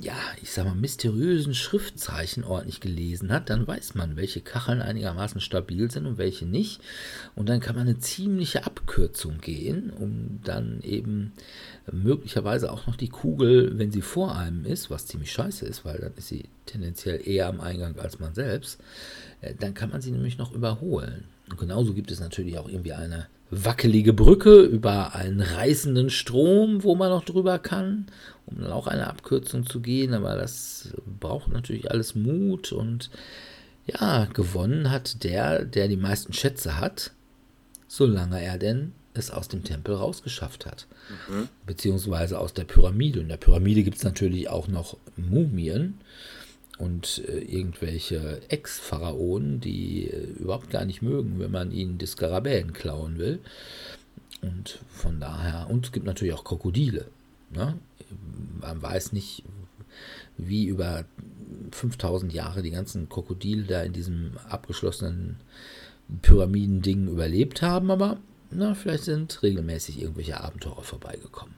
ja, 0.00 0.16
ich 0.42 0.50
sag 0.50 0.64
mal, 0.64 0.74
mysteriösen 0.74 1.54
Schriftzeichen 1.54 2.44
ordentlich 2.44 2.80
gelesen 2.80 3.32
hat, 3.32 3.50
dann 3.50 3.66
weiß 3.66 3.94
man, 3.94 4.16
welche 4.16 4.40
Kacheln 4.40 4.82
einigermaßen 4.82 5.40
stabil 5.40 5.90
sind 5.90 6.06
und 6.06 6.18
welche 6.18 6.46
nicht. 6.46 6.80
Und 7.34 7.48
dann 7.48 7.60
kann 7.60 7.76
man 7.76 7.88
eine 7.88 7.98
ziemliche 7.98 8.66
Abkürzung 8.66 9.38
gehen, 9.38 9.90
um 9.90 10.40
dann 10.44 10.80
eben 10.82 11.32
möglicherweise 11.90 12.70
auch 12.70 12.86
noch 12.86 12.96
die 12.96 13.08
Kugel, 13.08 13.78
wenn 13.78 13.90
sie 13.90 14.02
vor 14.02 14.36
einem 14.36 14.64
ist, 14.64 14.90
was 14.90 15.06
ziemlich 15.06 15.32
scheiße 15.32 15.64
ist, 15.66 15.84
weil 15.84 15.98
dann 15.98 16.14
ist 16.16 16.28
sie 16.28 16.48
tendenziell 16.66 17.26
eher 17.26 17.48
am 17.48 17.60
Eingang 17.60 17.98
als 17.98 18.18
man 18.18 18.34
selbst, 18.34 18.80
dann 19.58 19.74
kann 19.74 19.90
man 19.90 20.00
sie 20.00 20.10
nämlich 20.10 20.38
noch 20.38 20.52
überholen. 20.52 21.24
Und 21.50 21.58
genauso 21.58 21.94
gibt 21.94 22.10
es 22.10 22.20
natürlich 22.20 22.58
auch 22.58 22.68
irgendwie 22.68 22.92
eine 22.92 23.26
wackelige 23.50 24.12
Brücke 24.12 24.60
über 24.62 25.14
einen 25.14 25.40
reißenden 25.40 26.10
Strom, 26.10 26.82
wo 26.82 26.94
man 26.94 27.10
noch 27.10 27.24
drüber 27.24 27.58
kann, 27.58 28.06
um 28.46 28.60
dann 28.60 28.72
auch 28.72 28.86
eine 28.86 29.06
Abkürzung 29.06 29.66
zu 29.66 29.80
gehen. 29.80 30.12
Aber 30.12 30.36
das 30.36 30.92
braucht 31.20 31.48
natürlich 31.48 31.90
alles 31.90 32.14
Mut 32.14 32.72
und 32.72 33.10
ja, 33.86 34.26
gewonnen 34.26 34.90
hat 34.90 35.24
der, 35.24 35.64
der 35.64 35.88
die 35.88 35.96
meisten 35.96 36.34
Schätze 36.34 36.78
hat, 36.78 37.12
solange 37.86 38.42
er 38.42 38.58
denn 38.58 38.92
es 39.14 39.30
aus 39.30 39.48
dem 39.48 39.64
Tempel 39.64 39.94
rausgeschafft 39.94 40.66
hat. 40.66 40.86
Mhm. 41.28 41.48
Beziehungsweise 41.64 42.38
aus 42.38 42.52
der 42.52 42.64
Pyramide. 42.64 43.20
In 43.20 43.28
der 43.28 43.38
Pyramide 43.38 43.82
gibt 43.82 43.96
es 43.96 44.04
natürlich 44.04 44.50
auch 44.50 44.68
noch 44.68 44.98
Mumien 45.16 45.98
und 46.78 47.22
äh, 47.26 47.38
irgendwelche 47.38 48.40
Ex-Pharaonen, 48.48 49.60
die 49.60 50.08
äh, 50.08 50.24
überhaupt 50.38 50.70
gar 50.70 50.84
nicht 50.84 51.02
mögen, 51.02 51.38
wenn 51.38 51.50
man 51.50 51.72
ihnen 51.72 51.98
die 51.98 52.06
Skarabäen 52.06 52.72
klauen 52.72 53.18
will. 53.18 53.40
Und 54.40 54.78
von 54.88 55.18
daher, 55.18 55.68
und 55.68 55.86
es 55.86 55.92
gibt 55.92 56.06
natürlich 56.06 56.34
auch 56.34 56.44
Krokodile. 56.44 57.06
Ne? 57.50 57.74
Man 58.60 58.80
weiß 58.80 59.12
nicht, 59.12 59.42
wie 60.36 60.66
über 60.66 61.04
5000 61.72 62.32
Jahre 62.32 62.62
die 62.62 62.70
ganzen 62.70 63.08
Krokodile 63.08 63.64
da 63.64 63.82
in 63.82 63.92
diesem 63.92 64.32
abgeschlossenen 64.48 65.36
Pyramidending 66.22 67.08
überlebt 67.08 67.62
haben, 67.62 67.90
aber 67.90 68.18
na, 68.50 68.74
vielleicht 68.74 69.04
sind 69.04 69.42
regelmäßig 69.42 70.00
irgendwelche 70.00 70.40
Abenteurer 70.40 70.82
vorbeigekommen. 70.82 71.54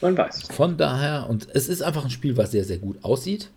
Man 0.00 0.16
weiß. 0.16 0.48
Von 0.50 0.76
daher, 0.76 1.28
und 1.28 1.48
es 1.54 1.68
ist 1.68 1.82
einfach 1.82 2.04
ein 2.04 2.10
Spiel, 2.10 2.36
was 2.36 2.50
sehr, 2.50 2.64
sehr 2.64 2.78
gut 2.78 3.04
aussieht. 3.04 3.50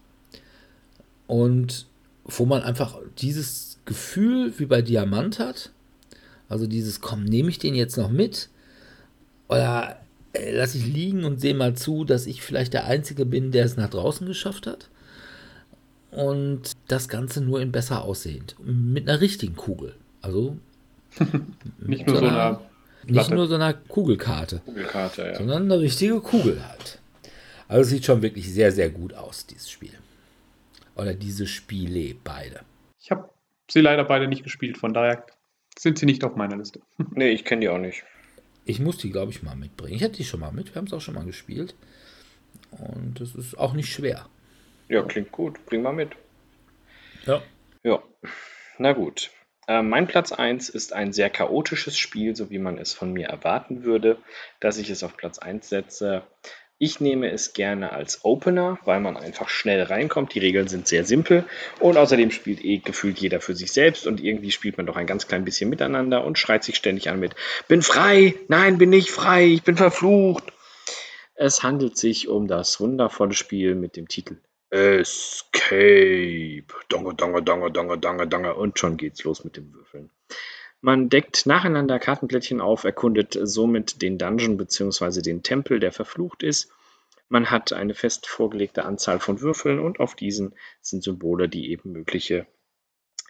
Und 1.27 1.85
wo 2.25 2.45
man 2.45 2.63
einfach 2.63 2.97
dieses 3.19 3.79
Gefühl 3.85 4.53
wie 4.57 4.65
bei 4.65 4.81
Diamant 4.81 5.39
hat. 5.39 5.71
Also 6.49 6.67
dieses, 6.67 7.01
komm, 7.01 7.23
nehme 7.23 7.49
ich 7.49 7.57
den 7.57 7.73
jetzt 7.73 7.97
noch 7.97 8.09
mit? 8.09 8.49
Oder 9.47 9.99
äh, 10.33 10.51
lasse 10.51 10.77
ich 10.77 10.85
liegen 10.85 11.23
und 11.23 11.39
sehe 11.41 11.55
mal 11.55 11.75
zu, 11.75 12.03
dass 12.03 12.27
ich 12.27 12.41
vielleicht 12.41 12.73
der 12.73 12.85
Einzige 12.85 13.25
bin, 13.25 13.51
der 13.51 13.65
es 13.65 13.77
nach 13.77 13.89
draußen 13.89 14.27
geschafft 14.27 14.67
hat? 14.67 14.89
Und 16.11 16.71
das 16.87 17.09
Ganze 17.09 17.41
nur 17.41 17.61
in 17.61 17.71
besser 17.71 18.03
aussehend. 18.03 18.55
Mit 18.63 19.09
einer 19.09 19.21
richtigen 19.21 19.55
Kugel. 19.55 19.95
Also 20.21 20.57
nicht 21.79 22.07
nur 22.07 22.17
so 22.17 22.25
einer, 22.25 22.61
nicht 23.05 23.29
nur 23.29 23.47
so 23.47 23.55
einer 23.55 23.73
Kugelkarte, 23.73 24.59
Kugelkarte 24.65 25.23
ja. 25.23 25.35
sondern 25.35 25.63
eine 25.63 25.79
richtige 25.79 26.19
Kugel 26.19 26.61
halt. 26.67 26.99
Also 27.67 27.81
es 27.81 27.89
sieht 27.89 28.05
schon 28.05 28.21
wirklich 28.21 28.51
sehr, 28.51 28.71
sehr 28.71 28.89
gut 28.89 29.13
aus, 29.13 29.45
dieses 29.45 29.69
Spiel. 29.69 29.91
Oder 30.97 31.13
diese 31.13 31.47
Spiele, 31.47 32.15
beide. 32.23 32.61
Ich 32.99 33.11
habe 33.11 33.29
sie 33.69 33.81
leider 33.81 34.03
beide 34.03 34.27
nicht 34.27 34.43
gespielt, 34.43 34.77
von 34.77 34.93
daher 34.93 35.25
sind 35.77 35.99
sie 35.99 36.05
nicht 36.05 36.23
auf 36.23 36.35
meiner 36.35 36.57
Liste. 36.57 36.81
Nee, 37.11 37.29
ich 37.29 37.45
kenne 37.45 37.61
die 37.61 37.69
auch 37.69 37.77
nicht. 37.77 38.03
Ich 38.65 38.79
muss 38.79 38.97
die, 38.97 39.11
glaube 39.11 39.31
ich, 39.31 39.43
mal 39.43 39.55
mitbringen. 39.55 39.95
Ich 39.95 40.01
hätte 40.01 40.17
die 40.17 40.25
schon 40.25 40.39
mal 40.39 40.51
mit, 40.51 40.73
wir 40.73 40.75
haben 40.75 40.87
es 40.87 40.93
auch 40.93 41.01
schon 41.01 41.15
mal 41.15 41.25
gespielt. 41.25 41.75
Und 42.71 43.21
es 43.21 43.35
ist 43.35 43.57
auch 43.57 43.73
nicht 43.73 43.91
schwer. 43.91 44.27
Ja, 44.89 45.03
klingt 45.03 45.31
gut. 45.31 45.65
Bring 45.65 45.81
mal 45.81 45.93
mit. 45.93 46.11
Ja. 47.25 47.41
Ja, 47.83 48.03
na 48.77 48.93
gut. 48.93 49.31
Äh, 49.67 49.81
mein 49.81 50.07
Platz 50.07 50.31
1 50.31 50.69
ist 50.69 50.93
ein 50.93 51.13
sehr 51.13 51.29
chaotisches 51.29 51.97
Spiel, 51.97 52.35
so 52.35 52.49
wie 52.49 52.59
man 52.59 52.77
es 52.77 52.93
von 52.93 53.13
mir 53.13 53.27
erwarten 53.27 53.83
würde, 53.83 54.17
dass 54.59 54.77
ich 54.77 54.89
es 54.89 55.03
auf 55.03 55.15
Platz 55.15 55.39
1 55.39 55.67
setze. 55.69 56.23
Ich 56.79 56.99
nehme 56.99 57.31
es 57.31 57.53
gerne 57.53 57.91
als 57.91 58.23
Opener, 58.23 58.77
weil 58.85 58.99
man 58.99 59.17
einfach 59.17 59.49
schnell 59.49 59.81
reinkommt. 59.81 60.35
Die 60.35 60.39
Regeln 60.39 60.67
sind 60.67 60.87
sehr 60.87 61.05
simpel 61.05 61.43
und 61.79 61.97
außerdem 61.97 62.29
spielt 62.29 62.63
eh 62.63 62.77
gefühlt 62.77 63.17
jeder 63.17 63.41
für 63.41 63.55
sich 63.55 63.71
selbst 63.71 64.05
und 64.05 64.21
irgendwie 64.23 64.51
spielt 64.51 64.77
man 64.77 64.85
doch 64.85 64.95
ein 64.95 65.07
ganz 65.07 65.27
klein 65.27 65.43
bisschen 65.43 65.71
miteinander 65.71 66.23
und 66.23 66.37
schreit 66.37 66.63
sich 66.63 66.75
ständig 66.75 67.09
an 67.09 67.19
mit 67.19 67.33
Bin 67.67 67.81
frei! 67.81 68.35
Nein, 68.47 68.77
bin 68.77 68.91
nicht 68.91 69.09
frei! 69.09 69.45
Ich 69.45 69.63
bin 69.63 69.75
verflucht! 69.75 70.43
Es 71.33 71.63
handelt 71.63 71.97
sich 71.97 72.27
um 72.27 72.47
das 72.47 72.79
wundervolle 72.79 73.33
Spiel 73.33 73.73
mit 73.73 73.95
dem 73.95 74.07
Titel 74.07 74.37
Escape. 74.69 76.65
Donge, 76.89 77.15
donge, 77.15 77.41
donge, 77.41 77.71
donge, 77.71 77.97
donge, 77.97 78.27
donge. 78.27 78.53
Und 78.53 78.77
schon 78.77 78.97
geht's 78.97 79.23
los 79.23 79.43
mit 79.43 79.55
dem 79.57 79.73
Würfeln. 79.73 80.11
Man 80.81 81.09
deckt 81.09 81.45
nacheinander 81.45 81.99
Kartenplättchen 81.99 82.61
auf, 82.61 82.83
erkundet 82.83 83.37
somit 83.41 84.01
den 84.01 84.17
Dungeon 84.17 84.57
bzw. 84.57 85.21
den 85.21 85.43
Tempel, 85.43 85.79
der 85.79 85.91
verflucht 85.91 86.43
ist. 86.43 86.71
Man 87.29 87.51
hat 87.51 87.73
eine 87.73 87.93
fest 87.93 88.27
vorgelegte 88.27 88.85
Anzahl 88.85 89.19
von 89.19 89.41
Würfeln 89.41 89.79
und 89.79 89.99
auf 89.99 90.15
diesen 90.15 90.55
sind 90.81 91.03
Symbole, 91.03 91.49
die 91.49 91.71
eben 91.71 91.91
mögliche 91.91 92.47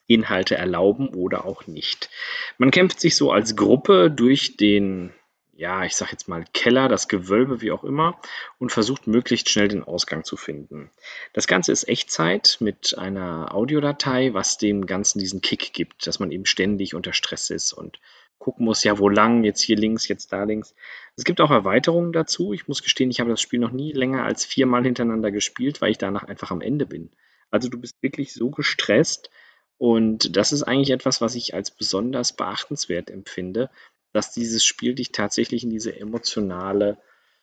Inhalte 0.07 0.55
erlauben 0.55 1.09
oder 1.09 1.45
auch 1.45 1.67
nicht. 1.67 2.09
Man 2.57 2.71
kämpft 2.71 2.99
sich 2.99 3.15
so 3.15 3.31
als 3.31 3.55
Gruppe 3.55 4.11
durch 4.11 4.57
den 4.57 5.13
ja, 5.57 5.83
ich 5.83 5.95
sag 5.95 6.11
jetzt 6.11 6.27
mal 6.27 6.45
Keller, 6.53 6.87
das 6.87 7.07
Gewölbe, 7.07 7.61
wie 7.61 7.71
auch 7.71 7.83
immer, 7.83 8.19
und 8.59 8.71
versucht 8.71 9.07
möglichst 9.07 9.49
schnell 9.49 9.67
den 9.67 9.83
Ausgang 9.83 10.23
zu 10.23 10.37
finden. 10.37 10.91
Das 11.33 11.47
Ganze 11.47 11.71
ist 11.71 11.89
Echtzeit 11.89 12.57
mit 12.59 12.97
einer 12.97 13.53
Audiodatei, 13.53 14.33
was 14.33 14.57
dem 14.57 14.85
Ganzen 14.85 15.19
diesen 15.19 15.41
Kick 15.41 15.73
gibt, 15.73 16.05
dass 16.05 16.19
man 16.19 16.31
eben 16.31 16.45
ständig 16.45 16.93
unter 16.93 17.11
Stress 17.11 17.49
ist 17.49 17.73
und 17.73 17.99
gucken 18.37 18.65
muss, 18.65 18.83
ja, 18.83 18.99
wo 18.99 19.09
lang, 19.09 19.43
jetzt 19.43 19.61
hier 19.61 19.77
links, 19.77 20.07
jetzt 20.07 20.31
da 20.31 20.43
links. 20.43 20.75
Es 21.15 21.23
gibt 21.23 21.41
auch 21.41 21.49
Erweiterungen 21.49 22.13
dazu. 22.13 22.53
Ich 22.53 22.67
muss 22.67 22.83
gestehen, 22.83 23.09
ich 23.09 23.19
habe 23.19 23.31
das 23.31 23.41
Spiel 23.41 23.59
noch 23.59 23.71
nie 23.71 23.91
länger 23.91 24.23
als 24.23 24.45
viermal 24.45 24.83
hintereinander 24.83 25.31
gespielt, 25.31 25.81
weil 25.81 25.89
ich 25.89 25.97
danach 25.97 26.23
einfach 26.23 26.51
am 26.51 26.61
Ende 26.61 26.85
bin. 26.85 27.09
Also 27.49 27.67
du 27.67 27.79
bist 27.79 28.01
wirklich 28.03 28.33
so 28.33 28.51
gestresst, 28.51 29.31
und 29.77 30.35
das 30.35 30.51
ist 30.51 30.63
eigentlich 30.63 30.89
etwas, 30.89 31.21
was 31.21 31.35
ich 31.35 31.53
als 31.53 31.69
besonders 31.71 32.33
beachtenswert 32.33 33.11
empfinde, 33.11 33.69
dass 34.13 34.31
dieses 34.31 34.63
Spiel 34.65 34.95
dich 34.95 35.11
tatsächlich 35.11 35.63
in 35.63 35.69
diese 35.69 35.97
emotionale 35.97 36.97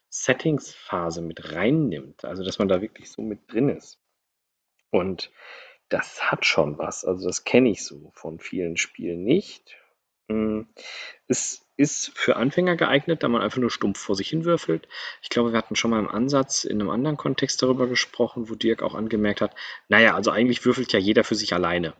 Settingsphase 0.09 1.23
mit 1.23 1.53
reinnimmt. 1.53 2.24
Also, 2.24 2.45
dass 2.45 2.59
man 2.59 2.69
da 2.69 2.81
wirklich 2.81 3.11
so 3.11 3.23
mit 3.23 3.53
drin 3.53 3.69
ist. 3.69 4.01
Und 4.91 5.31
das 5.89 6.31
hat 6.31 6.47
schon 6.47 6.78
was. 6.78 7.05
Also, 7.05 7.27
das 7.27 7.45
kenne 7.45 7.70
ich 7.70 7.85
so 7.85 8.11
von 8.15 8.39
vielen 8.39 8.77
Spielen 8.77 9.24
nicht. 9.24 9.77
Hm, 10.28 10.69
es 11.27 11.66
ist 11.77 12.16
für 12.16 12.36
Anfänger 12.36 12.77
geeignet, 12.77 13.23
da 13.23 13.28
man 13.28 13.43
einfach 13.43 13.59
nur 13.59 13.70
stumpf 13.70 13.99
vor 13.99 14.15
sich 14.15 14.28
hin 14.28 14.45
würfelt. 14.45 14.89
Ich 15.23 15.28
glaube, 15.28 15.53
wir 15.53 15.59
hatten 15.59 15.77
schon 15.77 15.91
mal 15.91 15.99
im 15.99 16.09
Ansatz 16.09 16.65
in 16.65 16.81
einem 16.81 16.91
anderen 16.91 17.16
Kontext 17.16 17.62
darüber 17.62 17.89
gesprochen, 17.89 18.49
wo 18.49 18.55
Dirk 18.55 18.82
auch 18.82 18.95
angemerkt 18.95 19.41
hat, 19.41 19.55
naja, 19.89 20.15
also 20.15 20.31
eigentlich 20.31 20.65
würfelt 20.65 20.93
ja 20.93 20.99
jeder 20.99 21.24
für 21.24 21.35
sich 21.35 21.53
alleine. 21.53 21.95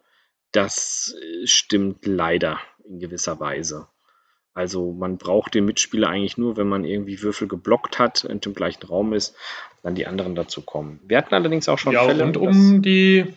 Das 0.53 1.15
äh, 1.21 1.47
stimmt 1.47 2.07
leider 2.07 2.61
in 2.85 3.01
gewisser 3.01 3.41
Weise. 3.41 3.89
Also 4.55 4.93
man 4.93 5.19
braucht 5.19 5.55
den 5.55 5.65
Mitspieler 5.65 6.09
eigentlich 6.09 6.39
nur, 6.39 6.57
wenn 6.57 6.69
man 6.69 6.85
irgendwie 6.85 7.21
Würfel 7.21 7.49
geblockt 7.49 7.99
hat, 7.99 8.25
und 8.25 8.47
im 8.47 8.55
gleichen 8.55 8.87
Raum 8.87 9.13
ist, 9.13 9.35
dann 9.83 9.95
die 9.95 10.07
anderen 10.07 10.35
dazu 10.35 10.63
kommen. 10.63 11.01
Wir 11.07 11.19
hatten 11.19 11.35
allerdings 11.35 11.69
auch 11.69 11.79
schon 11.79 11.93
ja, 11.93 12.05
Fälle. 12.05 12.25
Und 12.25 12.37
um 12.37 12.81
die 12.81 13.35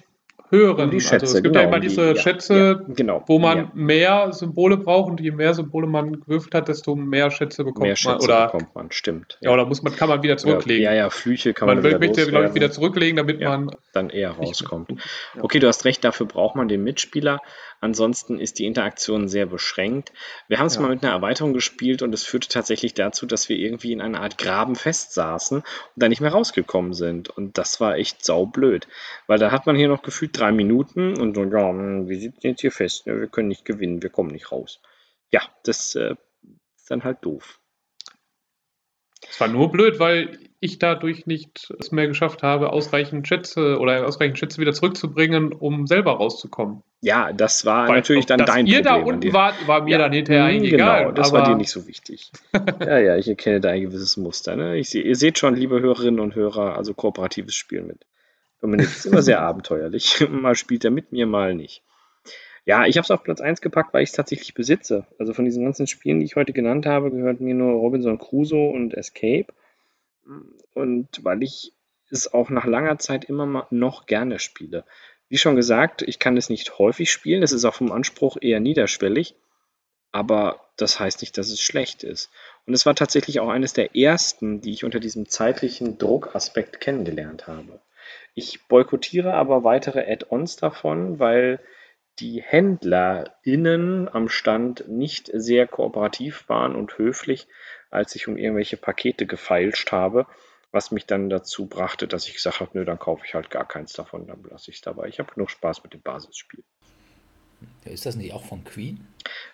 höheren. 0.50 0.86
Um 0.86 0.92
die 0.92 1.02
Schätze, 1.02 1.26
also 1.26 1.38
es 1.38 1.44
gibt 1.44 1.56
genau, 1.56 1.60
ja 1.60 1.68
immer 1.68 1.80
diese 1.80 2.14
die, 2.14 2.20
Schätze, 2.20 2.84
ja, 2.88 2.94
genau, 2.94 3.24
wo 3.28 3.40
man 3.40 3.58
ja. 3.58 3.72
mehr 3.74 4.34
Symbole 4.34 4.78
braucht 4.78 5.12
und 5.12 5.20
je 5.20 5.32
mehr 5.32 5.54
Symbole 5.54 5.88
man 5.88 6.22
gewürfelt 6.22 6.54
hat, 6.54 6.68
desto 6.68 6.96
mehr 6.96 7.32
Schätze 7.32 7.64
bekommt 7.64 7.82
Mehr 7.82 7.90
man. 7.90 7.98
Schätze 7.98 8.24
Oder, 8.24 8.46
bekommt 8.46 8.76
man, 8.76 8.92
stimmt. 8.92 9.38
ja, 9.42 9.52
oder 9.52 9.66
muss 9.66 9.82
man, 9.82 9.96
kann 9.96 10.10
man 10.10 10.24
wieder 10.24 10.38
zurücklegen. 10.38 10.84
Ja, 10.84 10.94
ja, 10.94 11.10
Flüche 11.10 11.54
kann 11.54 11.68
man 11.68 11.78
man, 11.78 11.86
wieder 11.86 12.00
möchte, 12.00 12.26
glaube 12.28 12.48
ich, 12.48 12.54
wieder 12.54 12.72
zurücklegen, 12.72 13.18
damit 13.18 13.42
man. 13.42 13.72
dann 13.94 14.10
eher 14.10 14.32
rauskommt. 14.32 14.90
Okay, 15.40 15.60
du 15.60 15.68
hast 15.68 15.86
recht, 15.86 16.04
dafür 16.04 16.26
braucht 16.26 16.56
man 16.56 16.68
den 16.68 16.84
Mitspieler. 16.84 17.40
Ansonsten 17.80 18.40
ist 18.40 18.60
die 18.60 18.66
Interaktion 18.66 19.28
sehr 19.28 19.46
beschränkt. 19.46 20.12
Wir 20.48 20.60
haben 20.60 20.68
es 20.68 20.76
Ja. 20.76 20.82
mal 20.82 20.90
mit 20.90 21.04
einer 21.04 21.14
Erweiterung 21.14 21.54
gespielt 21.54 22.02
und 22.02 22.14
es 22.14 22.24
führte 22.24 22.48
tatsächlich 22.50 22.94
dazu, 22.94 23.26
dass 23.26 23.50
wir 23.50 23.58
irgendwie 23.58 23.92
in 23.92 24.02
einer 24.02 24.22
Art 24.22 24.38
Graben 24.38 24.76
festsaßen 24.76 25.58
und 25.58 25.66
da 25.96 26.10
nicht 26.10 26.22
mehr 26.22 26.32
rausgekommen 26.32 26.94
sind. 26.94 27.30
Und 27.30 27.58
das 27.58 27.80
war 27.80 27.96
echt 27.96 28.26
saublöd. 28.26 28.88
Weil 29.28 29.40
da 29.40 29.52
hat 29.52 29.66
man 29.66 29.76
hier 29.76 29.88
noch 29.88 30.02
gefühlt 30.02 30.38
drei 30.38 30.52
Minuten 30.52 31.20
und 31.20 31.36
so, 31.36 31.44
ja, 31.44 31.70
hm, 31.70 32.08
wir 32.08 32.20
sitzen 32.20 32.48
jetzt 32.48 32.62
hier 32.62 32.72
fest, 32.72 33.08
ne? 33.08 33.20
wir 33.20 33.28
können 33.28 33.48
nicht 33.50 33.66
gewinnen, 33.66 34.02
wir 34.02 34.10
kommen 34.10 34.32
nicht 34.32 34.52
raus. 34.52 34.80
Ja, 35.32 35.42
das 35.64 35.96
äh, 35.96 36.16
ist 36.76 36.90
dann 36.90 37.04
halt 37.04 37.20
doof. 37.22 37.60
Es 39.30 39.40
war 39.40 39.48
nur 39.48 39.72
blöd, 39.72 40.00
weil 40.00 40.40
ich 40.60 40.80
dadurch 40.80 41.26
nicht 41.26 41.74
es 41.80 41.92
mehr 41.92 42.08
geschafft 42.08 42.44
habe, 42.44 42.72
ausreichend 42.72 43.28
Schätze 43.28 43.80
oder 43.80 44.06
ausreichend 44.08 44.40
Schätze 44.40 44.60
wieder 44.60 44.74
zurückzubringen, 44.74 45.54
um 45.54 45.88
selber 45.88 46.14
rauszukommen. 46.14 46.84
Ja, 47.02 47.32
das 47.32 47.64
war 47.66 47.88
Weil, 47.88 47.98
natürlich 47.98 48.26
dann 48.26 48.40
dass 48.40 48.50
dein 48.50 48.66
ihr 48.66 48.82
Problem. 48.82 48.84
da 48.84 48.96
an 48.96 49.04
unten 49.04 49.34
wart, 49.34 49.68
war 49.68 49.84
mir 49.84 49.92
Ja. 49.92 49.98
dann 50.00 50.14
hinterher 50.14 50.46
eigentlich 50.46 50.72
genau, 50.72 50.96
egal. 50.98 51.14
das 51.14 51.30
aber 51.30 51.40
war 51.42 51.50
dir 51.50 51.56
nicht 51.56 51.70
so 51.70 51.88
wichtig. 51.88 52.32
ja, 52.80 52.98
ja, 52.98 53.18
ich 53.18 53.28
erkenne 53.28 53.62
da 53.62 53.70
ein 53.70 53.82
gewisses 53.82 54.18
Muster. 54.18 54.56
Ne? 54.56 54.78
Ich 54.78 54.94
ihr 54.96 55.16
seht 55.16 55.38
schon, 55.38 55.56
liebe 55.56 55.80
Hörerinnen 55.80 56.20
und 56.20 56.34
Hörer, 56.34 56.76
also 56.76 56.94
kooperatives 56.96 57.54
Spielen 57.56 57.86
mit. 57.88 58.06
Dominik 58.62 58.88
ist 58.88 59.06
immer 59.06 59.22
sehr 59.22 59.42
abenteuerlich. 59.42 60.28
mal 60.30 60.56
spielt 60.56 60.86
er 60.86 60.92
mit 60.92 61.12
mir, 61.12 61.28
mal 61.28 61.54
nicht. 61.54 61.84
Ja, 62.66 62.86
ich 62.86 62.98
habe 62.98 63.04
es 63.04 63.12
auf 63.12 63.24
Platz 63.24 63.40
1 63.42 63.62
gepackt, 63.62 63.94
weil 63.94 64.04
ich 64.04 64.10
es 64.10 64.16
tatsächlich 64.16 64.54
besitze. 64.54 65.06
Also 65.20 65.34
von 65.34 65.46
diesen 65.46 65.64
ganzen 65.64 65.88
Spielen, 65.88 66.20
die 66.20 66.26
ich 66.26 66.36
heute 66.36 66.52
genannt 66.52 66.86
habe, 66.86 67.12
gehört 67.12 67.40
mir 67.40 67.54
nur 67.54 67.74
Robinson 67.74 68.18
Crusoe 68.18 68.72
und 68.72 68.94
Escape. 68.94 69.48
Und 70.74 71.08
weil 71.24 71.44
ich 71.44 71.72
es 72.10 72.34
auch 72.34 72.50
nach 72.50 72.66
langer 72.66 72.98
Zeit 73.00 73.26
immer 73.26 73.68
noch 73.70 74.06
gerne 74.06 74.40
spiele. 74.40 74.84
Wie 75.30 75.38
schon 75.38 75.56
gesagt, 75.56 76.02
ich 76.02 76.20
kann 76.20 76.38
es 76.38 76.50
nicht 76.50 76.80
häufig 76.80 77.12
spielen. 77.12 77.44
Es 77.44 77.52
ist 77.52 77.66
auch 77.66 77.76
vom 77.76 77.92
Anspruch 77.92 78.38
eher 78.40 78.60
niederschwellig. 78.60 79.36
Aber 80.12 80.62
das 80.78 81.00
heißt 81.00 81.22
nicht, 81.22 81.38
dass 81.38 81.50
es 81.50 81.62
schlecht 81.62 82.04
ist. 82.04 82.30
Und 82.66 82.74
es 82.74 82.86
war 82.86 82.96
tatsächlich 82.96 83.40
auch 83.40 83.50
eines 83.50 83.74
der 83.74 83.96
ersten, 83.96 84.62
die 84.62 84.72
ich 84.72 84.86
unter 84.86 85.00
diesem 85.00 85.28
zeitlichen 85.28 85.98
Druckaspekt 85.98 86.80
kennengelernt 86.80 87.48
habe. 87.48 87.82
Ich 88.34 88.68
boykottiere 88.68 89.34
aber 89.34 89.64
weitere 89.64 90.10
Add-ons 90.10 90.56
davon, 90.56 91.20
weil 91.20 91.60
die 92.20 92.42
HändlerInnen 92.42 94.10
am 94.10 94.30
Stand 94.30 94.88
nicht 94.88 95.30
sehr 95.34 95.68
kooperativ 95.68 96.48
waren 96.48 96.76
und 96.76 96.98
höflich, 96.98 97.48
als 97.90 98.16
ich 98.16 98.28
um 98.28 98.38
irgendwelche 98.38 98.78
Pakete 98.78 99.26
gefeilscht 99.26 99.92
habe, 99.92 100.26
was 100.72 100.92
mich 100.92 101.06
dann 101.06 101.30
dazu 101.30 101.66
brachte, 101.68 102.08
dass 102.08 102.28
ich 102.28 102.34
gesagt 102.36 102.60
habe, 102.60 102.72
nö, 102.74 102.86
dann 102.86 103.00
kaufe 103.00 103.24
ich 103.26 103.34
halt 103.34 103.50
gar 103.50 103.68
keins 103.68 103.94
davon, 103.94 104.28
dann 104.28 104.44
lasse 104.50 104.70
ich 104.72 104.78
es 104.78 104.82
dabei. 104.82 105.08
Ich 105.08 105.20
habe 105.20 105.34
genug 105.34 105.50
Spaß 105.50 105.84
mit 105.84 105.94
dem 105.94 106.02
Basisspiel. 106.02 106.64
Ja, 107.86 107.92
ist 107.92 108.06
das 108.06 108.16
nicht 108.16 108.34
auch 108.34 108.44
von 108.46 108.64
Queen? 108.64 109.08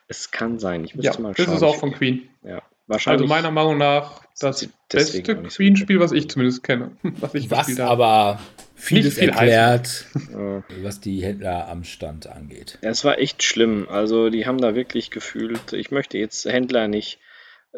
Es 0.07 0.31
kann 0.31 0.59
sein, 0.59 0.83
ich 0.83 0.91
ja, 0.91 0.97
müsste 0.97 1.21
mal 1.21 1.33
das 1.33 1.45
schauen. 1.45 1.55
ist 1.55 1.63
auch 1.63 1.75
von 1.79 1.93
Queen. 1.93 2.27
Ja, 2.43 2.55
Also 2.57 2.63
wahrscheinlich. 2.87 3.29
meiner 3.29 3.51
Meinung 3.51 3.77
nach 3.77 4.23
das 4.39 4.67
beste 4.89 5.21
Queen-Spiel, 5.23 5.99
was 5.99 6.11
ich 6.11 6.29
zumindest 6.29 6.63
kenne. 6.63 6.97
Was 7.03 7.33
ich 7.35 7.49
Was 7.49 7.79
aber 7.79 8.39
vieles 8.75 9.13
viel 9.19 9.29
erklärt, 9.29 10.07
Ja. 10.33 10.63
was 10.81 10.99
die 10.99 11.23
Händler 11.23 11.69
am 11.69 11.83
Stand 11.85 12.27
angeht. 12.27 12.79
Ja, 12.81 12.89
es 12.89 13.05
war 13.05 13.19
echt 13.19 13.43
schlimm. 13.43 13.87
Also 13.89 14.29
die 14.29 14.45
haben 14.45 14.57
da 14.57 14.75
wirklich 14.75 15.11
gefühlt, 15.11 15.71
ich 15.71 15.91
möchte 15.91 16.17
jetzt 16.17 16.43
Händler 16.45 16.87
nicht 16.89 17.19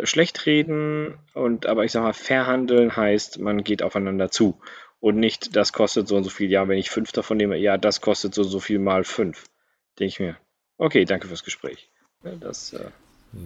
schlecht 0.04 0.46
reden, 0.46 1.18
und 1.34 1.66
aber 1.66 1.86
ich 1.86 1.92
sag 1.92 2.04
mal, 2.04 2.14
verhandeln 2.14 2.96
heißt, 2.96 3.40
man 3.40 3.64
geht 3.64 3.84
aufeinander 3.84 4.30
zu. 4.30 4.60
Und 5.00 5.18
nicht, 5.18 5.56
das 5.56 5.72
kostet 5.72 6.08
so 6.08 6.18
und 6.18 6.24
so 6.24 6.30
viel. 6.30 6.50
Ja, 6.50 6.68
wenn 6.68 6.78
ich 6.78 6.90
fünf 6.90 7.12
davon 7.12 7.38
nehme, 7.38 7.58
ja, 7.58 7.78
das 7.78 8.02
kostet 8.02 8.34
so 8.34 8.42
und 8.42 8.50
so 8.50 8.60
viel 8.60 8.80
mal 8.80 9.04
fünf. 9.04 9.46
Denke 10.00 10.08
ich 10.08 10.20
mir. 10.20 10.38
Okay, 10.78 11.06
danke 11.06 11.28
fürs 11.28 11.44
Gespräch. 11.44 11.90
Das, 12.42 12.74
äh, 12.74 12.90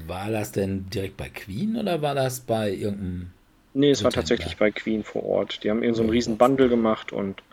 War 0.08 0.32
das 0.32 0.52
denn 0.52 0.90
direkt 0.90 1.18
bei 1.18 1.30
Queen 1.30 1.76
oder 1.76 2.02
war 2.02 2.16
das 2.16 2.40
bei 2.40 2.72
irgendeinem. 2.72 3.34
nee, 3.74 3.92
es 3.92 4.04
war 4.04 4.12
tatsächlich 4.12 4.58
bei 4.58 4.72
Queen 4.72 5.04
vor 5.04 5.24
Ort. 5.24 5.64
Die 5.64 5.70
haben 5.70 5.84
irgend 5.84 5.98
so 5.98 6.04
einen 6.04 6.12
riesen 6.12 6.38
Bundle 6.38 6.70
gemacht 6.70 7.12
und 7.12 7.44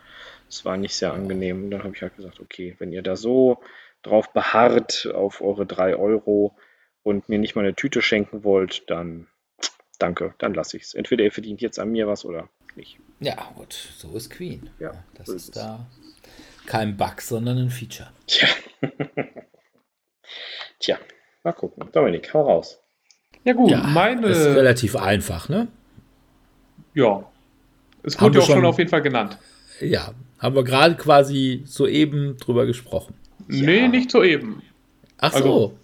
es 0.47 0.63
war 0.63 0.77
nicht 0.77 0.95
sehr 0.95 1.13
angenehm. 1.13 1.65
Und 1.65 1.71
dann 1.71 1.83
habe 1.83 1.93
ich 1.95 2.01
halt 2.01 2.15
gesagt, 2.15 2.39
okay, 2.39 2.75
wenn 2.79 2.93
ihr 2.93 3.01
da 3.01 3.15
so 3.15 3.59
drauf 4.03 4.31
beharrt 4.31 5.09
auf 5.13 5.41
eure 5.41 5.65
drei 5.65 5.95
Euro 5.95 6.55
und 7.07 7.29
mir 7.29 7.39
nicht 7.39 7.55
mal 7.55 7.61
eine 7.63 7.73
Tüte 7.75 8.01
schenken 8.01 8.43
wollt, 8.43 8.83
dann 8.89 9.27
danke, 9.99 10.33
dann 10.37 10.53
lasse 10.53 10.77
ich 10.77 10.83
es. 10.83 10.93
Entweder 10.93 11.23
ihr 11.23 11.31
verdient 11.31 11.61
jetzt 11.61 11.79
an 11.79 11.91
mir 11.91 12.07
was 12.07 12.25
oder 12.25 12.49
nicht. 12.75 12.97
Ja, 13.19 13.35
gut, 13.55 13.73
so 13.73 14.15
ist 14.15 14.29
Queen. 14.29 14.69
Ja, 14.79 15.03
das 15.15 15.27
so 15.27 15.33
ist 15.33 15.45
ist 15.49 15.55
da 15.57 15.87
kein 16.67 16.97
Bug, 16.97 17.21
sondern 17.21 17.57
ein 17.57 17.69
Feature. 17.69 18.09
Tja. 18.27 18.47
Tja, 20.79 20.97
mal 21.43 21.53
gucken. 21.53 21.89
Dominik, 21.91 22.33
hau 22.33 22.41
raus. 22.43 22.79
Ja 23.43 23.53
gut, 23.53 23.71
Ja, 23.71 23.83
meine. 23.87 24.27
ist 24.27 24.45
relativ 24.45 24.95
einfach, 24.95 25.49
ne? 25.49 25.67
ja. 26.93 27.25
Es 28.03 28.19
wurde 28.21 28.37
ja 28.39 28.43
auch 28.43 28.47
schon 28.47 28.65
auf 28.65 28.77
jeden 28.77 28.89
Fall 28.89 29.01
genannt. 29.01 29.37
Ja, 29.81 30.13
haben 30.39 30.55
wir 30.55 30.63
gerade 30.63 30.95
quasi 30.95 31.63
soeben 31.65 32.37
drüber 32.37 32.65
gesprochen. 32.65 33.15
Nee, 33.47 33.87
nicht 33.89 34.11
soeben. 34.11 34.61
Ach 35.17 35.31
so. 35.33 35.37
Also- 35.37 35.77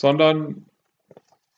Sondern 0.00 0.64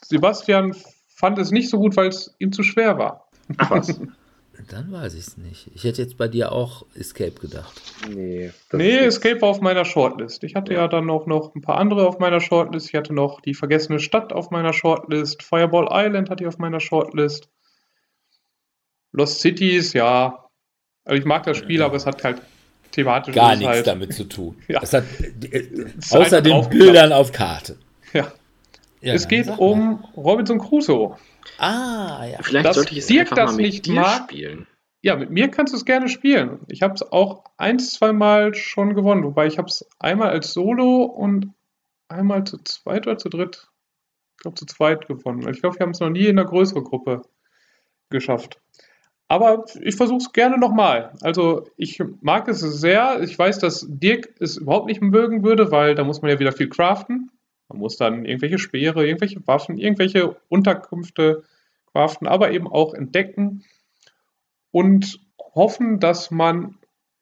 Sebastian 0.04 0.74
fand 1.06 1.38
es 1.38 1.52
nicht 1.52 1.70
so 1.70 1.78
gut, 1.78 1.96
weil 1.96 2.08
es 2.08 2.34
ihm 2.40 2.50
zu 2.50 2.64
schwer 2.64 2.98
war. 2.98 3.28
Ach 3.58 3.70
was. 3.70 4.00
Dann 4.68 4.90
weiß 4.90 5.14
ich 5.14 5.20
es 5.20 5.36
nicht. 5.36 5.70
Ich 5.74 5.84
hätte 5.84 6.02
jetzt 6.02 6.16
bei 6.16 6.26
dir 6.26 6.50
auch 6.50 6.84
Escape 6.94 7.34
gedacht. 7.40 7.80
Nee. 8.08 8.50
Nee, 8.72 8.96
Escape 8.98 9.40
war 9.42 9.48
auf 9.48 9.60
meiner 9.60 9.84
Shortlist. 9.84 10.42
Ich 10.42 10.54
hatte 10.54 10.74
ja 10.74 10.86
dann 10.88 11.10
auch 11.10 11.26
noch 11.26 11.54
ein 11.54 11.62
paar 11.62 11.78
andere 11.78 12.06
auf 12.06 12.18
meiner 12.18 12.40
Shortlist. 12.40 12.88
Ich 12.88 12.94
hatte 12.94 13.12
noch 13.12 13.40
die 13.40 13.54
vergessene 13.54 13.98
Stadt 13.98 14.32
auf 14.32 14.50
meiner 14.50 14.72
Shortlist. 14.72 15.42
Fireball 15.42 15.88
Island 15.90 16.30
hatte 16.30 16.44
ich 16.44 16.48
auf 16.48 16.58
meiner 16.58 16.80
Shortlist. 16.80 17.48
Lost 19.12 19.40
Cities, 19.40 19.94
ja. 19.94 20.48
Also 21.04 21.18
ich 21.18 21.24
mag 21.24 21.42
das 21.44 21.58
Spiel, 21.58 21.82
aber 21.82 21.96
es 21.96 22.06
hat 22.06 22.22
halt 22.22 22.40
thematisch 22.92 23.34
Gar 23.34 23.56
nichts 23.56 23.66
halt, 23.66 23.86
damit 23.86 24.12
zu 24.12 24.24
tun. 24.24 24.56
Ja. 24.68 24.80
Das 24.80 24.92
hat, 24.92 25.04
äh, 25.50 25.86
außer 26.10 26.40
den. 26.40 26.68
Bildern 26.70 27.12
auf 27.12 27.32
Karte. 27.32 27.78
Ja. 28.12 28.32
Ja, 29.02 29.14
es 29.14 29.26
geht 29.26 29.48
um 29.58 30.04
Robinson 30.16 30.58
Crusoe. 30.60 31.16
Ah, 31.58 32.24
ja. 32.24 32.38
Vielleicht 32.40 32.66
dass 32.66 32.76
sollte 32.76 32.92
ich 32.92 32.98
es 32.98 33.06
Dirk 33.08 33.32
einfach 33.32 33.36
das 33.36 33.50
mal 33.50 33.56
mit 33.56 33.66
nicht 33.66 33.86
dir 33.86 33.94
mag. 33.94 34.22
spielen. 34.22 34.66
Ja, 35.00 35.16
mit 35.16 35.30
mir 35.30 35.48
kannst 35.48 35.72
du 35.72 35.76
es 35.76 35.84
gerne 35.84 36.08
spielen. 36.08 36.60
Ich 36.68 36.82
habe 36.82 36.94
es 36.94 37.02
auch 37.02 37.42
ein, 37.56 37.80
zwei 37.80 38.12
Mal 38.12 38.54
schon 38.54 38.94
gewonnen, 38.94 39.24
wobei 39.24 39.48
ich 39.48 39.58
habe 39.58 39.66
es 39.66 39.84
einmal 39.98 40.30
als 40.30 40.52
Solo 40.52 41.02
und 41.02 41.52
einmal 42.08 42.44
zu 42.44 42.58
zweit 42.58 43.08
oder 43.08 43.18
zu 43.18 43.28
dritt, 43.28 43.68
ich 44.36 44.42
glaube 44.42 44.54
zu 44.54 44.66
zweit 44.66 45.08
gewonnen. 45.08 45.48
Ich 45.48 45.60
glaube, 45.60 45.76
wir 45.76 45.84
haben 45.84 45.90
es 45.90 46.00
noch 46.00 46.10
nie 46.10 46.26
in 46.26 46.38
einer 46.38 46.48
größeren 46.48 46.84
Gruppe 46.84 47.22
geschafft. 48.10 48.60
Aber 49.26 49.64
ich 49.80 49.96
versuche 49.96 50.18
es 50.18 50.32
gerne 50.32 50.58
nochmal. 50.58 51.14
Also 51.22 51.66
ich 51.76 52.00
mag 52.20 52.46
es 52.48 52.60
sehr. 52.60 53.20
Ich 53.22 53.36
weiß, 53.36 53.58
dass 53.58 53.86
Dirk 53.88 54.28
es 54.38 54.58
überhaupt 54.58 54.86
nicht 54.86 55.00
mögen 55.00 55.42
würde, 55.42 55.72
weil 55.72 55.94
da 55.96 56.04
muss 56.04 56.22
man 56.22 56.30
ja 56.30 56.38
wieder 56.38 56.52
viel 56.52 56.68
craften. 56.68 57.30
Man 57.72 57.80
muss 57.80 57.96
dann 57.96 58.26
irgendwelche 58.26 58.58
Speere, 58.58 59.06
irgendwelche 59.06 59.46
Waffen, 59.46 59.78
irgendwelche 59.78 60.36
Unterkünfte 60.48 61.42
craften, 61.92 62.26
aber 62.26 62.52
eben 62.52 62.68
auch 62.68 62.92
entdecken 62.92 63.64
und 64.70 65.20
hoffen, 65.54 66.00
dass 66.00 66.30
man 66.30 66.78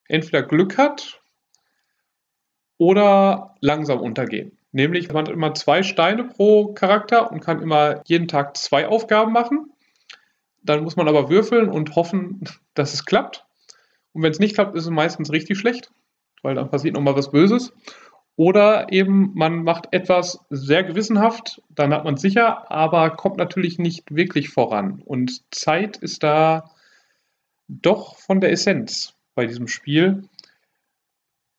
entweder 0.08 0.42
Glück 0.42 0.76
hat 0.76 1.20
oder 2.78 3.54
langsam 3.60 4.00
untergehen. 4.00 4.58
Nämlich, 4.72 5.12
man 5.12 5.26
hat 5.26 5.32
immer 5.32 5.54
zwei 5.54 5.82
Steine 5.82 6.24
pro 6.24 6.72
Charakter 6.72 7.30
und 7.30 7.40
kann 7.40 7.62
immer 7.62 8.02
jeden 8.06 8.26
Tag 8.26 8.56
zwei 8.56 8.88
Aufgaben 8.88 9.32
machen. 9.32 9.72
Dann 10.62 10.82
muss 10.82 10.96
man 10.96 11.08
aber 11.08 11.30
würfeln 11.30 11.68
und 11.68 11.94
hoffen, 11.94 12.42
dass 12.74 12.94
es 12.94 13.04
klappt. 13.04 13.44
Und 14.12 14.22
wenn 14.22 14.32
es 14.32 14.40
nicht 14.40 14.54
klappt, 14.54 14.74
ist 14.74 14.84
es 14.84 14.90
meistens 14.90 15.30
richtig 15.30 15.58
schlecht, 15.58 15.92
weil 16.42 16.56
dann 16.56 16.70
passiert 16.70 16.94
nochmal 16.94 17.16
was 17.16 17.30
Böses. 17.30 17.72
Oder 18.40 18.90
eben, 18.90 19.32
man 19.34 19.64
macht 19.64 19.88
etwas 19.92 20.46
sehr 20.48 20.82
gewissenhaft, 20.82 21.60
dann 21.68 21.92
hat 21.92 22.04
man 22.04 22.14
es 22.14 22.22
sicher, 22.22 22.70
aber 22.72 23.10
kommt 23.10 23.36
natürlich 23.36 23.78
nicht 23.78 24.14
wirklich 24.14 24.48
voran. 24.48 25.02
Und 25.04 25.42
Zeit 25.54 25.98
ist 25.98 26.22
da 26.22 26.70
doch 27.68 28.16
von 28.16 28.40
der 28.40 28.50
Essenz 28.50 29.14
bei 29.34 29.44
diesem 29.44 29.68
Spiel. 29.68 30.22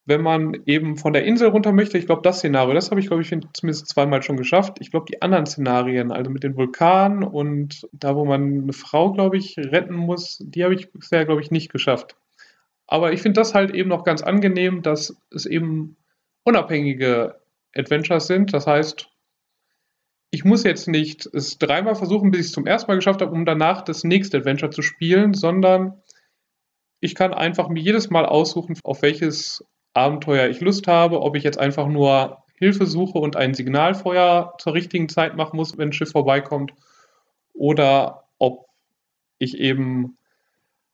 Wenn 0.05 0.23
man 0.23 0.63
eben 0.65 0.97
von 0.97 1.13
der 1.13 1.23
Insel 1.23 1.49
runter 1.49 1.71
möchte, 1.71 1.99
ich 1.99 2.07
glaube, 2.07 2.23
das 2.23 2.39
Szenario, 2.39 2.73
das 2.73 2.89
habe 2.89 2.99
ich, 2.99 3.05
glaube 3.05 3.21
ich, 3.21 3.29
zumindest 3.29 3.87
zweimal 3.87 4.23
schon 4.23 4.37
geschafft. 4.37 4.77
Ich 4.79 4.89
glaube, 4.89 5.05
die 5.07 5.21
anderen 5.21 5.45
Szenarien, 5.45 6.11
also 6.11 6.31
mit 6.31 6.41
den 6.41 6.57
Vulkanen 6.57 7.21
und 7.21 7.87
da, 7.91 8.15
wo 8.15 8.25
man 8.25 8.63
eine 8.63 8.73
Frau, 8.73 9.11
glaube 9.11 9.37
ich, 9.37 9.55
retten 9.55 9.93
muss, 9.93 10.39
die 10.43 10.63
habe 10.63 10.73
ich 10.73 10.91
bisher, 10.91 11.25
glaube 11.25 11.41
ich, 11.41 11.51
nicht 11.51 11.71
geschafft. 11.71 12.15
Aber 12.87 13.13
ich 13.13 13.21
finde 13.21 13.39
das 13.39 13.53
halt 13.53 13.69
eben 13.69 13.89
noch 13.89 14.03
ganz 14.03 14.23
angenehm, 14.23 14.81
dass 14.81 15.15
es 15.29 15.45
eben 15.45 15.95
unabhängige 16.43 17.41
Adventures 17.75 18.27
sind. 18.27 18.53
Das 18.53 18.67
heißt, 18.67 19.09
ich 20.31 20.45
muss 20.45 20.63
jetzt 20.63 20.87
nicht 20.87 21.25
es 21.25 21.57
dreimal 21.57 21.95
versuchen, 21.95 22.31
bis 22.31 22.41
ich 22.41 22.45
es 22.47 22.51
zum 22.53 22.65
ersten 22.65 22.89
Mal 22.89 22.95
geschafft 22.95 23.21
habe, 23.21 23.33
um 23.33 23.45
danach 23.45 23.81
das 23.81 24.03
nächste 24.03 24.37
Adventure 24.37 24.71
zu 24.71 24.81
spielen, 24.81 25.33
sondern 25.33 26.01
ich 27.01 27.15
kann 27.15 27.33
einfach 27.33 27.67
mir 27.67 27.81
jedes 27.81 28.09
Mal 28.09 28.25
aussuchen, 28.25 28.77
auf 28.83 29.01
welches 29.01 29.65
Abenteuer 29.93 30.47
ich 30.47 30.61
Lust 30.61 30.87
habe, 30.87 31.21
ob 31.21 31.35
ich 31.35 31.43
jetzt 31.43 31.59
einfach 31.59 31.87
nur 31.87 32.43
Hilfe 32.55 32.85
suche 32.85 33.17
und 33.17 33.35
ein 33.35 33.53
Signalfeuer 33.53 34.53
zur 34.59 34.73
richtigen 34.73 35.09
Zeit 35.09 35.35
machen 35.35 35.57
muss, 35.57 35.77
wenn 35.77 35.89
ein 35.89 35.93
Schiff 35.93 36.11
vorbeikommt, 36.11 36.73
oder 37.53 38.23
ob 38.37 38.67
ich 39.39 39.57
eben 39.57 40.17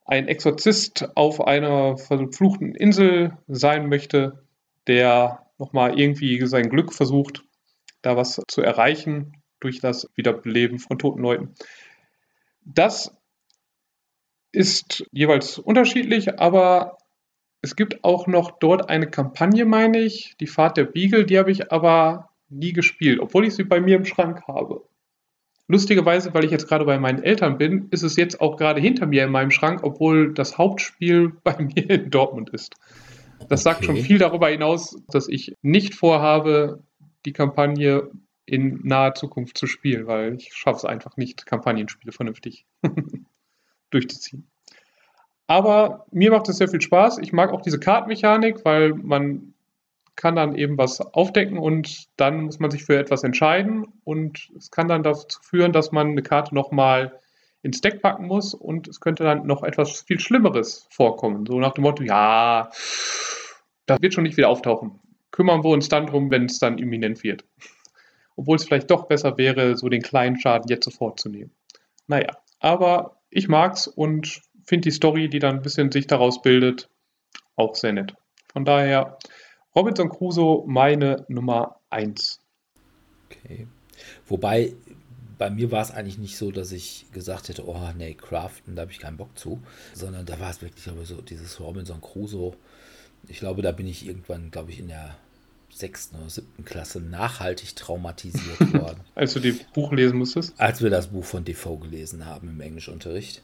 ein 0.04 0.26
Exorzist 0.26 1.10
auf 1.14 1.46
einer 1.46 1.98
verfluchten 1.98 2.74
Insel 2.74 3.36
sein 3.46 3.88
möchte, 3.88 4.42
der 4.88 5.46
nochmal 5.58 5.98
irgendwie 5.98 6.44
sein 6.46 6.70
Glück 6.70 6.92
versucht, 6.92 7.44
da 8.02 8.16
was 8.16 8.40
zu 8.48 8.62
erreichen 8.62 9.42
durch 9.60 9.80
das 9.80 10.08
Wiederbeleben 10.14 10.78
von 10.78 10.98
toten 10.98 11.20
Leuten. 11.20 11.54
Das 12.64 13.16
ist 14.52 15.06
jeweils 15.12 15.58
unterschiedlich, 15.58 16.38
aber 16.38 16.98
es 17.60 17.76
gibt 17.76 18.04
auch 18.04 18.26
noch 18.26 18.58
dort 18.58 18.88
eine 18.88 19.10
Kampagne, 19.10 19.64
meine 19.64 19.98
ich, 19.98 20.36
die 20.40 20.46
Fahrt 20.46 20.76
der 20.76 20.84
Beagle, 20.84 21.24
die 21.24 21.38
habe 21.38 21.50
ich 21.50 21.72
aber 21.72 22.30
nie 22.48 22.72
gespielt, 22.72 23.20
obwohl 23.20 23.46
ich 23.46 23.54
sie 23.54 23.64
bei 23.64 23.80
mir 23.80 23.96
im 23.96 24.04
Schrank 24.04 24.42
habe. 24.46 24.82
Lustigerweise, 25.66 26.32
weil 26.32 26.44
ich 26.44 26.50
jetzt 26.50 26.66
gerade 26.66 26.86
bei 26.86 26.98
meinen 26.98 27.22
Eltern 27.22 27.58
bin, 27.58 27.88
ist 27.90 28.02
es 28.02 28.16
jetzt 28.16 28.40
auch 28.40 28.56
gerade 28.56 28.80
hinter 28.80 29.06
mir 29.06 29.24
in 29.24 29.30
meinem 29.30 29.50
Schrank, 29.50 29.80
obwohl 29.82 30.32
das 30.32 30.56
Hauptspiel 30.56 31.32
bei 31.44 31.56
mir 31.58 31.90
in 31.90 32.10
Dortmund 32.10 32.50
ist. 32.50 32.74
Das 33.48 33.62
sagt 33.62 33.84
schon 33.84 33.94
Okay. 33.96 34.04
viel 34.04 34.18
darüber 34.18 34.48
hinaus, 34.48 34.96
dass 35.08 35.28
ich 35.28 35.54
nicht 35.62 35.94
vorhabe, 35.94 36.82
die 37.24 37.32
Kampagne 37.32 38.10
in 38.46 38.80
naher 38.82 39.14
Zukunft 39.14 39.58
zu 39.58 39.66
spielen, 39.66 40.06
weil 40.06 40.34
ich 40.34 40.54
schaffe 40.54 40.78
es 40.78 40.84
einfach 40.84 41.16
nicht, 41.16 41.46
Kampagnenspiele 41.46 42.12
vernünftig 42.12 42.66
durchzuziehen. 43.90 44.48
Aber 45.46 46.06
mir 46.10 46.30
macht 46.30 46.48
es 46.48 46.58
sehr 46.58 46.68
viel 46.68 46.80
Spaß. 46.80 47.18
Ich 47.18 47.32
mag 47.32 47.52
auch 47.52 47.62
diese 47.62 47.80
Kartenmechanik, 47.80 48.64
weil 48.64 48.92
man 48.94 49.54
kann 50.14 50.36
dann 50.36 50.54
eben 50.56 50.76
was 50.76 51.00
aufdecken 51.00 51.58
und 51.58 52.08
dann 52.16 52.42
muss 52.42 52.58
man 52.58 52.70
sich 52.70 52.84
für 52.84 52.98
etwas 52.98 53.22
entscheiden 53.22 53.86
und 54.04 54.50
es 54.56 54.70
kann 54.70 54.88
dann 54.88 55.02
dazu 55.02 55.40
führen, 55.42 55.72
dass 55.72 55.92
man 55.92 56.08
eine 56.08 56.22
Karte 56.22 56.54
nochmal 56.54 57.18
ins 57.62 57.80
Deck 57.80 58.02
packen 58.02 58.26
muss 58.26 58.54
und 58.54 58.88
es 58.88 59.00
könnte 59.00 59.24
dann 59.24 59.46
noch 59.46 59.62
etwas 59.62 60.02
viel 60.02 60.20
Schlimmeres 60.20 60.86
vorkommen. 60.90 61.44
So 61.46 61.58
nach 61.58 61.72
dem 61.72 61.82
Motto, 61.82 62.02
ja, 62.02 62.70
das 63.86 64.00
wird 64.00 64.14
schon 64.14 64.24
nicht 64.24 64.36
wieder 64.36 64.48
auftauchen. 64.48 65.00
Kümmern 65.30 65.64
wir 65.64 65.70
uns 65.70 65.88
dann 65.88 66.06
drum, 66.06 66.30
wenn 66.30 66.44
es 66.44 66.58
dann 66.58 66.78
imminent 66.78 67.22
wird. 67.22 67.44
Obwohl 68.36 68.56
es 68.56 68.64
vielleicht 68.64 68.90
doch 68.90 69.06
besser 69.06 69.36
wäre, 69.36 69.76
so 69.76 69.88
den 69.88 70.02
kleinen 70.02 70.40
Schaden 70.40 70.68
jetzt 70.68 70.84
sofort 70.84 71.18
zu 71.18 71.28
nehmen. 71.28 71.50
Naja, 72.06 72.36
aber 72.60 73.20
ich 73.30 73.48
mag's 73.48 73.86
und 73.86 74.40
finde 74.64 74.88
die 74.88 74.94
Story, 74.94 75.28
die 75.28 75.38
dann 75.38 75.56
ein 75.56 75.62
bisschen 75.62 75.90
sich 75.90 76.06
daraus 76.06 76.42
bildet, 76.42 76.88
auch 77.56 77.74
sehr 77.74 77.92
nett. 77.92 78.14
Von 78.52 78.64
daher, 78.64 79.18
Robinson 79.74 80.08
Crusoe 80.08 80.64
meine 80.66 81.24
Nummer 81.28 81.80
1. 81.90 82.40
Okay. 83.26 83.66
Wobei 84.26 84.74
bei 85.38 85.50
mir 85.50 85.70
war 85.70 85.82
es 85.82 85.92
eigentlich 85.92 86.18
nicht 86.18 86.36
so, 86.36 86.50
dass 86.50 86.72
ich 86.72 87.06
gesagt 87.12 87.48
hätte, 87.48 87.66
oh 87.66 87.80
nee, 87.96 88.14
Craften, 88.14 88.74
da 88.74 88.82
habe 88.82 88.92
ich 88.92 88.98
keinen 88.98 89.16
Bock 89.16 89.38
zu, 89.38 89.62
sondern 89.94 90.26
da 90.26 90.38
war 90.40 90.50
es 90.50 90.60
wirklich 90.60 90.88
aber 90.88 91.04
so 91.04 91.22
dieses 91.22 91.60
Robinson 91.60 92.00
Crusoe. 92.00 92.56
Ich 93.28 93.38
glaube, 93.38 93.62
da 93.62 93.72
bin 93.72 93.86
ich 93.86 94.06
irgendwann, 94.06 94.50
glaube 94.50 94.72
ich, 94.72 94.80
in 94.80 94.88
der 94.88 95.16
sechsten 95.70 96.16
oder 96.16 96.30
siebten 96.30 96.64
Klasse 96.64 97.00
nachhaltig 97.00 97.76
traumatisiert 97.76 98.60
worden. 98.74 99.00
Als 99.14 99.34
du 99.34 99.40
das 99.40 99.58
Buch 99.72 99.92
lesen 99.92 100.18
musstest? 100.18 100.54
Als 100.58 100.82
wir 100.82 100.90
das 100.90 101.08
Buch 101.08 101.24
von 101.24 101.44
Defoe 101.44 101.78
gelesen 101.78 102.26
haben 102.26 102.48
im 102.48 102.60
Englischunterricht. 102.60 103.42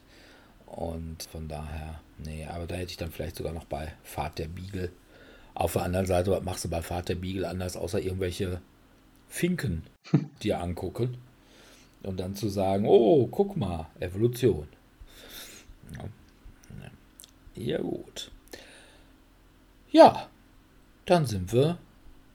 Und 0.67 1.23
von 1.31 1.47
daher, 1.47 2.01
nee, 2.19 2.47
aber 2.47 2.67
da 2.67 2.75
hätte 2.75 2.91
ich 2.91 2.97
dann 2.97 3.13
vielleicht 3.13 3.37
sogar 3.37 3.53
noch 3.53 3.67
bei 3.67 3.93
Fahrt 4.03 4.39
der 4.39 4.49
Beagle. 4.49 4.91
Auf 5.55 5.75
der 5.75 5.83
anderen 5.83 6.07
Seite, 6.07 6.33
was 6.33 6.43
machst 6.43 6.65
du 6.65 6.69
bei 6.69 6.83
Fahrt 6.83 7.09
der 7.09 7.15
Beagle 7.15 7.47
anders, 7.47 7.77
außer 7.77 8.01
irgendwelche 8.01 8.61
Finken 9.29 9.85
dir 10.43 10.61
angucken? 10.61 11.19
Und 12.05 12.21
dann 12.21 12.35
zu 12.35 12.49
sagen, 12.49 12.85
oh, 12.87 13.27
guck 13.27 13.57
mal, 13.57 13.87
Evolution. 14.01 14.69
Ja, 17.57 17.63
ja 17.63 17.79
gut. 17.79 18.31
Ja, 19.91 20.29
dann 21.07 21.27
sind 21.27 21.53
wir 21.53 21.79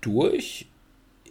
durch. 0.02 0.68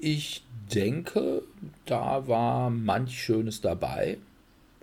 Ich 0.01 0.45
denke, 0.73 1.43
da 1.87 2.29
war 2.29 2.71
manch 2.71 3.21
Schönes 3.21 3.61
dabei. 3.61 4.19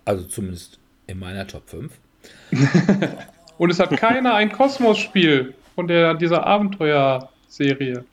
Also 0.04 0.26
zumindest 0.26 0.80
in 1.08 1.20
meiner 1.20 1.48
Top 1.48 1.70
5. 1.70 1.98
Und 3.58 3.70
es 3.70 3.80
hat 3.80 3.96
keiner 3.98 4.34
ein 4.34 4.52
Kosmos-Spiel 4.52 5.54
von 5.76 5.88
der, 5.88 6.16
dieser 6.16 6.46
Abenteuerserie. 6.46 8.04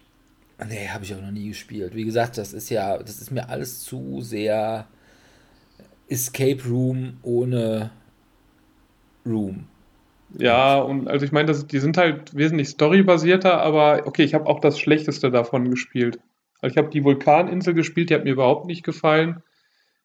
Nee, 0.69 0.89
habe 0.89 1.05
ich 1.05 1.15
auch 1.15 1.21
noch 1.21 1.31
nie 1.31 1.49
gespielt. 1.49 1.95
Wie 1.95 2.05
gesagt, 2.05 2.39
das 2.39 2.53
ist 2.53 2.71
ja, 2.71 2.99
das 2.99 3.21
ist 3.21 3.31
mir 3.31 3.49
alles 3.49 3.81
zu 3.81 4.21
sehr 4.21 4.87
Escape 6.13 6.63
Room 6.69 7.15
ohne 7.23 7.91
Room. 9.25 9.67
Ja, 10.39 10.79
und 10.79 11.09
also 11.09 11.25
ich 11.25 11.33
meine, 11.33 11.53
die 11.53 11.79
sind 11.79 11.97
halt 11.97 12.35
wesentlich 12.35 12.69
storybasierter, 12.69 13.61
aber 13.61 14.07
okay, 14.07 14.23
ich 14.23 14.35
habe 14.35 14.47
auch 14.47 14.61
das 14.61 14.79
Schlechteste 14.79 15.31
davon 15.31 15.71
gespielt. 15.71 16.19
Also 16.61 16.73
ich 16.73 16.79
habe 16.79 16.91
die 16.91 17.05
Vulkaninsel 17.05 17.75
gespielt, 17.75 18.11
die 18.11 18.15
hat 18.15 18.25
mir 18.25 18.33
überhaupt 18.33 18.67
nicht 18.67 18.83
gefallen. 18.85 19.43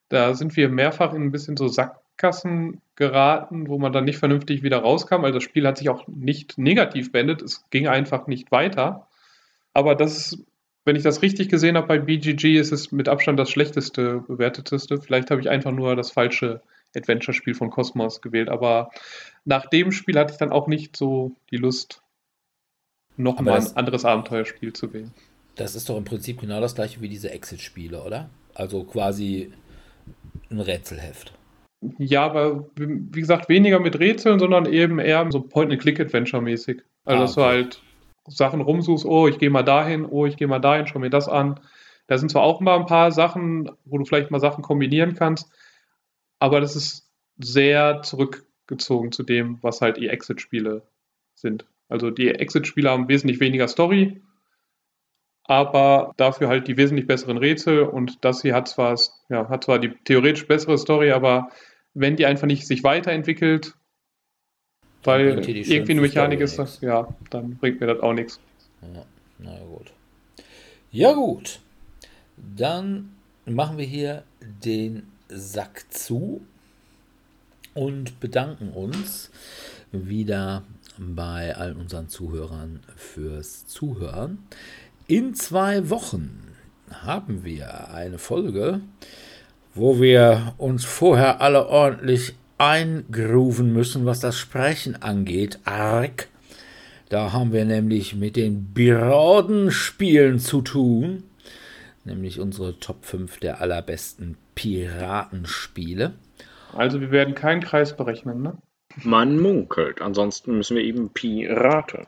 Da 0.10 0.34
sind 0.34 0.56
wir 0.56 0.70
mehrfach 0.70 1.14
in 1.14 1.24
ein 1.24 1.32
bisschen 1.32 1.58
so 1.58 1.68
Sackgassen 1.68 2.82
geraten, 2.96 3.68
wo 3.68 3.78
man 3.78 3.94
dann 3.94 4.06
nicht 4.06 4.18
vernünftig 4.18 4.64
wieder 4.64 4.80
rauskam. 4.80 5.24
Also 5.24 5.36
das 5.36 5.44
Spiel 5.44 5.68
hat 5.68 5.78
sich 5.78 5.90
auch 5.90 6.08
nicht 6.08 6.58
negativ 6.58 7.12
beendet, 7.12 7.42
es 7.42 7.66
ging 7.70 7.88
einfach 7.88 8.28
nicht 8.28 8.52
weiter. 8.52 9.08
Aber 9.74 9.96
das 9.96 10.18
ist, 10.18 10.46
wenn 10.88 10.96
ich 10.96 11.04
das 11.04 11.22
richtig 11.22 11.50
gesehen 11.50 11.76
habe 11.76 11.88
bei 11.88 12.00
BGG, 12.00 12.58
ist 12.58 12.72
es 12.72 12.92
mit 12.94 13.10
Abstand 13.10 13.38
das 13.38 13.50
schlechteste 13.50 14.24
bewerteteste. 14.28 15.00
Vielleicht 15.00 15.30
habe 15.30 15.42
ich 15.42 15.50
einfach 15.50 15.72
nur 15.72 15.96
das 15.98 16.12
falsche 16.12 16.62
Adventure-Spiel 16.96 17.54
von 17.54 17.70
Cosmos 17.70 18.22
gewählt. 18.22 18.48
Aber 18.48 18.90
nach 19.44 19.68
dem 19.68 19.92
Spiel 19.92 20.18
hatte 20.18 20.32
ich 20.32 20.40
dann 20.40 20.52
auch 20.52 20.68
nicht 20.68 20.96
so 20.96 21.36
die 21.52 21.58
Lust, 21.58 22.02
nochmal 23.18 23.60
ein 23.60 23.76
anderes 23.76 24.06
Abenteuerspiel 24.06 24.72
zu 24.74 24.94
wählen. 24.94 25.12
Das 25.56 25.76
ist 25.76 25.90
doch 25.90 25.98
im 25.98 26.06
Prinzip 26.06 26.40
genau 26.40 26.62
das 26.62 26.76
gleiche 26.76 27.02
wie 27.02 27.10
diese 27.10 27.32
Exit-Spiele, 27.32 28.02
oder? 28.02 28.30
Also 28.54 28.84
quasi 28.86 29.52
ein 30.50 30.62
Rätselheft. 30.62 31.34
Ja, 31.98 32.26
aber 32.26 32.70
wie 32.76 33.20
gesagt, 33.20 33.50
weniger 33.50 33.80
mit 33.80 34.00
Rätseln, 34.00 34.40
sondern 34.40 34.72
eben 34.72 35.00
eher 35.00 35.30
so 35.32 35.42
Point-and-Click-Adventure-mäßig. 35.42 36.82
Also, 37.04 37.18
ah, 37.18 37.22
dass 37.22 37.36
du 37.36 37.42
halt 37.42 37.82
Sachen 38.28 38.62
rumsuchst, 38.62 39.06
oh, 39.06 39.28
ich 39.28 39.40
gehe 39.40 39.49
mal 39.49 39.64
dahin, 39.64 40.06
oh, 40.06 40.26
ich 40.26 40.38
gehe 40.38 40.48
mal 40.48 40.60
dahin, 40.60 40.88
schau 40.88 40.99
mir 40.99 41.10
das 41.10 41.28
an. 41.28 41.60
Da 42.08 42.18
sind 42.18 42.30
zwar 42.30 42.44
auch 42.44 42.62
mal 42.62 42.78
ein 42.78 42.86
paar 42.86 43.12
Sachen, 43.12 43.72
wo 43.86 43.98
du 43.98 44.06
vielleicht 44.06 44.32
mal 44.32 44.40
Sachen 44.40 44.64
kombinieren 44.64 45.16
kannst, 45.16 45.49
aber 46.40 46.62
das 46.62 46.76
ist 46.76 47.10
sehr 47.38 48.02
zurückgezogen 48.02 49.12
zu 49.12 49.24
dem, 49.24 49.60
was 49.62 49.82
halt 49.82 49.98
die 49.98 50.08
Exit-Spiele 50.08 50.84
sind. 51.36 51.66
Also 51.90 52.10
die 52.10 52.30
Exit-Spiele 52.30 52.90
haben 52.90 53.08
wesentlich 53.08 53.40
weniger 53.40 53.68
Story, 53.68 54.22
aber 55.44 56.14
dafür 56.18 56.49
halt 56.49 56.68
die 56.68 56.78
wesentlich 56.78 57.08
besseren 57.08 57.38
Rätsel 57.38 57.84
und 57.84 58.24
das 58.26 58.41
hier 58.41 58.56
hat 58.56 58.68
zwar, 58.68 58.99
ja, 59.30 59.48
hat 59.49 59.64
zwar 59.64 59.80
die 59.80 59.94
theoretisch 60.04 60.48
bessere 60.48 60.78
Story, 60.78 61.12
aber 61.12 61.49
wenn 61.94 62.16
die 62.16 62.26
einfach 62.26 62.48
nicht 62.48 62.68
sich 62.68 62.84
weiterentwickelt, 62.84 63.77
weil 65.08 65.28
irgendwie 65.28 65.92
eine 65.92 66.02
Mechanik 66.02 66.42
ist, 66.42 66.60
das, 66.60 66.82
ja, 66.82 67.08
dann 67.30 67.56
bringt 67.58 67.80
mir 67.80 67.88
das 67.88 68.00
auch 68.02 68.14
nichts. 68.14 68.40
Ja, 68.82 69.04
na 69.40 69.58
gut. 69.60 69.92
Ja 70.92 71.14
gut, 71.14 71.60
dann 72.56 73.16
machen 73.46 73.78
wir 73.78 73.86
hier 73.86 74.24
den 74.42 75.08
Sack 75.30 75.86
zu 75.90 76.42
und 77.74 78.20
bedanken 78.20 78.70
uns 78.70 79.32
wieder 79.92 80.64
bei 80.98 81.56
all 81.56 81.74
unseren 81.74 82.10
Zuhörern 82.10 82.82
fürs 82.96 83.68
Zuhören. 83.68 84.40
In 85.08 85.34
zwei 85.36 85.90
Wochen 85.90 86.54
haben 86.92 87.44
wir 87.44 87.94
eine 87.94 88.18
Folge, 88.18 88.82
wo 89.74 90.02
wir 90.02 90.54
uns 90.58 90.86
vorher 90.86 91.40
alle 91.42 91.68
ordentlich 91.68 92.34
eingrooven 92.58 93.72
müssen, 93.74 94.06
was 94.06 94.20
das 94.20 94.38
Sprechen 94.38 95.02
angeht. 95.02 95.60
Arg. 95.66 96.28
Da 97.10 97.32
haben 97.32 97.54
wir 97.54 97.66
nämlich 97.66 98.16
mit 98.16 98.36
den 98.36 98.74
Biradenspielen 98.74 100.40
zu 100.40 100.62
tun 100.62 101.24
nämlich 102.08 102.40
unsere 102.40 102.80
Top 102.80 103.06
5 103.06 103.40
der 103.40 103.62
allerbesten 103.62 104.38
Piratenspiele. 104.56 106.14
Also 106.74 107.00
wir 107.00 107.12
werden 107.12 107.36
keinen 107.36 107.62
Kreis 107.62 107.96
berechnen, 107.96 108.42
ne? 108.42 108.58
Man 109.04 109.40
munkelt, 109.40 110.02
ansonsten 110.02 110.58
müssen 110.58 110.76
wir 110.76 110.84
eben 110.84 111.14
Piraten. 111.14 112.06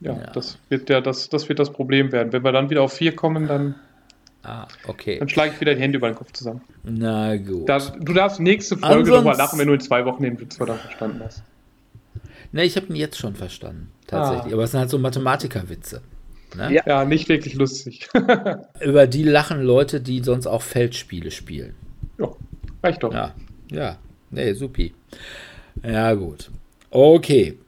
Ja, 0.00 0.14
ja, 0.14 0.30
Das, 0.32 0.58
wird 0.68 0.90
ja 0.90 1.00
das, 1.00 1.28
das 1.28 1.48
wird 1.48 1.58
das 1.58 1.72
Problem 1.72 2.10
werden. 2.10 2.32
Wenn 2.32 2.42
wir 2.42 2.52
dann 2.52 2.68
wieder 2.68 2.82
auf 2.82 2.94
4 2.94 3.14
kommen, 3.14 3.46
dann, 3.46 3.76
ah, 4.46 4.68
okay. 4.86 5.18
dann 5.18 5.28
schlage 5.28 5.52
ich 5.54 5.60
wieder 5.60 5.74
die 5.74 5.80
Hände 5.80 5.98
über 5.98 6.08
den 6.08 6.16
Kopf 6.16 6.32
zusammen. 6.32 6.60
Na 6.84 7.36
gut. 7.36 7.68
Da, 7.68 7.78
du 7.78 8.12
darfst 8.12 8.40
nächste 8.40 8.76
Folge 8.76 9.10
nochmal 9.10 9.36
lachen, 9.36 9.58
wenn 9.58 9.68
du 9.68 9.74
in 9.74 9.80
zwei 9.80 10.04
Wochen 10.04 10.22
den 10.22 10.38
Witz 10.40 10.56
verstanden 10.56 11.20
hast. 11.24 11.42
Ne, 12.52 12.64
ich 12.64 12.76
habe 12.76 12.86
ihn 12.86 12.96
jetzt 12.96 13.18
schon 13.18 13.34
verstanden, 13.34 13.90
tatsächlich. 14.06 14.52
Ah. 14.52 14.56
Aber 14.56 14.64
es 14.64 14.70
sind 14.70 14.80
halt 14.80 14.90
so 14.90 14.98
Mathematikerwitze. 14.98 16.00
Ne? 16.56 16.72
Ja. 16.74 16.82
ja, 16.86 17.04
nicht 17.04 17.28
wirklich 17.28 17.54
lustig. 17.54 18.08
Über 18.80 19.06
die 19.06 19.24
lachen 19.24 19.60
Leute, 19.62 20.00
die 20.00 20.22
sonst 20.22 20.46
auch 20.46 20.62
Feldspiele 20.62 21.30
spielen. 21.30 21.74
Ja, 22.18 22.28
reicht 22.82 23.02
doch. 23.02 23.12
Ja, 23.12 23.34
ja. 23.70 23.98
Nee, 24.30 24.52
supi. 24.54 24.94
Ja, 25.82 26.14
gut. 26.14 26.50
Okay. 26.90 27.58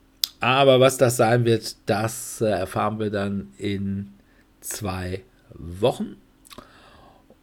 Aber 0.40 0.80
was 0.80 0.96
das 0.98 1.16
sein 1.16 1.44
wird, 1.44 1.76
das 1.86 2.40
äh, 2.40 2.46
erfahren 2.46 2.98
wir 3.00 3.10
dann 3.10 3.48
in 3.58 4.12
zwei 4.60 5.22
Wochen. 5.54 6.16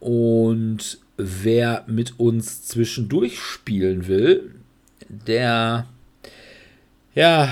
Und 0.00 0.98
wer 1.16 1.84
mit 1.86 2.18
uns 2.18 2.64
zwischendurch 2.64 3.38
spielen 3.40 4.06
will, 4.06 4.54
der 5.08 5.86
ja, 7.16 7.48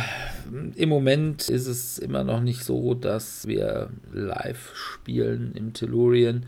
im 0.77 0.91
Moment 0.91 1.49
ist 1.49 1.67
es 1.67 1.99
immer 1.99 2.23
noch 2.23 2.43
nicht 2.43 2.65
so, 2.65 2.93
dass 2.93 3.47
wir 3.47 3.89
live 4.13 4.73
spielen 4.75 5.53
im 5.55 5.73
Tellurien. 5.73 6.45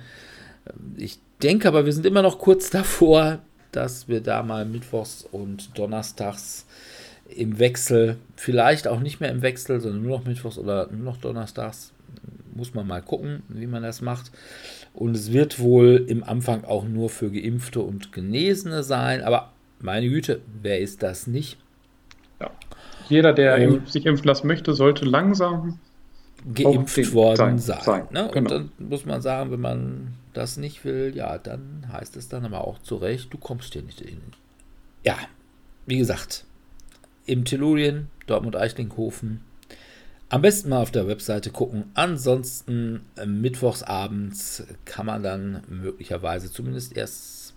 Ich 0.99 1.19
denke 1.43 1.67
aber, 1.67 1.87
wir 1.87 1.95
sind 1.95 2.05
immer 2.05 2.21
noch 2.21 2.39
kurz 2.39 2.69
davor, 2.69 3.39
dass 3.73 4.07
wir 4.07 4.21
da 4.21 4.43
mal 4.43 4.67
mittwochs 4.67 5.27
und 5.33 5.79
donnerstags 5.79 6.67
im 7.35 7.59
Wechsel, 7.59 8.19
vielleicht 8.37 8.87
auch 8.87 9.01
nicht 9.01 9.21
mehr 9.21 9.31
im 9.31 9.41
Wechsel, 9.41 9.81
sondern 9.81 10.03
nur 10.03 10.19
noch 10.19 10.27
mittwochs 10.27 10.59
oder 10.59 10.89
nur 10.93 11.13
noch 11.13 11.17
donnerstags, 11.17 11.93
muss 12.55 12.75
man 12.75 12.87
mal 12.87 13.01
gucken, 13.01 13.43
wie 13.49 13.67
man 13.67 13.83
das 13.83 14.03
macht. 14.03 14.31
Und 14.97 15.15
es 15.15 15.31
wird 15.31 15.61
wohl 15.61 16.07
im 16.09 16.25
Anfang 16.25 16.65
auch 16.65 16.85
nur 16.85 17.11
für 17.11 17.31
Geimpfte 17.31 17.81
und 17.81 18.13
Genesene 18.13 18.83
sein, 18.83 19.23
aber 19.23 19.53
meine 19.79 20.09
Güte, 20.09 20.41
wer 20.63 20.81
ist 20.81 21.03
das 21.03 21.27
nicht? 21.27 21.59
Ja. 22.41 22.51
Jeder, 23.11 23.35
der 23.35 23.69
und 23.69 23.89
sich 23.91 24.07
impfen 24.07 24.27
lassen 24.27 24.47
möchte, 24.47 24.73
sollte 24.73 25.05
langsam 25.05 25.79
geimpft 26.55 27.13
worden 27.13 27.59
sein. 27.59 27.83
sein. 27.85 28.07
Ne? 28.11 28.31
Genau. 28.33 28.39
Und 28.39 28.51
dann 28.51 28.73
muss 28.79 29.05
man 29.05 29.21
sagen, 29.21 29.51
wenn 29.51 29.61
man 29.61 30.15
das 30.33 30.57
nicht 30.57 30.87
will, 30.87 31.13
ja, 31.15 31.37
dann 31.37 31.87
heißt 31.93 32.17
es 32.17 32.29
dann 32.29 32.47
aber 32.47 32.67
auch 32.67 32.79
zu 32.79 32.97
Recht, 32.97 33.31
du 33.35 33.37
kommst 33.37 33.75
hier 33.75 33.83
nicht 33.83 34.01
hin. 34.01 34.23
Ja, 35.05 35.19
wie 35.85 35.99
gesagt, 35.99 36.47
im 37.27 37.45
Tellurien, 37.45 38.09
Dortmund-Eichlinghofen. 38.27 39.43
Am 40.29 40.43
besten 40.43 40.71
mal 40.71 40.83
auf 40.83 40.91
der 40.91 41.07
Webseite 41.07 41.51
gucken. 41.51 41.85
Ansonsten 41.95 43.07
äh, 43.17 43.27
mittwochsabends 43.27 44.65
kann 44.85 45.07
man 45.07 45.23
dann 45.23 45.63
möglicherweise 45.69 46.51
zumindest 46.51 46.97
erst, 46.97 47.55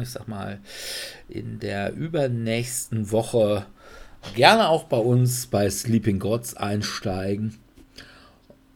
ich 0.00 0.08
sag 0.08 0.28
mal, 0.28 0.60
in 1.28 1.58
der 1.58 1.92
übernächsten 1.92 3.10
Woche 3.10 3.66
gerne 4.36 4.68
auch 4.68 4.84
bei 4.84 4.98
uns 4.98 5.48
bei 5.48 5.68
Sleeping 5.68 6.20
Gods 6.20 6.56
einsteigen 6.56 7.58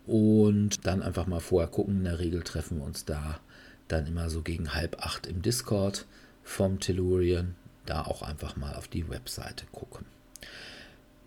und 0.07 0.85
dann 0.85 1.01
einfach 1.01 1.28
mal 1.28 1.39
vorher 1.39 1.70
gucken. 1.70 1.99
In 1.99 2.05
der 2.05 2.19
Regel 2.19 2.43
treffen 2.43 2.78
wir 2.78 2.85
uns 2.85 3.05
da 3.05 3.39
dann 3.86 4.07
immer 4.07 4.28
so 4.28 4.43
gegen 4.43 4.74
halb 4.74 5.01
acht 5.05 5.28
im 5.28 5.41
Discord 5.41 6.07
vom 6.43 6.81
Tellurian. 6.81 7.55
Da 7.86 8.03
auch 8.03 8.23
einfach 8.23 8.57
mal 8.57 8.74
auf 8.74 8.89
die 8.89 9.09
Webseite 9.09 9.66
gucken. 9.70 10.07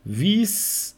Wie 0.04 0.42
es 0.42 0.97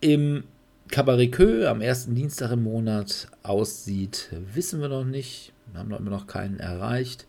im 0.00 0.44
Cabaret 0.88 1.32
Queue 1.32 1.68
am 1.68 1.80
ersten 1.80 2.14
Dienstag 2.14 2.52
im 2.52 2.64
Monat 2.64 3.28
aussieht, 3.42 4.30
wissen 4.54 4.80
wir 4.80 4.88
noch 4.88 5.04
nicht. 5.04 5.52
Wir 5.70 5.80
haben 5.80 5.88
noch 5.88 6.00
immer 6.00 6.10
noch 6.10 6.26
keinen 6.26 6.58
erreicht. 6.58 7.26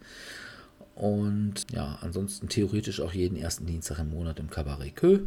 Und 0.95 1.65
ja, 1.71 1.99
ansonsten 2.01 2.49
theoretisch 2.49 3.01
auch 3.01 3.13
jeden 3.13 3.37
ersten 3.37 3.65
Dienstag 3.65 3.99
im 3.99 4.09
Monat 4.11 4.39
im 4.39 4.49
Cabaret 4.49 4.95
Queue, 4.95 5.25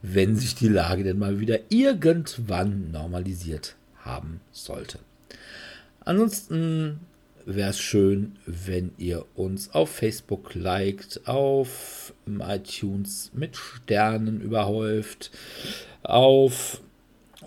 wenn 0.00 0.36
sich 0.36 0.54
die 0.54 0.68
Lage 0.68 1.04
denn 1.04 1.18
mal 1.18 1.40
wieder 1.40 1.58
irgendwann 1.68 2.90
normalisiert 2.90 3.76
haben 3.98 4.40
sollte. 4.50 4.98
Ansonsten 6.04 7.00
wäre 7.46 7.70
es 7.70 7.78
schön, 7.78 8.36
wenn 8.46 8.92
ihr 8.98 9.24
uns 9.34 9.74
auf 9.74 9.90
Facebook 9.90 10.54
liked, 10.54 11.26
auf 11.26 12.12
iTunes 12.26 13.30
mit 13.34 13.56
Sternen 13.56 14.40
überhäuft, 14.40 15.30
auf 16.02 16.80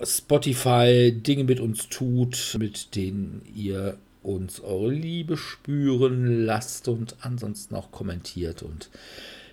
Spotify 0.04 1.12
Dinge 1.12 1.46
mit 1.46 1.60
uns 1.60 1.90
tut, 1.90 2.56
mit 2.60 2.96
denen 2.96 3.42
ihr 3.56 3.98
uns 4.24 4.60
eure 4.60 4.92
Liebe 4.92 5.38
spüren 5.38 6.46
lasst 6.46 6.88
und 6.88 7.16
ansonsten 7.22 7.76
auch 7.76 7.92
kommentiert 7.92 8.64
und 8.64 8.90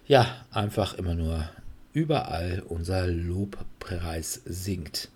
ja, 0.07 0.27
einfach 0.51 0.95
immer 0.95 1.15
nur 1.15 1.49
überall 1.93 2.63
unser 2.67 3.07
Lobpreis 3.07 4.43
singt. 4.45 5.09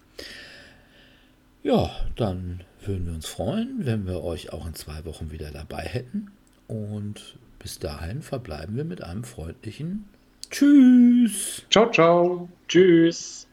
Ja, 1.62 1.90
dann 2.14 2.60
würden 2.84 3.06
wir 3.06 3.14
uns 3.14 3.26
freuen, 3.26 3.84
wenn 3.84 4.06
wir 4.06 4.22
euch 4.22 4.52
auch 4.52 4.66
in 4.66 4.74
zwei 4.74 5.04
Wochen 5.04 5.32
wieder 5.32 5.50
dabei 5.50 5.82
hätten. 5.82 6.30
Und 6.68 7.36
bis 7.58 7.78
dahin 7.78 8.22
verbleiben 8.22 8.76
wir 8.76 8.84
mit 8.84 9.02
einem 9.02 9.24
freundlichen 9.24 10.04
Tschüss. 10.50 11.62
Ciao, 11.70 11.90
ciao. 11.90 12.48
Tschüss. 12.68 13.45